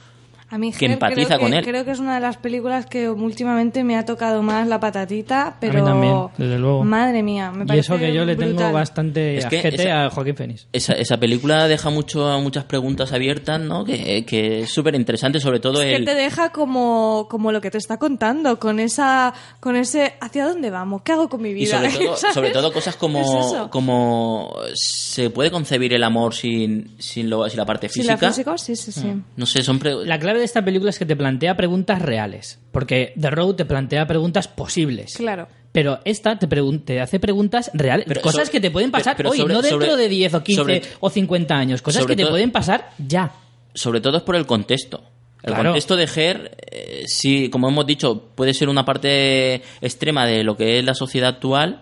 A 0.53 0.57
mí 0.59 0.71
que 0.71 0.85
Her 0.85 0.91
empatiza 0.91 1.27
creo 1.29 1.39
con 1.39 1.51
que, 1.51 1.57
él. 1.57 1.65
Creo 1.65 1.83
que 1.85 1.91
es 1.91 1.99
una 1.99 2.13
de 2.15 2.19
las 2.21 2.37
películas 2.37 2.85
que 2.85 3.09
últimamente 3.09 3.83
me 3.83 3.97
ha 3.97 4.05
tocado 4.05 4.43
más 4.43 4.67
la 4.67 4.79
patatita, 4.79 5.57
pero... 5.59 5.83
también, 5.83 6.15
desde 6.37 6.59
luego. 6.59 6.83
Madre 6.83 7.23
mía, 7.23 7.51
me 7.51 7.63
Y 7.63 7.67
parece 7.67 7.93
eso 7.93 7.97
que 7.99 8.13
yo 8.13 8.23
le 8.23 8.35
tengo 8.35 8.71
bastante 8.71 9.37
Es 9.37 9.45
que 9.47 9.57
ajete 9.59 9.83
esa- 9.83 10.05
a 10.05 10.09
Joaquín 10.11 10.35
Phoenix. 10.35 10.67
Esa, 10.71 10.93
esa 10.93 11.17
película 11.17 11.67
deja 11.67 11.89
mucho, 11.89 12.39
muchas 12.41 12.65
preguntas 12.65 13.11
abiertas, 13.13 13.59
¿no? 13.59 13.83
Que, 13.83 14.23
que 14.25 14.61
es 14.61 14.69
súper 14.69 14.93
interesante, 14.95 15.39
sobre 15.39 15.59
todo 15.59 15.81
Es 15.81 15.89
que 15.89 15.95
el... 15.95 16.05
te 16.05 16.13
deja 16.13 16.49
como, 16.51 17.27
como 17.31 17.51
lo 17.51 17.59
que 17.59 17.71
te 17.71 17.79
está 17.79 17.97
contando, 17.97 18.59
con 18.59 18.79
esa 18.79 19.33
con 19.59 19.75
ese 19.75 20.13
¿hacia 20.21 20.45
dónde 20.45 20.69
vamos? 20.69 21.01
¿Qué 21.01 21.13
hago 21.13 21.29
con 21.29 21.41
mi 21.41 21.49
Y 21.49 21.53
vida? 21.53 21.79
sobre 21.89 21.89
todo, 22.05 22.15
sobre 22.33 22.49
todo 22.51 22.71
cosas 22.73 22.95
como, 22.95 23.69
como 23.69 24.53
se 24.75 25.29
puede 25.29 25.49
concebir 25.51 25.93
el 25.93 26.03
amor 26.03 26.33
sin, 26.35 26.95
sin, 26.99 27.29
lo, 27.29 27.47
sin 27.49 27.57
la 27.57 27.65
parte 27.65 27.89
física. 27.89 28.17
la 28.21 28.29
física, 28.29 28.57
sí, 28.57 28.75
sí, 28.75 28.91
sí. 28.91 29.13
No 29.35 29.45
sé, 29.45 29.63
son 29.63 29.79
pre- 29.79 30.05
La 30.05 30.19
clave 30.19 30.42
de 30.43 30.45
esta 30.45 30.63
película 30.63 30.89
es 30.91 30.99
que 30.99 31.05
te 31.05 31.15
plantea 31.15 31.55
preguntas 31.55 32.01
reales. 32.01 32.59
Porque 32.71 33.13
The 33.19 33.29
Road 33.29 33.55
te 33.55 33.65
plantea 33.65 34.05
preguntas 34.05 34.47
posibles. 34.47 35.15
Claro. 35.15 35.47
Pero 35.71 35.99
esta 36.05 36.37
te, 36.37 36.47
pregun- 36.47 36.85
te 36.85 37.01
hace 37.01 37.19
preguntas 37.19 37.71
reales. 37.73 38.05
Pero 38.07 38.21
cosas 38.21 38.41
sobre- 38.47 38.51
que 38.51 38.59
te 38.61 38.71
pueden 38.71 38.91
pasar 38.91 39.15
pero 39.17 39.31
hoy, 39.31 39.37
sobre- 39.39 39.53
no 39.55 39.61
dentro 39.61 39.81
sobre- 39.81 39.97
de 40.03 40.09
10 40.09 40.33
o 40.35 40.43
15 40.43 40.61
sobre- 40.61 40.81
o 40.99 41.09
50 41.09 41.55
años. 41.55 41.81
Cosas 41.81 42.05
que 42.05 42.15
te 42.15 42.21
todo- 42.23 42.31
pueden 42.31 42.51
pasar 42.51 42.89
ya. 42.99 43.31
sobre 43.73 43.99
todo 44.01 44.17
es 44.17 44.23
por 44.23 44.35
el 44.35 44.45
contexto. 44.45 45.03
El 45.41 45.53
Claro. 45.53 45.63
contexto 45.71 45.95
de 45.97 46.03
Her, 46.15 46.57
eh, 46.71 47.03
sí, 47.07 47.49
como 47.49 47.67
hemos 47.69 47.85
dicho, 47.85 48.29
puede 48.35 48.53
ser 48.53 48.69
una 48.69 48.85
parte 48.85 49.55
extrema 49.81 50.25
de 50.25 50.43
lo 50.43 50.55
que 50.55 50.79
es 50.79 50.85
la 50.85 50.93
sociedad 50.93 51.29
actual, 51.31 51.81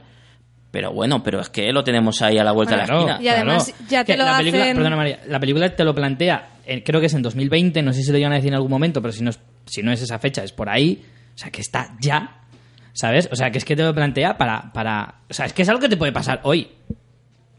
pero 0.71 0.93
bueno, 0.93 1.21
pero 1.21 1.41
es 1.41 1.49
que 1.49 1.71
lo 1.73 1.83
tenemos 1.83 2.21
ahí 2.21 2.37
a 2.39 2.43
la 2.43 2.53
vuelta 2.53 2.77
de 2.77 2.87
la 2.87 2.93
esquina. 2.95 3.19
Y 3.21 3.27
además 3.27 3.73
ya 3.89 4.03
te 4.05 4.13
Que 4.13 4.17
lo 4.17 4.23
la 4.25 4.37
película, 4.37 4.63
hacen- 4.63 4.77
Perdona 4.77 4.95
María, 4.95 5.19
la 5.27 5.39
película 5.39 5.75
te 5.75 5.83
lo 5.83 5.93
plantea, 5.93 6.50
creo 6.83 6.99
que 6.99 7.07
es 7.07 7.13
en 7.13 7.21
2020, 7.21 7.81
no 7.81 7.93
sé 7.93 8.03
si 8.03 8.11
lo 8.11 8.17
iban 8.17 8.31
a 8.31 8.35
decir 8.35 8.49
en 8.49 8.55
algún 8.55 8.71
momento, 8.71 9.01
pero 9.01 9.11
si 9.11 9.23
no, 9.23 9.29
es, 9.29 9.39
si 9.65 9.81
no 9.81 9.91
es 9.91 10.01
esa 10.01 10.19
fecha, 10.19 10.43
es 10.43 10.51
por 10.51 10.69
ahí. 10.69 11.03
O 11.33 11.37
sea, 11.37 11.49
que 11.49 11.61
está 11.61 11.95
ya, 11.99 12.41
¿sabes? 12.93 13.29
O 13.31 13.35
sea, 13.35 13.51
que 13.51 13.57
es 13.57 13.65
que 13.65 13.75
te 13.75 13.83
lo 13.83 13.93
plantea 13.93 14.37
para, 14.37 14.71
para... 14.73 15.21
O 15.29 15.33
sea, 15.33 15.45
es 15.45 15.53
que 15.53 15.61
es 15.61 15.69
algo 15.69 15.81
que 15.81 15.89
te 15.89 15.97
puede 15.97 16.11
pasar 16.11 16.41
hoy. 16.43 16.69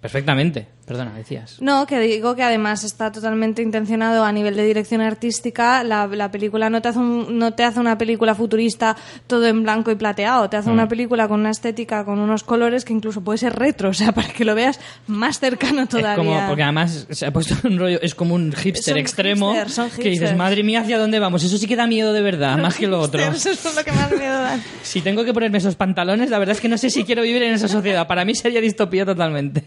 Perfectamente. 0.03 0.67
Perdona, 0.85 1.15
decías. 1.15 1.59
No, 1.63 1.87
que 1.87 2.01
digo 2.01 2.35
que 2.35 2.43
además 2.43 2.83
está 2.83 3.13
totalmente 3.13 3.63
intencionado 3.63 4.25
a 4.25 4.33
nivel 4.33 4.57
de 4.57 4.65
dirección 4.65 5.01
artística. 5.01 5.85
La, 5.85 6.09
la 6.09 6.33
película 6.33 6.69
no 6.71 6.83
te, 6.83 6.89
hace 6.89 6.99
un- 6.99 7.39
no 7.39 7.55
te 7.55 7.63
hace 7.63 7.79
una 7.79 7.97
película 7.97 8.35
futurista 8.35 8.97
todo 9.29 9.47
en 9.47 9.63
blanco 9.63 9.93
y 9.93 9.95
plateado. 9.95 10.51
Te 10.51 10.57
hace 10.57 10.71
Mm. 10.71 10.73
una 10.73 10.89
película 10.89 11.29
con 11.29 11.39
una 11.39 11.51
estética, 11.51 12.05
con 12.05 12.19
unos 12.19 12.43
colores 12.43 12.85
que 12.85 12.93
incluso 12.93 13.23
puede 13.23 13.39
ser 13.39 13.55
retro. 13.55 13.91
O 13.93 13.95
sea, 13.95 14.11
para 14.13 14.29
que 14.29 14.45
lo 14.45 14.57
veas 14.57 14.81
más 15.07 15.39
cercano 15.39 15.87
todavía. 15.87 16.13
Es 16.15 16.17
como, 16.19 16.47
porque 16.49 16.63
además 16.65 17.07
se 17.11 17.25
ha 17.27 17.33
puesto 17.33 17.55
un 17.69 17.79
rollo, 17.79 18.01
es 18.03 18.17
como 18.17 18.35
un 18.35 18.53
hipster 18.53 18.95
Son 18.95 18.99
extremo 18.99 19.53
hipsters, 19.53 19.73
son 19.75 19.91
que 19.91 20.09
dices, 20.11 20.37
madre 20.37 20.65
mía, 20.65 20.81
¿hacia 20.81 20.99
dónde 20.99 21.21
vamos? 21.21 21.45
Eso 21.45 21.57
sí 21.59 21.69
que 21.69 21.77
da 21.77 21.87
miedo 21.87 22.13
de 22.13 22.23
verdad, 22.23 22.59
más 22.59 22.77
que 22.77 22.89
lo 22.89 22.99
otro. 22.99 23.23
Eso 23.23 23.51
es 23.51 23.65
lo 23.77 23.85
que 23.85 23.93
más 23.93 24.11
miedo 24.11 24.43
da. 24.43 24.59
Si 24.83 25.01
tengo 25.01 25.25
que 25.25 25.33
ponerme 25.33 25.59
esos 25.59 25.77
pantalones, 25.77 26.29
la 26.31 26.39
verdad 26.41 26.57
es 26.57 26.61
que 26.61 26.69
no 26.69 26.77
sé 26.77 26.91
si 26.91 27.05
quiero 27.05 27.23
vivir 27.23 27.43
en 27.45 27.53
esa 27.55 27.69
sociedad. 27.69 28.07
Para 28.09 28.25
mí 28.25 28.35
sería 28.35 28.61
distopía 28.61 29.07
totalmente. 29.07 29.63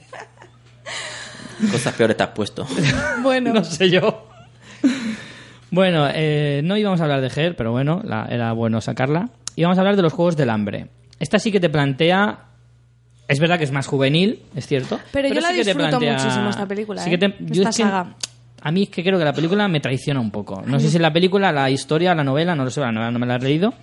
Cosas 1.72 1.94
peores 1.94 2.18
te 2.18 2.24
has 2.24 2.30
puesto. 2.30 2.66
Bueno, 3.24 3.54
No 3.54 3.64
sé 3.64 3.90
yo. 3.90 4.28
Bueno, 5.72 6.08
eh, 6.14 6.62
no 6.64 6.78
íbamos 6.78 7.02
a 7.02 7.04
hablar 7.04 7.22
de 7.22 7.32
Her, 7.36 7.56
pero 7.56 7.72
bueno, 7.72 8.02
la- 8.04 8.28
era 8.30 8.52
bueno 8.54 8.82
sacarla. 8.82 9.30
Íbamos 9.56 9.78
a 9.78 9.82
hablar 9.82 9.96
de 9.96 10.02
los 10.04 10.14
Juegos 10.14 10.38
del 10.38 10.50
Hambre. 10.50 10.88
Esta 11.20 11.40
sí 11.40 11.52
que 11.52 11.60
te 11.60 11.70
plantea... 11.70 12.40
Es 13.28 13.40
verdad 13.40 13.58
que 13.58 13.64
es 13.64 13.72
más 13.72 13.88
juvenil, 13.88 14.44
es 14.56 14.68
cierto. 14.68 15.00
Pero 15.12 15.28
yo 15.30 15.42
la 15.42 15.50
sí 15.50 15.56
disfruto 15.64 15.98
plantea- 16.00 16.14
muchísimo 16.14 16.50
esta 16.50 16.68
película, 16.68 17.02
sí 17.02 17.10
que 17.10 17.16
¿eh? 17.16 17.18
te- 17.30 17.36
yo 17.40 17.64
Esta 17.64 17.70
es 17.70 17.78
que- 17.78 17.84
saga. 17.84 18.16
A 18.62 18.72
mí 18.72 18.84
es 18.84 18.90
que 18.90 19.04
creo 19.04 19.18
que 19.18 19.26
la 19.26 19.34
película 19.34 19.68
me 19.68 19.80
traiciona 19.80 20.20
un 20.20 20.32
poco. 20.32 20.62
No 20.66 20.80
sé 20.80 20.90
si 20.90 20.98
la 21.00 21.12
película, 21.14 21.52
la 21.52 21.70
historia, 21.70 22.14
la 22.16 22.24
novela, 22.24 22.56
no 22.56 22.64
lo 22.64 22.70
sé, 22.72 22.82
la 22.82 22.92
novela 22.92 23.12
no 23.12 23.20
me 23.20 23.26
la 23.28 23.36
he 23.36 23.40
leído. 23.40 23.74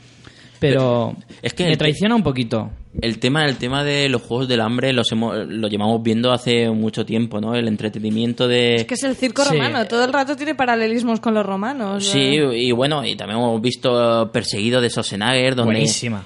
Pero 0.69 1.15
Es 1.43 1.55
que 1.55 1.67
me 1.67 1.77
traiciona 1.77 2.15
un 2.15 2.23
poquito. 2.23 2.71
El 3.01 3.19
tema, 3.19 3.45
el 3.47 3.57
tema 3.57 3.85
de 3.85 4.09
los 4.09 4.23
juegos 4.23 4.49
del 4.49 4.61
hambre 4.61 4.93
los 4.93 5.11
hemos, 5.13 5.35
lo 5.49 5.69
llevamos 5.69 6.03
viendo 6.03 6.31
hace 6.31 6.69
mucho 6.71 7.05
tiempo, 7.07 7.41
¿no? 7.41 7.55
El 7.55 7.67
entretenimiento 7.69 8.47
de... 8.47 8.77
es 8.77 8.85
que 8.85 8.95
es 8.95 9.03
el 9.03 9.17
circo 9.17 9.43
Sí. 9.45 9.53
romano. 9.53 9.87
Todo 9.87 10.05
el 10.05 10.13
rato 10.13 10.37
tiene 10.37 10.55
paralelismos 10.55 11.19
con 11.21 11.33
los 11.35 11.45
romanos. 11.45 12.05
Sí, 12.05 12.19
y 12.37 12.71
bueno, 12.73 13.05
y 13.05 13.17
también 13.17 13.39
hemos 13.41 13.61
visto 13.63 14.31
Perseguido 14.33 14.81
de 14.81 14.91
Schwarzenegger, 14.91 15.55
donde... 15.55 15.73
Buenísima, 15.73 16.25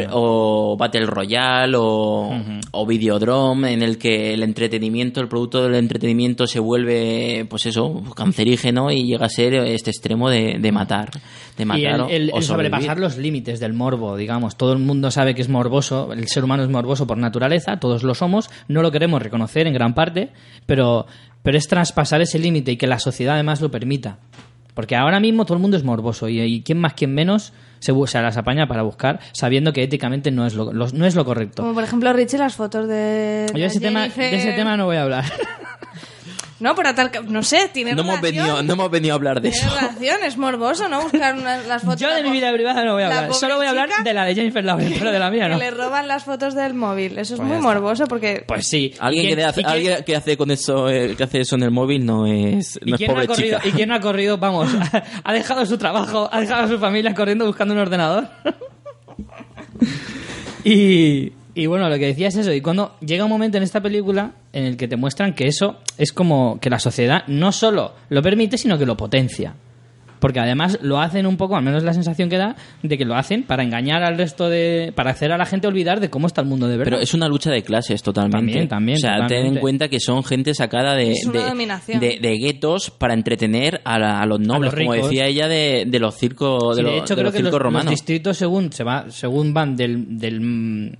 eh, 0.00 0.06
o, 0.12 0.72
o 0.72 0.76
Battle 0.76 1.06
Royale, 1.06 1.76
o, 1.76 2.30
o 2.72 2.86
Videodrome, 2.86 3.72
en 3.72 3.82
el 3.82 3.98
que 3.98 4.34
el 4.34 4.42
entretenimiento, 4.42 5.20
el 5.20 5.28
producto 5.28 5.62
del 5.62 5.74
entretenimiento 5.76 6.46
se 6.46 6.58
vuelve, 6.60 7.46
pues 7.48 7.66
eso, 7.66 8.02
cancerígeno 8.14 8.90
y 8.90 9.04
llega 9.04 9.26
a 9.26 9.30
ser 9.30 9.54
este 9.54 9.90
extremo 9.90 10.28
de, 10.30 10.58
de 10.58 10.72
matar. 10.72 11.10
De 11.56 11.64
matar 11.64 11.80
y 11.80 11.86
el, 11.86 12.00
o- 12.00 12.08
el- 12.08 12.30
o 12.32 12.36
el 12.36 12.42
sobrepasar 12.42 12.98
los 12.98 13.16
límites 13.16 13.60
del 13.60 13.72
morbo, 13.72 14.16
digamos. 14.16 14.56
Todo 14.56 14.72
el 14.72 14.78
mundo 14.78 15.10
sabe 15.10 15.34
que 15.34 15.40
es 15.42 15.48
morboso, 15.48 16.12
el 16.12 16.28
ser 16.28 16.44
humano 16.44 16.62
es 16.62 16.68
morboso 16.68 17.06
por 17.06 17.16
naturaleza, 17.16 17.78
todos 17.78 18.02
lo 18.02 18.14
somos, 18.14 18.50
no 18.68 18.82
lo 18.82 18.90
queremos 18.92 19.22
reconocer 19.22 19.66
en 19.66 19.72
gran 19.72 19.94
parte, 19.94 20.30
pero, 20.66 21.06
pero 21.42 21.56
es 21.56 21.66
traspasar 21.66 22.20
ese 22.20 22.38
límite 22.38 22.72
y 22.72 22.76
que 22.76 22.86
la 22.86 22.98
sociedad 22.98 23.34
además 23.34 23.60
lo 23.60 23.70
permita. 23.70 24.18
Porque 24.76 24.94
ahora 24.94 25.18
mismo 25.18 25.44
todo 25.46 25.54
el 25.54 25.60
mundo 25.62 25.76
es 25.78 25.82
morboso 25.84 26.28
y, 26.28 26.38
y 26.40 26.60
quién 26.62 26.78
más, 26.78 26.92
quién 26.92 27.12
menos 27.14 27.52
se, 27.80 27.92
se 28.06 28.20
las 28.22 28.36
apaña 28.36 28.68
para 28.68 28.82
buscar, 28.82 29.18
sabiendo 29.32 29.72
que 29.72 29.82
éticamente 29.82 30.30
no 30.30 30.46
es 30.46 30.54
lo, 30.54 30.72
lo- 30.72 30.90
no 30.92 31.06
es 31.06 31.14
lo 31.16 31.24
correcto. 31.24 31.62
Como 31.62 31.74
por 31.74 31.82
ejemplo 31.82 32.12
Richie 32.12 32.36
las 32.38 32.54
fotos 32.54 32.86
de, 32.86 33.46
Yo 33.54 33.58
de 33.60 33.64
ese 33.66 33.80
tema, 33.80 34.00
Jennifer. 34.02 34.30
de 34.30 34.36
ese 34.36 34.52
tema 34.52 34.76
no 34.76 34.84
voy 34.84 34.96
a 34.96 35.02
hablar. 35.04 35.24
No, 36.58 36.74
pero 36.74 36.94
tal 36.94 37.10
que- 37.10 37.20
no 37.20 37.42
sé, 37.42 37.68
tiene 37.70 37.94
No 37.94 38.00
hemos, 38.00 38.18
venido, 38.22 38.62
no 38.62 38.72
hemos 38.72 38.90
venido 38.90 39.12
a 39.12 39.16
hablar 39.16 39.42
de 39.42 39.50
eso. 39.50 39.68
relación, 39.68 40.22
es 40.24 40.38
morboso, 40.38 40.88
¿no? 40.88 41.02
Buscar 41.02 41.36
las 41.36 41.82
fotos 41.82 42.00
Yo 42.00 42.14
de 42.14 42.22
mi 42.22 42.30
vida 42.30 42.50
privada 42.52 42.82
no 42.82 42.94
voy 42.94 43.02
a 43.02 43.08
la 43.08 43.18
hablar. 43.18 43.34
Solo 43.34 43.56
voy 43.56 43.66
a 43.66 43.70
hablar 43.70 43.90
de 44.02 44.14
la 44.14 44.24
de 44.24 44.34
Jennifer 44.34 44.64
Lawrence, 44.64 44.96
pero 44.98 45.12
de 45.12 45.18
la 45.18 45.30
mía 45.30 45.44
que 45.44 45.50
no. 45.50 45.58
le 45.58 45.70
roban 45.70 46.08
las 46.08 46.24
fotos 46.24 46.54
del 46.54 46.72
móvil. 46.72 47.18
Eso 47.18 47.34
es 47.34 47.40
Pues 47.40 47.52
muy 47.52 47.58
morboso 47.58 48.06
porque 48.06 48.42
Pues 48.46 48.66
sí. 48.66 48.94
Alguien, 48.98 49.32
¿Y 49.32 49.36
que, 49.36 49.44
hace, 49.44 49.60
y 49.60 49.64
alguien 49.64 50.04
que 50.04 50.16
hace 50.16 50.36
con 50.38 50.50
eso, 50.50 50.88
eh, 50.88 51.14
que 51.14 51.24
hace 51.24 51.40
eso 51.40 51.56
en 51.56 51.64
el 51.64 51.70
móvil 51.72 52.06
no 52.06 52.26
es, 52.26 52.78
¿Y 52.82 52.88
no 52.90 52.96
es 52.96 53.00
quién, 53.00 53.08
no 53.08 53.14
pobre 53.14 53.24
ha 53.24 53.28
corrido, 53.28 53.58
chica. 53.58 53.68
¿Y 53.68 53.72
quién 53.72 53.88
no 53.90 53.94
ha 53.94 54.00
corrido? 54.00 54.38
Vamos, 54.38 54.70
ha 55.24 55.32
dejado 55.34 55.66
su 55.66 55.76
trabajo, 55.76 56.26
ha 56.32 56.40
dejado 56.40 56.62
a 56.64 56.68
su 56.68 56.78
familia 56.78 57.12
corriendo 57.14 57.44
buscando 57.44 57.74
un 57.74 57.80
ordenador. 57.80 58.28
y, 60.64 61.32
y 61.56 61.66
bueno, 61.66 61.88
lo 61.88 61.98
que 61.98 62.06
decía 62.06 62.28
es 62.28 62.36
eso. 62.36 62.52
Y 62.52 62.60
cuando 62.60 62.96
llega 63.00 63.24
un 63.24 63.30
momento 63.30 63.56
en 63.56 63.62
esta 63.64 63.80
película 63.80 64.32
en 64.52 64.64
el 64.64 64.76
que 64.76 64.86
te 64.88 64.96
muestran 64.96 65.34
que 65.34 65.46
eso 65.48 65.78
es 65.98 66.12
como 66.12 66.58
que 66.60 66.70
la 66.70 66.78
sociedad 66.78 67.22
no 67.26 67.50
solo 67.52 67.94
lo 68.10 68.22
permite, 68.22 68.58
sino 68.58 68.78
que 68.78 68.86
lo 68.86 68.96
potencia. 68.96 69.54
Porque 70.18 70.40
además 70.40 70.78
lo 70.80 70.98
hacen 70.98 71.26
un 71.26 71.36
poco, 71.36 71.56
al 71.56 71.62
menos 71.62 71.82
la 71.82 71.92
sensación 71.92 72.30
que 72.30 72.38
da, 72.38 72.56
de 72.82 72.96
que 72.96 73.04
lo 73.04 73.14
hacen 73.16 73.42
para 73.42 73.62
engañar 73.62 74.02
al 74.02 74.16
resto 74.16 74.48
de. 74.48 74.90
para 74.96 75.10
hacer 75.10 75.30
a 75.30 75.36
la 75.36 75.44
gente 75.44 75.66
olvidar 75.66 76.00
de 76.00 76.08
cómo 76.08 76.26
está 76.26 76.40
el 76.40 76.46
mundo 76.46 76.66
de 76.68 76.78
verdad. 76.78 76.92
Pero 76.92 77.02
es 77.02 77.12
una 77.12 77.28
lucha 77.28 77.50
de 77.50 77.62
clases 77.62 78.02
totalmente. 78.02 78.38
También, 78.66 78.68
también, 78.68 78.96
O 78.96 79.00
sea, 79.00 79.26
ten 79.26 79.44
en 79.44 79.56
cuenta 79.56 79.88
que 79.88 80.00
son 80.00 80.24
gente 80.24 80.54
sacada 80.54 80.94
de, 80.94 81.12
Es 81.12 81.26
una 81.26 81.42
de, 81.42 81.48
dominación. 81.50 82.00
de- 82.00 82.18
de 82.18 82.38
guetos 82.38 82.90
para 82.90 83.12
entretener 83.12 83.82
a, 83.84 83.98
la- 83.98 84.20
a 84.22 84.26
los 84.26 84.40
nobles, 84.40 84.72
los 84.72 84.80
como 84.80 84.94
decía 84.94 85.26
ella, 85.26 85.48
de, 85.48 85.84
de 85.86 85.98
los 85.98 86.14
circos 86.16 86.76
Sí, 86.76 86.82
de, 86.82 86.88
de 86.88 86.96
los- 86.96 87.02
hecho, 87.02 87.14
de 87.14 87.20
creo 87.20 87.24
los 87.24 87.32
que 87.34 87.38
los, 87.42 87.48
circos 87.50 87.52
los 87.52 87.62
romanos. 87.62 87.90
distritos, 87.90 88.36
según, 88.38 88.72
se 88.72 88.84
va, 88.84 89.04
según 89.10 89.52
van 89.52 89.76
del, 89.76 90.18
del, 90.18 90.96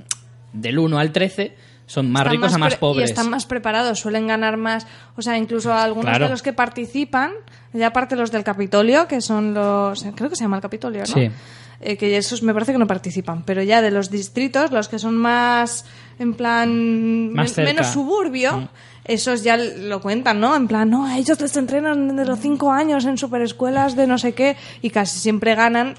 del 0.53 0.79
1 0.79 0.99
al 0.99 1.13
13, 1.13 1.55
son 1.87 2.11
más 2.11 2.23
están 2.23 2.33
ricos 2.33 2.55
a 2.55 2.59
más 2.59 2.77
pobres. 2.77 3.09
Y 3.09 3.13
están 3.13 3.31
más 3.31 3.47
preparados, 3.47 4.01
suelen 4.01 4.27
ganar 4.27 4.57
más. 4.57 4.87
O 5.17 5.23
sea, 5.23 5.39
incluso 5.39 5.73
algunos 5.73 6.07
Claro. 6.11 6.25
de 6.25 6.31
los 6.31 6.43
que 6.43 6.53
participan, 6.53 7.33
ya 7.73 7.89
aparte 7.89 8.17
los 8.17 8.33
del 8.33 8.43
Capitolio, 8.45 9.07
que 9.07 9.21
son 9.21 9.55
los. 9.55 10.05
Creo 10.17 10.29
que 10.31 10.37
se 10.37 10.45
llama 10.45 10.57
el 10.57 10.63
Capitolio, 10.63 11.01
¿no? 11.03 11.07
Sí. 11.07 11.31
Eh, 11.79 11.99
que 11.99 12.17
esos 12.17 12.43
me 12.43 12.55
parece 12.55 12.73
que 12.73 12.79
no 12.79 12.87
participan, 12.87 13.43
pero 13.45 13.63
ya 13.63 13.83
de 13.83 13.91
los 13.91 14.11
distritos, 14.11 14.71
los 14.73 14.89
que 14.89 14.99
son 14.99 15.15
más 15.15 15.85
en 16.19 16.33
plan 16.33 17.31
Más 17.35 17.45
men- 17.49 17.55
cerca. 17.55 17.71
menos 17.71 17.89
suburbio, 17.89 18.71
esos 19.05 19.45
ya 19.45 19.59
lo 19.59 20.01
cuentan, 20.01 20.41
¿no? 20.41 20.57
En 20.57 20.69
plan, 20.69 20.89
no, 20.89 21.05
a 21.05 21.19
ellos 21.19 21.39
les 21.39 21.55
entrenan 21.57 22.09
desde 22.17 22.25
los 22.31 22.41
cinco 22.41 22.73
años 22.73 23.05
en 23.05 23.19
superescuelas 23.19 23.95
de 23.95 24.07
no 24.07 24.17
sé 24.17 24.33
qué 24.33 24.57
y 24.81 24.89
casi 24.89 25.19
siempre 25.21 25.55
ganan 25.55 25.97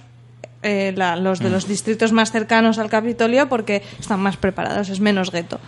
eh, 0.63 0.93
la- 0.95 1.15
los 1.15 1.39
de 1.39 1.49
los 1.49 1.67
distritos 1.67 2.11
más 2.11 2.31
cercanos 2.31 2.79
al 2.79 2.89
Capitolio 2.89 3.47
porque 3.49 3.83
están 3.99 4.19
más 4.19 4.37
preparados, 4.37 4.89
es 4.89 4.99
menos 4.99 5.31
gueto. 5.31 5.59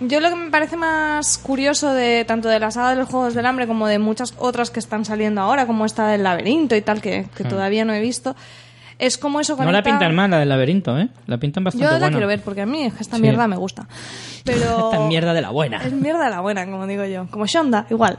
Yo 0.00 0.20
lo 0.20 0.28
que 0.28 0.36
me 0.36 0.50
parece 0.50 0.76
más 0.76 1.38
curioso 1.38 1.92
de 1.94 2.24
tanto 2.26 2.48
de 2.48 2.60
la 2.60 2.70
saga 2.70 2.90
de 2.90 2.96
los 2.96 3.08
Juegos 3.08 3.32
del 3.34 3.46
Hambre 3.46 3.66
como 3.66 3.86
de 3.86 3.98
muchas 3.98 4.34
otras 4.36 4.70
que 4.70 4.78
están 4.78 5.06
saliendo 5.06 5.40
ahora, 5.40 5.66
como 5.66 5.86
esta 5.86 6.06
del 6.08 6.22
laberinto 6.22 6.76
y 6.76 6.82
tal, 6.82 7.00
que, 7.00 7.26
que 7.34 7.44
todavía 7.44 7.86
no 7.86 7.94
he 7.94 8.00
visto, 8.02 8.36
es 8.98 9.16
como 9.16 9.40
eso 9.40 9.54
No 9.56 9.64
la 9.64 9.82
conecta... 9.82 9.90
pintan 9.90 10.14
mal, 10.14 10.30
la 10.30 10.38
del 10.38 10.50
laberinto, 10.50 10.98
¿eh? 10.98 11.08
La 11.26 11.38
pintan 11.38 11.64
bastante 11.64 11.84
Yo 11.86 11.90
la 11.92 11.98
buena. 11.98 12.10
quiero 12.14 12.26
ver 12.28 12.42
porque 12.42 12.60
a 12.60 12.66
mí 12.66 12.92
esta 13.00 13.16
Sí. 13.16 13.22
mierda 13.22 13.48
me 13.48 13.56
gusta. 13.56 13.88
Pero... 14.44 14.90
Esta 14.92 15.02
mierda 15.06 15.32
de 15.32 15.40
la 15.40 15.48
buena. 15.50 15.78
Es 15.82 15.92
mierda 15.94 16.24
de 16.24 16.30
la 16.30 16.40
buena, 16.40 16.66
como 16.66 16.86
digo 16.86 17.04
yo. 17.06 17.26
Como 17.30 17.46
Shonda, 17.46 17.86
igual. 17.88 18.18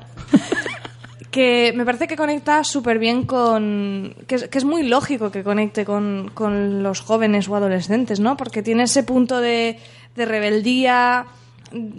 Que 1.38 1.72
me 1.76 1.85
parece 1.85 2.07
que 2.07 2.15
conecta 2.15 2.64
súper 2.64 2.97
bien 2.97 3.23
con... 3.26 4.15
Que 4.27 4.35
es, 4.35 4.47
que 4.47 4.57
es 4.57 4.64
muy 4.65 4.81
lógico 4.81 5.30
que 5.30 5.43
conecte 5.43 5.85
con, 5.85 6.31
con 6.34 6.81
los 6.81 6.99
jóvenes 7.01 7.47
o 7.47 7.55
adolescentes, 7.55 8.19
¿no? 8.19 8.35
Porque 8.38 8.64
tiene 8.64 8.84
ese 8.84 9.03
punto 9.03 9.39
de, 9.39 9.77
de 10.15 10.26
rebeldía, 10.26 11.27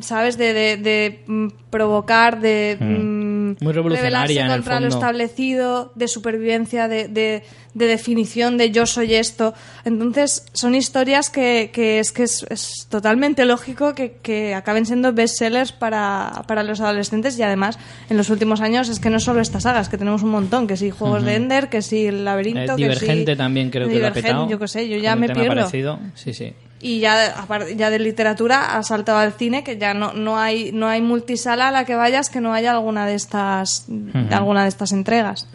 ¿sabes? 0.00 0.36
De, 0.38 0.52
de- 0.52 0.76
de, 0.78 1.22
mm, 1.28 1.48
provocar, 1.70 2.40
de... 2.40 2.76
mm, 2.80 2.84
mm, 2.84 3.17
Muy 3.60 3.72
revolucionaria, 3.72 4.10
rebelarse 4.26 4.40
en 4.40 4.46
el 4.46 4.52
contra 4.58 4.80
lo 4.80 4.90
fondo. 4.90 4.96
establecido, 4.96 5.92
de 5.94 6.08
supervivencia, 6.08 6.88
de, 6.88 7.08
de- 7.08 7.42
de 7.74 7.86
definición 7.86 8.56
de 8.56 8.70
yo 8.72 8.86
soy 8.86 9.14
esto. 9.14 9.54
Entonces, 9.84 10.44
son 10.52 10.74
historias 10.74 11.30
que, 11.30 11.70
que 11.72 12.00
es 12.00 12.10
que 12.12 12.24
es, 12.24 12.44
es 12.50 12.86
totalmente 12.88 13.44
lógico 13.44 13.94
que, 13.94 14.16
que 14.22 14.54
acaben 14.54 14.84
siendo 14.84 15.12
bestsellers 15.12 15.70
para, 15.72 16.42
para 16.48 16.62
los 16.64 16.80
adolescentes 16.80 17.38
y 17.38 17.42
además, 17.42 17.78
en 18.10 18.16
los 18.16 18.30
últimos 18.30 18.60
años 18.60 18.88
es 18.88 18.98
que 18.98 19.10
no 19.10 19.20
solo 19.20 19.40
estas 19.40 19.62
sagas, 19.62 19.88
que 19.88 19.96
tenemos 19.98 20.22
un 20.24 20.30
montón, 20.30 20.66
que 20.66 20.76
sí, 20.76 20.90
Juegos 20.90 21.22
de 21.24 21.36
Ender, 21.36 21.68
que 21.68 21.82
sí, 21.82 22.06
El 22.06 22.24
Laberinto, 22.24 22.60
Eh, 22.60 22.66
que 22.76 22.82
Divergente 22.82 23.32
sí... 23.32 23.38
también 23.38 23.70
creo 23.70 23.88
que 23.88 23.98
lo 24.00 24.06
ha 24.08 24.12
petado. 24.12 24.48
yo 24.48 24.58
qué 24.58 24.66
sé, 24.68 24.88
yo 24.88 24.96
ya 24.96 25.14
me 25.14 25.28
pierdo. 25.28 25.48
parecido. 25.48 26.00
Sí, 26.14 26.32
sí. 26.34 26.52
Y 26.80 27.00
ya, 27.00 27.46
ya 27.76 27.90
de 27.90 27.98
literatura 27.98 28.76
ha 28.76 28.82
saltado 28.82 29.18
al 29.18 29.32
cine, 29.32 29.64
que 29.64 29.78
ya 29.78 29.94
no, 29.94 30.12
no 30.12 30.38
hay 30.38 30.70
no 30.72 30.86
hay 30.86 31.02
multisala 31.02 31.68
a 31.68 31.70
la 31.72 31.84
que 31.84 31.96
vayas 31.96 32.30
que 32.30 32.40
no 32.40 32.52
haya 32.52 32.72
alguna 32.72 33.06
de 33.06 33.14
estas 33.14 33.86
alguna 34.30 34.62
de 34.62 34.68
estas 34.68 34.92
entregas. 34.92 35.48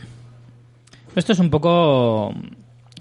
Esto 1.16 1.32
es 1.32 1.40
un 1.40 1.50
poco 1.50 2.34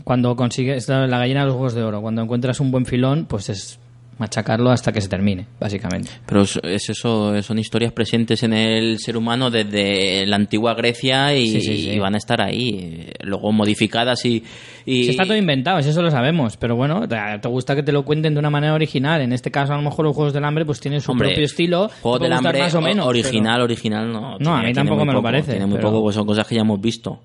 cuando 0.04 0.36
consigues 0.36 0.88
la 0.88 1.06
gallina 1.06 1.40
de 1.40 1.46
los 1.46 1.54
huevos 1.54 1.74
de 1.74 1.82
oro. 1.82 2.00
Cuando 2.02 2.22
encuentras 2.22 2.60
un 2.60 2.70
buen 2.70 2.86
filón, 2.86 3.26
pues 3.26 3.48
es 3.48 3.78
machacarlo 4.18 4.70
hasta 4.70 4.92
que 4.92 5.00
se 5.00 5.08
termine, 5.08 5.46
básicamente. 5.58 6.10
Pero 6.26 6.42
es 6.42 6.58
es 6.62 6.90
eso, 6.90 7.40
son 7.42 7.58
historias 7.58 7.92
presentes 7.92 8.42
en 8.42 8.52
el 8.52 8.98
ser 8.98 9.16
humano 9.16 9.50
desde 9.50 10.26
la 10.26 10.36
antigua 10.36 10.74
Grecia 10.74 11.34
y, 11.36 11.46
Sí, 11.48 11.60
sí, 11.60 11.76
sí. 11.82 11.90
y 11.90 11.98
van 11.98 12.14
a 12.14 12.18
estar 12.18 12.40
ahí, 12.40 13.10
luego 13.22 13.50
modificadas 13.52 14.24
y... 14.24 14.44
y 14.86 15.04
Si 15.04 15.10
está 15.10 15.24
todo 15.24 15.36
inventado, 15.36 15.78
eso 15.78 16.00
lo 16.02 16.10
sabemos, 16.10 16.56
pero 16.56 16.76
bueno, 16.76 17.08
te, 17.08 17.48
gusta 17.48 17.74
que 17.74 17.82
te 17.82 17.90
lo 17.92 18.04
cuenten 18.04 18.34
de 18.34 18.38
una 18.40 18.50
manera 18.50 18.74
original. 18.74 19.20
En 19.22 19.32
este 19.32 19.50
caso, 19.50 19.72
a 19.72 19.76
lo 19.76 19.82
mejor 19.82 20.04
los 20.04 20.14
Juegos 20.14 20.32
del 20.32 20.44
Hambre 20.44 20.64
pues 20.64 20.78
tienen 20.80 21.00
su 21.00 21.10
Hombre, 21.12 21.28
propio 21.30 21.44
estilo. 21.44 21.88
te 21.88 21.94
Juego 22.02 22.18
puede 22.18 22.28
del 22.30 22.38
Hambre 22.38 22.58
más 22.60 22.74
o 22.74 22.80
menos, 22.80 23.06
original, 23.06 23.54
pero- 23.56 23.64
original 23.64 24.12
no. 24.12 24.38
No, 24.38 24.54
a 24.54 24.62
mí 24.62 24.72
tampoco 24.72 25.04
me 25.04 25.12
lo 25.12 25.18
poco, 25.18 25.22
parece, 25.24 25.52
Tiene 25.52 25.66
muy 25.66 25.76
pero- 25.76 25.88
poco, 25.90 26.02
pues 26.02 26.14
son 26.14 26.26
cosas 26.26 26.46
que 26.46 26.54
ya 26.54 26.60
hemos 26.60 26.80
visto. 26.80 27.20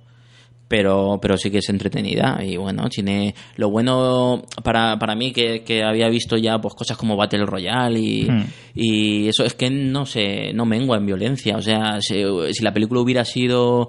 Pero, 0.68 1.18
pero 1.22 1.38
sí 1.38 1.50
que 1.50 1.60
es 1.60 1.70
entretenida 1.70 2.40
y 2.44 2.58
bueno, 2.58 2.90
tiene 2.90 3.34
lo 3.56 3.70
bueno 3.70 4.44
para, 4.64 5.00
para 5.00 5.16
mí 5.16 5.32
que, 5.32 5.64
que 5.64 5.82
había 5.82 6.10
visto 6.10 6.36
ya 6.36 6.60
pues 6.60 6.74
cosas 6.74 6.98
como 6.98 7.16
Battle 7.16 7.46
Royale 7.46 8.00
y, 8.00 8.28
Hmm. 8.30 8.44
y 8.76 9.28
eso 9.30 9.46
es 9.46 9.54
que 9.54 9.70
no 9.70 10.06
se 10.06 10.52
no 10.54 10.66
mengua 10.66 10.98
en 10.98 11.06
violencia. 11.06 11.56
O 11.56 11.62
sea, 11.62 12.02
si, 12.02 12.22
si 12.52 12.64
la 12.64 12.74
película 12.74 13.00
hubiera 13.00 13.24
sido 13.24 13.88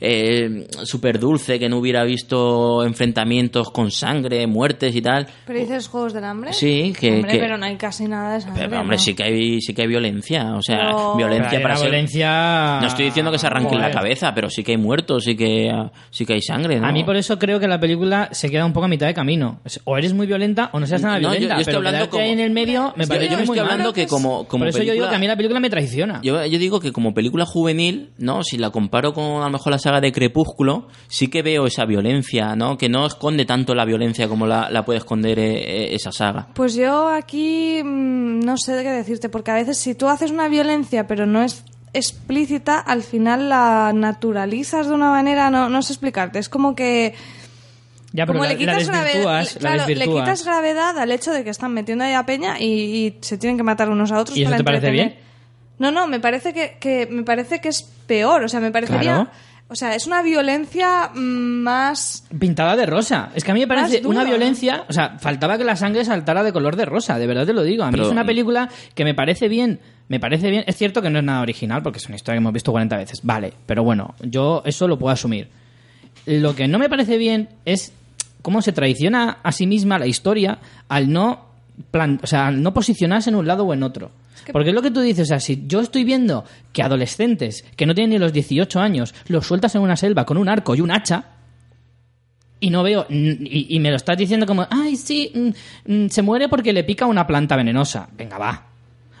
eh, 0.00 0.66
súper 0.84 1.18
dulce, 1.18 1.58
que 1.58 1.68
no 1.68 1.78
hubiera 1.78 2.04
visto 2.04 2.84
enfrentamientos 2.84 3.70
con 3.70 3.90
sangre, 3.90 4.46
muertes 4.46 4.94
y 4.94 5.02
tal. 5.02 5.26
¿Pero 5.46 5.58
dices 5.58 5.88
Juegos 5.88 6.12
del 6.12 6.24
Hambre? 6.24 6.52
Sí, 6.52 6.92
que- 6.98 7.16
Hombre, 7.16 7.32
que- 7.32 7.38
pero 7.38 7.58
no 7.58 7.66
hay 7.66 7.76
casi 7.76 8.06
nada 8.06 8.34
de 8.34 8.40
sangre. 8.40 8.66
Pero, 8.68 8.80
hombre, 8.80 8.96
¿no? 8.96 9.02
sí 9.02 9.14
que 9.14 9.22
hay 9.24 9.60
sí 9.60 9.74
que 9.74 9.82
hay 9.82 9.88
violencia, 9.88 10.54
o 10.54 10.62
sea, 10.62 10.76
Pero- 10.78 11.16
violencia 11.16 11.50
Pero 11.50 11.62
para 11.62 11.76
ser 11.76 11.90
violencia... 11.90 12.78
no 12.80 12.86
estoy 12.86 13.04
diciendo 13.06 13.30
que 13.32 13.38
se 13.38 13.46
arranque 13.46 13.74
en 13.74 13.80
la 13.80 13.90
cabeza, 13.90 14.32
pero 14.34 14.48
sí 14.50 14.62
que 14.62 14.72
hay 14.72 14.78
muertos, 14.78 15.24
sí 15.24 15.36
que, 15.36 15.70
sí 16.10 16.24
que 16.26 16.34
hay 16.34 16.42
sangre, 16.42 16.80
¿no? 16.80 16.86
A 16.86 16.92
mí 16.92 17.04
por 17.04 17.16
eso 17.16 17.38
creo 17.38 17.60
que 17.60 17.68
la 17.68 17.78
película 17.80 18.28
se 18.32 18.50
queda 18.50 18.64
un 18.64 18.72
poco 18.72 18.86
a 18.86 18.88
mitad 18.88 19.06
de 19.06 19.14
camino. 19.14 19.60
O 19.84 19.96
eres 19.98 20.12
muy 20.14 20.26
violenta 20.26 20.70
o 20.72 20.80
no 20.80 20.86
seas 20.86 21.02
nada 21.02 21.16
No, 21.16 21.22
yo- 21.22 21.30
violenta. 21.30 21.54
yo 21.56 21.60
estoy 21.60 21.74
pero 21.74 21.86
hablando 21.88 22.10
como- 22.10 22.22
ahí 22.22 22.30
en 22.30 22.40
el 22.40 22.50
medio 22.50 22.92
me 22.96 23.06
parece 23.06 23.26
yo 23.26 23.32
muy 23.36 23.42
estoy 23.44 23.58
mal. 23.60 23.70
hablando 23.70 23.92
que 23.92 24.06
como, 24.06 24.44
como 24.46 24.62
Por 24.62 24.68
eso 24.68 24.82
yo 24.82 24.92
digo 24.92 25.08
que 25.08 25.16
a 25.16 25.18
mí 25.18 25.26
la 25.26 25.36
película 25.36 25.60
me 25.60 25.70
traiciona. 25.70 26.20
Yo, 26.22 26.44
yo 26.46 26.58
digo 26.58 26.80
que 26.80 26.92
como 26.92 27.14
película 27.14 27.44
juvenil, 27.46 28.10
¿no? 28.18 28.42
Si 28.42 28.56
la 28.58 28.70
comparo 28.70 29.12
con 29.12 29.42
a 29.42 29.46
lo 29.46 29.50
mejor 29.50 29.72
la 29.72 29.78
saga 29.90 30.00
de 30.00 30.12
Crepúsculo, 30.12 30.86
sí 31.08 31.28
que 31.28 31.42
veo 31.42 31.66
esa 31.66 31.84
violencia, 31.84 32.54
¿no? 32.56 32.78
Que 32.78 32.88
no 32.88 33.06
esconde 33.06 33.44
tanto 33.44 33.74
la 33.74 33.84
violencia 33.84 34.28
como 34.28 34.46
la, 34.46 34.70
la 34.70 34.84
puede 34.84 34.98
esconder 34.98 35.38
eh, 35.38 35.58
eh, 35.58 35.94
esa 35.94 36.12
saga. 36.12 36.48
Pues 36.54 36.74
yo 36.74 37.08
aquí 37.08 37.80
mm, 37.82 38.40
no 38.40 38.56
sé 38.56 38.82
qué 38.82 38.90
decirte, 38.90 39.28
porque 39.28 39.50
a 39.50 39.54
veces 39.54 39.78
si 39.78 39.94
tú 39.94 40.08
haces 40.08 40.30
una 40.30 40.48
violencia 40.48 41.06
pero 41.06 41.26
no 41.26 41.42
es 41.42 41.64
explícita, 41.92 42.78
al 42.78 43.02
final 43.02 43.48
la 43.48 43.92
naturalizas 43.94 44.86
de 44.86 44.94
una 44.94 45.10
manera, 45.10 45.50
no, 45.50 45.68
no 45.68 45.82
sé 45.82 45.92
explicarte, 45.92 46.38
es 46.38 46.48
como 46.48 46.74
que... 46.76 47.14
ya, 48.12 48.26
pero 48.26 48.38
como 48.38 48.44
la, 48.44 48.50
le 48.52 48.58
quitas, 48.58 48.86
la 48.86 48.92
grave- 48.92 49.04
desvirtúas, 49.08 49.54
le- 49.54 49.60
claro, 49.60 49.76
la 49.76 49.86
le 49.88 50.06
quitas 50.06 50.44
gravedad 50.44 50.98
al 50.98 51.10
hecho 51.10 51.32
de 51.32 51.42
que 51.44 51.50
están 51.50 51.72
metiendo 51.74 52.04
ahí 52.04 52.12
a 52.12 52.24
peña 52.24 52.60
y, 52.60 52.64
y 52.66 53.18
se 53.22 53.38
tienen 53.38 53.56
que 53.56 53.64
matar 53.64 53.88
unos 53.90 54.12
a 54.12 54.20
otros 54.20 54.36
¿Y 54.38 54.42
eso 54.42 54.50
para 54.50 54.58
te 54.58 54.64
parece 54.64 54.86
entretener. 54.88 55.16
bien? 55.18 55.30
No, 55.80 55.90
no, 55.90 56.06
me 56.06 56.20
parece 56.20 56.52
que, 56.52 56.76
que 56.78 57.06
me 57.10 57.22
parece 57.24 57.60
que 57.60 57.68
es 57.70 57.82
peor, 58.06 58.44
o 58.44 58.48
sea, 58.48 58.60
me 58.60 58.70
parecería... 58.70 59.14
Claro. 59.14 59.30
O 59.70 59.76
sea, 59.76 59.94
es 59.94 60.08
una 60.08 60.20
violencia 60.20 61.10
mm, 61.14 61.18
más... 61.62 62.24
Pintada 62.36 62.74
de 62.74 62.86
rosa. 62.86 63.30
Es 63.36 63.44
que 63.44 63.52
a 63.52 63.54
mí 63.54 63.60
me 63.60 63.68
parece 63.68 64.04
una 64.04 64.24
violencia. 64.24 64.84
O 64.88 64.92
sea, 64.92 65.16
faltaba 65.20 65.56
que 65.58 65.62
la 65.64 65.76
sangre 65.76 66.04
saltara 66.04 66.42
de 66.42 66.52
color 66.52 66.74
de 66.74 66.86
rosa, 66.86 67.18
de 67.20 67.26
verdad 67.28 67.46
te 67.46 67.52
lo 67.52 67.62
digo. 67.62 67.84
A 67.84 67.86
mí 67.86 67.92
Pero- 67.92 68.06
es 68.06 68.10
una 68.10 68.26
película 68.26 68.68
que 68.96 69.04
me 69.04 69.14
parece 69.14 69.48
bien. 69.48 69.78
Me 70.08 70.18
parece 70.18 70.50
bien. 70.50 70.64
Es 70.66 70.76
cierto 70.76 71.00
que 71.02 71.08
no 71.08 71.20
es 71.20 71.24
nada 71.24 71.40
original 71.40 71.84
porque 71.84 71.98
es 71.98 72.06
una 72.06 72.16
historia 72.16 72.34
que 72.34 72.42
hemos 72.42 72.52
visto 72.52 72.72
40 72.72 72.96
veces. 72.96 73.20
Vale, 73.22 73.52
pero 73.64 73.84
bueno, 73.84 74.16
yo 74.22 74.62
eso 74.64 74.88
lo 74.88 74.98
puedo 74.98 75.12
asumir. 75.12 75.48
Lo 76.26 76.56
que 76.56 76.66
no 76.66 76.80
me 76.80 76.88
parece 76.88 77.16
bien 77.16 77.48
es 77.64 77.92
cómo 78.42 78.62
se 78.62 78.72
traiciona 78.72 79.38
a 79.44 79.52
sí 79.52 79.68
misma 79.68 80.00
la 80.00 80.08
historia 80.08 80.58
al 80.88 81.12
no, 81.12 81.46
plan, 81.92 82.18
o 82.24 82.26
sea, 82.26 82.48
al 82.48 82.60
no 82.60 82.74
posicionarse 82.74 83.30
en 83.30 83.36
un 83.36 83.46
lado 83.46 83.64
o 83.64 83.72
en 83.72 83.84
otro. 83.84 84.10
Porque 84.52 84.70
es 84.70 84.74
lo 84.74 84.82
que 84.82 84.90
tú 84.90 85.00
dices, 85.00 85.22
o 85.22 85.26
sea, 85.28 85.40
si 85.40 85.64
yo 85.66 85.80
estoy 85.80 86.04
viendo 86.04 86.44
que 86.72 86.82
adolescentes 86.82 87.64
que 87.76 87.86
no 87.86 87.94
tienen 87.94 88.10
ni 88.10 88.18
los 88.18 88.32
18 88.32 88.80
años 88.80 89.14
los 89.28 89.46
sueltas 89.46 89.74
en 89.74 89.82
una 89.82 89.96
selva 89.96 90.24
con 90.24 90.36
un 90.36 90.48
arco 90.48 90.74
y 90.74 90.80
un 90.80 90.90
hacha, 90.90 91.24
y 92.60 92.70
no 92.70 92.82
veo 92.82 93.06
y, 93.08 93.78
me 93.80 93.90
lo 93.90 93.96
estás 93.96 94.18
diciendo 94.18 94.44
como 94.44 94.66
ay 94.70 94.94
sí 94.96 95.32
mm, 95.86 95.92
mm, 96.04 96.08
se 96.10 96.20
muere 96.20 96.46
porque 96.48 96.74
le 96.74 96.84
pica 96.84 97.06
una 97.06 97.26
planta 97.26 97.56
venenosa 97.56 98.08
venga 98.16 98.36
va. 98.38 98.66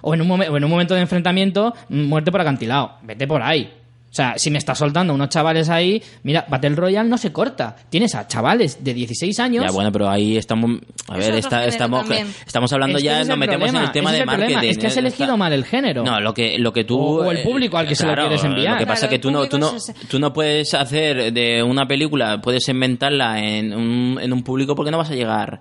O 0.02 0.14
en 0.14 0.20
un, 0.22 0.28
momen- 0.28 0.48
o 0.50 0.56
en 0.56 0.64
un 0.64 0.70
momento 0.70 0.94
de 0.94 1.00
enfrentamiento 1.00 1.74
mm, 1.88 2.02
muerte 2.04 2.30
por 2.30 2.40
acantilado. 2.40 2.92
Vete 3.02 3.26
por 3.26 3.42
ahí 3.42 3.70
o 4.10 4.12
sea, 4.12 4.34
si 4.36 4.50
me 4.50 4.58
estás 4.58 4.76
soltando 4.76 5.14
unos 5.14 5.28
chavales 5.28 5.68
ahí, 5.68 6.02
mira, 6.24 6.44
Battle 6.48 6.70
Royale 6.74 7.08
no 7.08 7.16
se 7.16 7.32
corta. 7.32 7.76
Tienes 7.88 8.14
a 8.16 8.26
chavales 8.26 8.82
de 8.82 8.92
16 8.92 9.38
años. 9.38 9.64
Ya, 9.64 9.70
bueno, 9.70 9.92
pero 9.92 10.10
ahí 10.10 10.36
estamos. 10.36 10.80
A 11.08 11.16
ver, 11.16 11.34
está- 11.36 11.64
estamos, 11.64 12.00
también. 12.00 12.26
estamos 12.44 12.72
hablando 12.72 12.98
Es 12.98 13.04
que 13.04 13.08
ya, 13.08 13.24
nos 13.24 13.38
metemos 13.38 13.68
en 13.68 13.76
el 13.76 13.92
tema 13.92 14.10
de 14.10 14.16
es 14.16 14.20
el 14.22 14.26
problema, 14.28 14.52
marketing. 14.54 14.70
es 14.72 14.78
que 14.78 14.86
has 14.88 14.96
eh, 14.96 15.00
elegido 15.00 15.24
está- 15.26 15.36
mal 15.36 15.52
el 15.52 15.64
género. 15.64 16.02
No, 16.02 16.20
lo 16.20 16.34
que, 16.34 16.58
lo 16.58 16.72
que 16.72 16.82
tú. 16.82 16.98
O- 16.98 17.26
o 17.26 17.30
el 17.30 17.38
eh, 17.38 17.42
público 17.44 17.78
al 17.78 17.86
que 17.86 17.94
se 17.94 18.04
lo 18.04 18.14
quieres 18.14 18.42
enviar. 18.42 18.72
Lo 18.72 18.78
que 18.80 18.86
pasa 18.86 19.00
Claro, 19.02 19.14
es 19.14 19.18
que 19.18 19.22
tú 19.22 19.30
no, 19.30 19.46
tú, 19.46 19.58
no, 19.58 19.72
tú 20.08 20.18
no 20.18 20.32
puedes 20.32 20.74
hacer 20.74 21.32
de 21.32 21.62
una 21.62 21.86
película, 21.86 22.40
puedes 22.40 22.68
inventarla 22.68 23.38
en 23.38 23.72
un, 23.72 24.18
en 24.20 24.32
un 24.32 24.42
público 24.42 24.74
porque 24.74 24.90
no 24.90 24.98
vas 24.98 25.10
a 25.10 25.14
llegar 25.14 25.60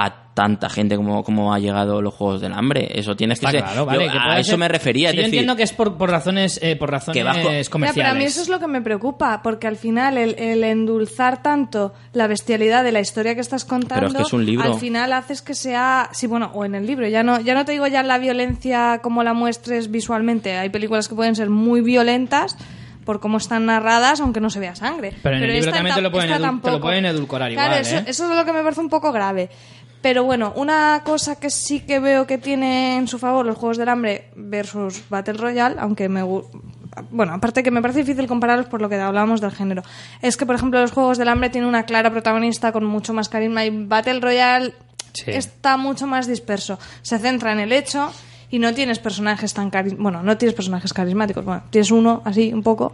a 0.00 0.28
tanta 0.32 0.70
gente 0.70 0.94
como, 0.94 1.24
como 1.24 1.52
ha 1.52 1.58
llegado 1.58 2.00
los 2.00 2.14
Juegos 2.14 2.40
del 2.40 2.52
Hambre. 2.52 2.88
Eso 2.94 3.16
tienes 3.16 3.40
que 3.40 3.46
Está 3.46 3.58
ser. 3.58 3.64
claro, 3.64 3.84
vale. 3.84 4.06
yo 4.06 4.12
que 4.12 4.18
a 4.18 4.38
eso 4.38 4.50
ser- 4.50 4.58
me 4.60 4.68
refería. 4.68 5.10
Sí, 5.10 5.16
yo 5.16 5.22
decir, 5.22 5.34
entiendo 5.34 5.56
que 5.56 5.64
es 5.64 5.72
por, 5.72 5.96
por 5.96 6.08
razones, 6.08 6.60
eh, 6.62 6.76
por 6.76 6.88
razones 6.92 7.16
Que 7.20 7.24
bajo- 7.24 7.50
Ya, 7.50 7.60
Ya, 7.60 7.70
comerciales. 7.70 8.04
pero 8.04 8.14
a 8.16 8.18
mí 8.18 8.24
eso 8.24 8.40
es 8.42 8.48
lo 8.48 8.60
que 8.60 8.68
me 8.68 8.80
preocupa, 8.80 9.42
porque 9.42 9.66
al 9.66 9.74
final 9.76 10.16
el, 10.16 10.36
el 10.38 10.62
endulzar 10.62 11.42
tanto 11.42 11.92
la 12.12 12.28
bestialidad 12.28 12.84
de 12.84 12.92
la 12.92 13.00
historia 13.00 13.34
que 13.34 13.40
estás 13.40 13.64
contando, 13.64 13.94
Pero 13.96 14.06
es 14.06 14.14
que 14.14 14.22
es 14.22 14.32
un 14.32 14.46
libro. 14.46 14.72
al 14.72 14.78
final 14.78 15.12
haces 15.12 15.42
que 15.42 15.54
sea, 15.54 16.08
sí, 16.12 16.28
bueno, 16.28 16.52
o 16.54 16.64
en 16.64 16.76
el 16.76 16.86
libro, 16.86 17.08
ya 17.08 17.24
no, 17.24 17.40
ya 17.40 17.54
no 17.54 17.64
te 17.64 17.72
digo 17.72 17.88
ya 17.88 18.04
la 18.04 18.18
violencia 18.18 19.00
como 19.02 19.24
la 19.24 19.34
muestres 19.34 19.90
visualmente, 19.90 20.56
hay 20.56 20.68
películas 20.68 21.08
que 21.08 21.16
pueden 21.16 21.34
ser 21.34 21.50
muy 21.50 21.80
violentas 21.80 22.56
por 23.04 23.20
cómo 23.20 23.38
están 23.38 23.64
narradas, 23.64 24.20
aunque 24.20 24.38
no 24.38 24.50
se 24.50 24.60
vea 24.60 24.74
sangre. 24.76 25.14
Pero 25.22 25.38
en 25.38 25.42
el 25.44 25.52
libro 25.54 25.72
también 25.72 25.94
te 25.94 26.02
lo 26.02 26.10
pueden 26.12 26.28
te 26.30 26.38
lo 26.38 26.90
edulcorar 27.06 27.50
Claro, 27.52 27.68
igual, 27.76 27.80
eso, 27.80 27.96
¿eh? 27.96 28.04
eso 28.06 28.30
es 28.30 28.36
lo 28.36 28.44
que 28.44 28.52
me 28.52 28.62
parece 28.62 28.82
un 28.82 28.90
poco 28.90 29.12
grave. 29.12 29.48
Pero 30.02 30.24
bueno, 30.24 30.52
una 30.56 31.02
cosa 31.04 31.36
que 31.36 31.50
sí 31.50 31.80
que 31.80 31.98
veo 31.98 32.26
que 32.26 32.38
tiene 32.38 32.96
en 32.96 33.08
su 33.08 33.18
favor 33.18 33.44
los 33.44 33.56
Juegos 33.58 33.78
del 33.78 33.88
Hambre 33.88 34.30
versus 34.36 35.02
Battle 35.08 35.34
Royale, 35.34 35.76
aunque 35.78 36.08
me... 36.08 36.22
Bueno, 37.10 37.34
aparte 37.34 37.62
que 37.62 37.70
me 37.70 37.80
parece 37.82 38.00
difícil 38.00 38.26
compararlos 38.26 38.66
por 38.66 38.80
lo 38.80 38.88
que 38.88 38.96
hablábamos 38.96 39.40
del 39.40 39.52
género, 39.52 39.82
es 40.22 40.36
que, 40.36 40.46
por 40.46 40.54
ejemplo, 40.56 40.80
los 40.80 40.90
Juegos 40.92 41.18
del 41.18 41.28
Hambre 41.28 41.50
tienen 41.50 41.68
una 41.68 41.84
clara 41.84 42.10
protagonista 42.10 42.72
con 42.72 42.84
mucho 42.84 43.12
más 43.12 43.28
carisma 43.28 43.64
y 43.64 43.70
Battle 43.86 44.20
Royale 44.20 44.72
Sí. 45.14 45.24
está 45.32 45.76
mucho 45.76 46.06
más 46.06 46.26
disperso. 46.28 46.78
Se 47.02 47.18
centra 47.18 47.52
en 47.52 47.58
el 47.60 47.72
hecho 47.72 48.12
y 48.50 48.58
no 48.60 48.72
tienes 48.74 48.98
personajes 49.00 49.52
tan 49.52 49.68
carismáticos. 49.70 50.02
Bueno, 50.02 50.22
no 50.22 50.36
tienes 50.38 50.54
personajes 50.54 50.92
carismáticos. 50.92 51.44
Bueno, 51.44 51.62
tienes 51.70 51.90
uno 51.90 52.22
así, 52.24 52.52
un 52.52 52.62
poco, 52.62 52.92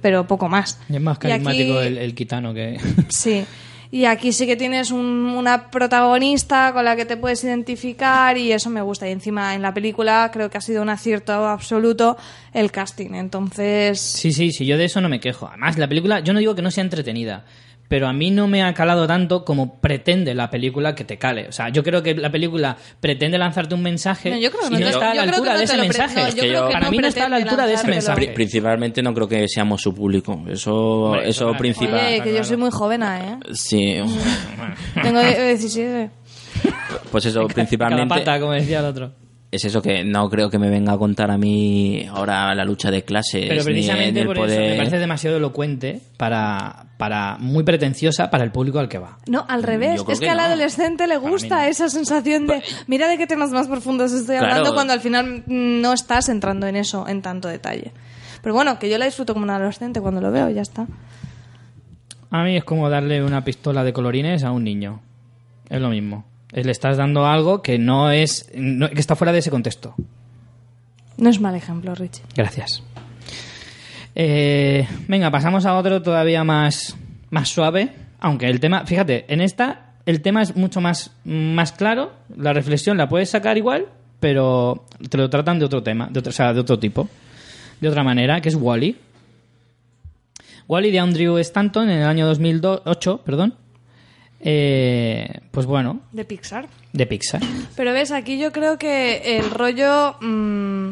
pero 0.00 0.26
poco 0.28 0.48
más. 0.48 0.78
Y 0.88 0.94
es 0.96 1.02
más 1.02 1.18
carismático 1.18 1.78
aquí- 1.78 1.86
el, 1.88 1.98
el 1.98 2.14
gitano 2.14 2.54
que... 2.54 2.78
Sí. 3.08 3.44
Y 3.90 4.04
aquí 4.06 4.32
sí 4.32 4.46
que 4.46 4.56
tienes 4.56 4.90
un- 4.90 5.34
una 5.36 5.70
protagonista 5.70 6.72
con 6.72 6.84
la 6.84 6.96
que 6.96 7.04
te 7.04 7.16
puedes 7.16 7.42
identificar 7.44 8.36
y 8.36 8.52
eso 8.52 8.68
me 8.70 8.82
gusta. 8.82 9.08
Y 9.08 9.12
encima 9.12 9.54
en 9.54 9.62
la 9.62 9.72
película 9.72 10.30
creo 10.32 10.50
que 10.50 10.58
ha 10.58 10.60
sido 10.60 10.82
un 10.82 10.88
acierto 10.88 11.32
absoluto 11.32 12.16
el 12.52 12.70
casting. 12.72 13.14
Entonces, 13.14 14.00
Sí, 14.00 14.32
sí, 14.32 14.50
sí, 14.52 14.66
yo 14.66 14.76
de 14.76 14.86
eso 14.86 15.00
no 15.00 15.08
me 15.08 15.20
quejo. 15.20 15.46
Además, 15.48 15.78
la 15.78 15.88
película, 15.88 16.20
yo 16.20 16.32
no 16.32 16.38
digo 16.40 16.54
que 16.54 16.62
no 16.62 16.70
sea 16.70 16.82
entretenida, 16.84 17.44
pero 17.88 18.08
a 18.08 18.12
mí 18.12 18.30
no 18.30 18.48
me 18.48 18.62
ha 18.62 18.72
calado 18.74 19.06
tanto 19.06 19.44
como 19.44 19.80
pretende 19.80 20.34
la 20.34 20.50
película 20.50 20.94
que 20.94 21.04
te 21.04 21.18
cale. 21.18 21.48
O 21.48 21.52
sea, 21.52 21.68
yo 21.68 21.82
creo 21.82 22.02
que 22.02 22.14
la 22.14 22.30
película 22.30 22.76
pretende 23.00 23.38
lanzarte 23.38 23.74
un 23.74 23.82
mensaje 23.82 24.30
No, 24.30 24.36
yo 24.38 24.50
creo 24.50 24.68
que 24.68 24.76
y 24.76 24.78
no 24.78 24.84
no 24.84 24.88
está 24.88 25.10
a 25.10 25.14
la 25.14 25.24
yo 25.26 25.30
creo 25.32 25.42
que 25.44 25.50
altura 25.50 25.52
no 25.52 25.58
de 25.58 25.64
ese 25.64 25.76
mensaje. 25.76 26.14
no, 26.14 26.20
yo 26.22 26.28
Es 26.28 26.34
que 26.34 26.40
creo 26.40 26.52
yo- 26.52 26.66
que 26.68 26.72
Para 26.72 26.84
no 26.86 26.90
mí 26.90 26.98
no 26.98 27.08
está 27.08 27.26
a 27.26 27.28
la 27.28 27.36
altura 27.36 27.66
de 27.66 27.74
ese 27.74 27.86
mensaje. 27.86 28.16
pri- 28.26 28.34
principalmente 28.34 29.02
no 29.02 29.14
creo 29.14 29.28
que 29.28 29.46
seamos 29.48 29.80
su 29.82 29.94
público. 29.94 30.42
Eso, 30.48 30.74
Hombre, 30.74 31.28
eso 31.28 31.44
claro. 31.46 31.58
principal. 31.58 32.00
Oye, 32.06 32.20
que 32.22 32.34
yo 32.34 32.44
soy 32.44 32.56
muy 32.56 32.70
joven, 32.70 33.02
¿eh? 33.02 33.38
Sí. 33.52 33.96
Tengo 35.02 35.20
17. 35.20 36.10
Pues 37.10 37.24
eso, 37.26 37.40
Cada 37.46 37.54
principalmente. 37.54 38.14
pata, 38.14 38.40
como 38.40 38.52
decía 38.52 38.80
el 38.80 38.86
otro. 38.86 39.12
Es 39.56 39.64
eso 39.66 39.82
que 39.82 40.04
no 40.04 40.30
creo 40.30 40.48
que 40.48 40.58
me 40.58 40.70
venga 40.70 40.92
a 40.92 40.98
contar 40.98 41.30
a 41.30 41.36
mí 41.36 42.06
ahora 42.10 42.54
la 42.54 42.64
lucha 42.64 42.90
de 42.90 43.02
clases. 43.02 43.46
Pero 43.48 43.60
ni 43.60 43.64
precisamente 43.64 44.20
el 44.20 44.26
por 44.26 44.36
poder... 44.36 44.60
eso 44.62 44.70
me 44.70 44.76
parece 44.76 44.98
demasiado 44.98 45.36
elocuente 45.36 46.00
para, 46.16 46.86
para 46.96 47.36
muy 47.38 47.64
pretenciosa 47.64 48.30
para 48.30 48.44
el 48.44 48.52
público 48.52 48.78
al 48.78 48.88
que 48.88 48.98
va. 48.98 49.18
No, 49.26 49.44
al 49.48 49.62
revés. 49.62 49.96
Yo 49.96 50.04
creo 50.04 50.12
Es 50.14 50.20
que, 50.20 50.26
que 50.26 50.30
al 50.30 50.36
no. 50.38 50.42
adolescente 50.44 51.06
le 51.06 51.16
gusta 51.18 51.56
no. 51.56 51.62
esa 51.64 51.88
sensación 51.88 52.46
de, 52.46 52.62
mira 52.86 53.08
de 53.08 53.18
qué 53.18 53.26
temas 53.26 53.50
más 53.50 53.66
profundos 53.68 54.12
estoy 54.12 54.36
Claro. 54.38 54.52
hablando 54.52 54.74
cuando 54.74 54.92
al 54.92 55.00
final 55.00 55.42
mm, 55.46 55.80
no 55.80 55.92
estás 55.92 56.28
entrando 56.28 56.66
en 56.66 56.76
eso 56.76 57.06
en 57.08 57.22
tanto 57.22 57.48
detalle. 57.48 57.92
Pero 58.42 58.54
bueno, 58.54 58.78
que 58.78 58.88
yo 58.88 58.96
la 58.98 59.06
disfruto 59.06 59.32
como 59.34 59.44
un 59.44 59.50
adolescente 59.50 60.00
cuando 60.00 60.20
lo 60.20 60.30
veo, 60.30 60.48
ya 60.50 60.62
está. 60.62 60.86
A 62.30 62.42
mí 62.44 62.56
es 62.56 62.64
como 62.64 62.88
darle 62.90 63.22
una 63.22 63.42
pistola 63.44 63.82
de 63.84 63.92
colorines 63.92 64.44
a 64.44 64.50
un 64.52 64.64
niño. 64.64 65.00
Es 65.68 65.80
lo 65.80 65.88
mismo. 65.88 66.24
Eh, 66.56 66.64
Le 66.64 66.72
estás 66.72 66.96
dando 66.96 67.26
algo 67.26 67.62
que 67.62 67.78
no 67.78 68.10
es. 68.10 68.50
no- 68.54 68.88
que 68.90 68.98
está 68.98 69.14
fuera 69.14 69.32
de 69.32 69.38
ese 69.38 69.50
contexto. 69.50 69.94
No 71.18 71.30
es 71.30 71.40
mal 71.40 71.54
ejemplo, 71.54 71.94
Richie. 71.94 72.22
Gracias. 72.34 72.82
Eh, 74.14 74.88
venga, 75.08 75.30
pasamos 75.30 75.66
a 75.66 75.76
otro 75.76 76.02
todavía 76.02 76.42
más, 76.44 76.96
más 77.30 77.48
suave. 77.48 77.90
Aunque 78.18 78.48
el 78.48 78.60
tema, 78.60 78.84
fíjate, 78.86 79.26
en 79.32 79.40
esta 79.40 79.92
el 80.06 80.22
tema 80.22 80.42
es 80.42 80.56
mucho 80.56 80.80
más, 80.80 81.12
más 81.24 81.72
claro. 81.72 82.12
La 82.36 82.52
reflexión 82.52 82.96
la 82.96 83.08
puedes 83.08 83.28
sacar 83.30 83.56
igual, 83.58 83.86
pero 84.20 84.86
te 85.10 85.18
lo 85.18 85.28
tratan 85.28 85.58
de 85.58 85.66
otro 85.66 85.82
tema, 85.82 86.08
de 86.10 86.20
otro, 86.20 86.30
o 86.30 86.32
sea, 86.32 86.52
de 86.54 86.60
otro 86.60 86.78
tipo, 86.78 87.08
de 87.80 87.88
otra 87.88 88.02
manera, 88.02 88.40
que 88.40 88.48
es 88.48 88.54
Wally. 88.54 88.96
Wally 90.68 90.90
de 90.90 90.98
Andrew 90.98 91.36
Stanton 91.38 91.90
en 91.90 91.98
el 91.98 92.06
año 92.06 92.26
2008, 92.26 93.20
perdón. 93.24 93.54
Eh, 94.40 95.28
pues 95.50 95.66
bueno, 95.66 96.00
De 96.12 96.24
Pixar. 96.24 96.68
de 96.92 97.06
Pixar. 97.06 97.40
Pero 97.74 97.92
ves, 97.92 98.12
aquí 98.12 98.38
yo 98.38 98.52
creo 98.52 98.78
que 98.78 99.38
el 99.38 99.50
rollo. 99.50 100.16
mm, 100.20 100.90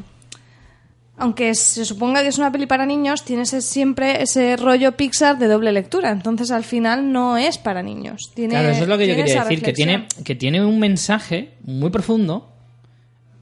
aunque 1.16 1.54
se 1.54 1.84
suponga 1.84 2.22
que 2.22 2.28
es 2.28 2.38
una 2.38 2.50
peli 2.50 2.66
para 2.66 2.86
niños, 2.86 3.24
tiene 3.24 3.42
ese- 3.42 3.60
siempre 3.62 4.20
ese 4.22 4.56
rollo 4.56 4.92
Pixar 4.96 5.38
de 5.38 5.46
doble 5.46 5.70
lectura. 5.70 6.10
Entonces 6.10 6.50
al 6.50 6.64
final 6.64 7.12
no 7.12 7.36
es 7.36 7.56
para 7.58 7.82
niños. 7.84 8.32
Tiene, 8.34 8.54
Claro, 8.54 8.70
eso 8.70 8.82
es 8.82 8.88
lo 8.88 8.98
que 8.98 9.06
yo 9.06 9.14
quería 9.14 9.44
decir, 9.44 9.62
que 9.62 9.72
tiene, 9.72 10.06
que 10.24 10.34
tiene 10.34 10.64
un 10.64 10.80
mensaje 10.80 11.50
muy 11.62 11.90
profundo, 11.90 12.50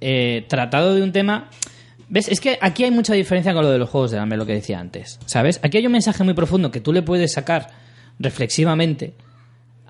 eh, 0.01 0.45
tratado 0.49 0.95
de 0.95 1.03
un 1.03 1.13
tema... 1.13 1.49
¿Ves? 2.11 2.29
Es 2.29 2.41
que 2.43 2.59
aquí 2.61 2.85
hay 2.85 2.91
mucha 2.91 3.15
diferencia 3.15 3.55
con 3.55 3.63
lo 3.63 3.71
de 3.71 3.79
los 3.79 3.89
juegos 3.89 4.11
de 4.11 4.19
hambre, 4.19 4.37
lo 4.37 4.45
que 4.45 4.53
decía 4.53 4.79
antes, 4.79 5.19
¿sabes? 5.25 5.59
Aquí 5.63 5.79
hay 5.79 5.87
un 5.87 5.93
mensaje 5.93 6.23
muy 6.25 6.35
profundo 6.35 6.71
que 6.71 6.81
tú 6.83 6.93
le 6.93 7.01
puedes 7.01 7.33
sacar 7.33 7.71
reflexivamente 8.19 9.15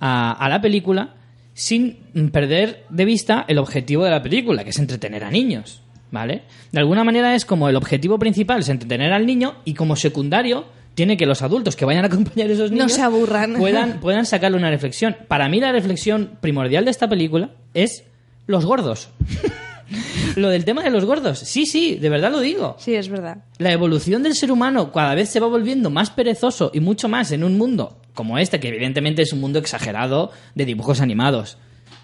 a, 0.02 0.32
a 0.32 0.48
la 0.50 0.60
película 0.60 1.14
sin 1.54 1.96
perder 2.32 2.84
de 2.90 3.04
vista 3.04 3.44
el 3.48 3.58
objetivo 3.58 4.04
de 4.04 4.10
la 4.10 4.22
película, 4.22 4.64
que 4.64 4.70
es 4.70 4.78
entretener 4.78 5.22
a 5.24 5.30
niños, 5.30 5.82
¿vale? 6.10 6.42
De 6.72 6.78
alguna 6.80 7.04
manera 7.04 7.34
es 7.34 7.44
como 7.44 7.68
el 7.68 7.76
objetivo 7.76 8.18
principal 8.18 8.60
es 8.60 8.68
entretener 8.68 9.12
al 9.12 9.26
niño 9.26 9.56
y 9.64 9.74
como 9.74 9.94
secundario 9.96 10.64
tiene 10.94 11.16
que 11.16 11.24
los 11.26 11.40
adultos 11.42 11.76
que 11.76 11.84
vayan 11.84 12.04
a 12.04 12.08
acompañar 12.08 12.50
a 12.50 12.52
esos 12.52 12.70
No 12.70 12.76
niños 12.78 12.92
se 12.92 13.02
aburran. 13.02 13.54
puedan, 13.54 14.00
puedan 14.00 14.26
sacarle 14.26 14.58
una 14.58 14.70
reflexión. 14.70 15.16
Para 15.28 15.48
mí 15.48 15.60
la 15.60 15.72
reflexión 15.72 16.32
primordial 16.40 16.84
de 16.84 16.90
esta 16.90 17.08
película 17.08 17.50
es 17.74 18.04
los 18.46 18.64
gordos. 18.66 19.08
Lo 20.36 20.48
del 20.48 20.64
tema 20.64 20.82
de 20.82 20.90
los 20.90 21.04
gordos. 21.04 21.38
Sí, 21.38 21.66
sí, 21.66 21.96
de 21.96 22.08
verdad 22.08 22.30
lo 22.30 22.40
digo. 22.40 22.76
Sí, 22.78 22.94
es 22.94 23.08
verdad. 23.08 23.44
La 23.58 23.72
evolución 23.72 24.22
del 24.22 24.34
ser 24.34 24.52
humano 24.52 24.92
cada 24.92 25.14
vez 25.14 25.28
se 25.28 25.40
va 25.40 25.46
volviendo 25.46 25.90
más 25.90 26.10
perezoso 26.10 26.70
y 26.74 26.80
mucho 26.80 27.08
más 27.08 27.32
en 27.32 27.44
un 27.44 27.58
mundo 27.58 27.98
como 28.14 28.38
este, 28.38 28.60
que 28.60 28.68
evidentemente 28.68 29.22
es 29.22 29.32
un 29.32 29.40
mundo 29.40 29.58
exagerado 29.58 30.30
de 30.54 30.64
dibujos 30.64 31.00
animados. 31.00 31.58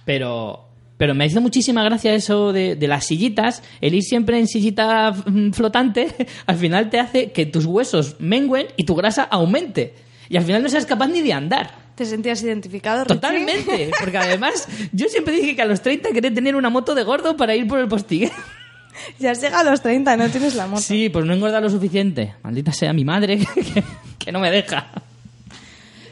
Pero, 0.04 0.68
pero 0.96 1.14
me 1.14 1.26
hizo 1.26 1.40
muchísima 1.40 1.84
gracia 1.84 2.14
eso 2.14 2.52
de, 2.52 2.76
de 2.76 2.88
las 2.88 3.04
sillitas. 3.04 3.62
El 3.80 3.94
ir 3.94 4.02
siempre 4.02 4.38
en 4.38 4.46
sillita 4.46 5.12
mm, 5.12 5.52
flotante, 5.52 6.08
al 6.46 6.56
final 6.56 6.90
te 6.90 6.98
hace 6.98 7.32
que 7.32 7.46
tus 7.46 7.66
huesos 7.66 8.16
mengüen 8.18 8.68
y 8.76 8.84
tu 8.84 8.94
grasa 8.94 9.24
aumente. 9.24 9.94
Y 10.28 10.36
al 10.36 10.44
final 10.44 10.62
no 10.62 10.68
seas 10.68 10.86
capaz 10.86 11.08
ni 11.08 11.20
de 11.20 11.32
andar. 11.32 11.87
¿Te 11.98 12.06
sentías 12.06 12.40
identificado, 12.44 13.02
Richie? 13.02 13.16
Totalmente, 13.16 13.90
porque 13.98 14.18
además 14.18 14.68
yo 14.92 15.08
siempre 15.08 15.34
dije 15.34 15.56
que 15.56 15.62
a 15.62 15.64
los 15.64 15.82
30 15.82 16.10
quería 16.12 16.32
tener 16.32 16.54
una 16.54 16.70
moto 16.70 16.94
de 16.94 17.02
gordo 17.02 17.36
para 17.36 17.56
ir 17.56 17.66
por 17.66 17.80
el 17.80 17.88
postigue. 17.88 18.30
ya 19.18 19.32
has 19.32 19.42
llegado 19.42 19.66
a 19.66 19.72
los 19.72 19.82
30, 19.82 20.16
no 20.16 20.28
tienes 20.28 20.54
la 20.54 20.68
moto. 20.68 20.80
Sí, 20.80 21.08
pues 21.08 21.24
no 21.24 21.34
engordar 21.34 21.60
lo 21.60 21.68
suficiente. 21.68 22.36
Maldita 22.44 22.72
sea 22.72 22.92
mi 22.92 23.04
madre 23.04 23.38
que, 23.54 23.82
que 24.16 24.30
no 24.30 24.38
me 24.38 24.48
deja. 24.52 24.86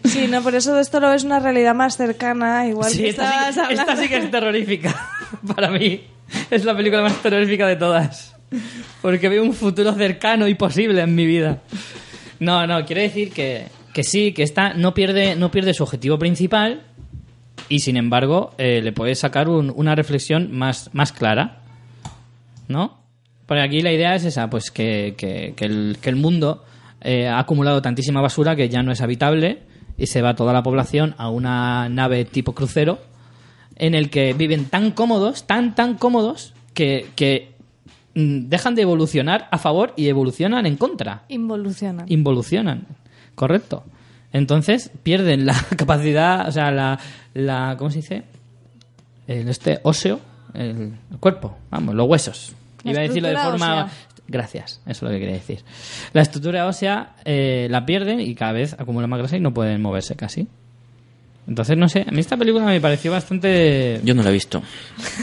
Sí, 0.06 0.26
no, 0.26 0.42
por 0.42 0.56
eso 0.56 0.76
esto 0.80 0.98
lo 0.98 1.10
ves 1.10 1.22
una 1.22 1.38
realidad 1.38 1.72
más 1.72 1.96
cercana, 1.96 2.66
igual 2.66 2.90
Sí, 2.90 3.02
que 3.02 3.08
esta, 3.10 3.52
sí, 3.52 3.60
esta 3.70 3.96
sí 3.96 4.08
que 4.08 4.16
es 4.16 4.28
terrorífica. 4.28 5.08
Para 5.54 5.70
mí 5.70 6.02
es 6.50 6.64
la 6.64 6.76
película 6.76 7.02
más 7.02 7.22
terrorífica 7.22 7.68
de 7.68 7.76
todas. 7.76 8.34
Porque 9.02 9.28
veo 9.28 9.44
un 9.44 9.54
futuro 9.54 9.92
cercano 9.94 10.48
y 10.48 10.56
posible 10.56 11.02
en 11.02 11.14
mi 11.14 11.26
vida. 11.26 11.62
No, 12.40 12.66
no, 12.66 12.84
quiero 12.84 13.02
decir 13.02 13.32
que, 13.32 13.66
que 13.96 14.04
sí, 14.04 14.32
que 14.32 14.42
esta 14.42 14.74
no 14.74 14.92
pierde, 14.92 15.36
no 15.36 15.50
pierde 15.50 15.72
su 15.72 15.82
objetivo 15.82 16.18
principal 16.18 16.82
y 17.70 17.78
sin 17.80 17.96
embargo 17.96 18.52
eh, 18.58 18.82
le 18.82 18.92
puedes 18.92 19.18
sacar 19.20 19.48
un- 19.48 19.72
una 19.74 19.94
reflexión 19.94 20.52
más, 20.52 20.90
más 20.92 21.12
clara. 21.12 21.62
¿No? 22.68 22.98
Porque 23.46 23.62
aquí 23.62 23.80
la 23.80 23.92
idea 23.92 24.14
es 24.14 24.24
esa, 24.24 24.50
pues 24.50 24.70
que, 24.70 25.14
que- 25.16 25.54
que 25.56 25.64
el, 25.64 25.96
que 26.00 26.10
el 26.10 26.16
mundo 26.16 26.64
eh, 27.00 27.26
ha 27.28 27.38
acumulado 27.38 27.80
tantísima 27.80 28.20
basura 28.20 28.54
que 28.56 28.68
ya 28.68 28.82
no 28.82 28.92
es 28.92 29.00
habitable 29.00 29.62
y 29.96 30.06
se 30.08 30.20
va 30.20 30.34
toda 30.34 30.52
la 30.52 30.62
población 30.62 31.14
a 31.16 31.30
una 31.30 31.88
nave 31.88 32.24
tipo 32.26 32.52
crucero 32.54 32.98
en 33.76 33.94
el 33.94 34.10
que 34.10 34.32
viven 34.34 34.66
tan 34.66 34.90
cómodos, 34.90 35.46
tan, 35.46 35.74
tan 35.74 35.94
cómodos, 35.94 36.52
que, 36.74 37.06
que 37.16 37.52
mm, 38.14 38.48
dejan 38.48 38.74
de 38.74 38.82
evolucionar 38.82 39.48
a 39.50 39.58
favor 39.58 39.92
y 39.96 40.08
evolucionan 40.08 40.66
en 40.66 40.76
contra. 40.76 41.22
Involucionan. 41.28 42.04
Involucionan, 42.10 42.86
correcto. 43.36 43.84
Entonces 44.32 44.90
pierden 45.04 45.46
la 45.46 45.54
capacidad, 45.76 46.48
o 46.48 46.52
sea, 46.52 46.72
la, 46.72 46.98
la 47.34 47.76
¿cómo 47.78 47.90
se 47.90 47.98
dice? 47.98 48.24
El 49.28 49.48
este 49.48 49.78
óseo, 49.84 50.20
el, 50.54 50.94
el 51.10 51.18
cuerpo, 51.20 51.56
vamos, 51.70 51.94
los 51.94 52.08
huesos. 52.08 52.52
La 52.82 52.90
Iba 52.90 53.00
a 53.00 53.02
decirlo 53.04 53.28
de 53.28 53.36
forma... 53.36 53.84
ósea. 53.84 53.92
Gracias, 54.28 54.80
eso 54.86 54.90
es 54.90 55.02
lo 55.02 55.10
que 55.10 55.20
quería 55.20 55.34
decir. 55.36 55.60
La 56.12 56.22
estructura 56.22 56.66
ósea 56.66 57.14
eh, 57.24 57.68
la 57.70 57.86
pierden 57.86 58.20
y 58.20 58.34
cada 58.34 58.52
vez 58.52 58.74
acumulan 58.74 59.08
más 59.08 59.20
grasa 59.20 59.36
y 59.36 59.40
no 59.40 59.54
pueden 59.54 59.80
moverse 59.80 60.16
casi. 60.16 60.48
Entonces, 61.46 61.76
no 61.76 61.88
sé, 61.88 62.04
a 62.08 62.10
mí 62.10 62.18
esta 62.18 62.36
película 62.36 62.64
me 62.64 62.80
pareció 62.80 63.12
bastante... 63.12 64.00
Yo 64.02 64.14
no 64.14 64.24
la 64.24 64.30
he 64.30 64.32
visto. 64.32 64.62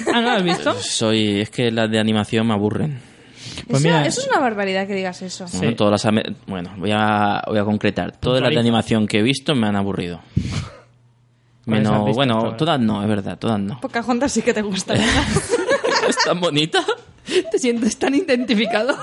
Ah, 0.07 0.21
¿no 0.21 0.27
la 0.27 0.35
has 0.35 0.43
visto? 0.43 0.73
Soy, 0.79 1.41
es 1.41 1.49
que 1.49 1.69
las 1.69 1.91
de 1.91 1.99
animación 1.99 2.47
me 2.47 2.53
aburren. 2.53 3.01
Pues 3.67 3.79
eso, 3.79 3.87
mira- 3.87 4.05
eso 4.05 4.21
es 4.21 4.27
una 4.27 4.39
barbaridad 4.39 4.87
que 4.87 4.93
digas 4.95 5.21
eso. 5.21 5.47
Sí. 5.47 5.57
Bueno, 5.57 5.75
todas 5.75 6.03
las 6.03 6.13
bueno, 6.47 6.73
voy 6.77 6.91
a, 6.93 7.41
voy 7.47 7.59
a 7.59 7.63
concretar. 7.63 8.17
Todas 8.17 8.41
las 8.41 8.51
de 8.51 8.59
animación 8.59 9.07
que 9.07 9.19
he 9.19 9.21
visto 9.23 9.55
me 9.55 9.67
han 9.67 9.75
aburrido. 9.75 10.19
¿Cuáles 11.65 11.85
has 11.87 11.91
Menos, 11.93 12.05
visto 12.05 12.15
bueno, 12.15 12.55
todas 12.57 12.79
no, 12.79 13.01
es 13.01 13.07
verdad, 13.07 13.37
todas 13.39 13.59
no. 13.59 13.79
Pocahontas 13.79 14.31
sí 14.33 14.41
que 14.41 14.53
te 14.53 14.61
gusta. 14.61 14.93
¿Es 16.07 16.17
tan 16.25 16.41
bonita? 16.41 16.83
¿Te 17.51 17.57
sientes 17.57 17.97
tan 17.97 18.13
identificado? 18.15 18.97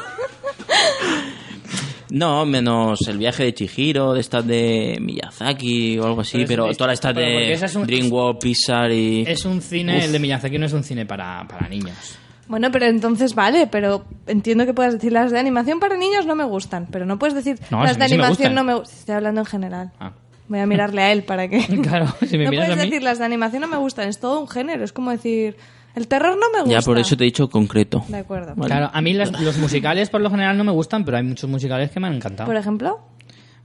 No, 2.11 2.45
menos 2.45 3.01
el 3.07 3.19
viaje 3.19 3.45
de 3.45 3.55
Chihiro, 3.55 4.15
de 4.15 4.21
estas 4.21 4.45
de 4.47 4.99
Miyazaki 5.01 5.97
o 6.01 6.07
algo 6.07 6.23
así, 6.23 6.39
Pero 6.47 6.65
pero, 6.65 6.75
todas 6.77 6.95
estas 6.95 7.15
de 7.15 7.53
es 7.53 7.75
un- 7.77 7.87
DreamWorks, 7.87 8.41
Pixar 8.43 8.91
y... 8.91 9.23
Es 9.27 9.45
un 9.45 9.63
cine, 9.63 10.05
el 10.05 10.11
de 10.11 10.19
Miyazaki 10.19 10.59
no 10.59 10.67
es 10.67 10.73
un 10.73 10.83
cine 10.83 11.07
para, 11.07 11.47
para 11.47 11.69
niños. 11.69 12.19
Bueno, 12.51 12.71
pero 12.73 12.87
entonces 12.87 13.35
vale, 13.35 13.67
pero 13.69 14.05
entiendo 14.27 14.67
que 14.67 14.75
puedas 14.75 14.93
decir 14.95 15.13
las 15.13 15.31
de 15.31 15.39
animación 15.39 15.79
para 15.81 15.97
niños 15.97 16.27
no 16.27 16.35
me 16.35 16.45
gustan, 16.45 16.87
pero 16.91 17.07
no 17.07 17.19
puedes 17.19 17.35
decir 17.35 17.59
No, 17.71 17.83
las 17.85 17.95
si 17.95 17.99
de 18.01 18.05
mí 18.05 18.11
sí 18.11 18.17
me 18.19 18.25
animación 18.25 18.49
gustan. 18.51 18.55
no 18.57 18.65
me 18.65 18.75
gustan. 18.75 18.99
Estoy 18.99 19.15
hablando 19.15 19.41
en 19.41 19.47
general. 19.47 19.93
Ah. 20.01 20.13
Voy 20.49 20.59
a 20.59 20.67
mirarle 20.67 21.01
a 21.03 21.13
él 21.13 21.23
para 21.23 21.47
que... 21.49 21.61
Claro, 21.83 22.07
si 22.27 22.37
me 22.37 22.45
no 22.47 22.51
miras 22.51 22.67
puedes 22.67 22.81
a 22.83 22.85
mí. 22.85 22.91
decir 22.91 23.03
las 23.05 23.19
de 23.21 23.25
animación 23.25 23.61
no 23.63 23.69
me 23.69 23.77
gustan, 23.77 24.09
es 24.09 24.19
todo 24.19 24.41
un 24.41 24.49
género, 24.49 24.83
es 24.85 24.93
como 24.93 25.13
decir 25.13 25.57
el 25.95 26.09
terror 26.09 26.37
no 26.39 26.47
me 26.53 26.61
gusta. 26.65 26.81
Ya, 26.81 26.85
por 26.85 26.99
eso 26.99 27.17
te 27.17 27.23
he 27.25 27.27
dicho 27.27 27.49
concreto. 27.49 28.05
De 28.09 28.19
acuerdo. 28.19 28.55
Vale. 28.57 28.67
Claro, 28.69 28.91
a 28.93 29.01
mí 29.01 29.13
las- 29.13 29.41
los 29.41 29.57
musicales 29.59 30.11
por 30.11 30.21
lo 30.21 30.29
general 30.31 30.57
no 30.59 30.65
me 30.65 30.73
gustan, 30.73 31.05
pero 31.05 31.17
hay 31.19 31.23
muchos 31.23 31.49
musicales 31.49 31.91
que 31.93 32.01
me 32.01 32.09
han 32.09 32.15
encantado. 32.15 32.47
Por 32.49 32.57
ejemplo, 32.57 32.99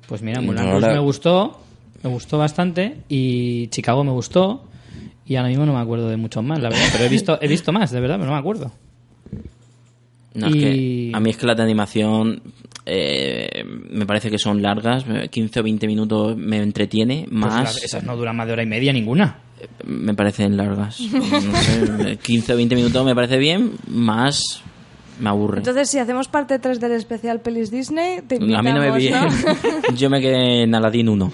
Pues 0.07 0.21
mira, 0.21 0.39
ahora- 0.39 0.63
Rouge 0.73 0.87
me 0.93 0.99
gustó, 0.99 1.59
me 2.03 2.09
gustó 2.11 2.37
bastante, 2.37 2.97
y 3.09 3.67
Chicago 3.69 4.03
me 4.03 4.11
gustó, 4.11 4.63
y 5.25 5.35
ahora 5.35 5.49
mismo 5.49 5.65
no 5.65 5.73
me 5.73 5.79
acuerdo 5.79 6.09
de 6.09 6.17
muchos 6.17 6.43
más, 6.43 6.59
la 6.61 6.69
verdad, 6.69 6.85
pero 6.91 7.03
he 7.05 7.09
visto, 7.09 7.37
he 7.41 7.47
visto 7.47 7.71
más, 7.71 7.91
de 7.91 7.99
verdad, 7.99 8.15
pero 8.15 8.27
no 8.27 8.33
me 8.33 8.39
acuerdo. 8.39 8.71
No, 10.33 10.47
es 10.47 10.55
Y- 10.55 10.59
que 10.59 11.11
a 11.13 11.19
mí 11.19 11.29
es 11.29 11.37
que 11.37 11.45
las 11.45 11.55
de 11.57 11.63
animación 11.63 12.41
eh, 12.85 13.63
me 13.89 14.05
parece 14.05 14.29
que 14.29 14.37
son 14.37 14.61
largas, 14.61 15.05
15 15.31 15.59
o 15.59 15.63
20 15.63 15.87
minutos 15.87 16.37
me 16.37 16.57
entretiene, 16.57 17.25
Pues 17.27 17.35
más 17.39 17.83
esas 17.83 18.03
no 18.03 18.15
duran 18.17 18.35
más 18.35 18.45
de 18.47 18.53
hora 18.53 18.63
y 18.63 18.67
media 18.67 18.91
ninguna. 18.93 19.39
me 19.85 20.13
parecen 20.13 20.55
largas. 20.57 20.99
No 20.99 21.55
sé, 22.03 22.17
15 22.21 22.53
o 22.53 22.55
20 22.57 22.75
minutos 22.75 23.03
me 23.05 23.15
parece 23.15 23.37
bien, 23.37 23.71
más 23.87 24.61
me 25.19 25.29
aburre. 25.29 25.59
entonces 25.59 25.89
si 25.89 25.97
hacemos 25.97 26.27
parte 26.27 26.59
3 26.59 26.79
del 26.81 26.91
especial 26.91 27.39
Pelis 27.39 27.71
Disney, 27.71 28.19
te 28.27 28.35
a 28.35 28.39
mí 28.39 28.51
no 28.51 28.79
me 28.81 28.89
invitamos, 28.89 29.33
vi. 29.33 29.49
¿no? 29.91 29.95
Yo 29.97 30.09
me 30.09 30.19
quedé 30.21 30.63
en 30.63 30.75
Aladdin 30.75 31.07
1. 31.09 31.33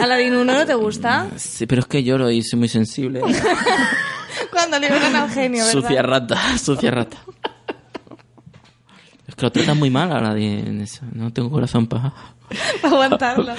Aladdin 0.00 0.34
1 0.34 0.52
no 0.52 0.66
te 0.66 0.74
gusta. 0.74 1.28
Sí, 1.36 1.66
pero 1.66 1.80
es 1.80 1.86
que 1.86 2.02
lloro 2.02 2.30
y 2.30 2.42
soy 2.42 2.58
muy 2.58 2.68
sensible. 2.68 3.20
Cuando 4.52 4.78
liberan 4.78 5.14
al 5.14 5.30
genio, 5.30 5.64
¿verdad? 5.64 5.80
Sucia 5.80 6.02
rata, 6.02 6.58
sucia 6.58 6.90
rata. 6.90 7.18
Es 9.26 9.34
que 9.34 9.42
lo 9.42 9.52
tratan 9.52 9.78
muy 9.78 9.90
mal 9.90 10.12
a 10.12 10.36
eso. 10.38 11.02
No 11.12 11.32
tengo 11.32 11.50
corazón 11.50 11.86
para... 11.86 12.12
Para 12.82 12.94
aguantarlo. 12.94 13.52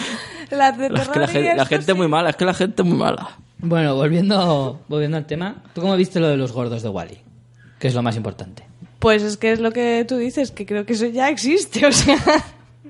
Las 0.49 0.77
de 0.77 0.87
Es 0.87 1.07
que 1.09 1.19
la, 1.19 1.27
gente, 1.27 1.55
la 1.55 1.65
gente 1.65 1.91
es 1.91 1.97
muy 1.97 2.07
mala, 2.07 2.29
es 2.31 2.35
que 2.35 2.45
la 2.45 2.53
gente 2.53 2.81
es 2.81 2.87
muy 2.87 2.97
mala. 2.97 3.37
Bueno, 3.59 3.95
volviendo, 3.95 4.81
volviendo 4.87 5.17
al 5.17 5.25
tema, 5.25 5.63
¿tú 5.73 5.81
cómo 5.81 5.95
viste 5.95 6.19
lo 6.19 6.27
de 6.27 6.35
los 6.35 6.51
gordos 6.51 6.81
de 6.81 6.89
Wally? 6.89 7.19
Que 7.79 7.87
es 7.87 7.93
lo 7.93 8.01
más 8.01 8.15
importante. 8.17 8.65
Pues 8.99 9.23
es 9.23 9.37
que 9.37 9.51
es 9.51 9.59
lo 9.59 9.71
que 9.71 10.05
tú 10.07 10.17
dices, 10.17 10.51
que 10.51 10.65
creo 10.65 10.85
que 10.85 10.93
eso 10.93 11.05
ya 11.05 11.29
existe, 11.29 11.85
o 11.85 11.91
sea... 11.91 12.17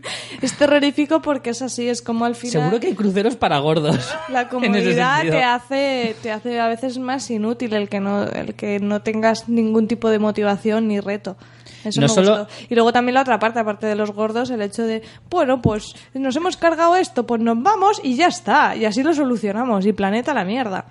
Es 0.42 0.54
terrorífico 0.58 1.22
porque 1.22 1.52
es 1.52 1.62
así, 1.62 1.88
es 1.88 2.02
como 2.02 2.26
al 2.26 2.36
final... 2.36 2.52
Seguro 2.64 2.80
que 2.80 2.88
hay 2.88 2.96
cruceros 2.96 3.36
para 3.36 3.60
gordos. 3.60 4.10
La 4.30 4.48
comodidad 4.50 5.22
te 5.22 5.44
hace, 5.44 6.16
te 6.22 6.32
hace 6.32 6.60
a 6.60 6.68
veces 6.68 6.98
más 7.00 7.30
inútil 7.30 7.74
el 7.74 7.90
que 7.90 8.00
no, 8.00 8.24
el 8.24 8.56
que 8.56 8.80
no 8.80 9.02
tengas 9.02 9.48
ningún 9.50 9.88
tipo 9.88 10.10
de 10.10 10.20
motivación 10.20 10.88
ni 10.88 11.00
reto. 11.00 11.38
Eso 11.84 12.00
No 12.02 12.08
me 12.08 12.14
solo- 12.14 12.38
gustó. 12.46 12.54
Y 12.70 12.76
luego 12.76 12.94
también 12.94 13.16
la 13.16 13.22
otra 13.22 13.40
parte, 13.40 13.60
aparte 13.60 13.88
de 13.88 13.96
los 13.96 14.12
gordos, 14.12 14.50
el 14.52 14.62
hecho 14.62 14.84
de, 14.84 15.02
bueno, 15.30 15.62
pues 15.62 15.96
nos 16.14 16.36
hemos 16.36 16.56
cargado 16.58 16.96
esto, 16.96 17.26
pues 17.26 17.42
nos 17.42 17.62
vamos 17.62 18.00
y 18.04 18.16
ya 18.16 18.28
está. 18.28 18.76
Y 18.76 18.86
así 18.86 19.02
lo 19.04 19.14
solucionamos. 19.14 19.86
Y 19.86 19.94
planeta 19.94 20.34
la 20.34 20.44
mierda. 20.44 20.86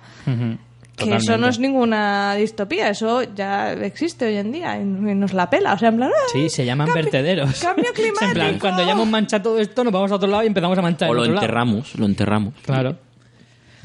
Que 1.09 1.15
eso 1.15 1.37
no 1.37 1.47
es 1.47 1.59
ninguna 1.59 2.35
distopía, 2.35 2.89
eso 2.89 3.23
ya 3.35 3.73
existe 3.73 4.25
hoy 4.25 4.35
en 4.37 4.51
día 4.51 4.77
y 4.79 4.83
nos 4.85 5.33
la 5.33 5.49
pela. 5.49 5.73
O 5.73 5.77
sea, 5.77 5.89
en 5.89 5.97
plan, 5.97 6.09
¡ah! 6.13 6.27
Sí, 6.31 6.49
se 6.49 6.65
llaman 6.65 6.87
Cambio- 6.87 7.03
vertederos. 7.03 7.59
cambio 7.61 7.85
Es 7.93 7.99
en 8.05 8.13
plan, 8.13 8.31
climático. 8.33 8.59
cuando 8.59 8.85
ya 8.85 8.91
hemos 8.91 9.07
manchado 9.07 9.43
todo 9.43 9.59
esto, 9.59 9.83
nos 9.83 9.93
vamos 9.93 10.11
a 10.11 10.15
otro 10.15 10.29
lado 10.29 10.43
y 10.43 10.47
empezamos 10.47 10.77
a 10.77 10.81
manchar 10.81 11.09
O 11.09 11.11
el 11.13 11.17
lo 11.17 11.21
otro 11.23 11.33
lado. 11.35 11.45
enterramos, 11.45 11.95
lo 11.95 12.05
enterramos. 12.05 12.53
Claro. 12.63 12.97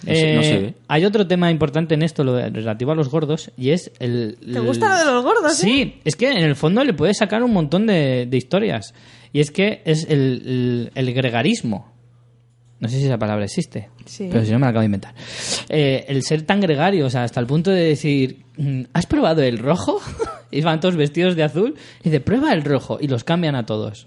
No 0.04 0.14
se- 0.14 0.34
no 0.34 0.40
Eh, 0.40 0.44
se 0.44 0.58
ve. 0.58 0.74
Hay 0.88 1.04
otro 1.04 1.26
tema 1.26 1.50
importante 1.50 1.94
en 1.94 2.02
esto, 2.02 2.22
lo 2.22 2.34
de- 2.34 2.50
relativo 2.50 2.92
a 2.92 2.94
los 2.94 3.08
gordos, 3.08 3.50
y 3.56 3.70
es 3.70 3.90
el... 3.98 4.36
¿Te 4.40 4.58
el- 4.58 4.62
gusta 4.62 4.88
lo 4.90 4.98
de 4.98 5.04
los 5.06 5.24
gordos, 5.24 5.52
eh? 5.52 5.56
Sí, 5.64 6.00
es 6.04 6.14
que 6.16 6.30
en 6.30 6.36
el 6.44 6.54
fondo 6.54 6.84
le 6.84 6.92
puedes 6.92 7.16
sacar 7.18 7.42
un 7.42 7.52
montón 7.52 7.86
de, 7.86 8.26
de 8.28 8.36
historias. 8.36 8.94
Y 9.32 9.40
es 9.40 9.50
que 9.50 9.82
es 9.84 10.04
el, 10.08 10.42
el- 10.44 10.92
el 10.94 11.14
gregarismo. 11.14 11.92
No 12.78 12.88
sé 12.88 12.98
si 12.98 13.06
esa 13.06 13.16
palabra 13.18 13.44
existe, 13.44 13.88
Sí. 14.04 14.28
pero 14.30 14.44
si 14.44 14.52
no 14.52 14.58
me 14.58 14.66
la 14.66 14.70
acabo 14.70 14.80
de 14.80 14.86
inventar. 14.86 15.14
Eh, 15.70 16.04
el 16.08 16.22
ser 16.22 16.42
tan 16.42 16.60
gregario, 16.60 17.06
o 17.06 17.10
sea, 17.10 17.22
hasta 17.24 17.40
el 17.40 17.46
punto 17.46 17.70
de 17.70 17.82
decir, 17.82 18.44
mm, 18.58 18.82
¿has 18.92 19.06
probado 19.06 19.42
el 19.42 19.58
rojo? 19.58 19.98
y 20.50 20.60
van 20.60 20.78
todos 20.80 20.94
vestidos 20.96 21.36
de 21.36 21.42
azul. 21.42 21.74
Y 22.00 22.04
dice, 22.10 22.20
prueba 22.20 22.52
el 22.52 22.62
rojo. 22.64 22.98
Y 23.00 23.08
los 23.08 23.24
cambian 23.24 23.54
a 23.56 23.64
todos. 23.64 24.06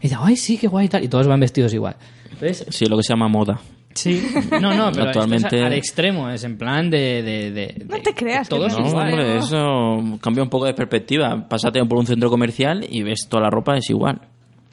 Y 0.00 0.04
dice, 0.04 0.16
ay, 0.20 0.36
sí, 0.36 0.58
qué 0.58 0.66
guay 0.68 0.86
y 0.86 0.88
tal. 0.90 1.04
Y 1.04 1.08
todos 1.08 1.26
van 1.26 1.40
vestidos 1.40 1.72
igual. 1.72 1.96
Entonces, 2.30 2.66
Sí, 2.68 2.84
lo 2.86 2.96
que 2.98 3.02
se 3.02 3.12
llama 3.14 3.28
moda. 3.28 3.58
Sí, 3.94 4.22
no, 4.60 4.72
no, 4.74 4.92
pero 4.92 5.06
Actualmente- 5.06 5.46
esto 5.46 5.56
es 5.56 5.62
al 5.64 5.72
extremo, 5.72 6.30
es 6.30 6.44
en 6.44 6.56
plan 6.58 6.88
de... 6.90 7.22
de, 7.22 7.50
de- 7.50 7.84
No 7.88 8.00
te 8.00 8.14
creas 8.14 8.48
que 8.48 8.54
Todos 8.54 8.78
no, 8.78 8.86
igual. 8.86 9.08
hombre, 9.10 9.38
eso 9.38 10.18
cambia 10.20 10.44
un 10.44 10.48
poco 10.48 10.66
de 10.66 10.74
perspectiva. 10.74 11.48
Pásate 11.48 11.84
por 11.86 11.98
un 11.98 12.06
centro 12.06 12.30
comercial 12.30 12.86
y 12.88 13.02
ves 13.02 13.26
toda 13.28 13.42
la 13.44 13.50
ropa, 13.50 13.76
es 13.76 13.90
igual. 13.90 14.20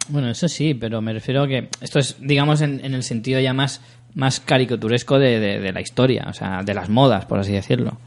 Bueno, 0.10 0.30
eso 0.30 0.48
sí, 0.48 0.74
pero 0.74 1.02
me 1.02 1.14
refiero 1.14 1.44
a 1.44 1.48
que 1.48 1.70
esto 1.82 2.00
es, 2.00 2.16
digamos, 2.20 2.62
en, 2.62 2.84
en 2.84 2.94
el 2.94 3.04
sentido 3.04 3.40
ya 3.40 3.54
más, 3.54 3.82
más 4.16 4.40
caricaturesco 4.40 5.20
de, 5.20 5.40
de- 5.40 5.60
de 5.60 5.72
la 5.74 5.82
historia, 5.82 6.26
o 6.30 6.34
sea, 6.34 6.64
de 6.64 6.74
las 6.74 6.90
modas, 6.90 7.26
por 7.26 7.40
así 7.40 7.52
decirlo. 7.52 7.98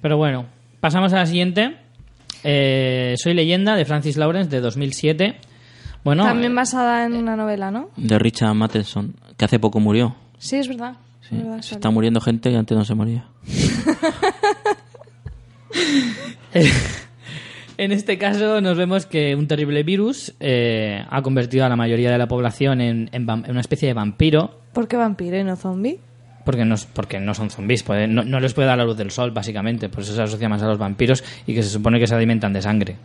Pero 0.00 0.16
bueno, 0.16 0.46
pasamos 0.80 1.12
a 1.12 1.16
la 1.16 1.26
siguiente. 1.26 1.76
Eh, 2.44 3.14
Soy 3.18 3.34
leyenda 3.34 3.76
de 3.76 3.84
Francis 3.84 4.16
Lawrence 4.16 4.48
de 4.50 4.60
2007. 4.60 5.36
Bueno, 6.04 6.24
También 6.24 6.52
eh, 6.52 6.54
basada 6.54 7.04
en 7.04 7.14
una 7.14 7.36
novela, 7.36 7.70
¿no? 7.70 7.90
De 7.96 8.18
Richard 8.18 8.54
Matheson, 8.54 9.14
que 9.36 9.44
hace 9.44 9.58
poco 9.58 9.80
murió. 9.80 10.16
Sí, 10.38 10.56
es 10.56 10.68
verdad. 10.68 10.94
Sí, 11.28 11.36
es 11.36 11.42
verdad, 11.44 11.60
se 11.62 11.74
está 11.74 11.90
muriendo 11.90 12.20
gente 12.22 12.50
que 12.50 12.56
antes 12.56 12.78
no 12.78 12.84
se 12.86 12.94
moría. 12.94 13.26
En 17.82 17.92
este 17.92 18.18
caso 18.18 18.60
nos 18.60 18.76
vemos 18.76 19.06
que 19.06 19.34
un 19.34 19.46
terrible 19.46 19.82
virus 19.84 20.34
eh, 20.38 21.02
ha 21.08 21.22
convertido 21.22 21.64
a 21.64 21.68
la 21.70 21.76
mayoría 21.76 22.10
de 22.10 22.18
la 22.18 22.28
población 22.28 22.82
en, 22.82 23.08
en 23.12 23.26
vam- 23.26 23.42
en 23.46 23.52
una 23.52 23.60
especie 23.62 23.88
de 23.88 23.94
vampiro, 23.94 24.60
¿Por 24.74 24.86
qué 24.86 24.98
vampiro 24.98 25.38
y 25.38 25.44
no 25.44 25.56
zombie? 25.56 25.98
porque 26.44 26.66
no, 26.66 26.74
porque 26.92 27.20
no 27.20 27.32
son 27.32 27.48
zombies, 27.48 27.82
pues, 27.82 28.06
no, 28.06 28.22
no 28.22 28.38
les 28.38 28.52
puede 28.52 28.68
dar 28.68 28.76
la 28.76 28.84
luz 28.84 28.98
del 28.98 29.10
sol, 29.10 29.30
básicamente, 29.30 29.88
por 29.88 30.00
eso 30.02 30.14
se 30.14 30.20
asocia 30.22 30.48
más 30.50 30.62
a 30.62 30.66
los 30.66 30.76
vampiros 30.76 31.24
y 31.46 31.54
que 31.54 31.62
se 31.62 31.70
supone 31.70 31.98
que 31.98 32.06
se 32.06 32.14
alimentan 32.14 32.52
de 32.52 32.60
sangre. 32.60 32.96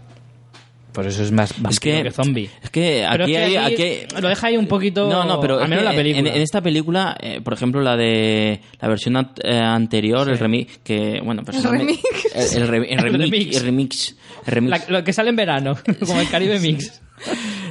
Por 0.96 1.06
eso 1.06 1.22
es 1.22 1.32
más 1.32 1.52
vampiro 1.62 1.70
es 1.72 1.80
que, 1.80 2.04
que 2.04 2.12
zombie. 2.12 2.50
Es 2.64 2.70
que 2.72 3.06
aquí 3.06 3.22
es 3.24 3.28
que 3.28 3.38
hay. 3.38 3.56
aquí 3.58 3.74
aquí- 3.84 4.22
lo 4.22 4.30
deja 4.30 4.48
ahí 4.48 4.58
un 4.58 4.68
poquito... 4.68 5.08
No, 5.10 5.26
no, 5.26 5.40
pero 5.42 5.58
al 5.58 5.64
es 5.64 5.70
menos 5.70 5.84
que 5.84 5.90
la 5.92 5.96
película. 5.96 6.30
En, 6.30 6.36
en 6.36 6.42
esta 6.42 6.62
película, 6.62 7.18
eh, 7.20 7.42
por 7.42 7.54
ejemplo, 7.54 7.82
la 7.82 7.96
de 7.98 8.62
la 8.82 8.88
versión 8.88 9.16
eh, 9.44 9.58
anterior, 9.58 10.28
el 10.30 10.38
remix, 10.40 10.80
que 10.80 11.20
bueno, 11.24 11.44
remix. 11.44 12.00
el, 12.34 12.62
el 12.64 12.68
re- 12.68 12.78
el 12.94 13.00
El 13.00 13.12
remix, 13.14 13.58
el 13.58 13.64
remix, 13.64 14.16
el 14.48 14.52
remix. 14.54 14.72
La- 14.90 14.98
lo 15.00 15.04
que 15.04 15.14
sale 15.14 15.30
en 15.30 15.36
verano, 15.36 15.78
como 16.08 16.20
el 16.20 16.30
Caribe 16.30 16.60
Mix. 16.60 17.02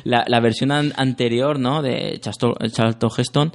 la, 0.04 0.24
la 0.28 0.40
versión 0.40 0.70
an- 0.70 0.92
anterior, 0.96 1.58
¿no? 1.58 1.80
De 1.82 2.18
Charlton, 2.20 2.54
Charlton 2.70 3.10
Heston 3.16 3.52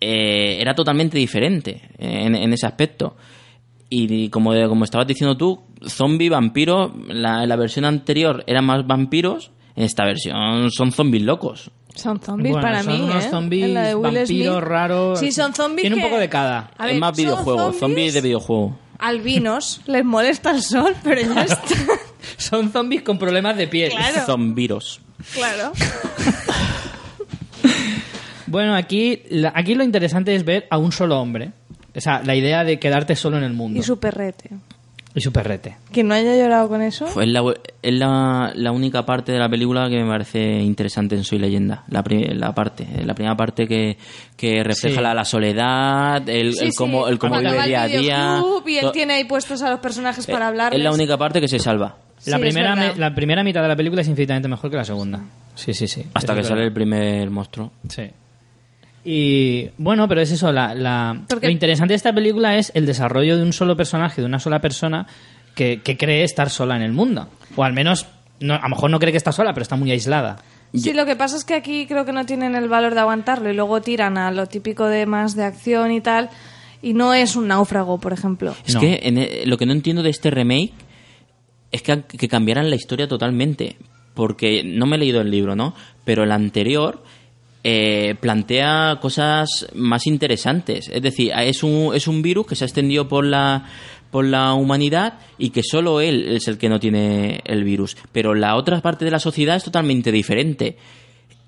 eh, 0.00 0.58
era 0.60 0.74
totalmente 0.74 1.16
diferente 1.18 1.82
en, 1.98 2.34
en 2.34 2.52
ese 2.52 2.66
aspecto. 2.66 3.16
Y 3.88 4.28
como, 4.30 4.52
como 4.68 4.84
estabas 4.84 5.06
diciendo 5.06 5.36
tú, 5.36 5.60
zombie, 5.88 6.28
vampiro, 6.28 6.92
la, 7.08 7.46
la 7.46 7.56
versión 7.56 7.84
anterior 7.84 8.44
eran 8.46 8.64
más 8.64 8.86
vampiros, 8.86 9.50
en 9.76 9.84
esta 9.84 10.04
versión 10.04 10.70
son 10.70 10.92
zombies 10.92 11.22
locos. 11.22 11.70
Son 11.94 12.20
zombies 12.20 12.52
Bueno, 12.52 12.66
para 12.66 12.82
son 12.82 12.92
mí, 12.94 13.00
unos 13.02 13.24
¿eh? 13.24 13.28
zombies, 13.30 13.74
vampiros 14.00 14.62
raros. 14.62 15.18
Sí, 15.20 15.30
son 15.30 15.54
zombies 15.54 15.82
Tiene 15.82 15.96
un 15.96 16.02
poco 16.02 16.18
de 16.18 16.28
cada. 16.28 16.70
A 16.78 16.86
es 16.86 16.92
ver, 16.92 17.00
más 17.00 17.16
videojuego, 17.16 17.58
zombies 17.64 17.80
zombies 17.80 18.14
de 18.14 18.20
videojuego. 18.22 18.78
Albinos, 18.98 19.80
les 19.86 20.04
molesta 20.04 20.52
el 20.52 20.62
sol, 20.62 20.94
pero 21.02 21.20
ya 21.20 21.42
está. 21.44 21.58
Son 22.38 22.70
zombies 22.72 23.02
con 23.02 23.18
problemas 23.18 23.56
de 23.56 23.68
piel. 23.68 23.90
Claro. 23.90 24.20
Zombiros. 24.26 25.00
claro. 25.34 25.72
Bueno, 28.46 28.74
aquí, 28.74 29.22
la- 29.30 29.52
aquí 29.54 29.74
lo 29.74 29.82
interesante 29.84 30.34
es 30.34 30.44
ver 30.44 30.66
a 30.70 30.76
un 30.78 30.92
solo 30.92 31.18
hombre. 31.18 31.52
O 31.94 32.00
sea, 32.00 32.22
la 32.22 32.34
idea 32.34 32.64
de 32.64 32.78
quedarte 32.78 33.16
solo 33.16 33.38
en 33.38 33.44
el 33.44 33.52
mundo. 33.52 33.78
Y 33.78 33.82
su 33.82 33.98
perrete. 33.98 34.50
Y 35.14 35.20
su 35.20 35.30
perrete. 35.30 35.76
Quien 35.92 36.08
no 36.08 36.14
haya 36.14 36.34
llorado 36.36 36.68
con 36.68 36.80
eso. 36.80 37.06
Fue 37.06 37.26
la, 37.26 37.42
es 37.82 37.92
la, 37.94 38.52
la 38.54 38.72
única 38.72 39.04
parte 39.04 39.30
de 39.32 39.38
la 39.38 39.48
película 39.48 39.88
que 39.90 40.02
me 40.02 40.08
parece 40.08 40.40
interesante 40.60 41.14
en 41.16 41.24
Soy 41.24 41.38
Leyenda. 41.38 41.84
La, 41.88 42.02
pri- 42.02 42.34
la 42.34 42.54
parte, 42.54 42.86
la 43.04 43.14
primera 43.14 43.36
parte 43.36 43.66
que, 43.68 43.98
que 44.36 44.64
refleja 44.64 44.96
Sí. 44.96 45.02
la, 45.02 45.12
la 45.14 45.24
soledad, 45.26 46.26
el, 46.28 46.54
Sí, 46.54 46.64
el 46.64 46.74
cómo, 46.74 47.06
sí. 47.06 47.12
el 47.12 47.18
cómo 47.18 47.38
vive 47.38 47.62
día 47.66 47.82
a 47.82 47.86
día. 47.88 48.42
Y 48.66 48.76
él 48.78 48.90
tiene 48.92 49.14
ahí 49.14 49.24
puestos 49.24 49.60
a 49.62 49.70
los 49.70 49.80
personajes 49.80 50.26
para 50.26 50.46
Eh, 50.46 50.48
hablar. 50.48 50.74
Es 50.74 50.80
la 50.80 50.92
única 50.92 51.18
parte 51.18 51.40
que 51.42 51.48
se 51.48 51.58
salva. 51.58 51.96
La, 52.24 52.36
Sí, 52.38 52.42
es 52.44 52.54
primera, 52.54 52.74
me- 52.76 52.94
la 52.96 53.14
primera 53.14 53.42
mitad 53.44 53.60
de 53.62 53.68
la 53.68 53.76
película 53.76 54.00
es 54.00 54.08
infinitamente 54.08 54.48
mejor 54.48 54.70
que 54.70 54.76
la 54.76 54.84
segunda. 54.84 55.20
Sí, 55.56 55.74
sí, 55.74 55.86
sí. 55.88 56.06
Hasta 56.14 56.32
que 56.34 56.40
es 56.40 56.46
sale 56.46 56.64
el 56.64 56.72
primer 56.72 57.28
monstruo. 57.30 57.70
Sí. 57.88 58.04
Y 59.04 59.68
bueno, 59.78 60.06
pero 60.08 60.20
es 60.20 60.30
eso, 60.30 60.52
la, 60.52 60.74
la- 60.74 61.22
Porque- 61.28 61.46
lo 61.46 61.52
interesante 61.52 61.92
de 61.92 61.96
esta 61.96 62.12
película 62.12 62.56
es 62.56 62.70
el 62.74 62.86
desarrollo 62.86 63.36
de 63.36 63.42
un 63.42 63.52
solo 63.52 63.76
personaje, 63.76 64.20
de 64.20 64.26
una 64.26 64.38
sola 64.38 64.60
persona 64.60 65.06
que, 65.54 65.80
que 65.82 65.96
cree 65.96 66.22
estar 66.22 66.50
sola 66.50 66.76
en 66.76 66.82
el 66.82 66.92
mundo. 66.92 67.28
O 67.56 67.64
al 67.64 67.72
menos, 67.72 68.06
no, 68.40 68.54
a 68.54 68.60
lo 68.62 68.68
mejor 68.68 68.90
no 68.90 68.98
cree 69.00 69.10
que 69.12 69.18
está 69.18 69.32
sola, 69.32 69.52
pero 69.52 69.62
está 69.62 69.76
muy 69.76 69.90
aislada. 69.90 70.38
Sí, 70.74 70.92
lo 70.94 71.04
que 71.04 71.16
pasa 71.16 71.36
es 71.36 71.44
que 71.44 71.54
aquí 71.54 71.86
creo 71.86 72.04
que 72.06 72.12
no 72.12 72.24
tienen 72.24 72.54
el 72.54 72.68
valor 72.68 72.94
de 72.94 73.00
aguantarlo 73.00 73.50
y 73.50 73.54
luego 73.54 73.82
tiran 73.82 74.16
a 74.16 74.30
lo 74.30 74.46
típico 74.46 74.86
de 74.86 75.04
más 75.04 75.36
de 75.36 75.44
acción 75.44 75.90
y 75.92 76.00
tal. 76.00 76.30
Y 76.80 76.94
no 76.94 77.12
es 77.12 77.36
un 77.36 77.48
náufrago, 77.48 77.98
por 77.98 78.12
ejemplo. 78.14 78.54
Es 78.66 78.74
No. 78.74 78.80
que 78.80 79.00
en 79.02 79.18
e- 79.18 79.42
lo 79.46 79.58
que 79.58 79.66
no 79.66 79.72
entiendo 79.72 80.02
de 80.02 80.10
este 80.10 80.30
remake 80.30 80.72
es 81.72 81.82
que, 81.82 82.02
que 82.02 82.28
cambiaran 82.28 82.70
la 82.70 82.76
historia 82.76 83.06
totalmente. 83.06 83.76
Porque 84.14 84.62
no 84.64 84.86
me 84.86 84.96
he 84.96 84.98
leído 84.98 85.20
el 85.20 85.30
libro, 85.30 85.54
¿no? 85.56 85.74
Pero 86.04 86.24
el 86.24 86.32
anterior 86.32 87.02
eh, 87.64 88.16
plantea 88.20 88.98
cosas 89.00 89.66
más 89.74 90.06
interesantes. 90.06 90.88
Es 90.88 91.02
decir, 91.02 91.32
es 91.36 91.62
un, 91.62 91.94
es 91.94 92.08
un 92.08 92.22
virus 92.22 92.46
que 92.46 92.56
se 92.56 92.64
ha 92.64 92.66
extendido 92.66 93.08
por 93.08 93.24
la, 93.24 93.66
por 94.10 94.24
la 94.24 94.54
humanidad 94.54 95.18
y 95.38 95.50
que 95.50 95.62
solo 95.62 96.00
él 96.00 96.26
es 96.36 96.48
el 96.48 96.58
que 96.58 96.68
no 96.68 96.80
tiene 96.80 97.40
el 97.44 97.64
virus. 97.64 97.96
Pero 98.12 98.34
la 98.34 98.56
otra 98.56 98.80
parte 98.80 99.04
de 99.04 99.10
la 99.10 99.20
sociedad 99.20 99.56
es 99.56 99.64
totalmente 99.64 100.10
diferente. 100.10 100.76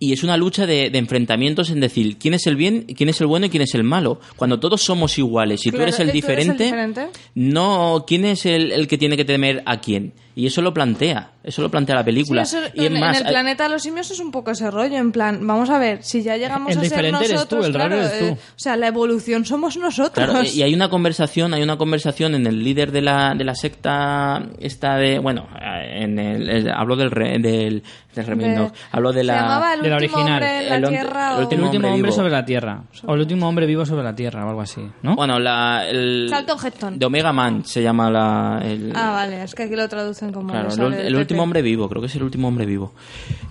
Y 0.01 0.13
es 0.13 0.23
una 0.23 0.37
lucha 0.37 0.67
de, 0.67 0.91
de 0.91 0.99
enfrentamientos 0.99 1.71
en 1.71 1.81
decir 1.81 2.19
quién 2.19 2.35
es 2.35 2.47
el 2.47 2.57
bien, 2.57 2.83
quién 2.97 3.09
es 3.09 3.21
el 3.21 3.27
bueno 3.27 3.47
y 3.47 3.49
quién 3.49 3.63
es 3.63 3.75
el 3.75 3.85
malo. 3.85 4.21
Cuando 4.37 4.61
todos 4.61 4.83
somos 4.83 5.19
iguales 5.19 5.65
y 5.65 5.71
Claro, 5.71 5.79
tú 5.79 5.83
eres 5.85 6.01
el 6.01 6.07
tú 6.07 6.11
eres 6.11 6.17
el 6.17 6.21
diferente, 6.21 6.65
diferente. 6.65 7.07
no 7.35 8.05
quién 8.07 8.25
es 8.25 8.45
el, 8.45 8.73
el 8.73 8.87
que 8.89 8.99
tiene 8.99 9.17
que 9.17 9.25
temer 9.25 9.63
a 9.67 9.81
quién. 9.81 10.13
Y 10.37 10.47
eso 10.47 10.61
lo 10.63 10.75
plantea, 10.75 11.31
eso 11.45 11.63
lo 11.63 11.71
plantea 11.71 11.95
la 11.95 12.05
película. 12.05 12.45
Sí, 12.45 12.57
eso- 12.57 12.67
y 12.75 12.87
en, 12.87 12.99
más, 12.99 13.21
en 13.21 13.27
el 13.27 13.33
planeta 13.33 13.65
de 13.65 13.71
los 13.71 13.83
simios 13.83 14.11
es 14.11 14.19
un 14.19 14.33
poco 14.33 14.51
ese 14.51 14.69
rollo, 14.71 14.97
en 14.97 15.13
plan, 15.13 15.47
vamos 15.47 15.71
a 15.71 15.79
ver, 15.79 16.03
si 16.03 16.23
ya 16.23 16.37
llegamos 16.37 16.73
El 16.73 16.79
a 16.79 16.81
ser 16.81 16.91
diferente 16.91 17.19
eres 17.19 17.29
tú, 17.31 17.35
nosotros, 17.37 17.67
el 17.67 17.75
raro 17.75 17.97
claro, 17.97 18.05
eres 18.07 18.19
tú. 18.19 18.25
eh, 18.27 18.39
o 18.41 18.59
sea, 18.59 18.77
la 18.77 18.89
evolución 18.89 19.45
somos 19.45 19.77
nosotros. 19.77 20.27
Claro, 20.29 20.43
y 20.45 20.63
hay 20.63 20.75
una 20.75 20.89
conversación, 20.89 21.55
hay 21.55 21.63
una 21.63 21.77
conversación 21.77 22.35
en 22.35 22.47
el 22.49 22.65
líder 22.65 22.91
de 22.91 23.03
la, 23.03 23.35
de 23.37 23.45
la 23.45 23.55
secta 23.55 24.43
esta 24.59 24.97
de, 24.97 25.19
bueno, 25.21 25.47
en 25.61 26.19
el, 26.19 26.49
el- 26.49 26.71
hablo 26.71 26.97
del 26.97 27.11
re- 27.11 27.39
del, 27.39 27.83
del 28.15 28.39
De- 28.39 28.71
hablo 28.93 29.13
de 29.13 29.25
la 29.25 29.77
de 29.81 29.89
la 29.89 29.97
original. 29.97 30.41
la 30.41 30.77
El 30.77 30.85
on- 30.85 30.91
Tierra 30.91 31.29
el 31.29 31.33
o- 31.35 31.37
El 31.51 31.61
último 31.63 31.89
hombre 31.89 32.03
vivo. 32.03 32.13
sobre 32.13 32.31
la 32.33 32.45
Tierra. 32.45 32.83
O 33.07 33.15
el 33.15 33.21
último 33.21 33.49
hombre 33.49 33.67
vivo 33.67 33.85
sobre 33.87 34.03
la 34.03 34.15
Tierra 34.15 34.45
o 34.47 34.49
algo 34.49 34.61
así, 34.61 34.81
¿no? 35.03 35.15
Bueno, 35.17 35.39
la, 35.39 35.85
el, 35.89 36.27
Charlton 36.31 36.59
Heston. 36.67 36.99
de 36.99 37.07
Omega 37.07 37.33
Man 37.33 37.65
se 37.65 37.83
llama 37.83 38.11
la, 38.11 38.61
el, 38.65 38.93
Ah, 38.95 39.11
vale, 39.13 39.43
es 39.43 39.55
que 39.55 39.65
aquí 39.65 39.77
lo 39.77 39.89
como... 40.33 40.51
Claro, 40.53 40.69
el, 40.97 41.17
último 41.17 41.43
hombre 41.43 41.63
vivo, 41.63 41.89
creo 41.89 42.01
que 42.01 42.07
es 42.07 42.17
el 42.17 42.23
último 42.23 42.49
hombre 42.49 42.67
vivo. 42.67 42.93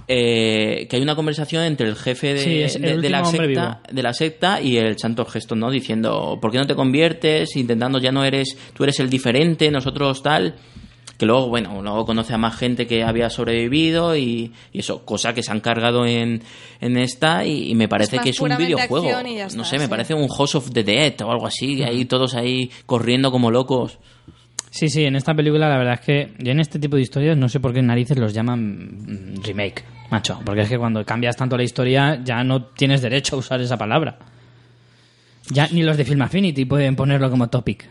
Eh, 0.07 0.87
que 0.89 0.97
hay 0.97 1.01
una 1.01 1.15
conversación 1.15 1.63
entre 1.63 1.87
el 1.87 1.95
jefe 1.95 2.33
de, 2.33 2.39
Sí, 2.39 2.61
es 2.61 2.75
el 2.75 2.81
de- 2.81 2.97
de 3.01 3.09
la 3.09 3.23
secta, 3.25 3.81
de 3.91 4.03
la 4.03 4.13
secta 4.13 4.61
y 4.61 4.77
el 4.77 4.97
Santo 4.97 5.25
Gesto, 5.25 5.55
¿no? 5.55 5.71
Diciendo, 5.71 6.37
¿por 6.41 6.51
qué 6.51 6.57
no 6.57 6.67
te 6.67 6.75
conviertes? 6.75 7.55
Intentando, 7.55 7.99
ya 7.99 8.11
no 8.11 8.23
eres, 8.25 8.57
tú 8.73 8.83
eres 8.83 8.99
el 8.99 9.09
diferente, 9.09 9.71
nosotros 9.71 10.21
tal. 10.21 10.55
Que 11.17 11.27
luego, 11.27 11.47
bueno, 11.47 11.81
luego 11.83 12.05
conoce 12.05 12.33
a 12.33 12.37
más 12.39 12.57
gente 12.57 12.87
que 12.87 13.03
había 13.03 13.29
sobrevivido 13.29 14.17
y, 14.17 14.51
y 14.73 14.79
eso, 14.79 15.05
cosa 15.05 15.33
que 15.33 15.43
se 15.43 15.51
han 15.51 15.59
cargado 15.61 16.07
en, 16.07 16.41
en 16.81 16.97
esta 16.97 17.45
y, 17.45 17.69
y 17.69 17.75
me 17.75 17.87
parece 17.87 18.17
que 18.17 18.31
es 18.31 18.41
un 18.41 18.49
videojuego. 18.57 19.07
acción 19.09 19.27
y 19.27 19.35
ya 19.35 19.47
no 19.55 19.63
sé, 19.63 19.77
me 19.77 19.87
parece 19.87 20.15
un 20.15 20.27
House 20.27 20.55
of 20.55 20.71
the 20.71 20.83
Dead 20.83 21.13
o 21.21 21.31
algo 21.31 21.45
así, 21.45 21.83
ahí 21.83 22.05
todos 22.05 22.33
ahí 22.33 22.69
corriendo 22.87 23.31
como 23.31 23.51
locos. 23.51 23.99
Sí, 24.75 24.89
sí, 24.89 25.05
en 25.05 25.15
esta 25.15 25.35
película 25.35 25.69
la 25.69 25.77
verdad 25.77 25.93
es 25.93 25.99
que 25.99 26.33
yo 26.39 26.51
en 26.51 26.59
este 26.59 26.79
tipo 26.79 26.95
de 26.95 27.03
historias 27.03 27.37
no 27.37 27.47
sé 27.47 27.59
por 27.59 27.73
qué 27.75 27.83
narices 27.83 28.17
los 28.17 28.33
llaman 28.33 29.35
mm, 29.35 29.43
remake, 29.43 29.83
macho. 30.09 30.41
Porque 30.43 30.61
es 30.61 30.69
que 30.69 30.79
cuando 30.79 31.05
cambias 31.05 31.35
tanto 31.37 31.55
la 31.55 31.61
historia 31.63 32.19
ya 32.23 32.43
no 32.43 32.63
tienes 32.65 33.03
derecho 33.03 33.35
a 33.35 33.39
usar 33.39 33.61
esa 33.61 33.77
palabra. 33.77 34.17
Ya 35.51 35.67
ni 35.67 35.83
los 35.83 35.95
de 35.95 36.05
Film 36.05 36.23
Affinity 36.23 36.65
pueden 36.65 36.95
ponerlo 36.95 37.29
como 37.29 37.49
topic. 37.51 37.87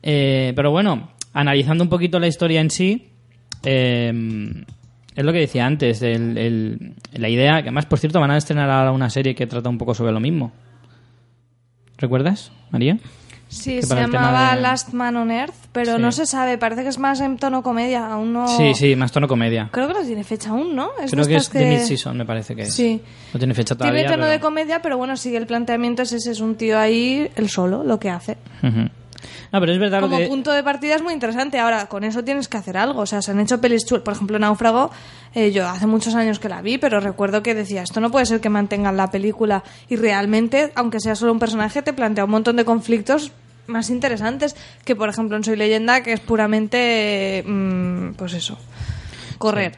Eh, 0.00 0.52
pero 0.54 0.70
bueno, 0.70 1.10
analizando 1.32 1.82
un 1.82 1.90
poquito 1.90 2.20
la 2.20 2.28
historia 2.28 2.60
en 2.60 2.70
sí, 2.70 3.08
eh, 3.64 4.12
es 5.16 5.24
lo 5.24 5.32
que 5.32 5.40
decía 5.40 5.66
antes, 5.66 6.02
el- 6.02 6.38
el- 6.38 6.94
la 7.14 7.28
idea, 7.28 7.54
que 7.54 7.68
además, 7.70 7.86
por 7.86 7.98
cierto, 7.98 8.20
van 8.20 8.30
a 8.30 8.36
estrenar 8.36 8.70
ahora 8.70 8.92
una 8.92 9.10
serie 9.10 9.34
que 9.34 9.48
trata 9.48 9.68
un 9.68 9.78
poco 9.78 9.92
sobre 9.92 10.12
lo 10.12 10.20
mismo. 10.20 10.52
¿Recuerdas, 11.96 12.52
María? 12.70 12.96
Sí, 13.48 13.76
que 13.76 13.82
se 13.82 13.94
llamaba 13.94 14.54
de- 14.54 14.60
Last 14.60 14.92
Man 14.92 15.16
on 15.16 15.30
Earth, 15.30 15.54
pero 15.72 15.96
Sí. 15.96 16.02
no 16.02 16.12
se 16.12 16.26
sabe, 16.26 16.58
parece 16.58 16.82
que 16.82 16.88
es 16.90 16.98
más 16.98 17.20
en 17.20 17.38
tono 17.38 17.62
comedia, 17.62 18.06
aún 18.12 18.32
no... 18.34 18.46
Sí, 18.46 18.74
sí, 18.74 18.94
más 18.94 19.10
tono 19.10 19.26
comedia. 19.26 19.70
Creo 19.72 19.88
que 19.88 19.94
no 19.94 20.02
tiene 20.02 20.22
fecha 20.22 20.50
aún, 20.50 20.76
¿no? 20.76 20.90
Es 21.02 21.10
Creo 21.10 21.24
que 21.26 21.36
es 21.36 21.44
estas 21.44 21.62
de 21.62 21.70
mid-season, 21.70 22.16
me 22.16 22.26
parece 22.26 22.54
que 22.54 22.62
es. 22.62 22.74
Sí. 22.74 23.00
No 23.32 23.38
tiene 23.38 23.54
fecha 23.54 23.74
todavía. 23.74 24.00
Tiene 24.00 24.10
tono 24.10 24.24
pero- 24.24 24.32
de 24.32 24.40
comedia, 24.40 24.82
pero 24.82 24.98
bueno, 24.98 25.16
sigue 25.16 25.38
el 25.38 25.46
planteamiento 25.46 26.02
es 26.02 26.12
ese, 26.12 26.30
es 26.32 26.40
un 26.40 26.56
tío 26.56 26.78
ahí, 26.78 27.30
el 27.36 27.48
solo, 27.48 27.82
lo 27.84 27.98
que 27.98 28.10
hace. 28.10 28.36
Ujú. 28.62 28.88
No, 29.52 29.60
pero 29.60 29.72
es 29.72 29.78
verdad 29.78 30.00
lo 30.00 30.06
Como 30.08 30.18
que... 30.18 30.26
punto 30.28 30.52
de 30.52 30.62
partida 30.62 30.94
es 30.94 31.02
muy 31.02 31.12
interesante. 31.14 31.58
Ahora, 31.58 31.86
con 31.86 32.04
eso 32.04 32.22
tienes 32.22 32.48
que 32.48 32.56
hacer 32.58 32.76
algo. 32.76 33.00
O 33.00 33.06
sea, 33.06 33.22
se 33.22 33.30
han 33.30 33.40
hecho 33.40 33.60
pelis 33.60 33.86
chulas. 33.86 34.02
Por 34.04 34.14
ejemplo, 34.14 34.38
Náufrago, 34.38 34.90
eh, 35.34 35.52
yo 35.52 35.66
hace 35.68 35.86
muchos 35.86 36.14
años 36.14 36.38
que 36.38 36.48
la 36.48 36.60
vi, 36.62 36.76
pero 36.78 37.00
recuerdo 37.00 37.42
que 37.42 37.54
decía, 37.54 37.82
esto 37.82 38.00
no 38.00 38.10
puede 38.10 38.26
ser 38.26 38.40
que 38.40 38.50
mantengan 38.50 38.96
la 38.96 39.10
película. 39.10 39.64
Y 39.88 39.96
realmente, 39.96 40.72
aunque 40.74 41.00
sea 41.00 41.14
solo 41.14 41.32
un 41.32 41.38
personaje, 41.38 41.80
te 41.82 41.92
plantea 41.92 42.24
un 42.24 42.30
montón 42.30 42.56
de 42.56 42.64
conflictos 42.64 43.32
más 43.66 43.90
interesantes 43.90 44.56
que, 44.84 44.96
por 44.96 45.08
ejemplo, 45.08 45.36
en 45.36 45.44
Soy 45.44 45.56
Leyenda, 45.56 46.02
que 46.02 46.12
es 46.14 46.20
puramente, 46.20 47.42
mm, 47.46 48.12
pues 48.14 48.34
eso, 48.34 48.58
correr. 49.38 49.76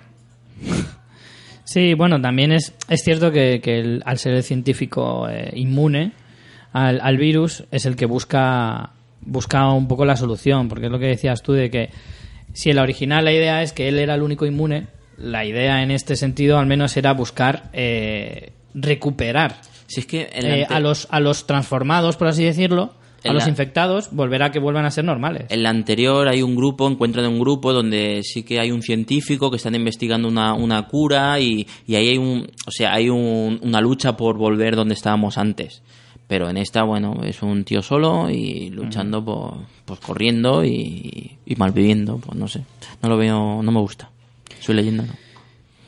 Sí, 1.65 1.95
bueno, 1.95 2.21
también 2.21 2.53
es, 2.53 2.73
es 2.89 3.03
cierto 3.03 3.31
que, 3.31 3.61
que 3.63 3.79
el- 3.79 4.03
al 4.05 4.19
ser 4.19 4.35
el 4.35 4.43
científico 4.43 5.29
eh, 5.29 5.51
inmune 5.55 6.13
al, 6.73 7.01
al 7.01 7.17
virus 7.17 7.65
es 7.71 7.87
el 7.87 7.97
que 7.97 8.07
busca, 8.07 8.91
busca 9.23 9.69
un 9.73 9.87
poco 9.89 10.05
la 10.05 10.17
solución, 10.17 10.69
porque 10.69 10.87
es 10.87 10.93
lo 10.93 10.99
que 10.99 11.07
decías 11.07 11.43
tú 11.43 11.53
de 11.53 11.71
que 11.71 11.91
si 12.53 12.71
en 12.71 12.77
la 12.77 12.83
original 12.83 13.25
la 13.25 13.33
idea 13.33 13.63
es 13.63 13.73
que 13.73 13.89
él 13.89 13.99
era 13.99 14.15
el 14.15 14.23
único 14.23 14.47
inmune, 14.47 14.87
la 15.19 15.45
idea 15.45 15.83
en 15.83 15.91
este 15.91 16.17
sentido 16.17 16.59
al 16.59 16.67
menos 16.67 16.97
era 16.97 17.13
buscar 17.13 17.71
eh, 17.73 18.53
recuperar 18.75 19.57
Si 19.87 20.01
es 20.01 20.07
que 20.07 20.29
eh, 20.33 20.67
a, 20.69 20.81
los, 20.81 21.07
a 21.11 21.21
los 21.21 21.47
transformados, 21.47 22.17
por 22.17 22.29
así 22.29 22.45
decirlo, 22.45 22.95
a 23.23 23.35
los 23.35 23.47
infectados, 23.47 24.09
volver 24.13 24.43
a 24.43 24.51
que 24.51 24.59
vuelvan 24.59 24.87
a 24.87 24.91
ser 24.91 25.05
normales. 25.05 25.45
En 25.51 25.63
la 25.63 25.69
anterior 25.69 26.27
hay 26.27 26.41
un 26.43 26.57
grupo, 26.57 26.89
encuentro 26.89 27.21
de 27.21 27.29
un 27.29 27.39
grupo 27.39 27.75
donde 27.75 28.23
sí 28.23 28.45
que 28.45 28.59
hay 28.61 28.71
un 28.71 28.81
científico 28.81 29.51
que 29.51 29.59
están 29.59 29.75
investigando 29.75 30.27
una, 30.27 30.55
una 30.55 30.87
cura 30.89 31.39
y, 31.39 31.67
y 31.87 31.97
ahí 31.97 32.09
hay 32.09 32.17
un, 32.19 32.51
o 32.67 32.71
sea, 32.71 32.95
hay 32.95 33.11
un- 33.11 33.61
una 33.63 33.83
lucha 33.83 34.17
por 34.17 34.39
volver 34.39 34.75
donde 34.75 34.95
estábamos 34.95 35.37
antes. 35.37 35.83
Pero 36.31 36.49
en 36.49 36.59
esta, 36.59 36.85
bueno, 36.85 37.23
es 37.25 37.43
un 37.43 37.65
tío 37.65 37.83
solo 37.83 38.31
y 38.31 38.71
luchando, 38.71 39.25
por, 39.25 39.55
pues 39.85 39.99
corriendo 39.99 40.65
y, 40.65 41.39
y 41.45 41.57
malviviendo, 41.57 42.19
pues 42.19 42.39
no 42.39 42.47
sé. 42.47 42.63
No 43.03 43.09
lo 43.09 43.17
veo, 43.17 43.61
no 43.61 43.73
me 43.73 43.81
gusta. 43.81 44.11
Soy 44.61 44.77
leyenda, 44.77 45.03
no. 45.03 45.13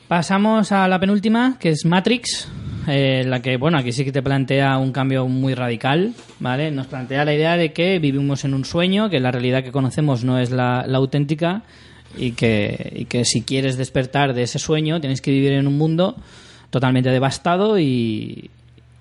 Pasamos 0.08 0.72
a 0.72 0.88
la 0.88 0.98
penúltima, 0.98 1.58
que 1.60 1.68
es 1.68 1.84
Matrix, 1.86 2.48
eh, 2.88 3.22
la 3.24 3.40
que, 3.40 3.56
bueno, 3.56 3.78
aquí 3.78 3.92
sí 3.92 4.04
que 4.04 4.10
te 4.10 4.20
plantea 4.20 4.78
un 4.78 4.90
cambio 4.90 5.28
muy 5.28 5.54
radical, 5.54 6.12
¿vale? 6.40 6.72
Nos 6.72 6.88
plantea 6.88 7.24
la 7.24 7.34
idea 7.34 7.56
de 7.56 7.72
que 7.72 8.00
vivimos 8.00 8.44
en 8.44 8.54
un 8.54 8.64
sueño, 8.64 9.10
que 9.10 9.20
la 9.20 9.30
realidad 9.30 9.62
que 9.62 9.70
conocemos 9.70 10.24
no 10.24 10.40
es 10.40 10.50
la, 10.50 10.84
la 10.88 10.98
auténtica 10.98 11.62
y 12.18 12.32
que, 12.32 12.92
y 12.96 13.04
que 13.04 13.24
si 13.24 13.42
quieres 13.42 13.76
despertar 13.76 14.34
de 14.34 14.42
ese 14.42 14.58
sueño 14.58 15.00
tienes 15.00 15.20
que 15.20 15.30
vivir 15.30 15.52
en 15.52 15.68
un 15.68 15.78
mundo 15.78 16.16
totalmente 16.70 17.10
devastado 17.10 17.78
y... 17.78 18.50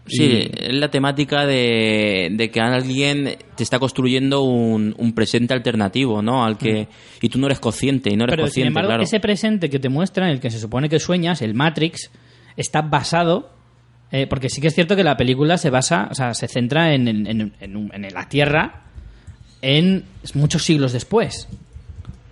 Sí, 0.07 0.49
es 0.57 0.73
la 0.73 0.89
temática 0.89 1.45
de, 1.45 2.29
de 2.31 2.49
que 2.51 2.59
alguien 2.59 3.37
te 3.55 3.63
está 3.63 3.79
construyendo 3.79 4.41
un, 4.41 4.93
un 4.97 5.13
presente 5.13 5.53
alternativo, 5.53 6.21
¿no? 6.21 6.43
Al 6.43 6.57
que 6.57 6.87
y 7.21 7.29
tú 7.29 7.39
no 7.39 7.45
eres 7.45 7.59
consciente 7.59 8.09
y 8.11 8.15
no 8.17 8.23
eres 8.25 8.33
Pero 8.33 8.41
sin 8.43 8.47
consciente, 8.47 8.67
embargo, 8.69 8.87
claro. 8.89 9.03
ese 9.03 9.19
presente 9.19 9.69
que 9.69 9.79
te 9.79 9.89
muestra, 9.89 10.25
en 10.25 10.33
el 10.33 10.39
que 10.39 10.49
se 10.49 10.59
supone 10.59 10.89
que 10.89 10.99
sueñas, 10.99 11.41
el 11.41 11.53
Matrix, 11.53 12.09
está 12.57 12.81
basado. 12.81 13.51
eh, 14.11 14.27
porque 14.27 14.49
sí 14.49 14.59
que 14.59 14.67
es 14.67 14.75
cierto 14.75 14.95
que 14.97 15.03
la 15.03 15.15
película 15.15 15.57
se 15.57 15.69
basa, 15.69 16.09
o 16.11 16.15
sea, 16.15 16.33
se 16.33 16.47
centra 16.49 16.93
en, 16.93 17.07
en- 17.07 17.53
en 17.61 18.13
la 18.13 18.27
Tierra 18.27 18.83
en 19.61 20.03
muchos 20.33 20.63
siglos 20.65 20.91
después. 20.93 21.47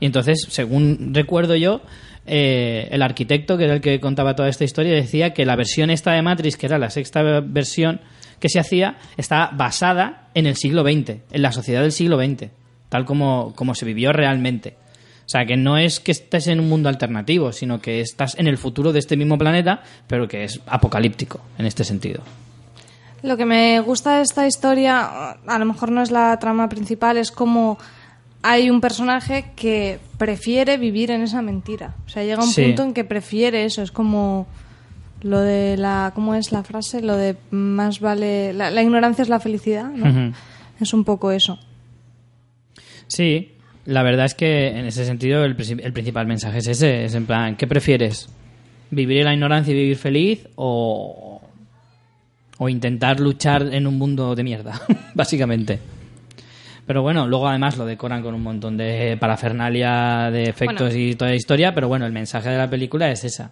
Y 0.01 0.05
entonces, 0.07 0.45
según 0.49 1.11
recuerdo 1.13 1.55
yo, 1.55 1.81
eh, 2.25 2.87
el 2.91 3.01
arquitecto, 3.01 3.57
que 3.57 3.65
era 3.65 3.75
el 3.75 3.81
que 3.81 3.99
contaba 3.99 4.35
toda 4.35 4.49
esta 4.49 4.63
historia, 4.63 4.93
decía 4.93 5.33
que 5.33 5.45
la 5.45 5.55
versión 5.55 5.89
esta 5.89 6.11
de 6.11 6.21
Matrix, 6.21 6.57
que 6.57 6.65
era 6.67 6.77
la 6.77 6.89
sexta 6.89 7.21
versión 7.41 8.01
que 8.39 8.49
se 8.49 8.59
hacía, 8.59 8.97
está 9.17 9.51
basada 9.53 10.29
en 10.33 10.45
el 10.45 10.55
siglo 10.55 10.83
XX, 10.83 11.21
en 11.31 11.41
la 11.41 11.51
sociedad 11.51 11.81
del 11.81 11.91
siglo 11.91 12.17
XX, 12.17 12.49
tal 12.89 13.05
como, 13.05 13.53
como 13.55 13.75
se 13.75 13.85
vivió 13.85 14.13
realmente. 14.13 14.75
O 15.25 15.31
sea, 15.31 15.45
que 15.45 15.57
no 15.57 15.77
es 15.77 15.99
que 15.99 16.11
estés 16.11 16.47
en 16.47 16.59
un 16.59 16.69
mundo 16.69 16.89
alternativo, 16.89 17.51
sino 17.51 17.79
que 17.79 18.01
estás 18.01 18.35
en 18.39 18.47
el 18.47 18.57
futuro 18.57 18.91
de 18.91 18.99
este 18.99 19.15
mismo 19.15 19.37
planeta, 19.37 19.83
pero 20.07 20.27
que 20.27 20.43
es 20.43 20.59
apocalíptico 20.65 21.39
en 21.59 21.67
este 21.67 21.83
sentido. 21.83 22.23
Lo 23.21 23.37
que 23.37 23.45
me 23.45 23.79
gusta 23.81 24.17
de 24.17 24.23
esta 24.23 24.47
historia, 24.47 25.31
a 25.45 25.59
lo 25.59 25.65
mejor 25.65 25.91
no 25.91 26.01
es 26.01 26.09
la 26.09 26.37
trama 26.39 26.69
principal, 26.69 27.17
es 27.17 27.31
como 27.31 27.77
hay 28.41 28.69
un 28.69 28.79
personaje 28.81 29.45
que 29.55 29.99
prefiere 30.17 30.77
vivir 30.77 31.11
en 31.11 31.21
esa 31.21 31.41
mentira. 31.41 31.95
O 32.05 32.09
sea, 32.09 32.23
llega 32.23 32.41
un 32.43 32.49
Sí. 32.49 32.63
punto 32.63 32.83
en 32.83 32.93
que 32.93 33.03
prefiere 33.03 33.65
eso. 33.65 33.81
Es 33.81 33.91
como 33.91 34.47
lo 35.21 35.39
de 35.41 35.75
la. 35.77 36.11
¿Cómo 36.15 36.35
es 36.35 36.51
la 36.51 36.63
frase? 36.63 37.01
Lo 37.01 37.17
de 37.17 37.35
más 37.51 37.99
vale. 37.99 38.53
La, 38.53 38.71
la 38.71 38.81
ignorancia 38.81 39.21
es 39.23 39.29
la 39.29 39.39
felicidad. 39.39 39.91
Es 40.79 40.93
un 40.93 41.03
poco 41.03 41.31
eso. 41.31 41.59
Sí, 43.07 43.51
la 43.85 44.03
verdad 44.03 44.25
es 44.25 44.35
que 44.35 44.67
en 44.69 44.85
ese 44.85 45.03
sentido 45.05 45.43
el, 45.43 45.55
el 45.81 45.93
principal 45.93 46.27
mensaje 46.27 46.59
es 46.59 46.67
ese, 46.67 47.05
es 47.05 47.15
en 47.15 47.25
plan, 47.25 47.55
¿qué 47.55 47.67
prefieres? 47.67 48.29
¿Vivir 48.91 49.19
en 49.19 49.25
la 49.25 49.33
ignorancia 49.33 49.71
y 49.73 49.77
vivir 49.77 49.97
feliz 49.97 50.47
o, 50.55 51.41
o 52.57 52.69
intentar 52.69 53.19
luchar 53.19 53.73
en 53.73 53.87
un 53.87 53.97
mundo 53.97 54.35
de 54.35 54.43
mierda, 54.43 54.79
básicamente? 55.15 55.79
Pero 56.89 57.03
bueno, 57.03 57.27
luego 57.27 57.47
además 57.47 57.77
lo 57.77 57.85
decoran 57.85 58.23
con 58.23 58.33
un 58.33 58.41
montón 58.41 58.75
de 58.75 59.15
parafernalia 59.19 60.31
de 60.31 60.45
efectos 60.45 60.89
Bueno. 60.89 60.97
y 60.97 61.13
toda 61.13 61.29
la 61.29 61.37
historia, 61.37 61.75
pero 61.75 61.87
bueno, 61.87 62.07
el 62.07 62.11
mensaje 62.11 62.49
de 62.49 62.57
la 62.57 62.67
película 62.67 63.11
es 63.11 63.23
esa. 63.23 63.51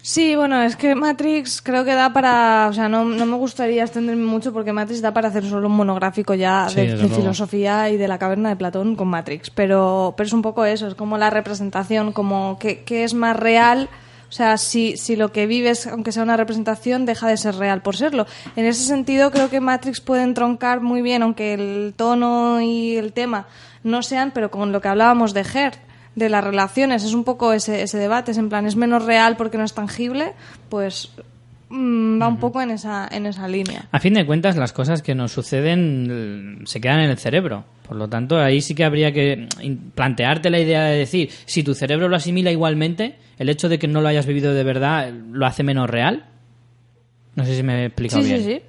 Sí, 0.00 0.34
bueno, 0.34 0.62
es 0.62 0.76
que 0.76 0.94
Matrix 0.94 1.60
creo 1.60 1.84
que 1.84 1.92
da 1.92 2.10
para. 2.10 2.68
O 2.70 2.72
sea, 2.72 2.88
no, 2.88 3.04
no 3.04 3.26
me 3.26 3.36
gustaría 3.36 3.82
extenderme 3.82 4.24
mucho 4.24 4.50
porque 4.50 4.72
Matrix 4.72 5.02
da 5.02 5.12
para 5.12 5.28
hacer 5.28 5.44
solo 5.44 5.66
un 5.66 5.76
monográfico 5.76 6.32
ya 6.32 6.70
Sí, 6.70 6.86
de, 6.86 7.06
filosofía 7.06 7.90
y 7.90 7.98
de 7.98 8.08
la 8.08 8.16
caverna 8.16 8.48
de 8.48 8.56
Platón 8.56 8.96
con 8.96 9.08
Matrix. 9.08 9.50
Pero, 9.50 10.14
pero 10.16 10.26
es 10.26 10.32
un 10.32 10.40
poco 10.40 10.64
eso, 10.64 10.88
es 10.88 10.94
como 10.94 11.18
la 11.18 11.28
representación, 11.28 12.12
como 12.12 12.58
que 12.58 13.04
es 13.04 13.12
más 13.12 13.36
real. 13.36 13.90
O 14.34 14.36
sea, 14.36 14.58
si, 14.58 14.96
si 14.96 15.14
lo 15.14 15.30
que 15.30 15.46
vives, 15.46 15.86
aunque 15.86 16.10
sea 16.10 16.24
una 16.24 16.36
representación, 16.36 17.06
deja 17.06 17.28
de 17.28 17.36
ser 17.36 17.54
real 17.54 17.82
por 17.82 17.94
serlo. 17.94 18.26
En 18.56 18.64
ese 18.64 18.82
sentido, 18.84 19.30
creo 19.30 19.48
que 19.48 19.60
Matrix 19.60 20.00
puede 20.00 20.24
entroncar 20.24 20.80
muy 20.80 21.02
bien, 21.02 21.22
aunque 21.22 21.54
el 21.54 21.94
tono 21.96 22.60
y 22.60 22.96
el 22.96 23.12
tema 23.12 23.46
no 23.84 24.02
sean, 24.02 24.32
pero 24.32 24.50
con 24.50 24.72
lo 24.72 24.80
que 24.80 24.88
hablábamos 24.88 25.34
de 25.34 25.42
Her, 25.42 25.74
de 26.16 26.28
las 26.28 26.42
relaciones, 26.42 27.04
es 27.04 27.14
un 27.14 27.22
poco 27.22 27.52
ese, 27.52 27.82
ese 27.82 27.96
debate, 27.96 28.32
es 28.32 28.38
en 28.38 28.48
plan, 28.48 28.66
es 28.66 28.74
menos 28.74 29.04
real 29.04 29.36
porque 29.36 29.56
no 29.56 29.62
es 29.62 29.72
tangible, 29.72 30.32
pues 30.68 31.12
mm, 31.68 32.20
va 32.20 32.28
un 32.28 32.38
poco 32.38 32.60
en 32.62 32.70
esa, 32.70 33.08
en 33.10 33.26
esa 33.26 33.46
línea. 33.48 33.86
A 33.92 34.00
fin 34.00 34.14
de 34.14 34.24
cuentas, 34.26 34.56
las 34.56 34.72
cosas 34.72 35.02
que 35.02 35.14
nos 35.14 35.32
suceden 35.32 36.08
eh, 36.62 36.64
se 36.66 36.80
quedan 36.80 37.00
en 37.00 37.10
el 37.10 37.18
cerebro. 37.18 37.64
Por 37.86 37.96
lo 37.96 38.08
tanto, 38.08 38.38
ahí 38.38 38.60
sí 38.60 38.74
que 38.74 38.84
habría 38.84 39.12
que 39.12 39.48
in- 39.60 39.92
plantearte 39.94 40.50
la 40.50 40.58
idea 40.58 40.84
de 40.84 40.98
decir, 40.98 41.30
si 41.46 41.62
tu 41.62 41.74
cerebro 41.74 42.08
lo 42.08 42.16
asimila 42.16 42.50
igualmente, 42.50 43.16
el 43.38 43.48
hecho 43.48 43.68
de 43.68 43.78
que 43.78 43.88
no 43.88 44.00
lo 44.00 44.08
hayas 44.08 44.26
vivido 44.26 44.54
de 44.54 44.64
verdad 44.64 45.08
eh, 45.08 45.14
lo 45.32 45.44
hace 45.46 45.62
menos 45.62 45.90
real. 45.90 46.24
No 47.34 47.44
sé 47.44 47.56
si 47.56 47.62
me 47.62 47.82
he 47.82 47.86
explicado 47.86 48.22
Sí, 48.22 48.28
bien. 48.28 48.42
sí, 48.42 48.46
sí. 48.54 48.62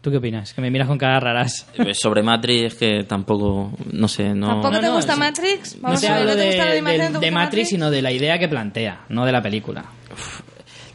¿Tú 0.00 0.12
qué 0.12 0.18
opinas? 0.18 0.54
Que 0.54 0.60
me 0.60 0.70
miras 0.70 0.86
con 0.86 0.96
caras 0.96 1.22
raras. 1.22 1.66
Eh, 1.74 1.92
Sobre 1.92 2.22
Matrix 2.22 2.72
es 2.72 2.74
que 2.78 3.04
tampoco, 3.04 3.72
no 3.92 4.06
sé, 4.06 4.32
no... 4.32 4.46
¿Tampoco 4.46 4.74
No, 4.74 4.80
te 4.80 4.86
no, 4.86 4.94
gusta. 4.94 5.16
Matrix? 5.16 5.76
No 5.76 5.82
Vamos 5.82 6.00
te 6.00 6.06
a 6.08 6.10
ver, 6.12 6.20
hablo 6.20 6.30
¿no 6.32 6.36
te 6.36 6.42
de, 6.42 6.46
gusta 6.48 6.64
la 6.66 6.70
de- 6.72 7.18
de 7.26 7.30
Matrix, 7.32 7.68
sino 7.68 7.90
de 7.90 8.02
la 8.02 8.12
idea 8.12 8.38
que 8.38 8.48
plantea, 8.48 9.00
no 9.08 9.24
de 9.26 9.32
la 9.32 9.42
película. 9.42 9.84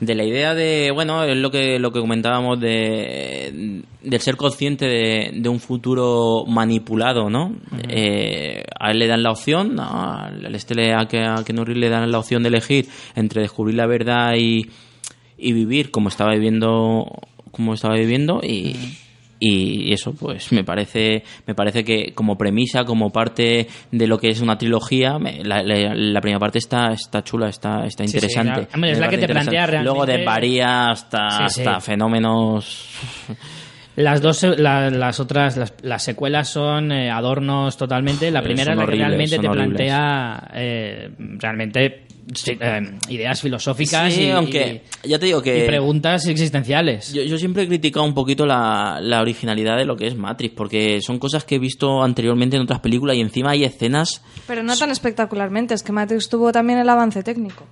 De 0.06 0.16
la 0.16 0.24
idea 0.24 0.54
de 0.54 0.92
bueno 0.92 1.24
es 1.24 1.38
lo 1.38 1.50
que 1.52 1.80
lo 1.80 1.92
que 1.92 2.00
comentábamos 2.00 2.60
de 2.60 3.82
del 4.02 4.20
ser 4.22 4.36
consciente 4.38 4.86
de, 4.86 5.32
de 5.34 5.50
un 5.50 5.60
futuro 5.60 6.46
manipulado 6.48 7.30
no 7.30 7.56
Eh, 7.90 8.64
a 8.80 8.92
él 8.92 9.00
le 9.00 9.08
dan 9.08 9.24
la 9.24 9.32
opción 9.32 9.80
a, 9.80 10.28
al 10.28 10.56
este 10.56 10.76
le- 10.76 10.94
a, 10.94 11.06
que 11.08 11.20
a 11.24 11.44
le 11.46 11.90
dan 11.90 12.12
la 12.12 12.20
opción 12.20 12.44
de 12.44 12.50
elegir 12.50 12.88
entre 13.16 13.42
descubrir 13.42 13.76
la 13.76 13.86
verdad 13.88 14.34
y, 14.38 14.68
y 15.38 15.54
vivir 15.54 15.92
como 15.92 16.10
estaba 16.10 16.32
viviendo 16.34 17.06
como 17.52 17.74
estaba 17.74 17.96
viviendo 17.96 18.40
y 18.44 18.76
y 19.46 19.92
eso 19.92 20.14
pues 20.14 20.52
me 20.52 20.64
parece 20.64 21.24
me 21.46 21.54
parece 21.56 21.84
que 21.84 22.14
como 22.14 22.38
premisa 22.38 22.84
como 22.86 23.12
parte 23.12 23.68
de 23.92 24.08
lo 24.08 24.18
que 24.18 24.30
es 24.30 24.40
una 24.42 24.58
trilogía 24.58 25.20
me- 25.20 25.44
la, 25.44 25.62
la- 25.64 25.94
la 25.96 26.22
primera 26.22 26.40
parte 26.40 26.60
está 26.60 26.92
está 26.94 27.24
chula 27.24 27.50
está 27.50 27.86
está 27.86 28.04
Sí, 28.04 28.10
sí, 28.12 28.18
interesante 28.18 28.52
claro. 28.54 28.68
Hombre, 28.76 28.92
es 28.92 29.00
la 29.00 29.10
que 29.10 29.18
te 29.18 29.28
plantea 29.28 29.62
interesante. 29.64 29.84
luego 29.84 30.06
realmente- 30.06 30.18
desvaría 30.20 30.90
hasta 30.92 31.30
Sí, 31.30 31.56
sí. 31.56 31.62
hasta 31.62 31.80
fenómenos 31.82 32.90
Las 33.96 34.22
dos, 34.24 34.42
la- 34.58 34.90
las 34.90 35.20
otras, 35.20 35.56
las, 35.56 35.74
las 35.84 36.02
secuelas 36.04 36.50
son 36.50 36.92
eh, 36.92 37.12
adornos 37.12 37.78
totalmente. 37.78 38.32
La 38.32 38.42
primera 38.42 38.72
es 38.72 38.78
la 38.78 38.84
que 38.86 38.88
horribles, 38.88 39.08
realmente 39.08 39.38
te 39.38 39.48
horribles. 39.48 39.68
plantea 39.68 40.50
eh, 40.56 41.10
realmente 41.38 42.04
sí, 42.34 42.58
eh, 42.60 42.82
ideas 43.10 43.42
filosóficas 43.42 44.14
Sí, 44.14 44.24
y, 44.24 44.30
aunque 44.32 44.84
ya 45.04 45.20
te 45.20 45.26
digo 45.26 45.42
que 45.42 45.64
y 45.64 45.68
preguntas 45.68 46.26
existenciales. 46.28 47.14
Yo, 47.14 47.24
yo 47.24 47.38
siempre 47.38 47.64
he 47.64 47.68
criticado 47.68 48.06
un 48.06 48.14
poquito 48.14 48.46
la, 48.46 49.00
la 49.02 49.22
originalidad 49.22 49.78
de 49.78 49.86
lo 49.86 49.96
que 49.96 50.08
es 50.08 50.16
Matrix, 50.16 50.54
porque 50.56 51.02
son 51.02 51.20
cosas 51.20 51.44
que 51.46 51.56
he 51.56 51.60
visto 51.60 52.02
anteriormente 52.04 52.56
en 52.56 52.64
otras 52.64 52.80
películas 52.80 53.18
y 53.18 53.22
encima 53.22 53.52
hay 53.52 53.64
escenas. 53.64 54.22
Pero 54.48 54.64
no 54.64 54.76
tan 54.78 54.92
espectacularmente, 54.92 55.74
es 55.74 55.84
que 55.84 55.92
Matrix 55.92 56.30
tuvo 56.30 56.52
también 56.52 56.80
el 56.80 56.90
avance 56.90 57.24
técnico. 57.24 57.66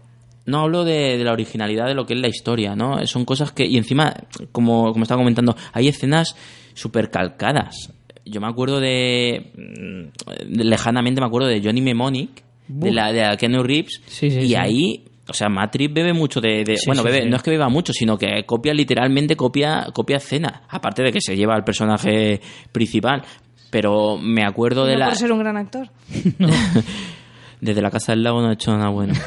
No 0.45 0.61
hablo 0.61 0.83
de, 0.83 1.17
de 1.17 1.23
la 1.23 1.33
originalidad 1.33 1.85
de 1.85 1.93
lo 1.93 2.05
que 2.07 2.15
es 2.15 2.19
la 2.19 2.27
historia, 2.27 2.75
¿no? 2.75 3.05
Son 3.05 3.25
cosas 3.25 3.51
que. 3.51 3.65
Y 3.65 3.77
encima, 3.77 4.13
como, 4.51 4.91
como 4.91 5.03
estaba 5.03 5.21
comentando, 5.21 5.55
hay 5.71 5.87
escenas 5.87 6.35
súper 6.73 7.11
calcadas. 7.11 7.91
Yo 8.25 8.41
me 8.41 8.47
acuerdo 8.47 8.79
de, 8.79 9.51
mm, 9.55 10.55
de- 10.57 10.63
Lejanamente 10.63 11.21
me 11.21 11.27
acuerdo 11.27 11.47
de 11.47 11.61
Johnny 11.63 11.81
Mnemonic, 11.81 12.43
de 12.79 12.91
la 12.91 13.11
de 13.11 13.21
la 13.21 13.37
Keanu 13.37 13.63
Reeves, 13.63 14.01
Sí, 14.05 14.29
sí, 14.31 14.39
y 14.39 14.47
sí. 14.49 14.55
ahí. 14.55 15.03
O 15.29 15.33
sea, 15.33 15.47
Matrix 15.49 15.93
bebe 15.93 16.11
mucho 16.13 16.41
de... 16.41 16.63
de- 16.65 16.75
Sí, 16.77 16.83
bueno, 16.87 17.03
sí, 17.03 17.07
bebe, 17.07 17.23
sí. 17.23 17.29
no 17.29 17.37
es 17.37 17.43
que 17.43 17.51
beba 17.51 17.69
mucho, 17.69 17.93
sino 17.93 18.17
que 18.17 18.43
copia 18.45 18.73
literalmente, 18.73 19.35
copia, 19.37 19.87
copia 19.93 20.17
escena. 20.17 20.63
Aparte 20.67 21.03
de 21.03 21.11
que 21.13 21.21
se 21.21 21.37
lleva 21.37 21.53
al 21.55 21.63
personaje 21.63 22.41
principal. 22.71 23.21
Pero 23.69 24.17
me 24.17 24.43
acuerdo 24.43 24.85
de 24.85 24.97
la... 24.97 25.05
por 25.05 25.15
ser 25.15 25.31
un 25.31 25.39
gran 25.39 25.55
actor. 25.55 25.87
Desde 27.61 27.81
la 27.81 27.91
casa 27.91 28.11
del 28.13 28.23
lago 28.23 28.41
no 28.41 28.49
he 28.49 28.53
hecho 28.55 28.71
nada 28.75 28.89
bueno. 28.89 29.13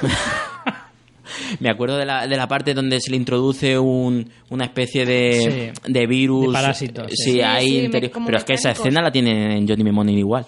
Me 1.60 1.70
acuerdo 1.70 1.96
de 1.96 2.04
la, 2.04 2.26
de 2.26 2.36
la 2.36 2.46
parte 2.46 2.74
donde 2.74 3.00
se 3.00 3.10
le 3.10 3.16
introduce 3.16 3.78
un, 3.78 4.28
una 4.50 4.64
especie 4.64 5.06
de, 5.06 5.72
Sí. 5.82 5.92
de 5.92 6.06
virus. 6.06 6.48
De 6.48 6.52
parásitos, 6.52 7.06
sí. 7.10 7.16
Sí, 7.16 7.32
Sí, 7.32 7.40
ahí 7.40 7.68
sí, 7.70 7.78
interior. 7.86 8.12
Pero 8.26 8.36
es 8.38 8.44
que 8.44 8.54
esa 8.54 8.70
escena 8.72 9.00
la 9.00 9.10
tiene 9.10 9.56
en 9.56 9.66
Johnny 9.66 9.82
Mnemonic 9.84 10.18
igual. 10.18 10.44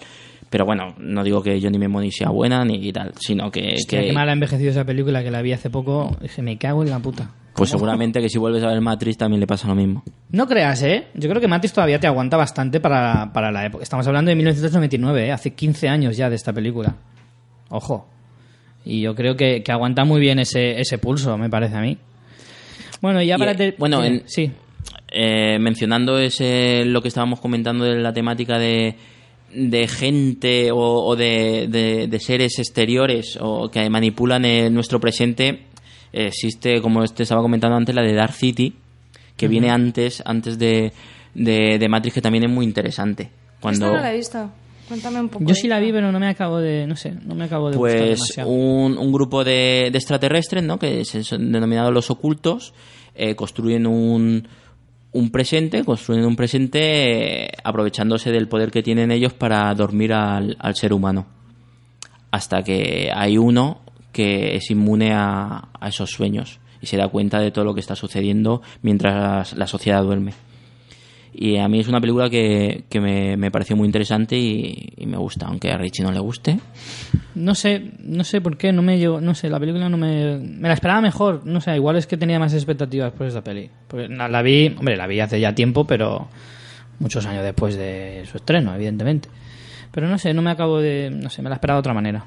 Pero 0.49 0.65
bueno, 0.65 0.95
no 0.97 1.23
digo 1.23 1.43
que 1.43 1.59
Johnny 1.61 1.77
Mnemonic 1.77 2.11
sea 2.13 2.29
buena 2.29 2.63
ni 2.63 2.91
tal, 2.93 3.11
sino 3.19 3.51
que, 3.51 3.73
Hostia, 3.75 3.99
que 3.99 4.07
qué 4.07 4.13
mal 4.13 4.29
ha 4.29 4.33
envejecido 4.33 4.71
esa 4.71 4.85
película 4.85 5.21
que 5.23 5.29
la 5.31 5.41
vi 5.41 5.51
hace 5.51 5.69
poco. 5.69 6.15
Dije, 6.21 6.41
me 6.41 6.57
cago 6.57 6.83
en 6.83 6.89
la 6.89 6.99
puta. 6.99 7.31
pues 7.53 7.69
seguramente 7.69 8.21
que 8.21 8.29
si 8.29 8.37
vuelves 8.37 8.63
a 8.63 8.67
ver 8.67 8.79
Matrix 8.79 9.17
también 9.17 9.41
le 9.41 9.47
pasa 9.47 9.67
lo 9.67 9.75
mismo. 9.75 10.03
No 10.31 10.47
creas, 10.47 10.81
¿eh? 10.83 11.07
Yo 11.15 11.27
creo 11.27 11.41
que 11.41 11.47
Matrix 11.49 11.73
todavía 11.73 11.99
te 11.99 12.07
aguanta 12.07 12.37
bastante 12.37 12.79
para, 12.79 13.33
para 13.33 13.51
la 13.51 13.65
época. 13.65 13.83
Estamos 13.83 14.07
hablando 14.07 14.29
de 14.29 14.35
1999, 14.35 15.27
¿eh? 15.27 15.31
Hace 15.33 15.53
15 15.53 15.89
años 15.89 16.15
ya 16.15 16.29
de 16.29 16.35
esta 16.37 16.53
película. 16.53 16.95
Ojo. 17.69 18.07
Y 18.85 19.01
yo 19.01 19.15
creo 19.15 19.35
que, 19.35 19.63
que 19.63 19.71
aguanta 19.73 20.05
muy 20.05 20.21
bien 20.21 20.39
ese, 20.39 20.79
ese 20.79 20.97
pulso, 20.97 21.37
me 21.37 21.49
parece 21.49 21.75
a 21.75 21.81
mí. 21.81 21.97
Bueno, 23.01 23.21
y 23.21 23.27
ya 23.27 23.35
Y, 23.35 23.39
para... 23.39 23.51
eh, 23.51 23.75
bueno, 23.77 24.01
sí, 24.01 24.07
en- 24.07 24.23
sí. 24.27 24.51
Eh, 25.11 25.57
mencionando 25.59 26.19
ese 26.19 26.83
lo 26.85 27.01
que 27.01 27.07
estábamos 27.09 27.39
comentando 27.41 27.83
de 27.85 27.99
la 27.99 28.13
temática 28.13 28.57
de, 28.59 28.95
de 29.59 29.87
gente 29.87 30.71
o, 30.71 30.77
o 30.77 31.15
de, 31.15 31.67
de- 31.69 32.07
de 32.07 32.19
seres 32.19 32.59
exteriores 32.59 33.37
o 33.41 33.69
que 33.71 33.89
manipulan 33.89 34.45
eh, 34.45 34.69
nuestro 34.69 34.99
presente 34.99 35.63
existe 36.13 36.81
como 36.81 37.05
te 37.07 37.23
estaba 37.23 37.41
comentando 37.41 37.75
antes 37.75 37.93
la 37.95 38.01
de 38.03 38.13
Dark 38.13 38.33
City 38.33 38.73
que 39.35 39.47
viene 39.47 39.69
antes 39.69 40.21
antes 40.25 40.57
de, 40.57 40.91
de, 41.33 41.77
de 41.79 41.89
Matrix 41.89 42.13
que 42.15 42.21
también 42.21 42.43
es 42.45 42.51
muy 42.51 42.65
interesante 42.65 43.29
cuando 43.59 43.85
Esta 43.87 43.97
no 43.97 44.03
la 44.03 44.13
he 44.13 44.17
visto. 44.17 44.51
Cuéntame 44.87 45.19
un 45.19 45.27
poco. 45.27 45.43
Yo 45.45 45.53
sí 45.53 45.67
la 45.67 45.79
vi, 45.81 45.91
pero 45.91 46.13
no 46.13 46.19
me 46.19 46.27
acabo 46.29 46.59
de... 46.59 46.87
No 46.87 46.95
sé, 46.95 47.11
no 47.25 47.35
me 47.35 47.43
acabo 47.43 47.69
de 47.71 47.75
gustar 47.77 47.97
pues 47.99 48.09
demasiado. 48.19 48.49
un, 48.49 48.97
un 48.97 49.11
grupo 49.11 49.43
de, 49.43 49.89
de 49.91 49.97
extraterrestres, 49.97 50.63
¿no? 50.63 50.79
Que 50.79 51.03
se 51.03 51.25
son 51.25 51.51
denominados 51.51 51.93
los 51.93 52.09
ocultos, 52.09 52.73
eh, 53.13 53.35
construyen 53.35 53.85
un, 53.85 54.47
un 55.17 55.31
presente, 55.31 55.83
construyen 55.83 56.25
un 56.25 56.35
presente 56.35 57.49
aprovechándose 57.63 58.31
del 58.31 58.47
poder 58.47 58.71
que 58.71 58.83
tienen 58.83 59.11
ellos 59.11 59.33
para 59.33 59.73
dormir 59.73 60.13
al, 60.13 60.55
al 60.59 60.75
ser 60.75 60.93
humano. 60.93 61.25
Hasta 62.29 62.61
que 62.61 63.09
hay 63.13 63.37
uno 63.37 63.81
que 64.11 64.55
es 64.55 64.69
inmune 64.69 65.13
a, 65.13 65.69
a 65.79 65.87
esos 65.87 66.11
sueños 66.11 66.59
y 66.81 66.87
se 66.87 66.97
da 66.97 67.07
cuenta 67.07 67.39
de 67.39 67.51
todo 67.51 67.65
lo 67.65 67.73
que 67.73 67.79
está 67.79 67.95
sucediendo 67.95 68.61
mientras 68.81 69.53
la 69.53 69.67
sociedad 69.67 70.03
duerme. 70.03 70.33
Y 71.39 71.57
a 71.57 71.67
mí 71.67 71.79
es 71.79 71.87
una 71.87 72.01
película 72.01 72.31
que, 72.31 72.85
que 72.89 72.99
me, 72.99 73.37
me 73.37 73.51
pareció 73.51 73.75
muy 73.75 73.85
interesante 73.85 74.35
y, 74.35 75.05
me 75.05 75.17
gusta, 75.17 75.45
aunque 75.45 75.69
a 75.69 75.77
Richie 75.77 76.03
no 76.03 76.11
le 76.11 76.19
guste. 76.19 76.59
No 77.35 77.53
sé, 77.53 77.91
no 77.99 78.23
sé 78.23 78.41
por 78.41 78.57
qué, 78.57 78.73
no 78.73 78.81
me 78.81 78.97
llevo, 78.97 79.21
no 79.21 79.35
sé, 79.35 79.47
la 79.47 79.59
película 79.59 79.87
no 79.87 79.97
me... 79.97 80.39
Me 80.39 80.67
la 80.67 80.73
esperaba 80.73 80.99
mejor, 80.99 81.45
no 81.45 81.61
sé, 81.61 81.75
igual 81.75 81.95
es 81.95 82.07
que 82.07 82.17
tenía 82.17 82.39
más 82.39 82.55
expectativas 82.55 83.13
por 83.13 83.27
esa 83.27 83.43
peli. 83.43 83.69
La, 84.09 84.27
la 84.27 84.41
vi, 84.41 84.73
hombre, 84.79 84.97
la 84.97 85.05
vi 85.05 85.19
hace 85.19 85.39
ya 85.39 85.53
tiempo, 85.53 85.85
pero 85.85 86.27
muchos 86.97 87.23
años 87.27 87.43
después 87.43 87.75
de 87.75 88.23
su 88.25 88.37
estreno, 88.37 88.73
evidentemente. 88.73 89.29
Pero 89.91 90.07
no 90.07 90.17
sé, 90.17 90.33
no 90.33 90.41
me 90.41 90.49
acabo 90.49 90.79
de... 90.79 91.11
No 91.11 91.29
sé, 91.29 91.43
me 91.43 91.49
la 91.49 91.55
esperaba 91.55 91.77
de 91.77 91.81
otra 91.81 91.93
manera. 91.93 92.25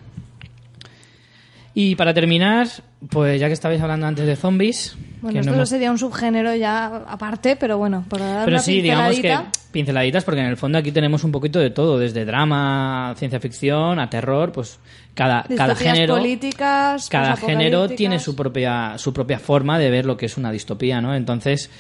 Y 1.72 1.94
para 1.94 2.12
terminar, 2.12 2.66
pues 3.10 3.40
ya 3.40 3.47
que 3.47 3.52
estabais 3.52 3.80
hablando 3.80 4.06
antes 4.06 4.26
de 4.26 4.34
zombies... 4.36 4.97
Bueno, 5.22 5.34
que 5.34 5.38
esto 5.40 5.51
no 5.52 5.56
hemos- 5.59 5.68
sería 5.68 5.90
un 5.90 5.98
subgénero 5.98 6.55
ya 6.56 6.86
aparte, 7.06 7.55
pero 7.55 7.76
bueno, 7.78 8.05
por 8.09 8.20
dar 8.20 8.44
Pero 8.44 8.56
una 8.56 8.62
sí, 8.62 8.80
digamos 8.80 9.09
que 9.16 9.20
pinceladita. 9.22 9.52
pinceladitas, 9.70 10.24
porque 10.24 10.40
en 10.40 10.47
el 10.47 10.56
fondo 10.56 10.78
aquí 10.78 10.90
tenemos 10.92 11.22
un 11.24 11.30
poquito 11.30 11.59
de 11.60 11.70
todo, 11.70 11.98
desde 11.98 12.24
drama, 12.24 13.14
ciencia 13.18 13.38
ficción, 13.38 13.98
a 14.01 14.09
terror, 14.10 14.51
pues 14.51 14.80
cada, 15.14 15.44
cada 15.56 15.74
género... 15.76 16.16
políticas, 16.16 17.09
cada 17.10 17.36
género 17.36 17.80
posapocalípticas. 17.82 17.97
tiene 17.98 18.18
su 18.18 18.34
propia 18.34 18.97
su 18.97 19.12
propia 19.12 19.38
forma 19.38 19.78
de 19.78 19.90
ver 19.90 20.06
lo 20.06 20.16
que 20.16 20.24
es 20.26 20.36
una 20.38 20.51
distopía, 20.51 21.01
¿no? 21.02 21.14
Entonces, 21.14 21.70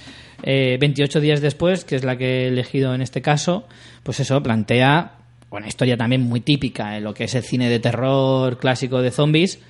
eh, 0.42 0.76
28 0.78 1.20
días 1.20 1.40
después, 1.40 1.84
que 1.86 1.96
es 1.96 2.04
la 2.04 2.16
que 2.18 2.44
he 2.44 2.48
elegido 2.48 2.94
en 2.94 3.00
este 3.00 3.22
caso, 3.22 3.66
pues 4.02 4.20
eso 4.20 4.40
plantea 4.42 5.12
una 5.50 5.66
historia 5.66 5.96
también 5.96 6.20
muy 6.28 6.42
típica 6.42 6.96
en 6.98 7.04
lo 7.04 7.14
que 7.14 7.24
es 7.24 7.34
el 7.34 7.42
cine 7.42 7.70
de 7.70 7.80
terror 7.80 8.58
clásico 8.58 9.00
de 9.00 9.10
zombies, 9.10 9.60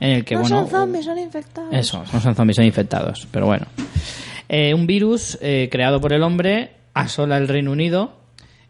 en 0.00 0.10
el 0.10 0.24
que 0.24 0.34
no 0.34 0.42
bueno, 0.42 0.60
son 0.60 0.68
zombies, 0.70 1.04
son 1.04 1.18
infectados. 1.18 1.68
eso, 1.72 2.04
no 2.12 2.20
son 2.20 2.34
zombies, 2.34 2.56
son 2.56 2.64
infectados, 2.64 3.26
pero 3.30 3.46
bueno. 3.46 3.66
Eh, 4.48 4.72
un 4.74 4.86
virus 4.86 5.38
eh, 5.40 5.68
creado 5.70 6.00
por 6.00 6.12
el 6.12 6.22
hombre 6.22 6.70
asola 6.94 7.36
el 7.38 7.48
Reino 7.48 7.72
Unido 7.72 8.12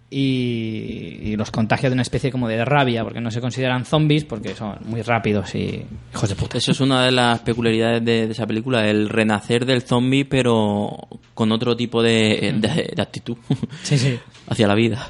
y, 0.08 1.18
y 1.22 1.36
los 1.36 1.50
contagia 1.50 1.88
de 1.88 1.94
una 1.94 2.02
especie 2.02 2.30
como 2.30 2.46
de 2.48 2.64
rabia, 2.64 3.02
porque 3.02 3.20
no 3.20 3.30
se 3.30 3.40
consideran 3.40 3.84
zombies, 3.84 4.24
porque 4.24 4.54
son 4.54 4.76
muy 4.86 5.02
rápidos 5.02 5.54
y 5.56 5.84
hijos 6.14 6.28
de 6.28 6.34
puta. 6.36 6.58
Eso 6.58 6.70
es 6.72 6.80
una 6.80 7.04
de 7.04 7.10
las 7.12 7.40
peculiaridades 7.40 8.04
de, 8.04 8.26
de 8.26 8.32
esa 8.32 8.46
película, 8.46 8.88
el 8.88 9.08
renacer 9.08 9.66
del 9.66 9.82
zombie, 9.82 10.24
pero 10.24 10.96
con 11.34 11.50
otro 11.52 11.76
tipo 11.76 12.02
de, 12.02 12.54
de- 12.56 12.92
de 12.94 13.02
actitud 13.02 13.36
Sí, 13.82 13.98
sí. 13.98 14.18
hacia 14.48 14.66
la 14.68 14.74
vida. 14.74 15.08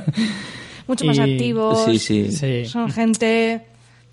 Mucho 0.88 1.04
más 1.04 1.18
Y- 1.18 1.20
activos. 1.20 1.84
Sí, 1.84 1.98
sí. 1.98 2.32
Sí. 2.32 2.64
Son 2.66 2.90
gente 2.90 3.66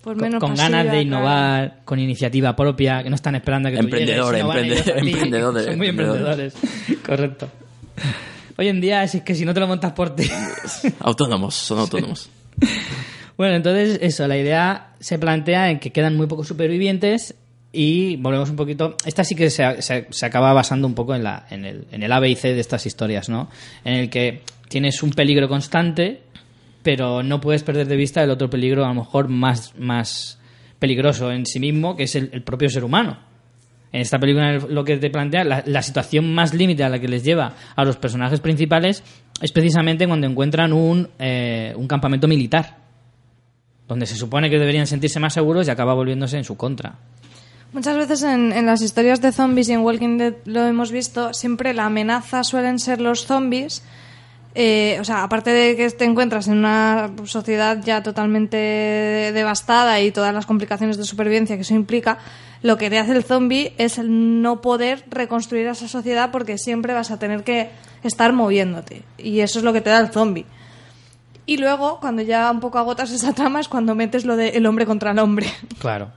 Con, 0.04 0.16
menos 0.18 0.38
con 0.40 0.50
pasiva, 0.50 0.68
ganas 0.68 0.84
de 0.84 0.90
claro. 0.90 1.02
innovar, 1.02 1.76
con 1.84 1.98
iniciativa 1.98 2.54
propia, 2.54 3.02
que 3.02 3.08
no 3.10 3.16
están 3.16 3.34
esperando 3.34 3.68
a 3.68 3.72
que 3.72 3.78
tú 3.78 3.84
Emprendedores, 3.84 4.42
llegues, 4.42 4.42
sino 4.42 4.48
van 4.48 4.58
emprende- 4.58 4.72
ellos 4.74 4.88
a 4.88 5.00
ti. 5.00 5.10
emprendedores, 5.10 5.64
Son 5.66 5.76
muy 5.78 5.86
emprendedores. 5.88 6.54
emprendedores. 6.54 7.02
Correcto. 7.06 7.48
Hoy 8.56 8.68
en 8.68 8.80
día 8.80 9.02
es 9.02 9.20
que 9.22 9.34
si 9.34 9.44
no 9.44 9.52
te 9.54 9.60
lo 9.60 9.66
montas 9.66 9.92
por 9.92 10.14
ti. 10.14 10.30
Autónomos, 11.00 11.54
son 11.54 11.78
autónomos. 11.80 12.28
Bueno, 13.36 13.54
entonces 13.56 13.98
eso, 14.00 14.28
la 14.28 14.36
idea 14.36 14.88
se 15.00 15.18
plantea 15.18 15.70
en 15.70 15.80
que 15.80 15.90
quedan 15.90 16.16
muy 16.16 16.26
pocos 16.28 16.46
supervivientes 16.46 17.34
y 17.72 18.14
volvemos 18.16 18.50
un 18.50 18.56
poquito. 18.56 18.96
Esta 19.04 19.24
sí 19.24 19.34
que 19.34 19.50
se, 19.50 19.82
se- 19.82 20.06
se 20.10 20.26
acaba 20.26 20.52
basando 20.52 20.86
un 20.86 20.94
poco 20.94 21.14
en, 21.16 21.24
la, 21.24 21.46
en, 21.50 21.64
el, 21.64 21.86
en 21.90 22.02
el 22.04 22.12
A, 22.12 22.20
B 22.20 22.28
y 22.30 22.36
C 22.36 22.54
de 22.54 22.60
estas 22.60 22.86
historias, 22.86 23.28
¿no? 23.28 23.50
En 23.84 23.94
el 23.94 24.10
que 24.10 24.42
tienes 24.68 25.02
un 25.02 25.10
peligro 25.10 25.48
constante, 25.48 26.20
pero 26.84 27.24
no 27.24 27.40
puedes 27.40 27.64
perder 27.64 27.88
de 27.88 27.96
vista 27.96 28.22
el 28.22 28.30
otro 28.30 28.48
peligro, 28.48 28.84
a 28.84 28.88
lo 28.88 28.94
mejor 28.94 29.28
más, 29.28 29.74
más 29.76 30.38
peligroso 30.78 31.32
en 31.32 31.46
sí 31.46 31.58
mismo, 31.58 31.96
que 31.96 32.04
es 32.04 32.14
el, 32.14 32.42
propio 32.42 32.68
ser 32.68 32.84
humano. 32.84 33.18
En 33.90 34.02
esta 34.02 34.18
película 34.18 34.58
lo 34.58 34.84
que 34.84 34.98
te 34.98 35.08
plantea, 35.08 35.44
la, 35.44 35.64
la 35.66 35.82
situación 35.82 36.34
más 36.34 36.52
límite 36.52 36.84
a 36.84 36.88
la 36.88 37.00
que 37.00 37.08
les 37.08 37.24
lleva 37.24 37.54
a 37.74 37.84
los 37.84 37.96
personajes 37.96 38.40
principales 38.40 39.02
es 39.40 39.50
precisamente 39.50 40.06
cuando 40.06 40.26
encuentran 40.26 40.72
un, 40.72 41.08
eh, 41.18 41.72
un 41.76 41.88
campamento 41.88 42.28
militar 42.28 42.76
donde 43.88 44.06
se 44.06 44.16
supone 44.16 44.50
que 44.50 44.58
deberían 44.58 44.86
sentirse 44.86 45.20
más 45.20 45.32
seguros 45.32 45.66
y 45.66 45.70
acaba 45.70 45.94
volviéndose 45.94 46.36
en 46.36 46.44
su 46.44 46.56
contra. 46.56 46.98
Muchas 47.72 47.96
veces 47.96 48.22
en, 48.22 48.52
en 48.52 48.66
las 48.66 48.82
historias 48.82 49.20
de 49.22 49.32
zombies 49.32 49.68
y 49.68 49.72
en 49.72 49.80
Walking 49.80 50.18
Dead 50.18 50.34
lo 50.44 50.66
hemos 50.66 50.92
visto, 50.92 51.32
siempre 51.32 51.72
la 51.72 51.86
amenaza 51.86 52.44
suelen 52.44 52.78
ser 52.78 53.00
los 53.00 53.26
zombies. 53.26 53.82
Eh, 54.56 54.98
o 55.00 55.04
sea, 55.04 55.24
aparte 55.24 55.50
de 55.50 55.76
que 55.76 55.90
te 55.90 56.04
encuentras 56.04 56.46
en 56.46 56.58
una 56.58 57.10
sociedad 57.24 57.80
ya 57.82 58.02
totalmente 58.04 58.56
devastada 58.56 60.00
y 60.00 60.12
todas 60.12 60.32
las 60.32 60.46
complicaciones 60.46 60.96
de 60.96 61.04
supervivencia 61.04 61.56
que 61.56 61.62
eso 61.62 61.74
implica, 61.74 62.18
lo 62.62 62.78
que 62.78 62.88
te 62.88 62.98
hace 62.98 63.12
el 63.12 63.24
zombie 63.24 63.74
es 63.78 63.98
el 63.98 64.42
no 64.42 64.60
poder 64.60 65.04
reconstruir 65.10 65.66
esa 65.66 65.88
sociedad 65.88 66.30
porque 66.30 66.56
siempre 66.56 66.94
vas 66.94 67.10
a 67.10 67.18
tener 67.18 67.42
que 67.42 67.70
estar 68.04 68.32
moviéndote. 68.32 69.02
Y 69.18 69.40
eso 69.40 69.58
es 69.58 69.64
lo 69.64 69.72
que 69.72 69.80
te 69.80 69.90
da 69.90 69.98
el 69.98 70.08
zombie. 70.08 70.46
Y 71.46 71.58
luego, 71.58 72.00
cuando 72.00 72.22
ya 72.22 72.50
un 72.50 72.60
poco 72.60 72.78
agotas 72.78 73.10
esa 73.10 73.32
trama, 73.32 73.60
es 73.60 73.68
cuando 73.68 73.94
metes 73.94 74.24
lo 74.24 74.36
de 74.36 74.50
el 74.50 74.66
hombre 74.66 74.86
contra 74.86 75.10
el 75.10 75.18
hombre. 75.18 75.46
Claro. 75.78 76.10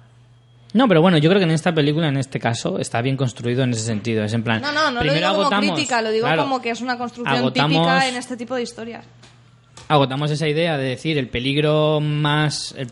No, 0.78 0.88
pero 0.88 1.02
bueno, 1.02 1.18
yo 1.18 1.28
creo 1.32 1.40
que 1.40 1.45
en 1.45 1.52
esta 1.52 1.74
película, 1.74 2.08
en 2.08 2.18
este 2.18 2.40
caso, 2.40 2.78
está 2.78 3.02
bien 3.02 3.18
construido 3.18 3.64
en 3.64 3.72
ese 3.72 3.82
sentido. 3.82 4.24
Es 4.24 4.34
en 4.34 4.44
plan. 4.44 4.62
No, 4.62 4.72
no, 4.72 4.91
no 4.91 5.04
lo 5.04 5.12
digo 5.12 5.34
como 5.34 5.60
crítica, 5.60 6.04
lo 6.04 6.12
digo 6.12 6.28
claro, 6.28 6.44
como 6.44 6.62
que 6.62 6.70
es 6.70 6.82
una 6.82 6.99
construcción 6.99 7.36
agotamos- 7.36 7.72
típica 7.72 8.08
en 8.08 8.16
este 8.16 8.38
tipo 8.38 8.54
de 8.54 8.62
historias. 8.62 9.04
Agotamos 9.88 10.30
esa 10.30 10.48
idea 10.48 10.78
de 10.78 10.90
decir 10.90 11.18
el 11.18 11.30
peligro 11.30 11.99
más. 11.99 12.76
El, 12.78 12.90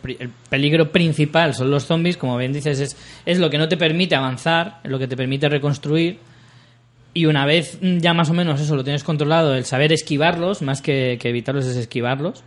peligro 0.50 0.90
principal 0.90 1.54
son 1.54 1.70
los 1.70 1.84
zombies, 1.84 2.16
como 2.16 2.36
bien 2.36 2.52
dices, 2.52 2.80
es, 2.80 2.96
es 3.24 3.38
lo 3.38 3.50
que 3.50 3.58
no 3.58 3.68
te 3.68 3.76
permite 3.76 4.16
avanzar, 4.16 4.80
es 4.82 4.90
lo 4.90 4.98
que 4.98 5.06
te 5.06 5.16
permite 5.16 5.48
reconstruir. 5.48 6.18
Y 7.14 7.26
una 7.26 7.46
vez 7.46 7.78
ya 7.80 8.14
más 8.14 8.30
o 8.30 8.34
menos 8.34 8.60
eso 8.60 8.74
lo 8.74 8.82
tienes 8.82 9.04
controlado, 9.04 9.54
el 9.54 9.64
saber 9.64 9.92
esquivarlos, 9.92 10.60
más 10.60 10.82
que, 10.82 11.18
que 11.20 11.28
evitarlos 11.28 11.66
es 11.66 11.76
esquivarlos, 11.76 12.42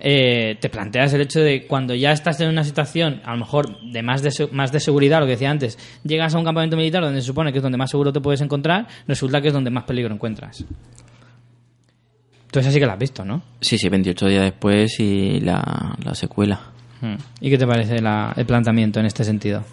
eh, 0.00 0.56
te 0.60 0.68
planteas 0.68 1.12
el 1.14 1.22
hecho 1.22 1.40
de 1.40 1.66
cuando 1.66 1.94
ya 1.94 2.12
estás 2.12 2.40
en 2.40 2.48
una 2.48 2.64
situación, 2.64 3.20
a 3.24 3.32
lo 3.32 3.38
mejor 3.38 3.80
de 3.80 4.02
más 4.02 4.22
de, 4.22 4.30
más 4.52 4.72
de 4.72 4.80
seguridad, 4.80 5.20
lo 5.20 5.26
que 5.26 5.32
decía 5.32 5.50
antes, 5.50 5.78
llegas 6.04 6.34
a 6.34 6.38
un 6.38 6.44
campamento 6.44 6.76
militar 6.76 7.02
donde 7.02 7.20
se 7.20 7.26
supone 7.26 7.52
que 7.52 7.58
es 7.58 7.62
donde 7.62 7.78
más 7.78 7.90
seguro 7.90 8.12
te 8.12 8.20
puedes 8.20 8.40
encontrar, 8.40 8.86
resulta 9.08 9.40
que 9.40 9.48
es 9.48 9.54
donde 9.54 9.70
más 9.70 9.84
peligro 9.84 10.12
encuentras. 10.14 10.64
Tú 12.50 12.60
esa 12.60 12.70
sí 12.70 12.78
que 12.78 12.86
la 12.86 12.92
has 12.94 12.98
visto, 12.98 13.24
¿no? 13.24 13.42
Sí, 13.60 13.76
sí, 13.76 13.88
28 13.88 14.26
días 14.28 14.42
después 14.44 14.98
y 15.00 15.40
la, 15.40 15.96
la 16.02 16.14
secuela. 16.14 16.60
Hmm. 17.00 17.16
¿Y 17.40 17.50
qué 17.50 17.58
te 17.58 17.66
parece 17.66 18.00
la- 18.00 18.32
el 18.36 18.46
planteamiento 18.46 19.00
en 19.00 19.06
este 19.06 19.24
sentido? 19.24 19.64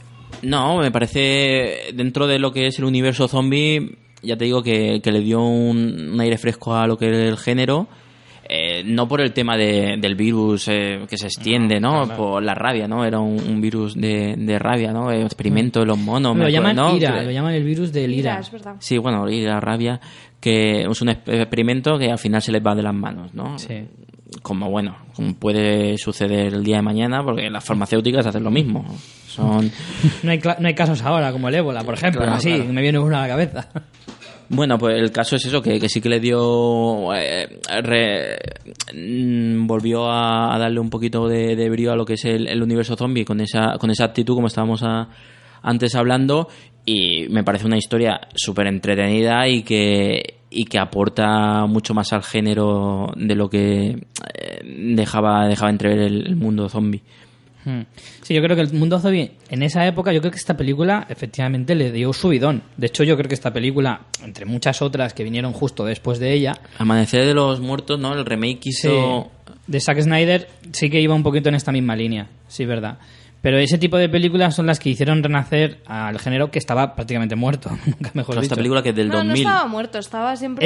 No, 0.41 0.77
me 0.79 0.91
parece 0.91 1.91
dentro 1.93 2.27
de 2.27 2.39
lo 2.39 2.51
que 2.51 2.67
es 2.67 2.79
el 2.79 2.85
universo 2.85 3.27
zombie, 3.27 3.97
ya 4.21 4.35
te 4.35 4.45
digo 4.45 4.63
que, 4.63 4.99
que 5.01 5.11
le 5.11 5.19
dio 5.21 5.41
un, 5.43 6.11
un 6.13 6.19
aire 6.19 6.37
fresco 6.37 6.75
a 6.75 6.87
lo 6.87 6.97
que 6.97 7.09
es 7.11 7.17
el 7.29 7.37
género. 7.37 7.87
No 8.85 9.07
por 9.07 9.21
el 9.21 9.33
tema 9.33 9.55
de- 9.57 9.97
del 9.99 10.15
virus 10.15 10.67
eh, 10.67 11.01
que 11.09 11.17
se 11.17 11.27
extiende, 11.27 11.79
¿no? 11.79 12.07
Por 12.15 12.43
la 12.43 12.53
rabia, 12.55 12.87
¿no? 12.87 13.03
Era 13.05 13.19
un, 13.19 13.39
un 13.39 13.61
virus 13.61 13.95
de, 13.95 14.35
de 14.37 14.59
rabia, 14.59 14.91
¿no? 14.91 15.11
El 15.11 15.23
experimento 15.23 15.79
de 15.81 15.85
los 15.85 15.97
monos. 15.97 16.35
me 16.35 16.43
lo 16.43 16.47
acuerdo, 16.47 16.69
llaman 16.69 16.75
¿no? 16.75 16.95
ira, 16.97 17.19
Que- 17.19 17.25
lo 17.25 17.31
llaman 17.31 17.53
el 17.53 17.63
virus 17.63 17.91
del 17.93 18.13
ira. 18.13 18.31
Mira, 18.33 18.41
es 18.41 18.51
verdad. 18.51 18.75
Sí, 18.79 18.97
bueno, 18.97 19.25
la 19.27 19.59
rabia, 19.59 19.99
que 20.39 20.81
es 20.83 21.01
un 21.01 21.07
exp- 21.09 21.33
experimento 21.33 21.97
que 21.97 22.11
al 22.11 22.17
final 22.19 22.41
se 22.41 22.51
les 22.51 22.61
va 22.65 22.75
de 22.75 22.83
las 22.83 22.93
manos, 22.93 23.33
¿no? 23.33 23.57
Sí. 23.59 23.85
Como 24.41 24.69
bueno, 24.69 24.97
como 25.15 25.35
puede 25.35 25.95
suceder 25.99 26.53
el 26.55 26.63
día 26.63 26.77
de 26.77 26.81
mañana, 26.81 27.23
porque 27.23 27.49
las 27.51 27.63
farmacéuticas 27.63 28.25
hacen 28.25 28.43
lo 28.43 28.49
mismo. 28.51 28.83
Son. 29.27 29.69
No 30.23 30.31
hay, 30.31 30.39
cla- 30.39 30.57
no 30.59 30.67
hay 30.67 30.73
casos 30.73 31.01
ahora 31.03 31.31
como 31.31 31.49
el 31.49 31.55
ébola, 31.55 31.83
por 31.83 31.93
ejemplo. 31.93 32.21
Claro, 32.21 32.35
así, 32.37 32.53
claro. 32.55 32.73
me 32.73 32.81
viene 32.81 32.97
uno 32.99 33.15
a 33.17 33.21
la 33.21 33.27
cabeza. 33.27 33.67
Bueno, 34.49 34.77
pues 34.77 34.97
el 34.97 35.11
caso 35.11 35.35
es 35.35 35.45
eso, 35.45 35.61
que, 35.61 35.79
que 35.79 35.89
sí 35.89 36.01
que 36.01 36.09
le 36.09 36.19
dio. 36.19 37.13
eh, 37.13 37.59
mm, 38.93 39.65
volvió 39.65 40.09
a, 40.11 40.57
darle 40.59 40.79
un 40.79 40.89
poquito 40.89 41.27
de, 41.27 41.55
de 41.55 41.69
brío 41.69 41.91
a 41.91 41.95
lo 41.95 42.05
que 42.05 42.13
es 42.13 42.25
el, 42.25 42.47
el 42.47 42.61
universo 42.61 42.95
zombie 42.95 43.25
con 43.25 43.41
esa, 43.41 43.77
con 43.79 43.89
esa 43.89 44.05
actitud, 44.05 44.35
como 44.35 44.47
estábamos 44.47 44.83
antes 45.61 45.95
hablando. 45.95 46.47
Y 46.85 47.27
me 47.29 47.43
parece 47.43 47.65
una 47.65 47.77
historia 47.77 48.19
súper 48.35 48.67
entretenida 48.67 49.47
y 49.47 49.63
que, 49.63 50.35
y 50.49 50.65
que 50.65 50.79
aporta 50.79 51.65
mucho 51.65 51.93
más 51.93 52.11
al 52.11 52.23
género 52.23 53.07
de 53.15 53.35
lo 53.35 53.49
que 53.49 54.05
eh, 54.33 54.61
dejaba, 54.95 55.47
dejaba 55.47 55.71
entrever 55.71 55.99
el 55.99 56.35
mundo 56.35 56.67
zombie. 56.67 57.01
Hmm. 57.65 57.81
Sí, 58.21 58.33
yo 58.33 58.41
creo 58.41 58.55
que 58.55 58.61
el 58.61 58.73
mundo 58.73 58.99
zombie, 58.99 59.31
en 59.49 59.63
esa 59.63 59.85
época, 59.87 60.11
yo 60.11 60.19
creo 60.19 60.31
que 60.31 60.37
esta 60.37 60.57
película 60.57 61.05
efectivamente 61.09 61.75
le 61.75 61.91
dio 61.91 62.11
subidón. 62.13 62.63
De 62.77 62.87
hecho, 62.87 63.03
yo 63.03 63.15
creo 63.15 63.27
que 63.27 63.35
esta 63.35 63.53
película, 63.53 64.01
entre 64.23 64.45
muchas 64.45 64.81
otras 64.81 65.13
que 65.13 65.23
vinieron 65.23 65.53
justo 65.53 65.85
después 65.85 66.19
de 66.19 66.33
ella, 66.33 66.53
Amanecer 66.77 67.25
de 67.25 67.33
los 67.33 67.59
Muertos, 67.59 67.99
¿no? 67.99 68.13
El 68.13 68.25
remake 68.25 68.59
sí, 68.63 68.69
hizo. 68.69 69.31
de 69.67 69.79
Zack 69.79 70.01
Snyder 70.01 70.49
sí 70.71 70.89
que 70.89 70.99
iba 70.99 71.15
un 71.15 71.23
poquito 71.23 71.49
en 71.49 71.55
esta 71.55 71.71
misma 71.71 71.95
línea, 71.95 72.27
sí, 72.47 72.65
verdad. 72.65 72.97
Pero 73.41 73.57
ese 73.57 73.77
tipo 73.77 73.97
de 73.97 74.07
películas 74.07 74.55
son 74.55 74.67
las 74.67 74.79
que 74.79 74.89
hicieron 74.89 75.21
renacer 75.21 75.79
al 75.85 76.17
género 76.17 76.49
que 76.49 76.59
estaba 76.59 76.95
prácticamente 76.95 77.35
muerto, 77.35 77.69
nunca 77.85 78.11
mejor 78.13 78.35
esta 78.35 78.41
dicho. 78.41 78.55
película 78.55 78.81
que 78.81 78.89
es 78.89 78.95
del 78.95 79.09
no, 79.09 79.15
no 79.15 79.29
2000. 79.29 79.41
estaba 79.45 79.67
muerto, 79.67 79.97
estaba 79.99 80.35
siempre 80.37 80.65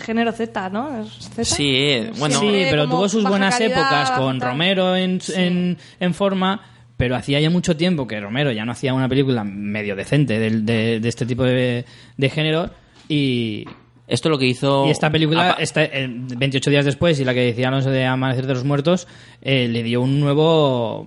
género 0.00 0.32
Z, 0.32 0.68
¿no? 0.70 1.02
¿Es 1.02 1.28
Z? 1.30 1.44
Sí, 1.44 1.68
eh, 1.76 2.12
bueno. 2.18 2.38
Sí, 2.38 2.66
pero 2.70 2.88
tuvo 2.88 3.08
sus 3.08 3.24
buenas 3.24 3.58
calidad, 3.58 3.78
épocas 3.78 4.10
con 4.12 4.38
tal. 4.38 4.50
Romero 4.50 4.96
en, 4.96 5.20
en, 5.34 5.78
en 5.98 6.14
forma, 6.14 6.60
pero 6.96 7.16
hacía 7.16 7.40
ya 7.40 7.50
mucho 7.50 7.76
tiempo 7.76 8.06
que 8.06 8.20
Romero 8.20 8.52
ya 8.52 8.64
no 8.64 8.72
hacía 8.72 8.94
una 8.94 9.08
película 9.08 9.44
medio 9.44 9.96
decente 9.96 10.38
de, 10.38 11.00
de 11.00 11.08
este 11.08 11.26
tipo 11.26 11.44
de, 11.44 11.84
de 12.16 12.28
género 12.30 12.70
y, 13.08 13.64
Esto 14.06 14.28
lo 14.28 14.38
que 14.38 14.46
hizo. 14.46 14.86
y 14.86 14.90
esta 14.90 15.10
película, 15.10 15.56
esta, 15.58 15.82
eh, 15.84 16.06
28 16.08 16.70
días 16.70 16.84
después 16.84 17.18
y 17.20 17.24
la 17.24 17.34
que 17.34 17.40
decía 17.40 17.68
Alonso 17.68 17.90
de 17.90 18.04
Amanecer 18.06 18.46
de 18.46 18.54
los 18.54 18.64
Muertos, 18.64 19.08
eh, 19.42 19.66
le 19.68 19.82
dio 19.82 20.00
un 20.00 20.20
nuevo 20.20 21.06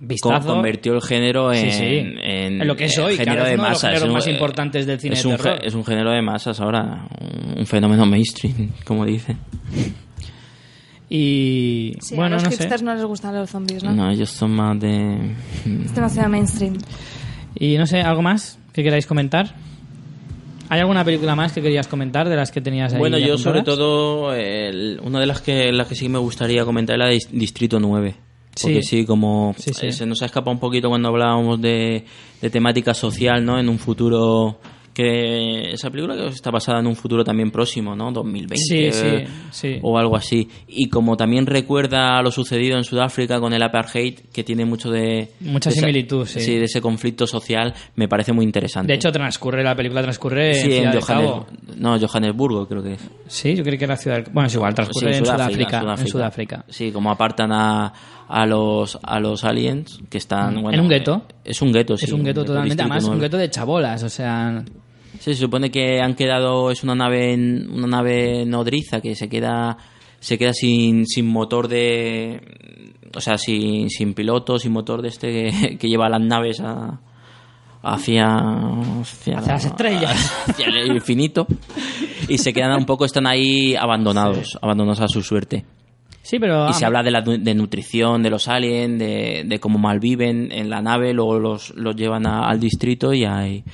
vistazo. 0.00 0.46
convirtió 0.48 0.94
el 0.94 1.02
género 1.02 1.52
en, 1.52 1.70
Sí, 1.70 1.78
sí. 1.78 1.84
en- 1.84 2.60
En 2.60 2.66
lo 2.68 2.76
que 2.76 2.84
es 2.86 2.98
hoy, 2.98 3.16
género 3.16 3.40
ahora 3.40 3.42
es 3.44 3.48
de 3.50 3.54
uno 3.54 3.64
de 3.64 3.70
los 3.70 3.82
masas. 3.82 4.08
más 4.12 4.26
importantes 4.28 4.86
del 4.86 5.00
cine 5.00 5.14
es 5.14 5.22
de 5.22 5.28
un, 5.28 5.36
terror. 5.36 5.58
es 5.64 5.74
un 5.74 5.84
género 5.84 6.10
de 6.12 6.22
masas 6.22 6.60
ahora, 6.60 7.06
un, 7.20 7.58
un 7.60 7.66
fenómeno 7.66 8.06
mainstream, 8.06 8.70
como 8.84 9.04
dice. 9.04 9.36
Y 11.10 11.94
Sí, 12.00 12.14
bueno, 12.16 12.26
a 12.36 12.36
los 12.36 12.44
no 12.44 12.50
hipsters 12.50 12.80
sé. 12.80 12.84
no 12.84 12.94
les 12.94 13.04
gustan 13.04 13.34
los 13.34 13.48
zombies, 13.48 13.82
¿no? 13.82 13.92
No, 13.94 14.10
ellos 14.10 14.30
son 14.30 14.50
más 14.52 14.78
de. 14.78 15.32
Es 15.84 15.94
demasiado 15.94 16.28
mainstream. 16.28 16.76
Y 17.54 17.78
no 17.78 17.86
sé, 17.86 18.00
¿algo 18.02 18.20
más 18.22 18.58
que 18.72 18.82
queráis 18.82 19.06
comentar? 19.06 19.54
¿Hay 20.68 20.80
alguna 20.80 21.02
película 21.02 21.34
más 21.34 21.52
que 21.54 21.62
querías 21.62 21.88
comentar 21.88 22.28
de 22.28 22.36
las 22.36 22.50
que 22.52 22.60
tenías 22.60 22.92
ahí? 22.92 22.98
Bueno, 22.98 23.16
yo 23.18 23.38
sobre 23.38 23.62
todo, 23.62 24.34
el- 24.34 25.00
una 25.02 25.18
de 25.18 25.24
las 25.26 25.40
que, 25.40 25.72
las 25.72 25.88
que 25.88 25.94
sí 25.94 26.10
me 26.10 26.18
gustaría 26.18 26.62
comentar 26.66 26.96
es 26.96 26.98
la 26.98 27.06
de 27.06 27.14
Dis- 27.16 27.28
Distrito 27.30 27.80
9. 27.80 28.14
Porque 28.60 28.82
Sí. 28.82 29.00
sí, 29.00 29.04
como 29.06 29.54
Sí, 29.58 29.72
sí. 29.72 29.86
eh, 29.86 29.92
se 29.92 30.06
nos 30.06 30.22
ha 30.22 30.26
escapado 30.26 30.52
un 30.52 30.58
poquito 30.60 30.88
cuando 30.88 31.08
hablábamos 31.08 31.60
de, 31.60 32.04
de 32.40 32.50
temática 32.50 32.94
social, 32.94 33.44
¿no? 33.44 33.58
En 33.58 33.68
un 33.68 33.78
futuro 33.78 34.58
que 35.02 35.70
esa 35.72 35.90
película 35.90 36.16
que 36.16 36.26
está 36.26 36.50
basada 36.50 36.80
en 36.80 36.86
un 36.88 36.96
futuro 36.96 37.22
también 37.22 37.52
próximo, 37.52 37.94
¿no? 37.94 38.10
2020 38.10 38.56
Sí, 38.56 38.90
sí, 38.90 39.24
sí. 39.52 39.78
o 39.82 39.96
algo 39.96 40.16
así. 40.16 40.48
Y 40.66 40.88
como 40.88 41.16
también 41.16 41.46
recuerda 41.46 42.20
lo 42.20 42.32
sucedido 42.32 42.76
en 42.76 42.82
Sudáfrica 42.82 43.38
con 43.38 43.52
el 43.52 43.62
apartheid, 43.62 44.18
que 44.32 44.42
tiene 44.42 44.64
mucho 44.64 44.90
de 44.90 45.30
Mucha 45.40 45.70
de 45.70 45.76
esa- 45.76 45.86
similitud, 45.86 46.26
sí. 46.26 46.56
de 46.56 46.64
ese 46.64 46.80
conflicto 46.80 47.26
social, 47.28 47.72
me 47.94 48.08
parece 48.08 48.32
muy 48.32 48.44
interesante. 48.44 48.88
De 48.92 48.96
hecho, 48.96 49.12
transcurre, 49.12 49.62
la 49.62 49.76
película 49.76 50.02
transcurre 50.02 50.50
en 50.50 50.56
en 50.56 50.62
Ciudad 50.72 50.92
del 50.92 51.00
Johannes- 51.00 51.78
no, 51.78 51.98
Johannesburgo 52.00 52.66
creo 52.66 52.82
que 52.82 52.94
es. 52.94 53.10
Sí, 53.28 53.54
yo 53.54 53.62
creí 53.62 53.78
que 53.78 53.84
era 53.84 53.96
Ciudad 53.96 54.24
Bueno, 54.32 54.48
es 54.48 54.54
igual, 54.54 54.74
transcurre 54.74 55.16
en, 55.16 55.24
Sudáfrica, 55.24 55.80
Sudáfrica. 55.80 56.02
en 56.02 56.08
Sudáfrica. 56.08 56.64
Sí, 56.68 56.90
como 56.90 57.10
apartan 57.12 57.52
a, 57.52 57.92
a 58.28 58.46
los 58.46 58.98
a 59.02 59.20
los 59.20 59.44
aliens 59.44 60.00
que 60.10 60.18
están 60.18 60.54
bueno, 60.60 60.70
Mm. 60.70 60.74
en 60.74 60.80
un 60.80 60.88
gueto. 60.88 61.22
eh, 61.28 61.34
Es 61.44 61.62
un 61.62 61.72
gueto, 61.72 61.96
sí. 61.96 62.04
es 62.06 62.12
un 62.12 62.24
gueto 62.24 62.44
totalmente, 62.44 62.82
además 62.82 63.04
un 63.04 63.10
9. 63.10 63.20
gueto 63.22 63.36
de 63.38 63.48
chabolas, 63.50 64.02
o 64.02 64.08
sea... 64.08 64.64
Sí, 65.20 65.34
se 65.34 65.40
supone 65.40 65.70
que 65.70 66.00
han 66.00 66.14
quedado 66.14 66.70
es 66.70 66.82
una 66.84 66.94
nave 66.94 67.34
una 67.34 67.86
nave 67.86 68.44
nodriza 68.46 69.00
que 69.00 69.14
se 69.14 69.28
queda 69.28 69.76
se 70.20 70.36
queda 70.38 70.52
sin, 70.52 71.06
sin 71.06 71.26
motor 71.26 71.68
de... 71.68 72.40
O 73.14 73.20
sea, 73.20 73.38
sin, 73.38 73.88
sin 73.88 74.14
piloto, 74.14 74.58
sin 74.58 74.72
motor 74.72 75.00
de 75.00 75.08
este 75.08 75.28
que, 75.32 75.78
que 75.78 75.88
lleva 75.88 76.08
las 76.08 76.20
naves 76.20 76.60
a, 76.60 77.00
hacia, 77.82 78.26
hacia, 78.36 79.38
Hacia 79.38 79.52
las 79.52 79.64
estrellas. 79.64 80.32
hacia 80.48 80.66
el 80.66 80.92
infinito. 80.94 81.46
Y 82.28 82.38
se 82.38 82.52
quedan 82.52 82.76
un 82.78 82.84
poco, 82.84 83.04
están 83.04 83.26
ahí 83.26 83.74
abandonados, 83.76 84.58
abandonados 84.60 85.00
a 85.00 85.08
su 85.08 85.22
suerte. 85.22 85.64
Sí, 86.22 86.38
pero... 86.38 86.68
Y 86.68 86.74
se 86.74 86.84
habla 86.84 87.02
de 87.02 87.10
la 87.12 87.22
de 87.22 87.54
nutrición 87.54 88.22
de 88.22 88.28
los 88.30 88.48
aliens, 88.48 88.98
de, 88.98 89.44
de 89.46 89.58
cómo 89.60 89.78
malviven 89.78 90.50
en 90.52 90.68
la 90.68 90.82
nave, 90.82 91.14
luego 91.14 91.38
los, 91.38 91.70
los 91.76 91.96
llevan 91.96 92.26
a- 92.26 92.46
al 92.48 92.60
distrito 92.60 93.14
y 93.14 93.24
hay... 93.24 93.64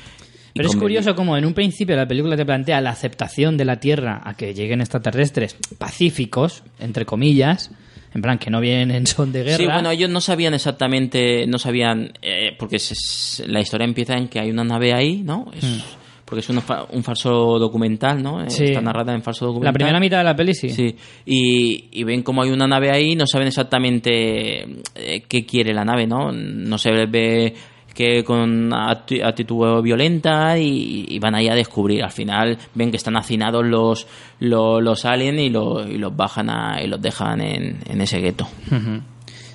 Pero 0.54 0.68
es 0.68 0.76
curioso 0.76 1.14
como 1.16 1.36
en 1.36 1.44
un 1.44 1.52
principio 1.52 1.96
la 1.96 2.06
película 2.06 2.36
te 2.36 2.46
plantea 2.46 2.80
la 2.80 2.90
aceptación 2.90 3.56
de 3.56 3.64
la 3.64 3.80
Tierra 3.80 4.20
a 4.24 4.34
que 4.34 4.54
lleguen 4.54 4.80
extraterrestres 4.80 5.56
pacíficos, 5.78 6.62
entre 6.78 7.04
comillas, 7.04 7.70
en 8.14 8.22
plan 8.22 8.38
que 8.38 8.50
no 8.50 8.60
vienen 8.60 8.90
en 8.92 9.06
son 9.08 9.32
de 9.32 9.42
guerra. 9.42 9.56
Sí, 9.56 9.64
bueno, 9.66 9.90
ellos 9.90 10.08
no 10.10 10.20
sabían 10.20 10.54
exactamente, 10.54 11.46
no 11.48 11.58
sabían, 11.58 12.12
eh, 12.22 12.52
porque 12.58 12.78
se- 12.78 13.46
la 13.48 13.60
historia 13.60 13.84
empieza 13.84 14.14
en 14.14 14.28
que 14.28 14.38
hay 14.40 14.50
una 14.50 14.64
nave 14.64 14.92
ahí, 14.94 15.22
¿no? 15.24 15.46
Es- 15.56 15.84
Porque 16.24 16.40
es 16.40 16.46
fa- 16.64 16.86
un 16.90 17.04
falso 17.04 17.58
documental, 17.58 18.22
¿no? 18.22 18.40
Eh, 18.40 18.44
Hmm. 18.46 18.50
Sí. 18.50 18.64
Está 18.64 18.80
narrada 18.80 19.12
en 19.14 19.22
falso 19.22 19.44
documental. 19.46 19.72
la 19.72 19.74
primera 19.74 20.00
mitad 20.00 20.18
de 20.18 20.24
la 20.24 20.34
peli 20.34 20.54
sí. 20.54 20.70
Sí, 20.70 20.96
y, 21.26 21.88
y 21.92 22.02
ven 22.04 22.22
como 22.22 22.42
hay 22.42 22.50
una 22.50 22.66
nave 22.66 22.90
ahí, 22.90 23.14
no 23.14 23.26
saben 23.26 23.48
exactamente 23.48 24.62
eh, 24.94 25.22
qué 25.28 25.44
quiere 25.44 25.74
la 25.74 25.84
nave, 25.84 26.06
¿no? 26.06 26.32
No 26.32 26.78
se 26.78 26.90
ve 27.06 27.54
que 27.94 28.24
con 28.24 28.70
acti- 28.72 29.22
actitud 29.24 29.80
violenta 29.82 30.58
y, 30.58 31.06
y 31.08 31.18
van 31.20 31.34
ahí 31.36 31.48
a 31.48 31.54
descubrir. 31.54 32.02
Al 32.02 32.10
final 32.10 32.58
ven 32.74 32.90
que 32.90 32.96
están 32.96 33.16
hacinados 33.16 33.64
los, 33.64 34.06
los, 34.40 34.82
los 34.82 35.04
aliens 35.04 35.38
y, 35.38 35.48
lo- 35.48 35.86
y 35.88 35.96
los 35.98 36.14
bajan 36.16 36.50
a- 36.50 36.82
y 36.82 36.88
los 36.88 37.00
dejan 37.00 37.40
en, 37.40 37.78
en 37.88 38.00
ese 38.00 38.18
gueto. 38.20 38.46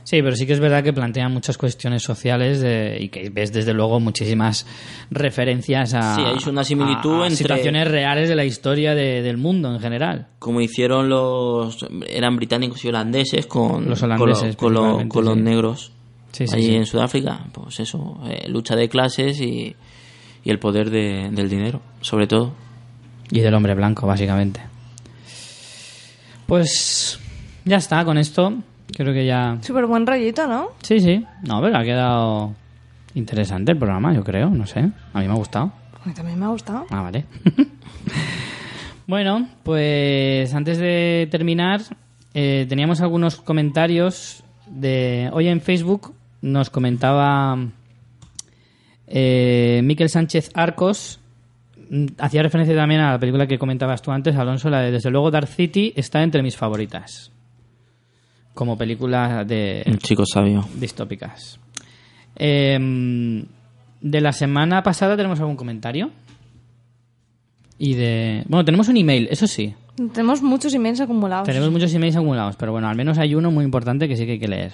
Sí, 0.04 0.24
pero 0.24 0.36
sí 0.36 0.48
que 0.48 0.54
es 0.54 0.60
verdad 0.60 0.84
que 0.84 0.92
plantea 0.92 1.30
muchas 1.30 1.56
cuestiones 1.60 2.02
sociales 2.02 2.62
de- 2.62 2.98
y 3.00 3.10
que 3.10 3.30
ves 3.30 3.54
desde 3.54 3.74
luego 3.76 4.00
muchísimas 4.00 4.66
referencias 5.12 5.94
a, 5.94 6.16
Sí, 6.16 6.22
hay 6.26 6.38
una 6.50 6.64
similitud 6.64 7.14
a- 7.20 7.24
a 7.24 7.28
entre- 7.28 7.36
situaciones 7.36 7.88
reales 7.88 8.28
de 8.30 8.36
la 8.36 8.46
historia 8.46 8.96
de- 8.96 9.22
del 9.22 9.38
mundo 9.38 9.72
en 9.72 9.80
general. 9.80 10.28
Como 10.40 10.62
hicieron 10.62 11.10
los... 11.10 11.86
eran 12.08 12.38
británicos 12.38 12.84
y 12.86 12.88
holandeses 12.88 13.46
con 13.46 13.88
Los 13.88 14.02
holandeses, 14.02 14.56
con, 14.56 14.74
lo- 14.74 15.08
con 15.08 15.26
lo- 15.26 15.36
los 15.36 15.38
negros. 15.38 15.92
Sí, 16.32 16.48
sí, 16.48 16.56
allí 16.56 16.66
sí. 16.68 16.76
en 16.76 16.86
Sudáfrica, 16.86 17.40
pues 17.52 17.80
eso, 17.80 18.20
eh, 18.26 18.48
lucha 18.50 18.76
de 18.76 18.88
clases 18.90 19.40
y, 19.42 19.76
y 20.44 20.50
el 20.50 20.60
poder 20.60 20.90
de- 20.90 21.30
del 21.32 21.50
dinero, 21.50 21.82
sobre 22.02 22.28
todo. 22.28 22.54
Y 23.32 23.40
del 23.42 23.54
hombre 23.54 23.76
blanco, 23.76 24.08
básicamente. 24.08 24.62
Pues 26.46 27.20
ya 27.66 27.78
está, 27.78 28.04
con 28.06 28.18
esto 28.18 28.54
creo 28.96 29.14
que 29.14 29.26
ya... 29.26 29.58
Súper 29.62 29.86
buen 29.86 30.06
rollito, 30.08 30.48
¿no? 30.48 30.70
Sí, 30.82 31.00
sí. 31.00 31.24
No, 31.48 31.62
pero 31.62 31.78
ha 31.78 31.84
quedado 31.84 32.56
interesante 33.14 33.72
el 33.72 33.78
programa, 33.78 34.14
yo 34.14 34.24
creo, 34.24 34.50
no 34.50 34.66
sé. 34.66 34.80
A 35.14 35.20
mí 35.20 35.28
me 35.28 35.34
ha 35.34 35.36
gustado. 35.38 35.72
A 36.04 36.08
mí 36.08 36.14
también 36.14 36.40
me 36.40 36.46
ha 36.46 36.50
gustado. 36.50 36.86
Ah, 36.90 37.04
vale. 37.04 37.26
bueno, 39.08 39.48
pues 39.64 40.54
antes 40.54 40.78
de 40.80 41.28
terminar, 41.30 41.82
eh, 42.34 42.66
teníamos 42.68 43.02
algunos 43.02 43.36
comentarios 43.38 44.44
de... 44.68 45.30
Hoy 45.34 45.48
en 45.48 45.62
Facebook 45.62 46.14
nos 46.42 46.70
comentaba 46.70 47.58
eh, 49.08 49.82
Miquel 49.84 50.10
Sánchez 50.10 50.52
Arcos, 50.54 51.20
mm, 51.90 52.06
hacía 52.20 52.44
referencia 52.44 52.76
también 52.76 53.02
a 53.02 53.12
la 53.14 53.20
película 53.20 53.48
que 53.48 53.58
comentabas 53.60 54.02
tú 54.02 54.12
antes, 54.12 54.36
Alonso, 54.36 54.70
la 54.70 54.82
de 54.82 54.92
Desde 54.92 55.10
luego 55.10 55.32
Dark 55.32 55.48
City 55.48 55.94
está 55.96 56.22
entre 56.24 56.44
mis 56.44 56.56
favoritas. 56.56 57.32
Como 58.54 58.78
película 58.78 59.44
de 59.46 59.84
Un 59.86 59.98
chico 60.00 60.26
sabio. 60.26 60.68
distópicas. 60.76 61.60
Em, 62.36 63.46
de 64.02 64.22
la 64.22 64.32
semana 64.32 64.84
pasada 64.84 65.16
tenemos 65.16 65.40
algún 65.40 65.56
comentario. 65.56 66.12
Y 67.78 67.94
de. 67.94 68.44
Bueno, 68.48 68.66
tenemos 68.66 68.90
un 68.90 68.98
email, 68.98 69.28
eso 69.32 69.48
sí. 69.48 69.74
Tenemos 70.14 70.42
muchos 70.42 70.74
emails 70.74 71.00
acumulados. 71.00 71.46
Tenemos 71.46 71.72
muchos 71.72 71.94
emails 71.94 72.16
acumulados, 72.18 72.56
pero 72.58 72.72
bueno, 72.74 72.88
al 72.90 72.96
menos 72.98 73.18
hay 73.18 73.36
uno 73.36 73.52
muy 73.52 73.64
importante 73.66 74.08
que 74.08 74.16
sí 74.18 74.26
que 74.26 74.34
hay 74.34 74.40
que 74.40 74.48
leer. 74.48 74.74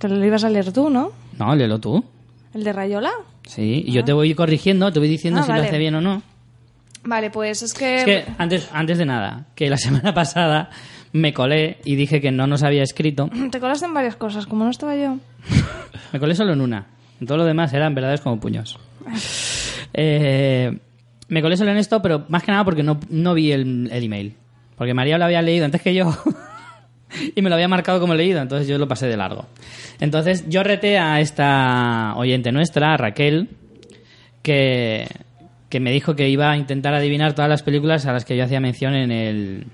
Te 0.00 0.08
lo 0.08 0.24
ibas 0.24 0.44
a 0.44 0.48
leer 0.50 0.72
tú, 0.72 0.88
¿no? 0.88 1.12
No, 1.38 1.54
léelo 1.54 1.78
tú. 1.78 2.02
¿El 2.54 2.64
de 2.64 2.72
Rayola? 2.72 3.10
Sí, 3.46 3.84
y 3.86 3.92
yo 3.92 4.02
te 4.02 4.14
voy 4.14 4.34
corrigiendo, 4.34 4.90
te 4.90 4.98
voy 4.98 5.08
diciendo 5.08 5.40
Ah, 5.40 5.44
si 5.44 5.52
lo 5.52 5.60
hace 5.60 5.76
bien 5.78 5.94
o 5.94 6.00
no. 6.00 6.22
Vale, 7.04 7.30
pues 7.30 7.62
es 7.62 7.74
que... 7.74 7.98
Es 7.98 8.04
que 8.04 8.24
antes, 8.38 8.68
antes 8.72 8.96
de 8.96 9.04
nada, 9.04 9.46
que 9.54 9.68
la 9.68 9.76
semana 9.76 10.14
pasada 10.14 10.70
me 11.12 11.34
colé 11.34 11.78
y 11.84 11.96
dije 11.96 12.20
que 12.22 12.30
no 12.30 12.46
nos 12.46 12.62
había 12.62 12.82
escrito. 12.82 13.28
Te 13.50 13.60
colaste 13.60 13.84
en 13.84 13.92
varias 13.94 14.16
cosas, 14.16 14.46
como 14.46 14.64
no 14.64 14.70
estaba 14.70 14.96
yo. 14.96 15.18
Me 16.12 16.18
colé 16.18 16.34
solo 16.34 16.54
en 16.54 16.60
una. 16.62 16.86
En 17.20 17.26
todo 17.26 17.36
lo 17.36 17.44
demás 17.44 17.72
eran 17.74 17.94
verdades 17.94 18.20
como 18.22 18.40
puños. 18.40 18.78
Eh, 19.92 20.78
me 21.26 21.42
colé 21.42 21.56
solo 21.56 21.72
en 21.72 21.76
esto, 21.76 22.00
pero 22.00 22.24
más 22.28 22.44
que 22.44 22.52
nada 22.52 22.64
porque 22.64 22.84
no, 22.84 23.00
no 23.10 23.34
vi 23.34 23.50
el, 23.50 23.88
el 23.90 24.04
email. 24.04 24.36
Porque 24.76 24.94
María 24.94 25.18
lo 25.18 25.24
había 25.24 25.42
leído 25.42 25.64
antes 25.64 25.82
que 25.82 25.92
yo. 25.94 26.16
y 27.34 27.42
me 27.42 27.48
lo 27.48 27.54
había 27.54 27.68
marcado 27.68 28.00
como 28.00 28.14
leído, 28.14 28.40
entonces 28.40 28.68
yo 28.68 28.78
lo 28.78 28.88
pasé 28.88 29.06
de 29.06 29.16
largo. 29.16 29.46
Entonces 30.00 30.44
yo 30.48 30.62
reté 30.62 30.98
a 30.98 31.20
esta 31.20 32.14
oyente 32.16 32.52
nuestra, 32.52 32.96
Raquel, 32.96 33.48
que, 34.42 35.06
que 35.68 35.80
me 35.80 35.92
dijo 35.92 36.16
que 36.16 36.28
iba 36.28 36.50
a 36.50 36.56
intentar 36.56 36.94
adivinar 36.94 37.34
todas 37.34 37.48
las 37.48 37.62
películas 37.62 38.06
a 38.06 38.12
las 38.12 38.24
que 38.24 38.36
yo 38.36 38.44
hacía 38.44 38.60
mención 38.60 38.94
en 38.94 39.10
el, 39.10 39.66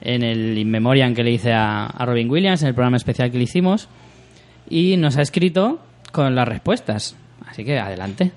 en 0.00 0.22
el 0.22 0.58
In 0.58 0.70
Memoriam 0.70 1.14
que 1.14 1.22
le 1.22 1.32
hice 1.32 1.52
a, 1.52 1.86
a 1.86 2.06
Robin 2.06 2.30
Williams, 2.30 2.62
en 2.62 2.68
el 2.68 2.74
programa 2.74 2.96
especial 2.96 3.30
que 3.30 3.38
le 3.38 3.44
hicimos 3.44 3.88
y 4.68 4.96
nos 4.96 5.16
ha 5.16 5.22
escrito 5.22 5.80
con 6.12 6.34
las 6.34 6.48
respuestas. 6.48 7.16
Así 7.46 7.64
que 7.64 7.78
adelante, 7.78 8.30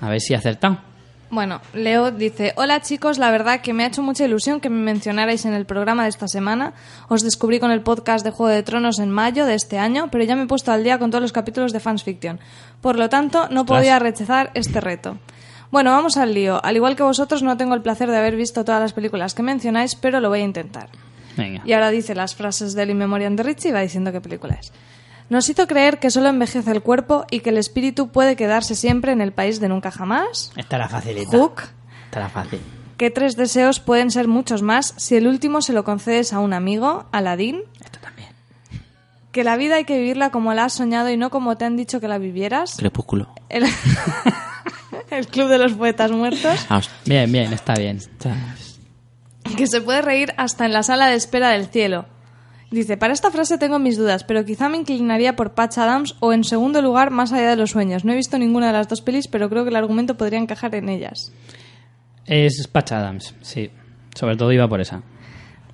a 0.00 0.08
ver 0.08 0.20
si 0.20 0.34
ha 0.34 0.38
acertado. 0.38 0.93
Bueno, 1.34 1.60
Leo 1.72 2.12
dice, 2.12 2.52
hola 2.54 2.80
chicos, 2.80 3.18
la 3.18 3.32
verdad 3.32 3.60
que 3.60 3.72
me 3.72 3.82
ha 3.82 3.88
hecho 3.88 4.02
mucha 4.02 4.24
ilusión 4.24 4.60
que 4.60 4.70
me 4.70 4.80
mencionarais 4.80 5.44
en 5.44 5.52
el 5.52 5.66
programa 5.66 6.04
de 6.04 6.10
esta 6.10 6.28
semana. 6.28 6.74
Os 7.08 7.24
descubrí 7.24 7.58
con 7.58 7.72
el 7.72 7.80
podcast 7.80 8.24
de 8.24 8.30
Juego 8.30 8.54
de 8.54 8.62
Tronos 8.62 9.00
en 9.00 9.10
mayo 9.10 9.44
de 9.44 9.54
este 9.54 9.76
año, 9.76 10.08
pero 10.12 10.22
ya 10.22 10.36
me 10.36 10.44
he 10.44 10.46
puesto 10.46 10.70
al 10.70 10.84
día 10.84 11.00
con 11.00 11.10
todos 11.10 11.22
los 11.22 11.32
capítulos 11.32 11.72
de 11.72 11.80
Fans 11.80 12.04
Fiction. 12.04 12.38
Por 12.80 12.96
lo 12.96 13.08
tanto, 13.08 13.48
no 13.48 13.66
podía 13.66 13.98
rechazar 13.98 14.52
este 14.54 14.80
reto. 14.80 15.18
Bueno, 15.72 15.90
vamos 15.90 16.16
al 16.18 16.34
lío. 16.34 16.64
Al 16.64 16.76
igual 16.76 16.94
que 16.94 17.02
vosotros, 17.02 17.42
no 17.42 17.56
tengo 17.56 17.74
el 17.74 17.82
placer 17.82 18.08
de 18.08 18.16
haber 18.16 18.36
visto 18.36 18.64
todas 18.64 18.80
las 18.80 18.92
películas 18.92 19.34
que 19.34 19.42
mencionáis, 19.42 19.96
pero 19.96 20.20
lo 20.20 20.28
voy 20.28 20.38
a 20.38 20.44
intentar. 20.44 20.88
Venga. 21.36 21.62
Y 21.64 21.72
ahora 21.72 21.90
dice 21.90 22.14
las 22.14 22.36
frases 22.36 22.74
del 22.74 22.90
In 22.90 22.98
Memoriam 22.98 23.34
de 23.34 23.42
Richie 23.42 23.70
y 23.70 23.72
va 23.72 23.80
diciendo 23.80 24.12
qué 24.12 24.20
película 24.20 24.54
es. 24.54 24.72
Nos 25.30 25.48
hizo 25.48 25.66
creer 25.66 25.98
que 25.98 26.10
solo 26.10 26.28
envejece 26.28 26.70
el 26.70 26.82
cuerpo 26.82 27.24
y 27.30 27.40
que 27.40 27.50
el 27.50 27.58
espíritu 27.58 28.08
puede 28.08 28.36
quedarse 28.36 28.74
siempre 28.74 29.12
en 29.12 29.20
el 29.20 29.32
país 29.32 29.58
de 29.60 29.68
nunca 29.68 29.90
jamás. 29.90 30.52
Esta 30.56 30.76
era 30.76 30.88
facilita. 30.88 31.36
Hook, 31.36 31.62
Esta 32.06 32.20
era 32.20 32.28
fácil. 32.28 32.60
que 32.98 33.10
tres 33.10 33.36
deseos 33.36 33.80
pueden 33.80 34.10
ser 34.10 34.28
muchos 34.28 34.62
más 34.62 34.94
si 34.96 35.16
el 35.16 35.26
último 35.26 35.62
se 35.62 35.72
lo 35.72 35.82
concedes 35.84 36.32
a 36.32 36.40
un 36.40 36.52
amigo, 36.52 37.06
Aladín. 37.10 37.62
Esta 37.82 38.00
también. 38.00 38.28
Que 39.32 39.44
la 39.44 39.56
vida 39.56 39.76
hay 39.76 39.84
que 39.84 39.98
vivirla 39.98 40.30
como 40.30 40.52
la 40.54 40.66
has 40.66 40.74
soñado 40.74 41.10
y 41.10 41.16
no 41.16 41.30
como 41.30 41.56
te 41.56 41.64
han 41.64 41.76
dicho 41.76 42.00
que 42.00 42.06
la 42.06 42.18
vivieras. 42.18 42.76
Crepúsculo. 42.76 43.28
El, 43.48 43.64
el 45.10 45.26
Club 45.26 45.48
de 45.48 45.58
los 45.58 45.72
Poetas 45.72 46.12
Muertos. 46.12 46.66
Ah, 46.68 46.80
Bien, 47.06 47.32
bien, 47.32 47.52
está 47.52 47.74
bien. 47.74 47.98
Que 49.56 49.66
se 49.66 49.80
puede 49.80 50.02
reír 50.02 50.34
hasta 50.36 50.66
en 50.66 50.72
la 50.72 50.82
sala 50.82 51.08
de 51.08 51.14
espera 51.16 51.48
del 51.50 51.66
cielo. 51.66 52.06
Dice, 52.74 52.96
para 52.96 53.12
esta 53.12 53.30
frase 53.30 53.56
tengo 53.56 53.78
mis 53.78 53.96
dudas, 53.96 54.24
pero 54.24 54.44
quizá 54.44 54.68
me 54.68 54.76
inclinaría 54.76 55.36
por 55.36 55.54
Patch 55.54 55.78
Adams 55.78 56.16
o 56.18 56.32
en 56.32 56.42
segundo 56.42 56.82
lugar 56.82 57.12
Más 57.12 57.32
allá 57.32 57.50
de 57.50 57.54
los 57.54 57.70
sueños. 57.70 58.04
No 58.04 58.12
he 58.12 58.16
visto 58.16 58.36
ninguna 58.36 58.66
de 58.66 58.72
las 58.72 58.88
dos 58.88 59.00
pelis, 59.00 59.28
pero 59.28 59.48
creo 59.48 59.62
que 59.62 59.70
el 59.70 59.76
argumento 59.76 60.16
podría 60.16 60.40
encajar 60.40 60.74
en 60.74 60.88
ellas. 60.88 61.32
Es 62.26 62.66
Patch 62.66 62.90
Adams, 62.90 63.36
sí. 63.42 63.70
Sobre 64.16 64.36
todo 64.36 64.50
iba 64.50 64.68
por 64.68 64.80
esa. 64.80 65.02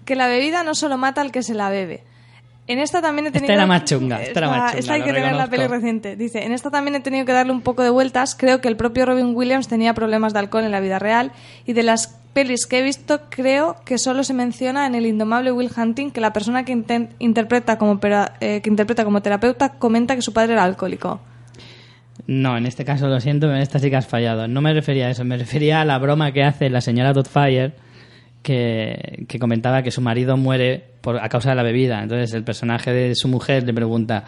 Que 0.05 0.15
la 0.15 0.27
bebida 0.27 0.63
no 0.63 0.75
solo 0.75 0.99
mata 0.99 1.23
al 1.23 1.33
que 1.33 1.43
se 1.43 1.55
la 1.55 1.71
bebe. 1.71 2.05
En 2.71 2.79
esta 2.79 3.03
también 3.03 3.27
he 3.27 3.29
Esta 3.31 3.41
tenido... 3.41 3.55
era 3.55 3.67
más 3.67 3.85
chunga, 3.85 4.23
esta 4.23 4.39
era 4.39 4.49
más 4.49 4.71
chunga, 4.71 4.79
esta 4.79 4.93
hay 4.93 5.03
que 5.03 5.13
tener 5.13 5.35
la 5.35 5.49
peli 5.49 5.67
reciente. 5.67 6.15
Dice, 6.15 6.45
en 6.45 6.53
esta 6.53 6.71
también 6.71 6.95
he 6.95 7.01
tenido 7.01 7.27
que 7.27 7.33
darle 7.33 7.51
un 7.51 7.63
poco 7.63 7.83
de 7.83 7.91
vueltas. 7.91 8.37
Creo 8.37 8.61
que 8.61 8.69
el 8.69 8.77
propio 8.77 9.07
Robin 9.07 9.35
Williams 9.35 9.67
tenía 9.67 9.93
problemas 9.93 10.33
de 10.33 10.39
alcohol 10.39 10.63
en 10.63 10.71
la 10.71 10.79
vida 10.79 11.01
real. 11.01 11.33
Y 11.67 11.73
de 11.73 11.83
las 11.83 12.21
pelis 12.33 12.67
que 12.67 12.79
he 12.79 12.83
visto, 12.83 13.23
creo 13.29 13.75
que 13.85 13.99
solo 13.99 14.23
se 14.23 14.35
menciona 14.35 14.87
en 14.87 14.95
el 14.95 15.05
indomable 15.05 15.51
Will 15.51 15.73
Hunting 15.77 16.13
que 16.13 16.21
la 16.21 16.33
persona 16.33 16.65
que, 16.65 16.71
interpreta, 17.19 17.77
como 17.77 17.99
eh, 18.39 18.61
que 18.63 18.71
interpreta 18.71 19.05
como 19.05 19.21
terapeuta 19.21 19.71
comenta 19.71 20.15
que 20.15 20.23
su 20.23 20.33
padre 20.33 20.53
era 20.53 20.63
alcohólico. 20.63 21.21
No, 22.29 22.57
en 22.57 22.67
este 22.67 22.85
caso 22.85 23.09
lo 23.09 23.19
siento, 23.19 23.51
en 23.51 23.57
esta 23.57 23.81
sí 23.81 23.91
que 23.91 23.97
has 23.97 24.07
fallado. 24.07 24.47
No 24.47 24.61
me 24.61 24.73
refería 24.73 25.09
a 25.09 25.11
eso, 25.11 25.25
me 25.25 25.37
refería 25.37 25.81
a 25.81 25.85
la 25.85 25.99
broma 25.99 26.31
que 26.31 26.45
hace 26.45 26.71
la 26.71 26.81
señora 26.81 27.13
Doubtfire 27.13 27.73
que, 28.43 29.25
que 29.29 29.39
comentaba 29.39 29.83
que 29.83 29.91
su 29.91 30.01
marido 30.01 30.37
muere 30.37 30.85
por, 31.01 31.19
a 31.19 31.29
causa 31.29 31.51
de 31.51 31.57
la 31.57 31.63
bebida. 31.63 32.03
Entonces 32.03 32.33
el 32.35 32.45
personaje 32.45 32.93
de 32.93 33.15
su 33.15 33.29
mujer 33.29 33.65
le 33.65 33.75
pregunta 33.75 34.25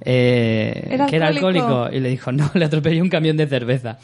eh, 0.00 0.88
¿Era 0.90 1.06
¿que 1.06 1.16
era 1.16 1.28
alcohólico? 1.28 1.88
Y 1.92 2.00
le 2.00 2.10
dijo, 2.10 2.32
no, 2.32 2.50
le 2.54 2.64
atropelló 2.64 3.02
un 3.02 3.08
camión 3.08 3.36
de 3.36 3.46
cerveza. 3.46 3.98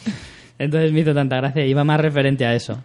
Entonces 0.58 0.92
me 0.92 1.00
hizo 1.00 1.14
tanta 1.14 1.36
gracia, 1.36 1.64
iba 1.64 1.84
más 1.84 2.00
referente 2.00 2.46
a 2.46 2.54
eso. 2.54 2.82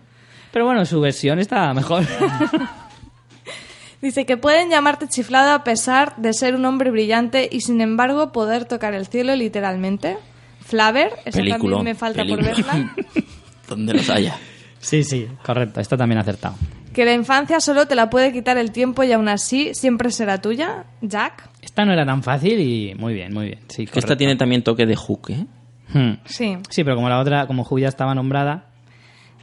Pero 0.51 0.65
bueno, 0.65 0.85
su 0.85 0.99
versión 0.99 1.39
estaba 1.39 1.73
mejor. 1.73 2.05
Dice 4.01 4.25
que 4.25 4.37
pueden 4.37 4.69
llamarte 4.69 5.07
chiflado 5.07 5.51
a 5.51 5.63
pesar 5.63 6.15
de 6.15 6.33
ser 6.33 6.55
un 6.55 6.65
hombre 6.65 6.89
brillante 6.89 7.49
y 7.51 7.61
sin 7.61 7.81
embargo 7.81 8.31
poder 8.31 8.65
tocar 8.65 8.93
el 8.93 9.07
cielo 9.07 9.35
literalmente. 9.35 10.17
Flaver, 10.61 11.11
esa 11.25 11.39
Película. 11.39 11.77
también 11.77 11.83
me 11.83 11.95
falta 11.95 12.23
por 12.25 12.43
verla. 12.43 12.95
Donde 13.67 13.93
los 13.93 14.09
haya. 14.09 14.37
Sí, 14.79 15.03
sí, 15.03 15.27
correcto. 15.43 15.79
Esto 15.79 15.97
también 15.97 16.17
ha 16.17 16.21
acertado. 16.21 16.55
Que 16.93 17.05
la 17.05 17.13
infancia 17.13 17.59
solo 17.59 17.85
te 17.85 17.95
la 17.95 18.09
puede 18.09 18.33
quitar 18.33 18.57
el 18.57 18.71
tiempo 18.71 19.03
y 19.03 19.11
aún 19.11 19.27
así 19.27 19.73
siempre 19.73 20.09
será 20.11 20.39
tuya. 20.41 20.85
Jack. 21.01 21.49
Esta 21.61 21.85
no 21.85 21.93
era 21.93 22.05
tan 22.05 22.23
fácil 22.23 22.59
y 22.59 22.95
muy 22.95 23.13
bien, 23.13 23.33
muy 23.33 23.47
bien. 23.47 23.59
Sí, 23.67 23.85
Que 23.85 23.99
esta 23.99 24.17
tiene 24.17 24.35
también 24.35 24.63
toque 24.63 24.85
de 24.85 24.95
hook, 24.95 25.29
¿eh? 25.29 25.45
Hmm. 25.93 26.13
Sí. 26.25 26.57
Sí, 26.69 26.83
pero 26.83 26.95
como 26.95 27.09
la 27.09 27.19
otra, 27.19 27.45
como 27.47 27.63
Ju 27.63 27.79
ya 27.79 27.87
estaba 27.87 28.15
nombrada, 28.15 28.65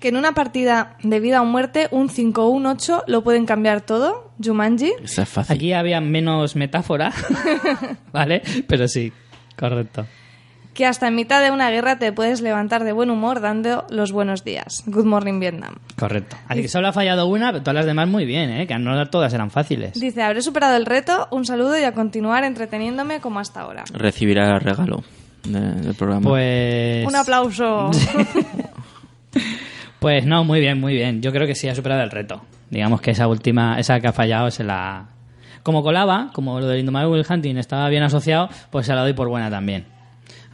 Que 0.00 0.08
en 0.08 0.16
una 0.16 0.32
partida 0.32 0.96
de 1.02 1.20
vida 1.20 1.40
o 1.40 1.44
muerte, 1.44 1.88
un 1.90 2.08
5 2.10 2.44
o 2.44 2.48
un 2.50 2.66
8 2.66 3.04
lo 3.06 3.22
pueden 3.22 3.46
cambiar 3.46 3.80
todo. 3.80 4.32
Jumanji. 4.42 4.92
Esa 5.02 5.22
es 5.22 5.28
fácil. 5.28 5.56
aquí 5.56 5.72
había 5.72 6.00
menos 6.00 6.56
metáfora, 6.56 7.12
¿vale? 8.12 8.42
Pero 8.68 8.86
sí, 8.88 9.12
correcto. 9.56 10.06
Que 10.76 10.84
hasta 10.84 11.08
en 11.08 11.14
mitad 11.14 11.42
de 11.42 11.50
una 11.50 11.70
guerra 11.70 11.98
te 11.98 12.12
puedes 12.12 12.42
levantar 12.42 12.84
de 12.84 12.92
buen 12.92 13.08
humor 13.08 13.40
dando 13.40 13.86
los 13.88 14.12
buenos 14.12 14.44
días. 14.44 14.82
Good 14.84 15.06
morning 15.06 15.40
Vietnam. 15.40 15.76
Correcto. 15.98 16.36
Así 16.48 16.60
que 16.60 16.68
solo 16.68 16.88
ha 16.88 16.92
fallado 16.92 17.26
una, 17.28 17.50
pero 17.50 17.62
todas 17.62 17.76
las 17.76 17.86
demás 17.86 18.08
muy 18.08 18.26
bien, 18.26 18.50
¿eh? 18.50 18.66
Que 18.66 18.78
no 18.78 19.06
todas 19.08 19.32
eran 19.32 19.50
fáciles. 19.50 19.94
Dice, 19.98 20.22
habré 20.22 20.42
superado 20.42 20.76
el 20.76 20.84
reto, 20.84 21.28
un 21.30 21.46
saludo 21.46 21.78
y 21.78 21.84
a 21.84 21.92
continuar 21.92 22.44
entreteniéndome 22.44 23.20
como 23.20 23.40
hasta 23.40 23.62
ahora. 23.62 23.84
Recibirá 23.94 24.54
el 24.54 24.60
regalo 24.60 25.02
de- 25.44 25.60
del 25.80 25.94
programa. 25.94 26.28
Pues... 26.28 27.06
Un 27.06 27.16
aplauso. 27.16 27.90
Pues 29.98 30.26
no, 30.26 30.44
muy 30.44 30.60
bien, 30.60 30.78
muy 30.78 30.92
bien. 30.94 31.22
Yo 31.22 31.32
creo 31.32 31.46
que 31.46 31.54
sí 31.54 31.68
ha 31.68 31.74
superado 31.74 32.02
el 32.02 32.10
reto. 32.10 32.42
Digamos 32.70 33.00
que 33.00 33.10
esa 33.12 33.26
última, 33.28 33.78
esa 33.80 33.98
que 33.98 34.06
ha 34.08 34.12
fallado 34.12 34.50
se 34.50 34.62
la... 34.62 35.06
Como 35.62 35.82
colaba, 35.82 36.30
como 36.34 36.60
lo 36.60 36.66
del 36.68 36.80
Indomable 36.80 37.24
Hunting 37.28 37.56
estaba 37.56 37.88
bien 37.88 38.02
asociado, 38.02 38.48
pues 38.70 38.86
se 38.86 38.94
la 38.94 39.00
doy 39.00 39.14
por 39.14 39.28
buena 39.28 39.50
también. 39.50 39.86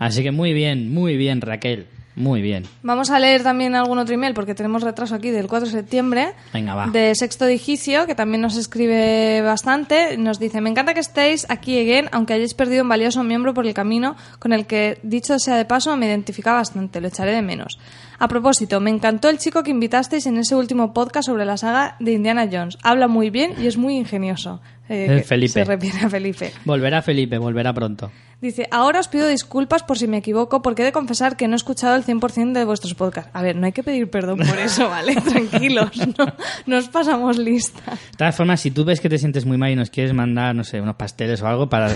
Así 0.03 0.25
que 0.25 0.33
muy 0.33 0.53
bien, 0.53 0.93
muy 0.93 1.17
bien, 1.17 1.41
Raquel. 1.41 1.87
Muy 2.17 2.43
bien. 2.43 2.65
Vamos 2.83 3.11
a 3.11 3.21
leer 3.21 3.45
también 3.45 3.77
algún 3.77 3.99
otro 3.99 4.15
email 4.15 4.35
porque 4.35 4.55
tenemos 4.55 4.83
retraso 4.83 5.15
aquí 5.15 5.31
del 5.31 5.47
4 5.47 5.67
de 5.67 5.73
septiembre. 5.73 6.33
Venga, 6.53 6.75
va. 6.75 6.89
De 6.89 7.15
Sexto 7.15 7.47
Digicio, 7.47 8.05
que 8.05 8.17
también 8.17 8.43
nos 8.43 8.57
escribe 8.57 9.41
bastante. 9.43 10.19
Nos 10.19 10.41
dice, 10.41 10.61
me 10.61 10.69
encanta 10.71 10.93
que 10.93 11.01
estéis 11.01 11.47
aquí 11.49 11.79
again, 11.79 12.09
aunque 12.11 12.35
hayáis 12.35 12.53
perdido 12.53 12.83
un 12.83 12.89
valioso 12.89 13.23
miembro 13.23 13.55
por 13.55 13.65
el 13.65 13.75
camino 13.75 14.17
con 14.41 14.53
el 14.53 14.67
que, 14.67 14.99
dicho 15.05 15.39
sea 15.39 15.57
de 15.57 15.65
paso, 15.65 15.97
me 15.97 16.07
identifica 16.07 16.53
bastante. 16.53 17.01
Lo 17.01 17.07
echaré 17.07 17.33
de 17.33 17.43
menos. 17.43 17.79
A 18.19 18.29
propósito, 18.29 18.81
me 18.81 18.91
encantó 18.91 19.29
el 19.31 19.39
chico 19.39 19.63
que 19.63 19.71
invitasteis 19.71 20.27
en 20.27 20.37
ese 20.37 20.57
último 20.57 20.93
podcast 20.93 21.27
sobre 21.27 21.47
la 21.47 21.57
saga 21.57 21.97
de 21.99 22.13
Indiana 22.13 22.49
Jones. 22.51 22.77
Habla 22.83 23.09
muy 23.09 23.31
bien 23.31 23.55
y 23.59 23.69
es 23.69 23.77
muy 23.77 23.97
ingenioso. 23.97 24.61
Eh, 24.89 25.07
que 25.07 25.23
Felipe. 25.23 25.53
Se 25.53 25.65
refiere 25.65 25.99
a 26.01 26.11
Felipe. 26.11 26.53
Volverá 26.65 27.03
Felipe, 27.03 27.39
volverá 27.39 27.73
pronto. 27.73 28.11
Dice, 28.41 28.67
ahora 28.73 28.99
os 28.99 29.07
pido 29.07 29.29
disculpas 29.29 29.85
por 29.85 29.97
si 29.97 30.09
me 30.09 30.17
equivoco, 30.17 30.63
porque 30.63 30.83
he 30.83 30.85
de 30.85 30.91
confesar 30.91 31.37
que 31.37 31.47
no 31.47 31.55
he 31.55 31.57
escuchado 31.57 31.95
el 31.95 32.05
100% 32.05 32.53
de 32.53 32.65
vuestros 32.65 32.95
podcasts. 32.95 33.31
A 33.33 33.41
ver, 33.41 33.55
no 33.55 33.67
hay 33.67 33.73
que 33.73 33.85
pedir 33.85 34.11
perdón 34.11 34.39
por 34.41 34.59
eso, 34.59 34.89
¿vale? 34.89 35.15
Tranquilos, 35.15 35.91
no, 36.19 36.27
no 36.67 36.79
os 36.79 36.89
pasamos 36.89 37.39
lista. 37.39 37.93
De 37.93 38.17
todas 38.19 38.35
formas, 38.35 38.61
si 38.61 38.73
tú 38.73 38.85
ves 38.85 39.01
que 39.01 39.09
te 39.09 39.19
sientes 39.19 39.47
muy 39.47 39.59
mal 39.59 39.71
y 39.71 39.77
nos 39.77 39.91
quieres 39.91 40.13
mandar, 40.13 40.57
no 40.57 40.65
sé, 40.65 40.81
unos 40.81 40.97
pasteles 40.97 41.41
o 41.41 41.47
algo 41.47 41.69
para, 41.69 41.95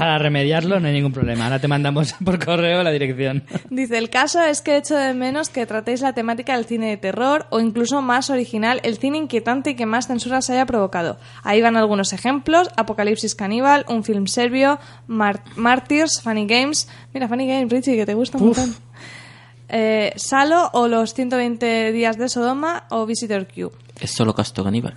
para 0.00 0.18
remediarlo, 0.18 0.80
no 0.80 0.88
hay 0.88 0.94
ningún 0.94 1.12
problema. 1.12 1.44
Ahora 1.44 1.58
te 1.60 1.68
mandamos 1.68 2.14
por 2.24 2.42
correo 2.44 2.82
la 2.82 2.90
dirección. 2.90 3.44
Dice, 3.68 3.98
el 3.98 4.08
caso 4.10 4.40
es 4.42 4.62
que 4.62 4.76
echo 4.78 4.96
de 4.96 5.12
menos 5.14 5.50
que 5.50 5.66
tratéis 5.66 6.00
la 6.00 6.12
temática 6.14 6.56
del 6.56 6.64
cine 6.64 6.88
de 6.88 6.96
terror 6.96 7.46
o 7.50 7.60
incluso 7.60 8.00
más 8.02 8.30
original, 8.30 8.80
el 8.82 8.96
cine 8.98 9.18
inquietante 9.18 9.70
y 9.70 9.74
que 9.76 9.84
más 9.86 10.06
censura 10.06 10.40
se 10.42 10.54
haya 10.54 10.64
provocado. 10.66 11.18
Ahí 11.42 11.60
van 11.60 11.76
algunos 11.76 12.12
ejemplos, 12.12 12.70
Apocalipsis 12.76 13.34
Caníbal, 13.34 13.84
un 13.88 14.02
film 14.02 14.26
serbio, 14.26 14.80
Mar- 15.06 15.42
Martyrs, 15.56 16.20
Funny 16.22 16.46
Games. 16.46 16.88
Mira, 17.12 17.28
Funny 17.28 17.46
Games, 17.46 17.70
Richie, 17.70 17.96
que 17.96 18.06
te 18.06 18.14
gusta 18.14 18.38
un 18.38 18.44
montón. 18.46 18.74
Eh, 19.68 20.12
Salo 20.16 20.70
o 20.72 20.88
los 20.88 21.14
120 21.14 21.92
días 21.92 22.16
de 22.18 22.28
Sodoma 22.28 22.84
o 22.88 23.06
Visitor 23.06 23.46
Q. 23.46 23.70
Es 24.00 24.18
holocausto 24.20 24.64
caníbal. 24.64 24.94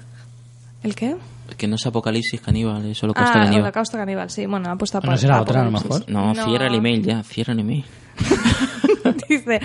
¿El 0.82 0.96
qué? 0.96 1.16
Que 1.56 1.68
no 1.68 1.76
es 1.76 1.86
apocalipsis 1.86 2.42
caníbal, 2.42 2.86
es 2.86 3.02
holocausto 3.04 3.32
Ah, 3.38 3.44
caníbal. 3.44 3.64
Holocausto 3.64 3.98
Caníbal, 3.98 4.30
sí. 4.30 4.46
Bueno, 4.46 4.70
ha 4.72 4.76
puesto 4.76 5.00
No 5.02 5.18
será 5.18 5.42
otra, 5.42 5.62
a 5.62 5.66
lo 5.66 5.72
mejor. 5.72 6.04
No, 6.10 6.34
No. 6.34 6.46
cierra 6.46 6.68
el 6.68 6.76
email 6.76 7.04
ya, 7.04 7.24
cierra 7.24 7.54
el 7.54 7.60
email. 7.60 7.86
Dice, 9.30 9.60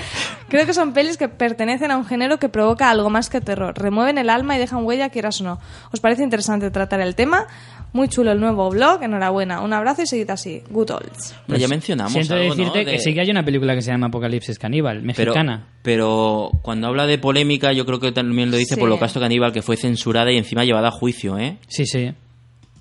creo 0.48 0.66
que 0.66 0.74
son 0.74 0.92
pelis 0.92 1.16
que 1.16 1.28
pertenecen 1.28 1.90
a 1.90 1.96
un 1.96 2.04
género 2.06 2.38
que 2.38 2.48
provoca 2.48 2.90
algo 2.90 3.10
más 3.10 3.28
que 3.28 3.40
terror. 3.40 3.74
Remueven 3.78 4.18
el 4.18 4.30
alma 4.30 4.56
y 4.56 4.58
dejan 4.58 4.84
huella, 4.84 5.10
quieras 5.10 5.40
o 5.40 5.44
no. 5.44 5.58
¿Os 5.92 6.00
parece 6.00 6.22
interesante 6.22 6.70
tratar 6.70 7.00
el 7.00 7.14
tema? 7.14 7.46
Muy 7.92 8.08
chulo 8.08 8.32
el 8.32 8.40
nuevo 8.40 8.68
blog, 8.70 9.02
enhorabuena. 9.02 9.60
Un 9.60 9.72
abrazo 9.72 10.02
y 10.02 10.06
seguid 10.06 10.28
así. 10.30 10.62
Good 10.70 10.90
olds. 10.90 11.34
Pero 11.46 11.58
ya 11.58 11.68
mencionamos 11.68 12.12
Siento 12.12 12.34
algo, 12.34 12.48
¿no? 12.50 12.54
decirte 12.56 12.84
que 12.84 12.90
De- 12.92 12.98
sí 12.98 13.14
que 13.14 13.20
hay 13.20 13.30
una 13.30 13.44
película 13.44 13.74
que 13.74 13.82
se 13.82 13.90
llama 13.90 14.08
Apocalipsis 14.08 14.58
Caníbal, 14.58 15.02
mexicana. 15.02 15.66
pero 15.82 16.50
cuando 16.62 16.86
habla 16.88 17.06
de 17.06 17.18
polémica, 17.18 17.72
yo 17.72 17.86
creo 17.86 18.00
que 18.00 18.12
también 18.12 18.50
lo 18.50 18.56
dice 18.56 18.74
Sí. 18.74 18.80
por 18.80 18.88
holocausto 18.88 19.20
caníbal, 19.20 19.52
que 19.52 19.62
fue 19.62 19.76
censurada 19.76 20.30
y 20.32 20.36
encima 20.36 20.64
llevada 20.64 20.88
a 20.88 20.92
juicio, 20.92 21.38
¿eh? 21.38 21.58
Sí, 21.68 21.86
sí. 21.86 22.12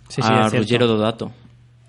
Sí, 0.10 0.22
sí, 0.22 0.30
a. 0.32 0.50
Ruggero 0.50 0.88
Dodato. 0.88 1.32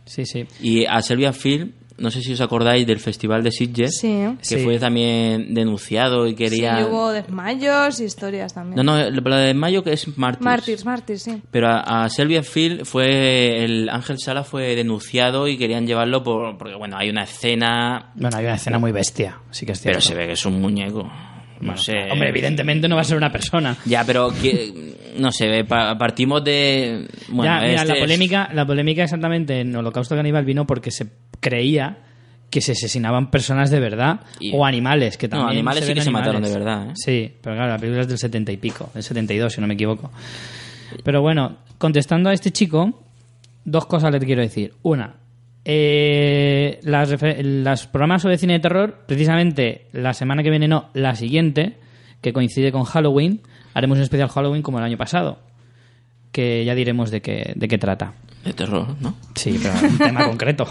Sí, 0.04 0.24
sí. 0.24 0.46
Y 0.60 0.84
a 0.86 1.00
Selvia 1.02 1.32
Film, 1.32 1.72
no 1.98 2.10
sé 2.10 2.20
si 2.22 2.32
os 2.32 2.40
acordáis 2.40 2.86
del 2.86 3.00
Festival 3.00 3.42
de 3.42 3.50
Sitges, 3.52 3.98
Sí. 4.00 4.08
que 4.38 4.44
Sí. 4.44 4.56
fue 4.58 4.78
también 4.78 5.52
denunciado 5.54 6.26
y 6.26 6.34
quería... 6.34 6.78
Sí, 6.78 6.84
hubo 6.90 7.10
desmayos 7.12 8.00
y 8.00 8.04
historias 8.04 8.54
también. 8.54 8.76
No, 8.76 8.82
no, 8.82 9.10
la 9.10 9.36
de 9.38 9.54
Mayo 9.54 9.82
que 9.82 9.92
es 9.92 10.16
Martyrs. 10.16 10.44
Mártires, 10.44 10.84
mártires, 10.84 11.22
sí. 11.22 11.42
Pero 11.50 11.68
a, 11.68 12.04
a 12.04 12.08
Selvia 12.08 12.42
Field 12.42 12.84
fue 12.84 13.64
el 13.64 13.88
Ángel 13.88 14.18
Sala 14.18 14.44
fue 14.44 14.74
denunciado 14.74 15.48
y 15.48 15.58
querían 15.58 15.86
llevarlo 15.86 16.22
por 16.22 16.56
porque 16.58 16.74
bueno 16.74 16.96
hay 16.96 17.10
una 17.10 17.24
escena 17.24 18.12
Bueno, 18.14 18.36
hay 18.36 18.44
una 18.44 18.54
escena 18.54 18.78
muy 18.78 18.92
bestia, 18.92 19.38
sí 19.50 19.66
que 19.66 19.72
es 19.72 19.80
cierto. 19.80 19.98
pero 19.98 20.00
se 20.06 20.14
ve 20.14 20.26
que 20.26 20.32
es 20.32 20.46
un 20.46 20.60
muñeco 20.60 21.10
no 21.60 21.76
sé 21.76 22.10
Hombre, 22.10 22.28
evidentemente 22.30 22.88
no 22.88 22.94
va 22.96 23.02
a 23.02 23.04
ser 23.04 23.16
una 23.16 23.30
persona. 23.32 23.76
ya 23.84 24.04
pero 24.04 24.30
que, 24.30 24.94
no 25.18 25.30
sé 25.32 25.64
pa- 25.64 25.96
partimos 25.98 26.42
de 26.44 27.06
bueno 27.28 27.44
ya, 27.52 27.60
mira, 27.66 27.74
este 27.82 27.86
la 27.88 27.94
es- 27.94 28.00
polémica, 28.00 28.50
la 28.54 28.66
polémica 28.66 29.02
exactamente 29.04 29.60
en 29.60 29.74
Holocausto 29.74 30.14
Caníbal 30.16 30.44
vino 30.44 30.66
porque 30.66 30.90
se 30.90 31.06
creía 31.40 31.98
que 32.50 32.60
se 32.62 32.72
asesinaban 32.72 33.30
personas 33.30 33.70
de 33.70 33.78
verdad 33.80 34.20
Y- 34.40 34.52
o 34.54 34.64
animales, 34.64 35.18
que 35.18 35.28
No, 35.28 35.32
también 35.38 35.50
animales 35.58 35.84
se 35.84 35.88
sí 35.90 35.94
que 35.94 36.00
se 36.02 36.10
mataron 36.10 36.36
animales. 36.36 36.52
de 36.54 36.58
verdad, 36.58 36.90
¿eh? 36.90 36.92
Sí, 36.94 37.32
pero 37.42 37.56
claro, 37.56 37.72
la 37.72 37.78
película 37.78 38.02
es 38.02 38.08
del 38.08 38.18
70 38.18 38.52
y 38.52 38.56
pico, 38.56 38.90
del 38.94 39.02
72 39.02 39.52
si 39.52 39.60
no 39.60 39.66
me 39.66 39.74
equivoco. 39.74 40.10
Pero 41.04 41.20
bueno, 41.20 41.58
contestando 41.76 42.30
a 42.30 42.32
este 42.32 42.50
chico, 42.50 43.02
dos 43.66 43.84
cosas 43.84 44.10
le 44.12 44.18
quiero 44.20 44.40
decir. 44.40 44.72
Una, 44.82 45.14
eh, 45.70 46.80
las, 46.82 47.86
programas 47.88 48.22
sobre 48.22 48.38
cine 48.38 48.54
de 48.54 48.60
terror, 48.60 49.04
precisamente 49.06 49.84
la 49.92 50.14
semana 50.14 50.42
que 50.42 50.48
viene 50.48 50.66
no, 50.66 50.88
la 50.94 51.14
siguiente, 51.14 51.76
que 52.22 52.32
coincide 52.32 52.72
con 52.72 52.84
Halloween, 52.84 53.42
haremos 53.74 53.98
un 53.98 54.04
especial 54.04 54.30
Halloween 54.30 54.62
como 54.62 54.78
el 54.78 54.84
año 54.84 54.96
pasado, 54.96 55.40
que 56.32 56.64
ya 56.64 56.74
diremos 56.74 57.10
de 57.10 57.20
qué, 57.20 57.52
de 57.54 57.68
qué 57.68 57.76
trata. 57.76 58.14
de 58.46 58.54
terror 58.54 58.96
no 59.02 59.14
Sí, 59.34 59.60
pero 59.62 59.74
un 59.86 59.98
tema 59.98 60.24
concreto. 60.24 60.66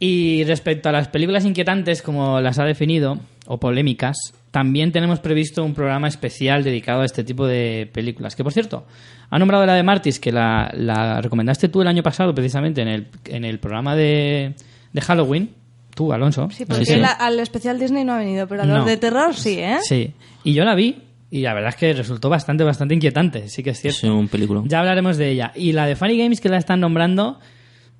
Y 0.00 0.42
respecto 0.42 0.88
a 0.88 0.92
las 0.92 1.06
películas 1.06 1.44
inquietantes, 1.44 2.02
como 2.02 2.40
las 2.40 2.58
ha 2.58 2.64
definido, 2.64 3.20
o 3.46 3.60
polémicas, 3.60 4.16
también 4.52 4.92
tenemos 4.92 5.18
previsto 5.18 5.64
un 5.64 5.74
programa 5.74 6.06
especial 6.06 6.62
dedicado 6.62 7.00
a 7.00 7.04
este 7.04 7.24
tipo 7.24 7.46
de 7.46 7.90
películas. 7.92 8.36
Que 8.36 8.44
por 8.44 8.52
cierto, 8.52 8.86
ha 9.30 9.38
nombrado 9.40 9.66
la 9.66 9.74
de 9.74 9.82
Martis, 9.82 10.20
que 10.20 10.30
la, 10.30 10.70
la 10.76 11.20
recomendaste 11.20 11.68
tú 11.68 11.82
el 11.82 11.88
año 11.88 12.04
pasado, 12.04 12.32
precisamente 12.34 12.82
en 12.82 12.88
el, 12.88 13.08
en 13.24 13.44
el 13.44 13.58
programa 13.58 13.96
de, 13.96 14.54
de 14.92 15.00
Halloween. 15.00 15.50
Tú, 15.94 16.12
Alonso. 16.12 16.48
Sí, 16.52 16.64
porque 16.64 16.84
sí. 16.86 16.96
la- 16.96 17.08
al 17.12 17.38
especial 17.40 17.78
Disney 17.80 18.04
no 18.04 18.12
ha 18.14 18.18
venido, 18.18 18.46
pero 18.46 18.62
a 18.62 18.64
los 18.66 18.78
No. 18.78 18.84
de 18.84 18.96
terror 18.96 19.34
sí, 19.34 19.58
¿eh? 19.58 19.78
Sí. 19.82 20.14
Y 20.44 20.54
yo 20.54 20.64
la 20.64 20.74
vi, 20.74 21.02
y 21.30 21.40
la 21.42 21.52
verdad 21.54 21.70
es 21.70 21.76
que 21.76 21.92
resultó 21.92 22.28
bastante, 22.30 22.62
bastante 22.64 22.94
inquietante. 22.94 23.48
Sí 23.48 23.62
que 23.62 23.70
es 23.70 23.80
cierto. 23.80 23.98
es 23.98 24.04
un 24.04 24.28
película 24.28 24.62
Ya 24.66 24.78
hablaremos 24.80 25.16
de 25.18 25.30
ella. 25.30 25.52
Y 25.54 25.72
la 25.72 25.86
de 25.86 25.96
Funny 25.96 26.16
Games 26.18 26.40
que 26.40 26.48
la 26.48 26.56
están 26.58 26.80
nombrando, 26.80 27.40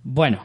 bueno, 0.04 0.44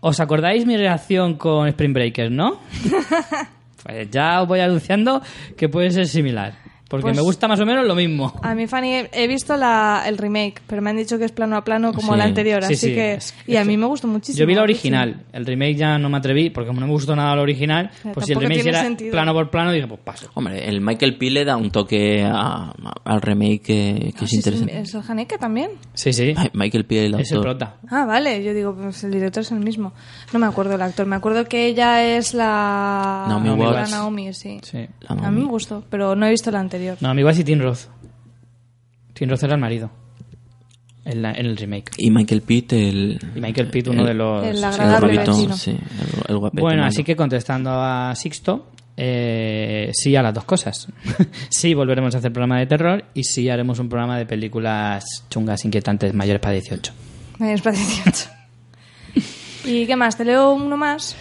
¿os 0.00 0.20
acordáis 0.20 0.66
mi 0.66 0.76
reacción 0.76 1.34
con 1.36 1.68
Spring 1.68 1.92
Breakers, 1.94 2.30
no? 2.30 2.60
ya 4.10 4.42
os 4.42 4.48
voy 4.48 4.60
anunciando 4.60 5.22
que 5.56 5.68
puede 5.68 5.90
ser 5.90 6.06
similar. 6.06 6.63
Porque 6.88 7.02
Pues- 7.04 7.16
me 7.16 7.22
gusta 7.22 7.48
más 7.48 7.58
o 7.58 7.64
menos 7.66 7.86
lo 7.86 7.94
mismo. 7.94 8.32
A 8.42 8.54
mí, 8.54 8.66
Fanny, 8.66 9.06
he 9.10 9.26
visto 9.26 9.56
la, 9.56 10.04
el 10.06 10.18
remake, 10.18 10.60
pero 10.66 10.82
me 10.82 10.90
han 10.90 10.96
dicho 10.98 11.18
que 11.18 11.24
es 11.24 11.32
plano 11.32 11.56
a 11.56 11.64
plano 11.64 11.92
como 11.94 12.12
Sí. 12.12 12.18
la 12.18 12.24
anterior, 12.24 12.62
Sí, 12.62 12.74
así 12.74 12.88
sí, 12.88 12.94
que... 12.94 13.14
es- 13.14 13.34
y 13.46 13.56
a 13.56 13.64
mí 13.64 13.76
me 13.76 13.86
gustó 13.86 14.06
muchísimo. 14.06 14.38
Yo 14.38 14.46
vi 14.46 14.54
la 14.54 14.60
muchísimo. 14.60 14.96
original, 14.98 15.24
el 15.32 15.46
remake 15.46 15.76
ya 15.76 15.98
no 15.98 16.08
me 16.10 16.18
atreví, 16.18 16.50
porque 16.50 16.68
como 16.68 16.80
no 16.80 16.86
me 16.86 16.92
gustó 16.92 17.16
nada 17.16 17.32
el 17.32 17.38
original, 17.40 17.90
Pero 18.02 18.14
pues 18.14 18.26
si 18.26 18.32
el 18.32 18.38
remake 18.38 18.54
tiene 18.62 18.70
era 18.70 18.82
sentido. 18.82 19.12
plano 19.12 19.32
por 19.32 19.50
plano, 19.50 19.72
dije, 19.72 19.86
pues 19.88 20.00
paso. 20.04 20.30
hombre 20.34 20.68
el 20.68 20.80
Michael 20.82 21.16
P 21.16 21.30
le 21.30 21.44
da 21.46 21.56
un 21.56 21.70
toque 21.70 22.22
a- 22.22 22.72
al 23.04 23.22
remake 23.22 23.60
que, 23.62 24.12
que 24.14 24.20
Ah, 24.20 24.24
es 24.24 24.30
sí, 24.30 24.36
sí, 24.36 24.36
interesante 24.36 24.78
¿Es 24.80 24.94
el 24.94 25.02
Haneke 25.08 25.38
también? 25.38 25.70
Sí, 25.94 26.12
sí, 26.12 26.34
Michael 26.52 26.84
P 26.84 27.06
el 27.06 27.14
es 27.18 27.32
el 27.32 27.40
prota. 27.40 27.76
Ah, 27.90 28.04
vale. 28.04 28.44
Yo 28.44 28.52
digo, 28.52 28.74
pues 28.76 29.02
el 29.04 29.10
director 29.12 29.40
es 29.42 29.50
el 29.52 29.60
mismo. 29.60 29.94
No 30.34 30.38
me 30.38 30.46
acuerdo 30.46 30.74
el 30.74 30.82
actor. 30.82 31.06
Me 31.06 31.16
acuerdo 31.16 31.46
que 31.46 31.66
ella 31.66 32.04
es 32.16 32.34
la... 32.34 33.24
Naomi 33.28 33.48
la 33.48 33.54
Watts. 33.54 33.90
Naomi, 33.90 34.32
sí. 34.34 34.60
Sí. 34.62 34.86
La 35.00 35.08
A 35.10 35.14
mí 35.14 35.20
Naomi. 35.22 35.40
me 35.42 35.46
gustó, 35.48 35.82
pero 35.88 36.14
no 36.14 36.26
he 36.26 36.30
visto 36.30 36.50
la 36.50 36.60
anterior. 36.60 36.74
No, 37.00 37.08
amigo 37.10 37.28
es 37.30 37.44
Tim 37.44 37.60
Roth. 37.60 37.80
Tim 39.12 39.28
Roth 39.28 39.42
era 39.44 39.54
el 39.54 39.60
marido. 39.60 39.90
en, 41.04 41.20
la- 41.22 41.32
en 41.32 41.46
el 41.46 41.56
remake. 41.56 41.92
Y 41.98 42.10
Michael 42.10 42.40
Pitt, 42.42 42.72
el... 42.72 43.18
Y 43.36 43.40
Michael 43.40 43.68
Pitt, 43.68 43.88
uno 43.88 44.00
el- 44.02 44.06
de 44.08 44.14
los... 44.14 44.46
el 44.46 44.56
el 44.56 44.64
agradable 44.64 45.14
guapito, 45.14 45.32
vecino. 45.36 45.56
sí, 45.56 45.70
el, 45.70 45.78
el 46.28 46.38
guapete 46.38 46.62
Bueno, 46.62 46.78
malo. 46.78 46.88
así 46.88 47.04
que 47.04 47.14
contestando 47.14 47.70
a 47.72 48.14
Sixto, 48.16 48.70
eh, 48.96 49.90
sí 49.92 50.16
a 50.16 50.22
las 50.22 50.32
dos 50.32 50.44
cosas. 50.44 50.88
sí 51.50 51.74
volveremos 51.74 52.14
a 52.14 52.18
hacer 52.18 52.32
programa 52.32 52.58
de 52.58 52.66
terror 52.66 53.04
y 53.12 53.22
sí 53.24 53.48
haremos 53.50 53.78
un 53.80 53.88
programa 53.90 54.16
de 54.16 54.24
películas 54.26 55.04
chungas, 55.28 55.64
inquietantes, 55.64 56.14
mayores 56.14 56.40
para 56.40 56.52
18. 56.54 56.92
Mayores 57.38 57.60
para 57.62 57.76
18. 57.76 58.30
¿Y 59.66 59.86
qué 59.86 59.96
más? 59.96 60.16
Te 60.16 60.24
leo 60.24 60.52
uno 60.54 60.76
más. 60.76 61.16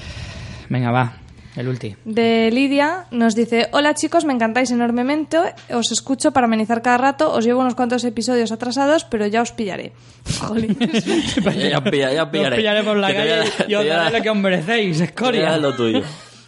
Venga, 0.69 0.91
va, 0.91 1.17
el 1.55 1.67
ulti. 1.67 1.95
De 2.05 2.49
Lidia 2.51 3.05
nos 3.11 3.35
dice, 3.35 3.69
hola 3.71 3.93
chicos, 3.93 4.25
me 4.25 4.33
encantáis 4.33 4.71
enormemente, 4.71 5.37
os 5.71 5.91
escucho 5.91 6.31
para 6.31 6.47
amenizar 6.47 6.81
cada 6.81 6.97
rato, 6.97 7.31
os 7.31 7.45
llevo 7.45 7.61
unos 7.61 7.75
cuantos 7.75 8.03
episodios 8.03 8.51
atrasados, 8.51 9.03
pero 9.05 9.27
ya 9.27 9.41
os 9.41 9.51
pillaré. 9.51 9.93
Jolín. 10.39 10.77
Ya, 10.79 11.51
ya, 11.69 11.83
pilla- 11.83 12.13
ya 12.13 12.23
Os 12.23 12.29
pillaré. 12.29 12.55
pillaré 12.57 12.83
por 12.83 12.97
la 12.97 13.07
Que 13.07 13.13
calle 13.15 13.43
y 13.67 13.75
os 13.75 13.85
daré 13.85 14.17
lo 14.17 14.23
que 14.23 14.29
os 14.29 14.37
merecéis, 14.37 14.99
escoria. 15.01 15.57
lo 15.57 15.75
tuyo. 15.75 16.01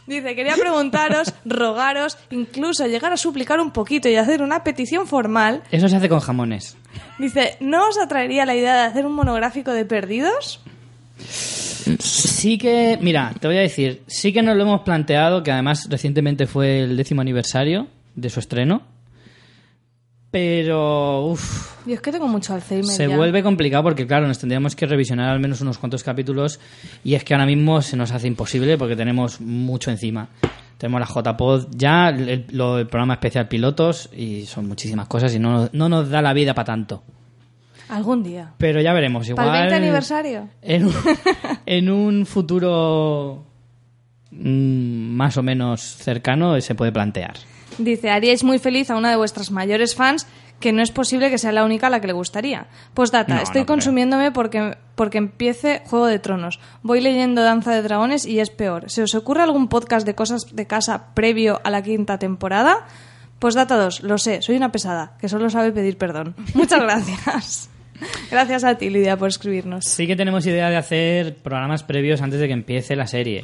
Dice, 0.08 0.36
quería 0.36 0.54
preguntaros, 0.56 1.34
rogaros, 1.46 2.18
incluso 2.30 2.86
llegar 2.86 3.12
a 3.12 3.18
suplicar 3.18 3.60
un 3.60 3.72
poquito 3.72 4.08
y 4.08 4.16
hacer 4.18 4.44
una 4.44 4.64
petición 4.64 5.08
formal. 5.08 5.64
Eso 5.72 5.88
se 5.90 5.96
hace 5.96 6.08
con 6.10 6.20
jamones. 6.20 6.78
Dice, 7.18 7.58
¿no 7.60 7.88
os 7.90 7.98
atraería 7.98 8.46
la 8.46 8.54
idea 8.56 8.76
de 8.76 8.82
hacer 8.82 9.08
un 9.08 9.14
monográfico 9.14 9.72
de 9.72 9.84
perdidos? 9.84 10.62
Sí 12.00 12.58
que, 12.58 12.98
mira, 13.02 13.34
te 13.40 13.48
voy 13.48 13.58
a 13.58 13.62
decir, 13.62 14.02
sí 14.08 14.34
que 14.34 14.42
nos 14.42 14.56
lo 14.56 14.64
hemos 14.64 14.82
planteado, 14.82 15.44
que 15.44 15.52
además 15.52 15.88
recientemente 15.90 16.48
fue 16.48 16.82
el 16.82 16.98
décimo 16.98 17.22
aniversario 17.22 17.88
de 18.16 18.30
su 18.30 18.40
estreno. 18.40 18.82
Pero, 20.32 21.28
uff, 21.28 21.86
Yo 21.88 21.94
es 21.94 22.02
que 22.02 22.12
tengo 22.12 22.28
mucho 22.28 22.54
Alzheimer 22.54 22.86
se 22.86 23.08
ya. 23.08 23.16
vuelve 23.16 23.42
complicado 23.42 23.84
porque, 23.84 24.06
claro, 24.06 24.28
nos 24.28 24.38
tendríamos 24.38 24.76
que 24.76 24.86
revisionar 24.86 25.30
al 25.30 25.40
menos 25.40 25.62
unos 25.62 25.78
cuantos 25.78 26.04
capítulos 26.04 26.60
y 27.06 27.14
es 27.14 27.24
que 27.24 27.34
ahora 27.34 27.46
mismo 27.46 27.82
se 27.82 27.96
nos 27.96 28.12
hace 28.12 28.28
imposible 28.28 28.78
porque 28.78 28.98
tenemos 28.98 29.40
mucho 29.40 29.92
encima. 29.92 30.28
Tenemos 30.78 31.00
la 31.00 31.08
JPod 31.08 31.68
ya, 31.78 32.10
el, 32.10 32.30
el 32.30 32.88
programa 32.88 33.14
especial 33.14 33.48
pilotos 33.48 34.10
y 34.14 34.46
son 34.46 34.68
muchísimas 34.68 35.08
cosas 35.08 35.34
y 35.34 35.40
no, 35.40 35.70
no 35.72 35.88
nos 35.88 36.10
da 36.10 36.22
la 36.22 36.34
vida 36.34 36.54
para 36.54 36.66
tanto. 36.66 37.02
Algún 37.90 38.24
día. 38.24 38.54
Pero 38.58 38.82
ya 38.82 38.94
veremos. 38.94 39.28
Igual, 39.28 39.48
¿Para 39.48 39.64
el 39.64 39.70
20 39.70 39.76
aniversario? 39.76 40.50
En 40.62 40.86
un, 40.86 40.94
en 41.66 41.90
un 41.90 42.26
futuro 42.26 43.44
mm, 44.32 45.16
más 45.16 45.38
o 45.38 45.44
menos 45.44 45.82
cercano 45.82 46.60
se 46.62 46.76
puede 46.76 46.92
plantear. 46.92 47.36
Dice, 47.78 48.10
haríais 48.10 48.44
muy 48.44 48.60
feliz 48.60 48.90
a 48.90 48.96
una 48.96 49.10
de 49.10 49.18
vuestras 49.18 49.52
mayores 49.52 49.96
fans 49.96 50.28
que 50.60 50.72
no 50.72 50.82
es 50.82 50.92
posible 50.92 51.30
que 51.30 51.38
sea 51.38 51.52
la 51.52 51.66
única 51.66 51.88
a 51.88 51.90
la 51.90 52.00
que 52.00 52.08
le 52.08 52.14
gustaría. 52.14 52.68
Postdata, 52.94 53.36
No, 53.36 53.42
estoy 53.42 53.62
no 53.62 53.68
consumiéndome 53.68 54.32
porque, 54.32 54.78
porque 54.96 55.18
empiece 55.18 55.82
Juego 55.86 56.06
de 56.08 56.20
Tronos. 56.20 56.60
Voy 56.82 57.02
leyendo 57.02 57.44
Danza 57.44 57.72
de 57.74 57.82
Dragones 57.82 58.26
y 58.26 58.40
es 58.40 58.50
peor. 58.50 58.90
¿Se 58.90 59.04
os 59.04 59.16
ocurre 59.16 59.44
algún 59.44 59.68
podcast 59.68 60.06
de 60.06 60.16
cosas 60.16 60.56
de 60.56 60.66
casa 60.66 61.14
previo 61.14 61.60
a 61.64 61.70
la 61.70 61.84
quinta 61.84 62.20
temporada? 62.20 62.86
Postdata 63.40 63.76
2, 63.76 64.04
lo 64.04 64.18
sé, 64.18 64.42
soy 64.42 64.56
una 64.56 64.72
pesada, 64.72 65.18
que 65.20 65.28
solo 65.28 65.50
sabe 65.50 65.72
pedir 65.72 65.98
perdón. 65.98 66.36
Muchas 66.54 66.82
gracias. 66.82 67.70
Gracias 68.32 68.64
a 68.64 68.76
ti, 68.76 68.90
Lidia, 68.90 69.18
por 69.18 69.30
escribirnos. 69.30 69.86
Sí 69.86 70.08
que 70.08 70.16
tenemos 70.16 70.46
idea 70.46 70.70
de 70.70 70.78
hacer 70.78 71.36
programas 71.36 71.84
previos 71.84 72.22
antes 72.22 72.40
de 72.40 72.48
que 72.48 72.54
empiece 72.54 72.96
la 72.96 73.08
serie. 73.08 73.44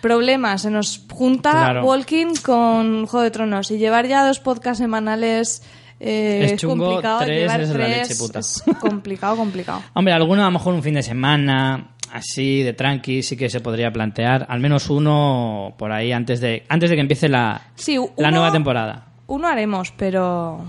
Problema, 0.00 0.58
se 0.58 0.70
nos 0.70 1.02
junta 1.10 1.50
Claro. 1.50 1.84
Walking 1.84 2.34
con 2.44 3.06
Juego 3.06 3.22
de 3.24 3.30
Tronos 3.30 3.70
y 3.70 3.78
llevar 3.78 4.06
ya 4.06 4.26
dos 4.26 4.38
podcasts 4.40 4.78
semanales 4.78 5.62
eh, 6.00 6.50
Es 6.52 6.56
chungo, 6.60 6.86
complicado. 6.86 7.18
tres 7.20 7.38
llevar 7.40 7.60
es 7.62 7.68
la 7.70 7.74
tres 7.74 8.08
leche 8.08 8.16
puta. 8.16 8.38
es 8.40 8.62
complicado, 8.80 9.36
complicado. 9.36 9.82
Hombre, 9.94 10.12
alguno 10.12 10.42
a 10.42 10.46
lo 10.46 10.50
mejor 10.50 10.74
un 10.74 10.82
fin 10.82 10.94
de 10.94 11.02
semana, 11.02 11.92
así 12.12 12.62
de 12.62 12.74
tranqui, 12.74 13.22
sí 13.22 13.36
que 13.36 13.48
se 13.48 13.60
podría 13.60 13.90
plantear. 13.92 14.44
Al 14.50 14.60
menos 14.60 14.90
uno 14.90 15.74
por 15.78 15.92
ahí 15.92 16.12
antes 16.12 16.40
de, 16.40 16.64
antes 16.68 16.90
de 16.90 16.96
que 16.96 17.00
empiece 17.02 17.28
la, 17.28 17.62
Sí, 17.74 17.94
la 17.96 18.28
uno- 18.28 18.30
nueva 18.32 18.52
temporada. 18.52 19.06
Uno 19.26 19.48
haremos, 19.48 19.90
pero 19.92 20.62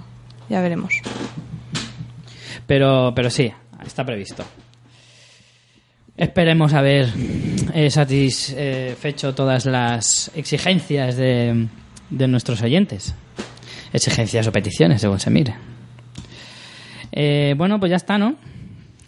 ya 0.47 0.61
veremos. 0.61 0.93
Pero, 2.67 3.13
pero 3.15 3.29
sí, 3.29 3.51
está 3.85 4.03
previsto. 4.05 4.43
Esperemos 6.17 6.73
haber 6.73 7.09
eh, 7.73 7.89
satisfecho 7.89 9.35
todas 9.35 9.65
las 9.65 10.31
exigencias 10.35 11.17
de, 11.17 11.67
de 12.09 12.27
nuestros 12.27 12.61
oyentes. 12.61 13.13
Exigencias 13.91 14.47
o 14.47 14.51
peticiones, 14.51 15.01
según 15.01 15.19
se 15.19 15.29
mire. 15.29 15.55
Eh, 17.11 17.53
bueno, 17.57 17.79
pues 17.79 17.89
ya 17.89 17.97
está, 17.97 18.17
¿no? 18.17 18.35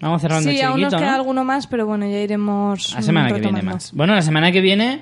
Vamos 0.01 0.21
cerrando 0.21 0.49
Sí, 0.49 0.59
el 0.59 0.65
aún 0.65 0.81
nos 0.81 0.93
queda 0.93 1.11
¿no? 1.11 1.15
alguno 1.15 1.43
más, 1.43 1.65
pero 1.67 1.85
bueno, 1.87 2.05
ya 2.07 2.19
iremos. 2.19 2.93
La 2.93 3.01
semana 3.01 3.29
que 3.31 3.39
viene 3.39 3.61
más. 3.61 3.91
Bueno, 3.93 4.13
la 4.13 4.21
semana 4.21 4.51
que 4.51 4.61
viene, 4.61 5.01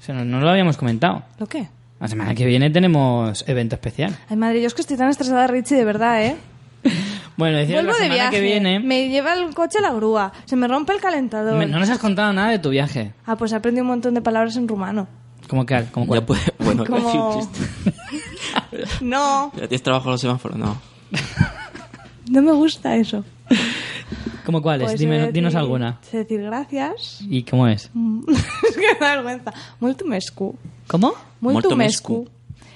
se 0.00 0.12
nos- 0.12 0.26
no 0.26 0.40
lo 0.40 0.48
habíamos 0.50 0.76
comentado. 0.76 1.22
¿Lo 1.38 1.46
qué? 1.46 1.68
La 2.00 2.08
semana 2.08 2.34
que 2.34 2.44
viene 2.44 2.68
tenemos 2.70 3.44
evento 3.48 3.76
especial. 3.76 4.16
Ay, 4.28 4.36
madre, 4.36 4.60
yo 4.60 4.66
es 4.66 4.74
que 4.74 4.80
estoy 4.80 4.96
tan 4.96 5.08
estresada, 5.08 5.46
Richie, 5.46 5.76
de 5.76 5.84
verdad, 5.84 6.24
¿eh? 6.24 6.36
Bueno, 7.36 7.58
decir 7.58 7.74
Vuelvo 7.74 7.90
la 7.92 7.96
de 7.98 8.02
semana 8.04 8.14
viaje, 8.14 8.36
que 8.36 8.40
viene. 8.42 8.80
me 8.80 9.08
lleva 9.08 9.34
el 9.34 9.54
coche 9.54 9.78
a 9.78 9.80
la 9.80 9.92
grúa, 9.92 10.32
se 10.44 10.54
me 10.56 10.68
rompe 10.68 10.92
el 10.92 11.00
calentador. 11.00 11.56
Me- 11.58 11.66
no 11.66 11.78
nos 11.80 11.90
has 11.90 11.98
contado 11.98 12.32
nada 12.32 12.50
de 12.50 12.58
tu 12.60 12.70
viaje. 12.70 13.12
Ah, 13.26 13.36
pues 13.36 13.52
he 13.52 13.56
aprendido 13.56 13.82
un 13.82 13.88
montón 13.88 14.14
de 14.14 14.20
palabras 14.22 14.56
en 14.56 14.68
rumano. 14.68 15.08
¿Cómo 15.48 15.66
que? 15.66 15.84
¿Cómo 15.92 16.06
cuál? 16.06 16.20
Ya 16.20 16.26
puede, 16.26 16.40
bueno, 16.58 16.84
Como- 16.86 17.04
casi 17.04 17.18
un 17.18 17.40
chiste. 17.40 17.92
No, 19.00 19.52
¿Ya 19.54 19.60
tienes 19.68 19.82
trabajo 19.82 20.06
en 20.08 20.12
los 20.12 20.20
semáforos? 20.20 20.56
No. 20.58 20.80
no 22.30 22.42
me 22.42 22.52
gusta 22.52 22.96
eso. 22.96 23.24
¿Cómo 24.46 24.62
cuáles? 24.62 24.88
Pues 24.88 25.00
Dime- 25.00 25.16
sé 25.16 25.20
decir- 25.26 25.32
dinos 25.32 25.54
alguna. 25.54 25.98
Sé 26.02 26.18
decir 26.18 26.42
gracias. 26.42 27.20
¿Y 27.28 27.42
cómo 27.44 27.66
es? 27.68 27.84
es 27.84 28.74
que 28.76 28.80
me 28.94 28.98
da 29.00 29.14
vergüenza. 29.16 29.52
Molto 29.80 30.04
mescu. 30.04 30.56
¿Cómo? 30.86 31.14
Molto 31.40 31.76
mescu. 31.76 32.28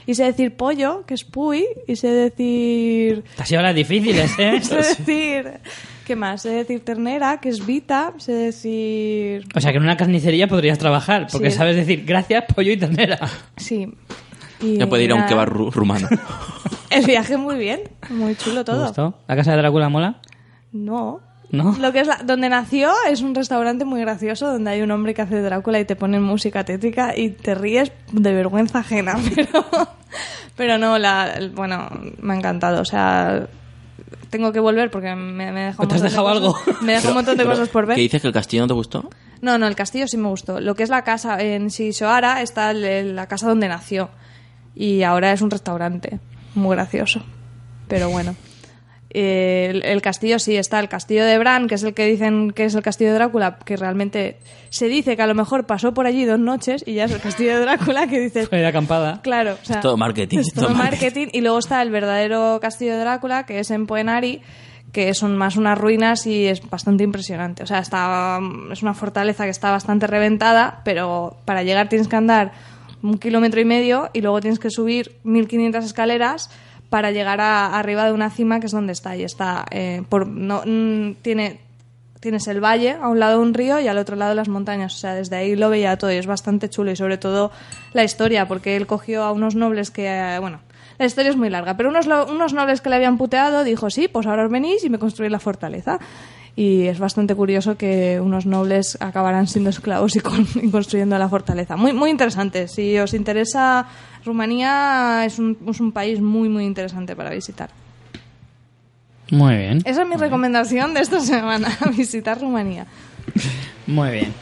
Y 0.09 0.15
sé 0.15 0.25
decir 0.25 0.57
pollo, 0.57 1.05
que 1.07 1.13
es 1.13 1.23
puy. 1.25 1.67
Y 1.87 1.97
sé 1.97 2.09
decir... 2.09 3.25
Te 3.37 3.43
has 3.43 3.51
ido 3.51 3.61
a 3.61 3.65
las 3.65 3.75
difíciles, 3.75 4.33
¿eh? 4.39 4.59
sé 4.63 4.77
decir... 4.77 5.61
¿Qué 6.07 6.17
más? 6.17 6.41
Sé 6.41 6.49
decir 6.49 6.81
ternera, 6.83 7.39
que 7.41 7.51
es 7.51 7.67
vita. 7.67 8.15
Sé 8.17 8.33
decir... 8.33 9.45
O 9.55 9.61
sea 9.61 9.71
que 9.71 9.77
en 9.77 9.83
una 9.85 9.99
carnicería 9.99 10.49
podrías 10.49 10.79
trabajar, 10.79 11.27
porque 11.31 11.51
Sí. 11.51 11.59
sabes 11.59 11.77
decir 11.77 12.05
gracias, 12.07 12.45
pollo 12.55 12.73
y 12.73 12.79
ternera. 12.79 13.19
Sí. 13.59 13.93
Y 14.63 14.79
Ya 14.79 14.89
puede 14.89 15.05
ir 15.05 15.11
a 15.11 15.15
un 15.17 15.21
nada. 15.21 15.29
kebab 15.29 15.49
ru- 15.51 15.71
rumano. 15.71 16.09
El 16.91 17.05
viaje 17.05 17.37
muy 17.37 17.57
bien. 17.59 17.81
Muy 18.09 18.35
chulo 18.35 18.65
¿Te 18.65 18.73
todo. 18.73 18.87
gustó? 18.87 19.19
¿La 19.29 19.37
casa 19.37 19.51
de 19.51 19.59
Drácula 19.59 19.91
mola? 19.91 20.23
No. 20.73 21.21
¿No? 21.51 21.75
Lo 21.81 21.93
que 21.93 22.01
es 22.01 22.07
la- 22.07 22.21
donde 22.25 22.49
nació 22.51 22.93
es 23.09 23.23
un 23.23 23.35
restaurante 23.35 23.87
muy 23.87 24.01
gracioso 24.03 24.53
donde 24.53 24.71
hay 24.71 24.83
un 24.83 24.91
hombre 24.91 25.15
que 25.15 25.23
hace 25.23 25.41
Drácula 25.41 25.81
y 25.81 25.87
te 25.87 25.97
ponen 25.97 26.23
música 26.23 26.65
tétrica 26.65 27.17
y 27.17 27.31
te 27.31 27.55
ríes 27.55 27.91
de 28.13 28.35
vergüenza 28.35 28.81
ajena, 28.81 29.17
pero 29.35 29.65
pero 30.57 30.77
no 30.77 30.99
la 30.99 31.39
bueno, 31.55 31.89
me 32.21 32.35
ha 32.35 32.37
encantado, 32.37 32.83
o 32.83 32.85
sea, 32.85 33.47
tengo 34.29 34.53
que 34.53 34.61
volver 34.61 34.91
porque 34.91 35.15
me, 35.15 35.51
me 35.53 35.61
deja 35.67 35.83
un 35.83 35.89
¿Te 35.89 35.95
has 35.95 36.03
dejado 36.03 36.29
algo? 36.29 36.55
Me 36.83 36.93
deja 36.93 37.09
un 37.09 37.15
montón 37.15 37.39
de 37.39 37.45
cosas 37.45 37.69
por 37.71 37.87
ver. 37.87 37.95
¿Qué 37.97 38.03
dices 38.03 38.21
que 38.21 38.29
el 38.29 38.35
castillo 38.35 38.65
no 38.65 38.69
te 38.69 38.75
gustó? 38.75 39.09
No, 39.41 39.57
no, 39.57 39.67
el 39.67 39.75
castillo 39.77 40.07
sí 40.07 40.19
me 40.19 40.29
gustó. 40.29 40.61
Lo 40.61 40.75
que 40.75 40.83
es 40.83 40.91
la 40.91 41.03
casa 41.03 41.41
en 41.41 41.69
Shishoara 41.69 42.43
está 42.43 42.73
el- 42.73 42.85
el- 42.85 43.17
la 43.17 43.27
casa 43.27 43.49
donde 43.49 43.69
nació. 43.69 44.11
Y 44.75 45.03
ahora 45.03 45.33
es 45.33 45.41
un 45.41 45.51
restaurante. 45.51 46.19
Muy 46.55 46.75
gracioso. 46.77 47.23
Pero 47.87 48.11
bueno. 48.11 48.35
Eh, 49.11 49.69
El, 49.71 49.85
el 49.85 50.03
castillo 50.03 50.39
sí 50.39 50.57
está. 50.57 50.81
El 50.81 50.89
castillo 50.89 51.25
de 51.25 51.39
Bran, 51.39 51.67
que 51.67 51.77
es 51.77 51.83
el 51.83 51.95
que 51.95 52.07
dicen 52.07 52.51
que 52.51 52.65
es 52.65 52.75
el 52.75 52.83
castillo 52.83 53.11
de 53.11 53.17
Drácula, 53.17 53.59
que 53.65 53.77
realmente 53.77 54.37
se 54.71 54.89
dice 54.89 55.17
que 55.17 55.23
a 55.23 55.27
lo 55.27 55.35
mejor 55.35 55.65
pasó 55.67 55.95
por 55.95 56.07
allí 56.07 56.25
dos 56.25 56.39
noches 56.39 56.85
y 56.87 56.95
ya 56.95 57.05
es 57.05 57.13
el 57.13 57.21
castillo 57.21 57.55
de 57.55 57.61
Drácula, 57.61 58.07
que 58.07 58.21
dices. 58.21 58.49
Fue 58.49 58.59
de 58.59 58.67
acampada. 58.67 59.21
Claro, 59.23 59.57
o 59.63 59.65
sea, 59.65 59.77
Es 59.77 59.83
todo 59.83 59.97
marketing, 59.97 60.39
Es 60.39 60.53
todo 60.53 60.67
todo 60.67 60.75
marketing. 60.77 61.05
marketing. 61.05 61.27
Y 61.33 61.41
luego 61.41 61.59
está 61.59 61.81
el 61.83 61.91
verdadero 61.91 62.59
castillo 62.61 62.93
de 62.93 62.99
Drácula, 63.01 63.47
que 63.47 63.59
es 63.61 63.71
en 63.71 63.87
Poenari, 63.87 64.43
que 64.93 65.13
son 65.15 65.37
más 65.37 65.57
unas 65.57 65.79
ruinas 65.79 66.27
y 66.27 66.47
es 66.47 66.69
bastante 66.69 67.05
impresionante. 67.05 67.63
O 67.63 67.67
sea, 67.67 67.79
está, 67.79 68.39
es 68.73 68.83
una 68.83 68.95
fortaleza 68.95 69.45
que 69.45 69.51
está 69.51 69.71
bastante 69.71 70.07
reventada, 70.07 70.81
pero 70.85 71.37
para 71.45 71.63
llegar 71.63 71.89
tienes 71.89 72.09
que 72.09 72.17
andar 72.17 72.53
un 73.03 73.17
kilómetro 73.19 73.61
y 73.61 73.65
medio 73.65 74.11
y 74.13 74.21
luego 74.23 74.41
tienes 74.41 74.59
que 74.59 74.71
subir 74.71 75.13
1500 75.25 75.85
escaleras 75.85 76.51
para 76.91 77.11
llegar 77.11 77.41
a, 77.41 77.79
arriba 77.79 78.05
de 78.05 78.13
una 78.13 78.31
cima 78.31 78.61
que 78.61 78.67
es 78.67 78.73
donde 78.73 78.93
está. 78.93 79.17
Y 79.17 79.25
está, 79.25 79.67
eh, 79.71 80.03
por, 80.09 80.27
no, 80.27 80.63
mm, 80.65 81.15
tiene 81.23 81.61
tienes 82.21 82.49
el 82.49 82.61
valle 82.61 82.97
a 83.01 83.09
un 83.09 83.21
lado 83.21 83.41
un 83.41 83.55
río 83.55 83.81
y 83.81 83.89
al 83.89 83.99
otro 83.99 84.17
lado 84.17 84.35
las 84.35 84.49
montañas. 84.49 84.95
O 84.95 84.99
sea, 84.99 85.15
desde 85.15 85.37
ahí 85.37 85.57
lo 85.57 85.71
veía 85.71 85.97
todo 85.97 86.13
y 86.13 86.17
es 86.17 86.27
bastante 86.27 86.69
chulo. 86.69 86.91
Y 86.91 86.97
sobre 86.97 87.19
todo 87.19 87.51
la 87.93 88.05
historia, 88.05 88.49
porque 88.49 88.77
él 88.77 88.87
cogió 88.87 89.23
a 89.23 89.33
unos 89.33 89.55
nobles 89.55 89.91
que, 89.91 90.07
eh, 90.07 90.39
bueno, 90.39 90.61
la 90.99 91.07
historia 91.07 91.31
es 91.31 91.37
muy 91.37 91.49
larga, 91.49 91.77
pero 91.77 91.91
unos, 91.91 92.07
unos 92.07 92.53
nobles 92.53 92.81
que 92.81 92.91
le 92.91 92.97
habían 92.97 93.19
puteado 93.19 93.63
dijo, 93.63 93.89
sí, 93.89 94.09
pues 94.09 94.27
ahora 94.27 94.45
os 94.45 94.51
venís 94.51 94.85
y 94.85 94.91
me 94.91 94.99
construís 94.99 95.31
la 95.31 95.39
fortaleza. 95.39 95.99
Y 96.57 96.89
es 96.89 96.99
bastante 96.99 97.37
curioso 97.37 97.77
que 97.77 98.21
unos 98.21 98.45
nobles 98.45 98.99
acabaran 99.01 99.47
siendo 99.47 99.71
esclavos 99.71 100.17
y, 100.17 100.19
y 100.61 100.71
construyendo 100.73 101.17
la 101.17 101.29
fortaleza. 101.29 101.77
Muy, 101.77 101.93
muy 101.93 102.11
interesante. 102.11 102.67
Si 102.67 102.99
os 102.99 103.15
interesa, 103.15 103.87
Rumanía 104.25 105.25
es 105.25 105.39
un, 105.39 105.57
es 105.69 105.81
un 105.81 105.93
país 105.93 106.21
muy, 106.21 106.49
muy 106.49 106.65
interesante 106.65 107.15
para 107.17 107.31
visitar. 107.31 107.71
Muy 109.31 109.57
bien. 109.57 109.83
Esa 109.85 110.03
es 110.03 110.09
mi 110.09 110.17
recomendación 110.17 110.95
de 110.95 111.01
esta 111.01 111.21
semana, 111.25 111.69
visitar 111.97 112.41
Rumanía. 112.41 112.87
Muy 113.87 114.11
bien. 114.11 114.35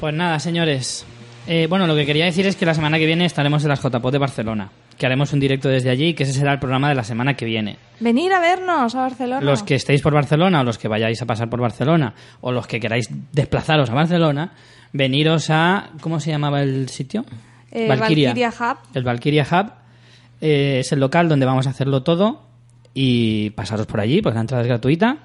Pues 0.00 0.14
nada, 0.14 0.38
señores. 0.38 1.06
Eh, 1.46 1.66
bueno, 1.68 1.86
lo 1.86 1.94
que 1.94 2.06
quería 2.06 2.24
decir 2.24 2.46
es 2.46 2.56
que 2.56 2.64
la 2.64 2.74
semana 2.74 2.98
que 2.98 3.06
viene 3.06 3.24
estaremos 3.26 3.62
en 3.64 3.68
las 3.68 3.80
JPOT 3.82 4.12
de 4.12 4.18
Barcelona. 4.18 4.70
Que 4.96 5.06
haremos 5.06 5.32
un 5.32 5.40
directo 5.40 5.68
desde 5.68 5.90
allí 5.90 6.08
y 6.08 6.14
que 6.14 6.22
ese 6.22 6.32
será 6.32 6.52
el 6.52 6.58
programa 6.60 6.88
de 6.88 6.94
la 6.94 7.02
semana 7.02 7.34
que 7.34 7.44
viene. 7.44 7.78
Venir 8.00 8.32
a 8.32 8.40
vernos 8.40 8.94
a 8.94 9.00
Barcelona. 9.00 9.40
Los 9.40 9.62
que 9.62 9.74
estéis 9.74 10.00
por 10.00 10.14
Barcelona 10.14 10.60
o 10.60 10.64
los 10.64 10.78
que 10.78 10.88
vayáis 10.88 11.20
a 11.20 11.26
pasar 11.26 11.50
por 11.50 11.60
Barcelona 11.60 12.14
o 12.40 12.52
los 12.52 12.66
que 12.66 12.78
queráis 12.78 13.08
desplazaros 13.32 13.90
a 13.90 13.94
Barcelona, 13.94 14.52
veniros 14.92 15.50
a... 15.50 15.90
¿Cómo 16.00 16.20
se 16.20 16.30
llamaba 16.30 16.62
el 16.62 16.88
sitio? 16.88 17.24
Eh, 17.74 17.88
Valkyria 17.88 18.32
Hub. 18.48 18.76
El 18.94 19.02
Valkyria 19.04 19.46
Hub 19.50 19.72
eh, 20.40 20.78
es 20.80 20.92
el 20.92 21.00
local 21.00 21.28
donde 21.28 21.44
vamos 21.44 21.66
a 21.66 21.70
hacerlo 21.70 22.02
todo 22.02 22.42
y 22.94 23.50
pasaros 23.50 23.86
por 23.86 24.00
allí, 24.00 24.22
pues 24.22 24.34
la 24.34 24.40
entrada 24.42 24.62
es 24.62 24.68
gratuita 24.68 25.18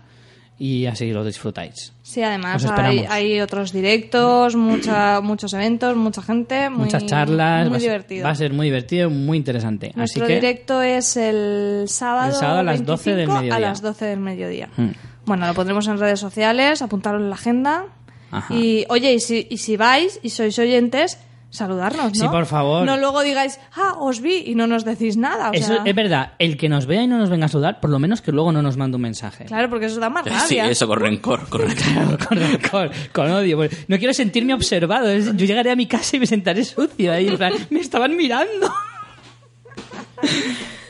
y 0.58 0.88
así 0.88 1.12
lo 1.14 1.24
disfrutáis. 1.24 1.94
Sí, 2.02 2.22
además 2.22 2.66
hay, 3.08 3.40
otros 3.40 3.72
directos, 3.72 4.56
mucha, 4.56 5.22
muchos 5.22 5.54
eventos, 5.54 5.96
mucha 5.96 6.22
gente. 6.22 6.70
Muy, 6.70 6.86
Muchas 6.86 7.06
charlas. 7.06 7.70
Muy 7.70 7.72
va, 7.72 7.78
a 7.78 7.80
ser- 7.80 7.90
divertido. 7.90 8.24
va 8.26 8.30
a 8.32 8.36
ser 8.36 8.54
muy 8.54 8.66
divertido, 8.66 9.10
muy 9.10 9.38
interesante. 9.38 9.94
Nuestro 9.96 10.24
así 10.26 10.34
que 10.34 10.40
directo 10.40 10.82
es 10.82 11.16
el 11.16 11.86
sábado, 11.88 12.30
El 12.30 12.36
sábado 12.36 12.60
a 12.60 12.64
las 12.64 12.84
12 12.84 13.10
del 13.12 13.18
25 13.28 13.42
mediodía. 13.42 13.56
A 13.56 13.60
las 13.70 13.82
12 13.82 14.06
del 14.06 14.20
mediodía. 14.20 14.70
Mm. 14.76 14.88
Bueno, 15.26 15.48
lo 15.48 15.54
pondremos 15.54 15.88
en 15.88 15.98
redes 16.00 16.20
sociales, 16.20 16.82
apuntaros 16.82 17.22
en 17.22 17.30
la 17.30 17.36
agenda. 17.36 17.86
Ajá. 18.32 18.54
Y 18.54 18.86
oye, 18.90 19.14
y 19.14 19.20
si, 19.20 19.48
y 19.50 19.58
si 19.58 19.78
vais 19.78 20.20
y 20.24 20.30
sois 20.32 20.58
oyentes, 20.60 21.20
saludarnos, 21.50 22.14
¿no? 22.14 22.22
Sí, 22.22 22.28
por 22.28 22.46
favor. 22.46 22.86
No 22.86 22.98
luego 22.98 23.22
digáis, 23.22 23.60
ah, 23.76 23.96
os 24.00 24.22
vi 24.22 24.44
y 24.46 24.56
no 24.56 24.68
nos 24.68 24.86
decís 24.86 25.18
nada. 25.18 25.50
O 25.50 25.54
Eso 25.54 25.76
sea, 25.76 25.84
es 25.86 25.96
verdad. 25.96 26.34
El 26.40 26.58
que 26.58 26.70
nos 26.70 26.86
vea 26.86 27.04
y 27.04 27.08
no 27.08 27.18
nos 27.18 27.30
venga 27.30 27.46
a 27.46 27.50
saludar, 27.50 27.80
por 27.80 27.90
lo 27.90 28.00
menos 28.00 28.22
que 28.22 28.32
luego 28.32 28.52
no 28.52 28.62
nos 28.62 28.78
mande 28.78 28.96
un 28.98 29.02
mensaje. 29.02 29.46
Claro, 29.46 29.70
porque 29.70 29.88
eso 29.88 30.00
da 30.00 30.10
más 30.10 30.26
rabia. 30.26 30.40
Sí, 30.48 30.58
eso 30.60 30.88
con 30.88 31.00
rencor. 31.00 31.48
Con 31.50 31.62
rencor. 31.68 32.28
con, 32.28 32.38
rencor, 32.38 32.92
con 33.14 33.32
odio. 33.32 33.58
Bueno, 33.58 33.76
No 33.88 33.98
quiero 33.98 34.14
sentirme 34.14 34.54
observado. 34.54 35.12
Yo 35.16 35.46
llegaré 35.46 35.72
a 35.72 35.76
mi 35.76 35.88
casa 35.88 36.18
y 36.18 36.20
me 36.20 36.28
sentaré 36.28 36.64
sucio 36.64 37.12
ahí. 37.12 37.28
en 37.28 37.38
plan, 37.38 37.54
me 37.70 37.80
estaban 37.80 38.16
mirando. 38.16 38.72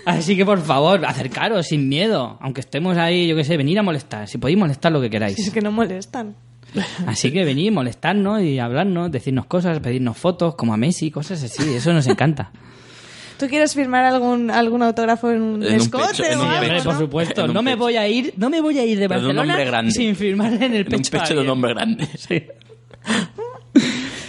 Así 0.05 0.35
que 0.35 0.45
por 0.45 0.59
favor, 0.61 1.05
acercaros 1.05 1.67
sin 1.67 1.87
miedo. 1.87 2.37
Aunque 2.41 2.61
estemos 2.61 2.97
ahí, 2.97 3.27
yo 3.27 3.35
qué 3.35 3.43
sé, 3.43 3.57
venir 3.57 3.77
a 3.79 3.83
molestar. 3.83 4.27
Si 4.27 4.37
podéis 4.39 4.57
molestar 4.57 4.91
lo 4.91 4.99
que 5.01 5.09
queráis. 5.09 5.35
Si 5.35 5.43
es 5.43 5.51
que 5.51 5.61
no 5.61 5.71
molestan. 5.71 6.35
Así 7.07 7.31
que 7.31 7.43
venid, 7.45 7.71
molestarnos 7.71 8.41
y 8.41 8.59
hablarnos, 8.59 9.11
decirnos 9.11 9.45
cosas, 9.45 9.79
pedirnos 9.79 10.17
fotos, 10.17 10.55
como 10.55 10.73
a 10.73 10.77
Messi, 10.77 11.09
cosas 11.11 11.41
así. 11.43 11.73
Eso 11.73 11.93
nos 11.93 12.05
encanta. 12.07 12.51
¿Tú 13.39 13.47
quieres 13.47 13.73
firmar 13.73 14.03
algún, 14.05 14.51
algún 14.51 14.83
autógrafo 14.83 15.31
en 15.31 15.41
un 15.41 15.63
En 15.63 15.69
un 15.75 15.75
escote 15.81 16.07
pecho, 16.09 16.25
en 16.25 16.39
o 16.39 16.41
un 16.43 16.47
algo, 16.49 16.59
pecho. 16.59 16.71
Hombre, 16.73 16.83
por 16.83 16.93
no? 16.93 16.99
supuesto. 16.99 17.41
En 17.41 17.47
un 17.49 17.53
No 17.53 17.61
me 17.61 17.71
pecho. 17.71 17.79
voy 17.83 17.95
a 17.95 18.07
ir, 18.07 18.33
no 18.37 18.49
me 18.49 18.59
voy 18.61 18.77
a 18.79 18.85
ir 18.85 18.99
de 18.99 19.07
Pero 19.07 19.21
de 19.21 19.27
un 19.29 19.35
Barcelona 19.37 19.91
sin 19.91 20.15
firmarle 20.15 20.65
en 20.65 20.73
el 20.73 20.81
En 20.81 20.85
pecho. 20.85 21.17
un 21.17 21.21
pecho 21.21 21.35
de 21.35 21.41
un 21.41 21.49
hombre 21.49 21.73
grande. 21.73 22.07
Sí. 22.17 22.43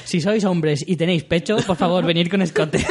Si 0.04 0.20
sois 0.20 0.44
hombres 0.44 0.84
y 0.86 0.96
tenéis 0.96 1.24
pecho, 1.24 1.56
por 1.66 1.76
favor, 1.76 2.04
venid 2.04 2.28
con 2.28 2.42
escote. 2.42 2.84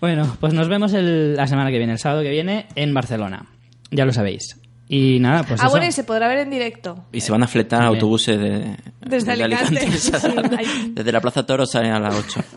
bueno, 0.00 0.36
pues 0.40 0.52
nos 0.52 0.68
vemos 0.68 0.92
el- 0.94 1.36
la 1.36 1.46
semana 1.46 1.70
que 1.70 1.78
viene, 1.78 1.92
el 1.92 1.98
sábado 1.98 2.22
que 2.22 2.30
viene, 2.30 2.66
en 2.74 2.92
Barcelona. 2.92 3.46
Ya 3.90 4.04
lo 4.04 4.12
sabéis. 4.12 4.56
Y 4.88 5.18
nada, 5.20 5.42
pues 5.44 5.60
ah, 5.60 5.64
eso. 5.64 5.70
bueno, 5.70 5.86
y 5.86 5.92
se 5.92 6.04
podrá 6.04 6.28
ver 6.28 6.38
en 6.38 6.50
directo. 6.50 7.04
Y 7.12 7.20
se 7.20 7.32
van 7.32 7.42
a 7.42 7.46
fletar 7.48 7.82
autobuses 7.82 8.38
de, 8.38 8.76
Desde 9.00 9.32
Alicante. 9.32 9.88
Desde 10.88 11.12
la 11.12 11.20
Plaza 11.20 11.46
Toro 11.46 11.64
salen 11.66 11.92
a 11.92 12.00
las 12.00 12.14
8. 12.14 12.40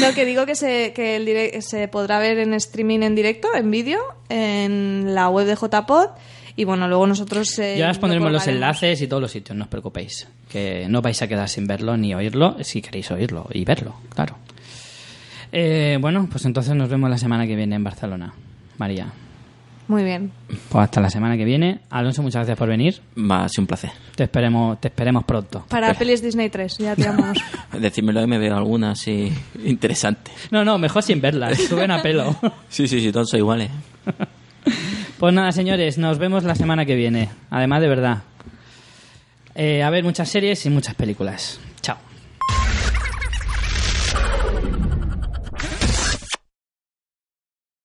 No, 0.00 0.14
que 0.14 0.24
digo 0.24 0.46
que, 0.46 0.54
se, 0.54 0.94
que 0.94 1.16
el 1.16 1.26
direct- 1.26 1.60
se 1.60 1.86
podrá 1.86 2.18
ver 2.18 2.38
en 2.38 2.54
streaming 2.54 3.00
en 3.02 3.14
directo, 3.14 3.48
en 3.54 3.70
vídeo, 3.70 4.00
en 4.30 5.14
la 5.14 5.28
web 5.28 5.46
de 5.46 5.54
JPod. 5.54 6.06
Y 6.56 6.64
bueno, 6.64 6.88
luego 6.88 7.06
nosotros. 7.06 7.58
eh, 7.58 7.76
Ya 7.78 7.90
os 7.90 7.96
lo 7.96 8.00
pondremos 8.00 8.32
los 8.32 8.46
enlaces 8.46 9.02
y 9.02 9.06
todos 9.06 9.20
los 9.20 9.30
sitios, 9.30 9.54
no 9.56 9.64
os 9.64 9.68
preocupéis. 9.68 10.26
Que 10.50 10.86
no 10.88 11.02
vais 11.02 11.20
a 11.20 11.28
quedar 11.28 11.46
sin 11.50 11.66
verlo 11.66 11.96
ni 11.98 12.14
oírlo, 12.14 12.56
si 12.62 12.80
queréis 12.80 13.10
oírlo 13.10 13.46
y 13.52 13.66
verlo, 13.66 13.94
claro. 14.14 14.36
Eh, 15.52 15.98
bueno, 16.00 16.26
pues 16.30 16.46
entonces 16.46 16.74
nos 16.74 16.88
vemos 16.88 17.10
la 17.10 17.18
semana 17.18 17.46
que 17.46 17.54
viene 17.54 17.76
en 17.76 17.84
Barcelona. 17.84 18.32
María. 18.78 19.12
Muy 19.88 20.04
bien. 20.04 20.32
Pues 20.68 20.84
hasta 20.84 21.00
la 21.00 21.10
semana 21.10 21.36
que 21.36 21.44
viene. 21.44 21.80
Alonso, 21.90 22.22
muchas 22.22 22.40
gracias 22.40 22.58
por 22.58 22.68
venir. 22.68 23.00
Va, 23.18 23.44
ha 23.44 23.48
sido 23.48 23.62
un 23.62 23.66
placer. 23.66 23.90
Te 24.14 24.24
esperemos, 24.24 24.80
te 24.80 24.88
esperemos 24.88 25.24
pronto. 25.24 25.64
Para 25.68 25.92
pelis 25.94 26.22
Disney 26.22 26.48
3, 26.48 26.78
ya 26.78 26.96
te 26.96 27.02
llamamos. 27.02 27.38
Decídmelo 27.78 28.22
y 28.22 28.26
me 28.26 28.38
veo 28.38 28.56
alguna 28.56 28.92
así 28.92 29.32
interesante. 29.64 30.30
No, 30.50 30.64
no, 30.64 30.78
mejor 30.78 31.02
sin 31.02 31.20
verlas. 31.20 31.58
Suben 31.68 31.90
a 31.90 32.00
pelo. 32.00 32.36
Sí, 32.68 32.86
sí, 32.88 33.00
sí, 33.00 33.12
todos 33.12 33.28
son 33.30 33.40
iguales. 33.40 33.70
Pues 35.18 35.34
nada, 35.34 35.52
señores, 35.52 35.98
nos 35.98 36.18
vemos 36.18 36.44
la 36.44 36.54
semana 36.54 36.84
que 36.86 36.94
viene. 36.94 37.28
Además, 37.50 37.80
de 37.80 37.88
verdad. 37.88 38.22
Eh, 39.54 39.82
a 39.82 39.90
ver 39.90 40.04
muchas 40.04 40.28
series 40.28 40.64
y 40.64 40.70
muchas 40.70 40.94
películas. 40.94 41.60